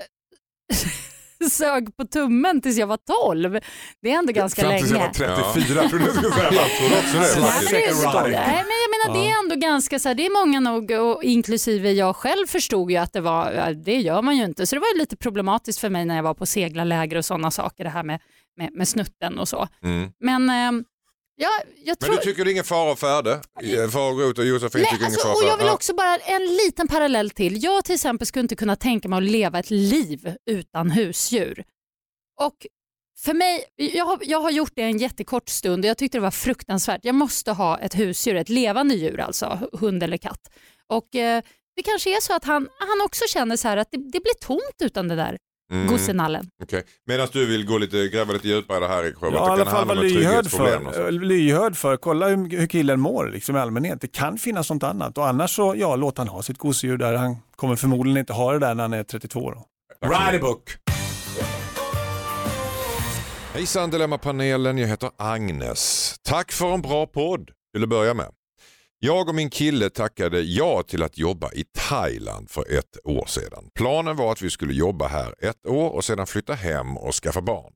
sög 1.49 1.97
på 1.97 2.05
tummen 2.05 2.61
tills 2.61 2.77
jag 2.77 2.87
var 2.87 2.99
12. 3.27 3.59
Det 4.01 4.11
är 4.11 4.17
ändå 4.17 4.33
ganska 4.33 4.61
Fram 4.61 4.69
länge. 4.69 4.81
tills 4.81 4.91
jag 4.91 4.99
var 4.99 5.53
34 5.53 5.89
tror 5.89 5.99
du 5.99 6.05
skulle 6.05 6.31
säga. 6.31 6.51
Jag. 8.21 8.31
Nej, 8.31 8.63
men 8.63 8.81
menar, 9.07 9.19
det 9.19 9.29
är 9.29 9.39
ändå 9.43 9.55
ganska 9.55 9.99
så 9.99 10.07
här, 10.07 10.15
det 10.15 10.25
är 10.25 10.45
många 10.45 10.59
nog, 10.59 10.91
och 10.91 11.23
inklusive 11.23 11.91
jag 11.91 12.15
själv 12.15 12.47
förstod 12.47 12.91
ju 12.91 12.97
att 12.97 13.13
det 13.13 13.21
var, 13.21 13.73
det 13.73 13.95
gör 13.95 14.21
man 14.21 14.37
ju 14.37 14.43
inte, 14.43 14.67
så 14.67 14.75
det 14.75 14.79
var 14.79 14.97
lite 14.97 15.15
problematiskt 15.15 15.79
för 15.79 15.89
mig 15.89 16.05
när 16.05 16.15
jag 16.15 16.23
var 16.23 16.33
på 16.33 16.45
seglarläger 16.45 17.17
och 17.17 17.25
sådana 17.25 17.51
saker, 17.51 17.83
det 17.83 17.89
här 17.89 18.03
med, 18.03 18.19
med, 18.57 18.73
med 18.73 18.87
snutten 18.87 19.39
och 19.39 19.47
så. 19.47 19.67
Mm. 19.83 20.11
Men 20.19 20.49
ehm, 20.49 20.83
ja, 21.35 21.49
jag 21.83 21.97
Men 21.99 22.09
tror... 22.09 22.17
du 22.17 22.21
tycker 22.23 22.45
det 22.45 22.49
är 22.49 22.51
ingen 22.51 22.63
fara 22.63 22.91
och 22.91 22.99
färde? 22.99 23.41
Farao 23.91 24.29
och 24.29 24.45
Josefin 24.45 24.81
tycker 24.83 24.95
ingen 24.95 25.05
alltså, 25.05 25.27
fara 25.27 25.33
och 25.33 25.43
jag 25.43 25.57
vill 25.57 25.69
också 25.69 25.93
bara 25.93 26.17
en 26.17 26.45
liten 26.45 26.87
parallell 26.87 27.29
till. 27.29 27.63
Jag 27.63 27.85
till 27.85 27.95
exempel 27.95 28.27
skulle 28.27 28.41
inte 28.41 28.55
kunna 28.55 28.75
tänka 28.75 29.07
mig 29.09 29.17
att 29.17 29.23
leva 29.23 29.59
ett 29.59 29.69
liv 29.69 30.35
utan 30.45 30.91
husdjur. 30.91 31.63
Och 32.41 32.67
för 33.19 33.33
mig, 33.33 33.63
jag 33.75 34.05
har, 34.05 34.19
jag 34.21 34.41
har 34.41 34.51
gjort 34.51 34.71
det 34.75 34.81
en 34.81 34.97
jättekort 34.97 35.49
stund 35.49 35.85
och 35.85 35.89
jag 35.89 35.97
tyckte 35.97 36.17
det 36.17 36.21
var 36.21 36.31
fruktansvärt. 36.31 36.99
Jag 37.03 37.15
måste 37.15 37.51
ha 37.51 37.79
ett 37.79 37.99
husdjur, 37.99 38.35
ett 38.35 38.49
levande 38.49 38.95
djur 38.95 39.19
alltså, 39.19 39.69
hund 39.73 40.03
eller 40.03 40.17
katt. 40.17 40.51
Och 40.87 41.15
eh, 41.15 41.43
det 41.75 41.83
kanske 41.83 42.17
är 42.17 42.21
så 42.21 42.35
att 42.35 42.43
han, 42.43 42.69
han 42.79 43.05
också 43.05 43.23
känner 43.29 43.55
så 43.55 43.67
här 43.67 43.77
att 43.77 43.91
det, 43.91 43.97
det 43.97 44.19
blir 44.19 44.39
tomt 44.41 44.81
utan 44.81 45.07
det 45.07 45.15
där 45.15 45.37
Mm. 45.71 45.87
gossenallen. 45.87 46.45
Okej. 46.63 46.83
Medan 47.07 47.27
du 47.33 47.45
vill 47.45 47.65
gå 47.65 47.77
lite, 47.77 48.07
gräva 48.07 48.33
lite 48.33 48.47
djupare 48.47 48.77
i 48.77 48.79
det 48.79 48.87
här 48.87 49.03
Erik 49.03 49.15
Sjöberg, 49.15 49.35
Ja, 49.39 49.47
i 49.47 49.51
alla 49.51 49.63
kan 49.63 49.73
fall 49.73 49.87
vara 49.87 49.99
lyhörd 50.01 50.23
trygghetsproblem. 50.23 50.87
och 50.87 50.93
så. 50.93 51.01
för, 51.01 51.11
lyhörd 51.11 51.75
för, 51.75 51.97
kolla 51.97 52.27
hur, 52.27 52.57
hur 52.59 52.67
killen 52.67 52.99
mår 52.99 53.29
liksom, 53.33 53.55
i 53.55 53.59
allmänhet. 53.59 54.01
Det 54.01 54.07
kan 54.11 54.37
finnas 54.37 54.69
något 54.69 54.83
annat 54.83 55.17
och 55.17 55.27
annars 55.27 55.55
så, 55.55 55.73
ja, 55.77 55.95
låt 55.95 56.17
han 56.17 56.27
ha 56.27 56.43
sitt 56.43 56.57
gosedjur 56.57 56.97
där. 56.97 57.13
Han 57.13 57.35
kommer 57.55 57.75
förmodligen 57.75 58.17
inte 58.17 58.33
ha 58.33 58.53
det 58.53 58.59
där 58.59 58.75
när 58.75 58.83
han 58.83 58.93
är 58.93 59.03
32 59.03 59.51
då. 59.51 59.65
Write 60.07 60.35
a 60.35 60.39
book. 60.41 60.69
Hejsan 63.53 63.89
Dilemmapanelen, 63.89 64.77
jag 64.77 64.87
heter 64.87 65.09
Agnes. 65.17 66.15
Tack 66.29 66.51
för 66.51 66.73
en 66.73 66.81
bra 66.81 67.05
podd 67.07 67.49
till 67.73 67.83
att 67.83 67.89
börja 67.89 68.13
med. 68.13 68.25
Jag 69.03 69.29
och 69.29 69.35
min 69.35 69.49
kille 69.49 69.89
tackade 69.89 70.41
ja 70.41 70.83
till 70.83 71.03
att 71.03 71.17
jobba 71.17 71.51
i 71.51 71.63
Thailand 71.63 72.49
för 72.49 72.77
ett 72.77 72.97
år 73.03 73.25
sedan. 73.25 73.69
Planen 73.75 74.15
var 74.15 74.31
att 74.31 74.41
vi 74.41 74.49
skulle 74.49 74.73
jobba 74.73 75.07
här 75.07 75.35
ett 75.39 75.65
år 75.65 75.89
och 75.89 76.05
sedan 76.05 76.27
flytta 76.27 76.53
hem 76.53 76.97
och 76.97 77.15
skaffa 77.15 77.41
barn. 77.41 77.73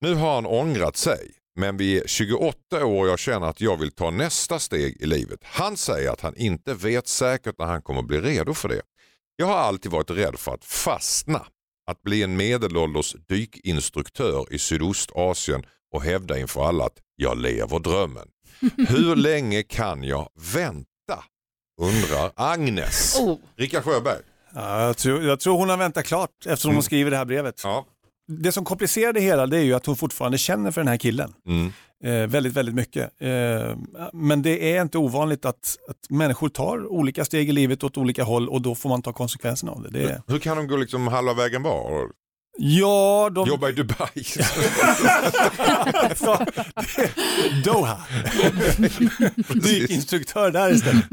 Nu 0.00 0.14
har 0.14 0.34
han 0.34 0.46
ångrat 0.46 0.96
sig, 0.96 1.30
men 1.56 1.76
vi 1.76 2.00
är 2.00 2.06
28 2.06 2.84
år 2.84 3.02
och 3.02 3.08
jag 3.08 3.18
känner 3.18 3.46
att 3.46 3.60
jag 3.60 3.76
vill 3.76 3.90
ta 3.90 4.10
nästa 4.10 4.58
steg 4.58 5.02
i 5.02 5.06
livet. 5.06 5.40
Han 5.42 5.76
säger 5.76 6.10
att 6.10 6.20
han 6.20 6.36
inte 6.36 6.74
vet 6.74 7.08
säkert 7.08 7.58
när 7.58 7.66
han 7.66 7.82
kommer 7.82 8.02
bli 8.02 8.20
redo 8.20 8.54
för 8.54 8.68
det. 8.68 8.82
Jag 9.36 9.46
har 9.46 9.56
alltid 9.56 9.92
varit 9.92 10.10
rädd 10.10 10.38
för 10.38 10.54
att 10.54 10.64
fastna, 10.64 11.46
att 11.86 12.02
bli 12.02 12.22
en 12.22 12.36
medelålders 12.36 13.16
dykinstruktör 13.28 14.46
i 14.50 14.58
Sydostasien 14.58 15.62
och 15.92 16.02
hävda 16.02 16.38
inför 16.38 16.64
alla 16.64 16.84
att 16.84 16.98
jag 17.16 17.38
lever 17.38 17.78
drömmen. 17.78 18.28
Hur 18.88 19.16
länge 19.16 19.62
kan 19.62 20.04
jag 20.04 20.28
vänta? 20.54 20.88
Undrar 21.80 22.32
Agnes. 22.36 23.20
Oh. 23.20 23.38
Rickard 23.56 23.84
Sjöberg. 23.84 24.22
Ja, 24.54 24.86
jag, 24.86 24.96
tror, 24.96 25.22
jag 25.22 25.40
tror 25.40 25.58
hon 25.58 25.68
har 25.68 25.76
väntat 25.76 26.04
klart 26.04 26.30
eftersom 26.46 26.74
hon 26.74 26.82
skriver 26.82 27.10
det 27.10 27.16
här 27.16 27.24
brevet. 27.24 27.60
Ja. 27.64 27.86
Det 28.28 28.52
som 28.52 28.64
komplicerar 28.64 29.12
det 29.12 29.20
hela 29.20 29.46
det 29.46 29.56
är 29.58 29.62
ju 29.62 29.74
att 29.74 29.86
hon 29.86 29.96
fortfarande 29.96 30.38
känner 30.38 30.70
för 30.70 30.80
den 30.80 30.88
här 30.88 30.96
killen. 30.96 31.34
Mm. 31.46 31.72
Eh, 32.04 32.28
väldigt, 32.30 32.52
väldigt 32.52 32.74
mycket. 32.74 33.22
Eh, 33.22 33.76
men 34.12 34.42
det 34.42 34.76
är 34.76 34.82
inte 34.82 34.98
ovanligt 34.98 35.44
att, 35.44 35.76
att 35.88 36.10
människor 36.10 36.48
tar 36.48 36.86
olika 36.86 37.24
steg 37.24 37.48
i 37.48 37.52
livet 37.52 37.84
åt 37.84 37.98
olika 37.98 38.24
håll 38.24 38.48
och 38.48 38.62
då 38.62 38.74
får 38.74 38.88
man 38.88 39.02
ta 39.02 39.12
konsekvenserna 39.12 39.72
av 39.72 39.82
det. 39.82 39.90
det 39.90 40.02
är... 40.02 40.22
Hur 40.26 40.38
kan 40.38 40.56
de 40.56 40.66
gå 40.68 40.76
liksom 40.76 41.08
halva 41.08 41.34
vägen 41.34 41.62
var? 41.62 42.08
Ja, 42.60 43.30
de... 43.34 43.48
Jobba 43.48 43.68
i 43.68 43.72
Dubai. 43.72 44.24
Så, 46.16 46.38
det- 46.96 47.64
Doha. 47.64 47.96
Dykinstruktör 49.62 50.50
där 50.50 50.70
istället. 50.74 51.04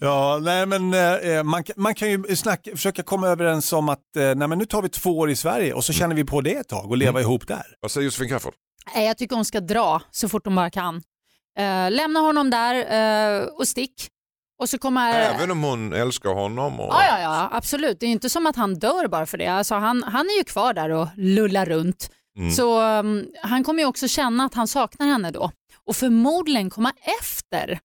Ja, 0.00 0.38
nej, 0.42 0.66
men, 0.66 0.94
eh, 0.94 1.42
man, 1.42 1.64
kan- 1.64 1.74
man 1.76 1.94
kan 1.94 2.10
ju 2.10 2.36
snacka, 2.36 2.70
försöka 2.70 3.02
komma 3.02 3.28
överens 3.28 3.72
om 3.72 3.88
att 3.88 4.16
eh, 4.16 4.22
nej, 4.34 4.48
men 4.48 4.58
nu 4.58 4.64
tar 4.64 4.82
vi 4.82 4.88
två 4.88 5.18
år 5.18 5.30
i 5.30 5.36
Sverige 5.36 5.72
och 5.74 5.84
så 5.84 5.92
känner 5.92 6.14
vi 6.16 6.24
på 6.24 6.40
det 6.40 6.54
ett 6.54 6.68
tag 6.68 6.90
och 6.90 6.96
leva 6.96 7.20
ihop 7.20 7.46
där. 7.48 7.62
Vad 7.80 7.90
säger 7.90 8.04
Josefin 8.04 8.28
Crafoord? 8.28 8.54
Jag 8.94 9.18
tycker 9.18 9.36
hon 9.36 9.44
ska 9.44 9.60
dra 9.60 10.02
så 10.10 10.28
fort 10.28 10.44
hon 10.44 10.54
bara 10.54 10.70
kan. 10.70 11.02
Eh, 11.58 11.90
lämna 11.90 12.20
honom 12.20 12.50
där 12.50 12.74
eh, 13.40 13.42
och 13.46 13.68
stick. 13.68 14.08
Och 14.58 14.68
så 14.68 14.78
kommer... 14.78 15.12
Även 15.14 15.50
om 15.50 15.62
hon 15.62 15.92
älskar 15.92 16.30
honom? 16.30 16.80
Och... 16.80 16.86
Ja, 16.86 17.04
ja, 17.08 17.20
ja, 17.20 17.48
absolut. 17.52 18.00
Det 18.00 18.06
är 18.06 18.10
inte 18.10 18.30
som 18.30 18.46
att 18.46 18.56
han 18.56 18.74
dör 18.74 19.08
bara 19.08 19.26
för 19.26 19.38
det. 19.38 19.46
Alltså, 19.46 19.74
han, 19.74 20.02
han 20.02 20.26
är 20.26 20.38
ju 20.38 20.44
kvar 20.44 20.74
där 20.74 20.90
och 20.90 21.08
lullar 21.16 21.66
runt. 21.66 22.10
Mm. 22.38 22.50
Så 22.50 22.82
um, 22.82 23.26
han 23.42 23.64
kommer 23.64 23.82
ju 23.82 23.86
också 23.86 24.08
känna 24.08 24.44
att 24.44 24.54
han 24.54 24.68
saknar 24.68 25.06
henne 25.06 25.30
då. 25.30 25.50
Och 25.86 25.96
förmodligen 25.96 26.70
komma 26.70 26.92
efter. 27.20 27.80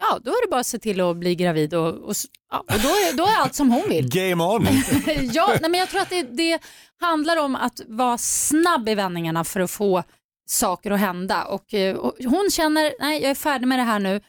Ja, 0.00 0.18
då 0.24 0.30
är 0.30 0.46
det 0.46 0.50
bara 0.50 0.60
att 0.60 0.66
se 0.66 0.78
till 0.78 1.00
att 1.00 1.16
bli 1.16 1.34
gravid 1.34 1.74
och, 1.74 1.94
och, 1.94 2.14
ja, 2.50 2.58
och 2.58 2.80
då, 2.82 2.88
är, 2.88 3.16
då 3.16 3.24
är 3.24 3.36
allt 3.36 3.54
som 3.54 3.70
hon 3.70 3.88
vill. 3.88 4.08
Game 4.12 4.44
on! 4.44 4.66
ja, 5.32 5.54
nej, 5.60 5.70
men 5.70 5.80
jag 5.80 5.88
tror 5.88 6.00
att 6.00 6.10
det, 6.10 6.22
det 6.22 6.58
handlar 7.00 7.36
om 7.36 7.56
att 7.56 7.80
vara 7.86 8.18
snabb 8.18 8.88
i 8.88 8.94
vändningarna 8.94 9.44
för 9.44 9.60
att 9.60 9.70
få 9.70 10.02
saker 10.46 10.90
att 10.90 11.00
hända. 11.00 11.44
Och, 11.44 11.74
eh, 11.74 11.96
och 11.96 12.14
hon 12.24 12.50
känner, 12.50 12.94
nej 13.00 13.22
jag 13.22 13.30
är 13.30 13.34
färdig 13.34 13.68
med 13.68 13.78
det 13.78 13.82
här 13.82 13.98
nu. 13.98 14.20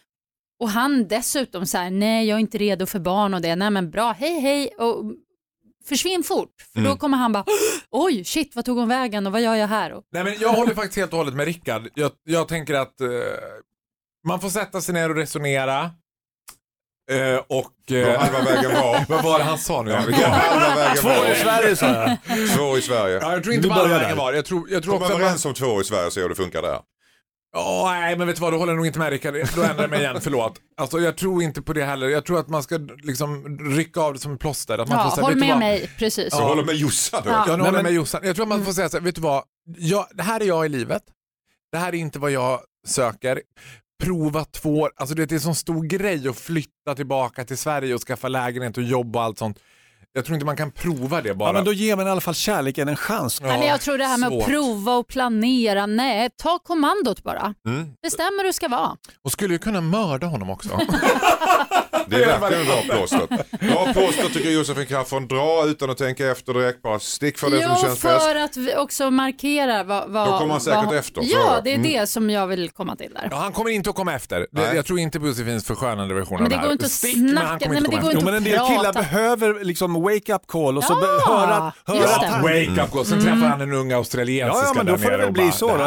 Och 0.64 0.70
han 0.70 1.08
dessutom 1.08 1.66
så 1.66 1.78
här, 1.78 1.90
nej 1.92 2.28
jag 2.28 2.36
är 2.36 2.40
inte 2.40 2.58
redo 2.58 2.86
för 2.86 3.00
barn 3.00 3.34
och 3.34 3.42
det. 3.42 3.56
Nej 3.56 3.70
men 3.70 3.92
bra, 3.92 4.12
hej 4.12 4.40
hej. 4.40 4.68
Och 4.78 5.04
försvinn 5.90 6.24
fort. 6.24 6.50
För 6.74 6.80
då 6.80 6.86
Mm. 6.86 6.98
kommer 6.98 7.18
han 7.18 7.32
bara, 7.32 7.46
oj 7.92 8.24
shit 8.24 8.56
vad 8.56 8.66
tog 8.66 8.78
hon 8.78 8.88
vägen 8.90 9.26
och 9.28 9.32
vad 9.34 9.42
gör 9.42 9.56
jag 9.56 9.68
här? 9.68 9.94
Och, 9.94 10.04
Nej, 10.14 10.24
men 10.24 10.34
jag 10.40 10.54
håller 10.54 10.76
faktiskt 10.76 10.98
helt 10.98 11.12
och 11.12 11.18
hållet 11.18 11.34
med 11.36 11.46
Rickard. 11.46 11.90
Jag, 11.94 12.12
jag 12.24 12.48
tänker 12.48 12.74
att 12.74 13.02
eh, 13.02 13.08
man 14.28 14.40
får 14.42 14.50
sätta 14.50 14.82
sig 14.82 14.94
ner 14.94 15.10
och 15.10 15.16
resonera. 15.16 15.92
Eh, 17.12 17.38
och... 17.48 17.72
Vad 17.90 18.16
halva 18.16 18.42
vägen 18.42 18.72
var. 18.74 19.06
vad 19.10 19.24
var 19.24 19.38
det 19.40 19.44
han 19.44 19.58
sa 19.58 19.82
nu? 19.82 19.92
Ja, 19.92 20.06
Två 21.02 21.08
var. 21.10 21.32
i 21.32 21.36
Sverige 21.36 21.76
sa 21.76 21.86
jag. 21.86 22.18
Två 22.58 22.78
i 22.78 22.82
Sverige. 22.82 23.20
Ja, 23.22 23.32
jag 23.34 23.44
tror 23.44 23.56
inte 23.56 23.68
börjar 23.68 23.88
vägen 23.88 24.10
där. 24.10 24.16
var. 24.16 24.34
Jag 24.34 24.46
tror, 24.46 24.70
jag 24.70 24.84
tror 24.84 24.94
Kom 24.94 25.02
också 25.02 25.14
att 25.14 25.20
man, 25.20 25.22
överens 25.22 25.46
om 25.46 25.54
två 25.54 25.82
i 25.82 25.84
Sverige 25.84 26.06
och 26.06 26.14
se 26.14 26.22
hur 26.22 26.30
det 26.30 26.36
funkar 26.36 26.62
där. 26.62 26.80
Åh, 27.58 27.92
nej, 27.92 28.18
men 28.18 28.28
vet 28.28 28.36
du 28.36 28.42
vad, 28.42 28.54
då 28.54 28.58
håller 28.58 28.72
jag 28.72 28.78
nog 28.78 28.86
inte 28.88 29.00
med 29.00 29.10
Rickard. 29.10 29.34
Då 29.56 29.62
ändrar 29.62 29.82
jag 29.84 29.90
mig 29.90 30.00
igen, 30.00 30.22
förlåt. 30.22 30.60
Alltså, 30.78 31.00
jag 31.00 31.18
tror 31.18 31.44
inte 31.44 31.62
på 31.62 31.74
det 31.74 31.84
heller. 31.86 32.08
Jag 32.10 32.26
tror 32.26 32.40
att 32.40 32.50
man 32.50 32.64
ska 32.64 32.78
liksom 33.04 33.60
rycka 33.76 34.02
av 34.02 34.14
det 34.14 34.20
som 34.20 34.34
ett 34.34 34.40
plåster. 34.40 34.78
Att 34.78 34.90
man 34.90 34.98
Ja, 34.98 35.04
får 35.10 35.16
säga, 35.16 35.26
håll 35.26 35.36
med 35.36 35.50
vad? 35.50 35.60
mig, 35.60 35.90
precis. 35.98 36.34
Så 36.34 36.42
håller 36.44 36.64
med 36.64 36.76
Jossan 36.76 37.22
då. 37.26 37.30
Ja. 37.30 37.36
Jag 37.48 37.48
Nej, 37.48 37.58
håller 37.58 37.72
men- 37.72 37.84
med 37.84 37.94
Jossan. 37.94 38.22
Jag 38.24 38.36
tror 38.36 38.44
att 38.46 38.50
man 38.50 38.66
får 38.66 38.72
säga 38.74 38.90
så 38.90 38.98
här, 38.98 39.04
vet 39.04 39.16
du 39.16 39.22
vad? 39.22 39.44
Jag, 39.78 40.08
det 40.14 40.24
här 40.24 40.40
är 40.40 40.46
jag 40.46 40.66
i 40.66 40.70
livet. 40.70 41.04
Det 41.72 41.78
här 41.78 41.88
är 41.90 41.94
inte 41.98 42.20
vad 42.20 42.32
jag 42.32 42.60
söker. 42.88 43.42
Prova 44.04 44.46
två 44.46 44.80
år. 44.80 44.92
Alltså 44.96 45.16
det 45.16 45.32
är 45.32 45.34
en 45.34 45.42
sån 45.42 45.56
stor 45.56 45.84
grej 45.84 46.28
att 46.28 46.38
flytta 46.40 46.96
tillbaka 46.96 47.46
till 47.46 47.58
Sverige 47.58 47.94
och 47.96 48.02
skaffa 48.02 48.28
lägenhet 48.28 48.78
och 48.78 48.84
jobb 48.84 49.16
och 49.16 49.22
allt 49.24 49.38
sånt. 49.38 49.60
Jag 50.16 50.26
tror 50.26 50.34
inte 50.34 50.46
man 50.46 50.58
kan 50.58 50.72
prova 50.72 51.22
det 51.22 51.34
bara. 51.34 51.50
Ja, 51.50 51.54
men 51.54 51.66
då 51.66 51.74
ger 51.74 51.96
man 51.96 52.08
i 52.08 52.10
alla 52.10 52.22
fall 52.22 52.36
kärleken 52.36 52.88
en 52.88 52.96
chans. 52.96 53.42
Nej, 53.42 53.60
men 53.60 53.68
jag 53.68 53.82
tror 53.82 53.98
det 53.98 54.06
här 54.06 54.18
med 54.18 54.30
svårt. 54.30 54.42
att 54.42 54.50
prova 54.50 54.96
och 54.96 55.08
planera, 55.08 55.86
nej, 55.86 56.30
ta 56.38 56.60
kommandot 56.60 57.24
bara. 57.24 57.54
Mm. 57.68 57.88
Bestäm 58.02 58.34
hur 58.38 58.44
du 58.44 58.54
ska 58.54 58.68
vara. 58.68 58.98
Och 59.24 59.32
skulle 59.32 59.54
ju 59.54 59.60
kunna 59.60 59.82
mörda 59.82 60.28
honom 60.28 60.50
också. 60.50 60.70
Det 62.08 62.24
är 62.24 62.40
verkligen 62.40 62.66
bra 62.88 62.98
påstått. 63.02 63.30
Bra 63.60 63.94
påstått 63.94 64.34
tycker 64.34 64.50
Josefin 64.50 64.86
Crafoord. 64.86 65.28
Dra 65.30 65.66
utan 65.66 65.90
att 65.90 65.98
tänka 65.98 66.32
efter 66.32 66.54
direkt. 66.54 66.82
Bara 66.82 67.00
stick 67.00 67.38
för 67.38 67.50
det 67.50 67.62
som 67.62 67.72
Jo, 67.76 67.82
känns 67.82 68.02
bäst. 68.02 68.24
för 68.26 68.36
att 68.36 68.58
vi 68.58 68.76
också 68.76 69.12
markera 69.12 69.84
vad... 69.84 70.10
vad 70.10 70.28
Då 70.28 70.38
kommer 70.38 70.52
han 70.52 70.62
säkert 70.62 70.86
vad, 70.86 70.96
efter, 70.98 71.22
Ja, 71.26 71.56
det. 71.56 71.62
det 71.64 71.70
är 71.70 71.76
Mm. 71.76 71.92
det 71.92 72.08
som 72.08 72.30
jag 72.30 72.48
vill 72.48 72.70
komma 72.70 72.96
till 72.96 73.14
där. 73.14 73.28
Ja, 73.32 73.38
han 73.38 73.52
kommer 73.52 73.70
inte 73.72 73.90
att 73.90 73.96
komma 73.96 74.14
efter. 74.14 74.48
Det, 74.52 74.76
jag 74.76 74.86
tror 74.86 75.00
inte 75.00 75.20
på 75.20 75.28
Josefins 75.28 75.66
förskönande 75.66 76.14
version 76.14 76.38
Men 76.38 76.44
av 76.44 76.50
det 76.50 76.56
det 76.56 76.60
här. 76.60 76.64
går 76.66 76.72
inte 76.74 76.86
att 76.86 76.92
Stick, 76.92 77.16
men 77.18 77.38
han 77.38 77.48
snacka- 77.48 77.66
kommer 77.66 77.82
nej, 77.82 77.86
inte 77.86 77.92
men 77.98 78.06
det 78.10 78.16
går 78.16 78.22
men 78.26 78.34
en 78.34 78.44
del 78.44 78.58
prata. 78.58 78.74
killar 78.74 78.94
behöver 78.94 79.64
liksom 79.64 79.94
wake-up 80.04 80.48
call 80.48 80.78
och 80.78 80.84
så 80.84 80.94
Ja, 80.94 81.00
be- 81.28 81.34
höra, 81.34 81.74
höra 81.86 82.42
det. 82.42 82.70
Wake 82.70 82.84
up 82.86 82.92
call, 82.92 83.06
sen 83.06 83.22
träffar 83.22 83.48
han 83.48 83.62
en 83.62 83.74
ung 83.74 83.92
australiensiska 83.92 84.66
Ja, 84.66 84.68
ja, 84.68 84.74
men 84.78 84.86
då 84.86 84.92
där 84.92 84.98
får 85.00 85.10
det 85.12 85.18
nere 85.18 85.18
väl 85.18 85.28
och 85.28 85.34
bli 85.34 85.44
bara, 85.44 85.52
så. 85.52 85.78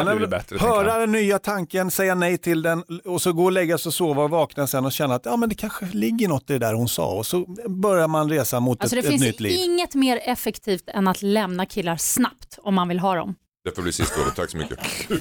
det 0.53 0.59
höra 0.59 0.97
den 0.99 1.11
nya 1.11 1.39
tanken, 1.39 1.91
säga 1.91 2.15
nej 2.15 2.37
till 2.37 2.61
den 2.61 2.83
och 3.05 3.21
så 3.21 3.33
gå 3.33 3.43
och 3.45 3.51
lägga 3.51 3.77
sig 3.77 3.89
och 3.89 3.93
sova 3.93 4.23
och 4.23 4.29
vakna 4.29 4.67
sen 4.67 4.85
och 4.85 4.91
känna 4.91 5.15
att 5.15 5.25
ja, 5.25 5.35
men 5.37 5.49
det 5.49 5.55
kanske 5.55 5.85
ligger 6.11 6.27
något 6.27 6.49
i 6.49 6.53
det 6.53 6.59
där 6.59 6.73
hon 6.73 6.89
sa 6.89 7.07
och 7.11 7.25
så 7.25 7.45
börjar 7.69 8.07
man 8.07 8.29
resa 8.29 8.59
mot 8.59 8.81
Alltså 8.81 8.95
det 8.95 8.99
ett, 8.99 9.05
ett 9.05 9.11
finns 9.11 9.23
nytt 9.23 9.39
liv. 9.39 9.51
inget 9.65 9.95
mer 9.95 10.19
effektivt 10.23 10.83
än 10.89 11.07
att 11.07 11.21
lämna 11.21 11.65
killar 11.65 11.97
snabbt 11.97 12.59
om 12.61 12.75
man 12.75 12.87
vill 12.87 12.99
ha 12.99 13.15
dem. 13.15 13.35
Det 13.65 13.75
får 13.75 13.81
bli 13.81 13.91
sista 13.93 14.21
ordet. 14.21 14.35
Tack 14.35 14.49
så 14.51 14.57
mycket. 14.57 14.79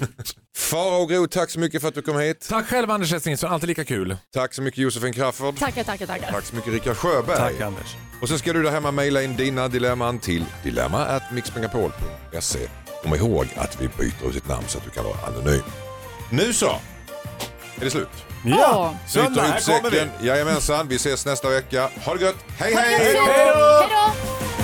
Farao 0.57 1.07
Groth, 1.07 1.33
tack 1.39 1.51
så 1.51 1.59
mycket 1.61 1.81
för 1.81 1.89
att 1.89 1.95
du 1.95 2.03
kom 2.03 2.19
hit. 2.19 2.47
Tack 2.49 2.67
själv 2.67 2.91
Anders 2.91 3.13
S. 3.13 3.27
Nilsson, 3.27 3.51
alltid 3.51 3.69
lika 3.69 3.85
kul. 3.85 4.17
Tack 4.35 4.55
så 4.55 4.63
mycket 4.63 4.79
Josefin 4.79 5.13
Crafoord. 5.13 5.59
Tackar, 5.59 5.85
tackar, 5.85 6.07
tackar. 6.07 6.33
Tack 6.33 6.45
så 6.45 6.57
mycket 6.57 6.73
Rickard 6.73 6.97
Sjöberg. 6.97 7.37
Tack 7.37 7.61
Anders. 7.61 7.97
Och 8.23 8.29
så 8.29 8.39
ska 8.39 8.53
du 8.53 8.63
där 8.63 8.71
hemma 8.71 8.91
mejla 8.91 9.23
in 9.23 9.37
dina 9.37 9.69
dilemman 9.69 10.19
till 10.19 10.45
dilemma@mixmegapol.se. 10.63 12.59
Kom 13.03 13.15
ihåg 13.15 13.47
att 13.57 13.81
vi 13.81 13.89
byter 13.89 14.29
ut 14.29 14.35
ditt 14.35 14.49
namn 14.49 14.65
så 14.69 14.79
att 14.79 14.85
du 14.85 14.91
kan 14.91 15.05
vara 15.05 15.17
anonym. 15.27 15.63
Nu 16.31 16.53
så, 16.53 16.67
är 17.81 17.85
det 17.85 17.91
slut. 17.91 18.26
Ja, 18.49 18.95
söndag. 19.07 19.43
Här 19.43 19.81
kommer. 19.81 20.11
Jajamensan, 20.23 20.89
vi 20.89 20.97
ses 20.97 21.27
nästa 21.27 21.51
vecka. 21.51 21.91
Ha 22.05 22.15
det 22.15 22.25
gött. 22.25 22.37
Hej, 22.59 22.75
hej! 22.75 22.97
Hej 22.99 23.15
då! 23.15 24.56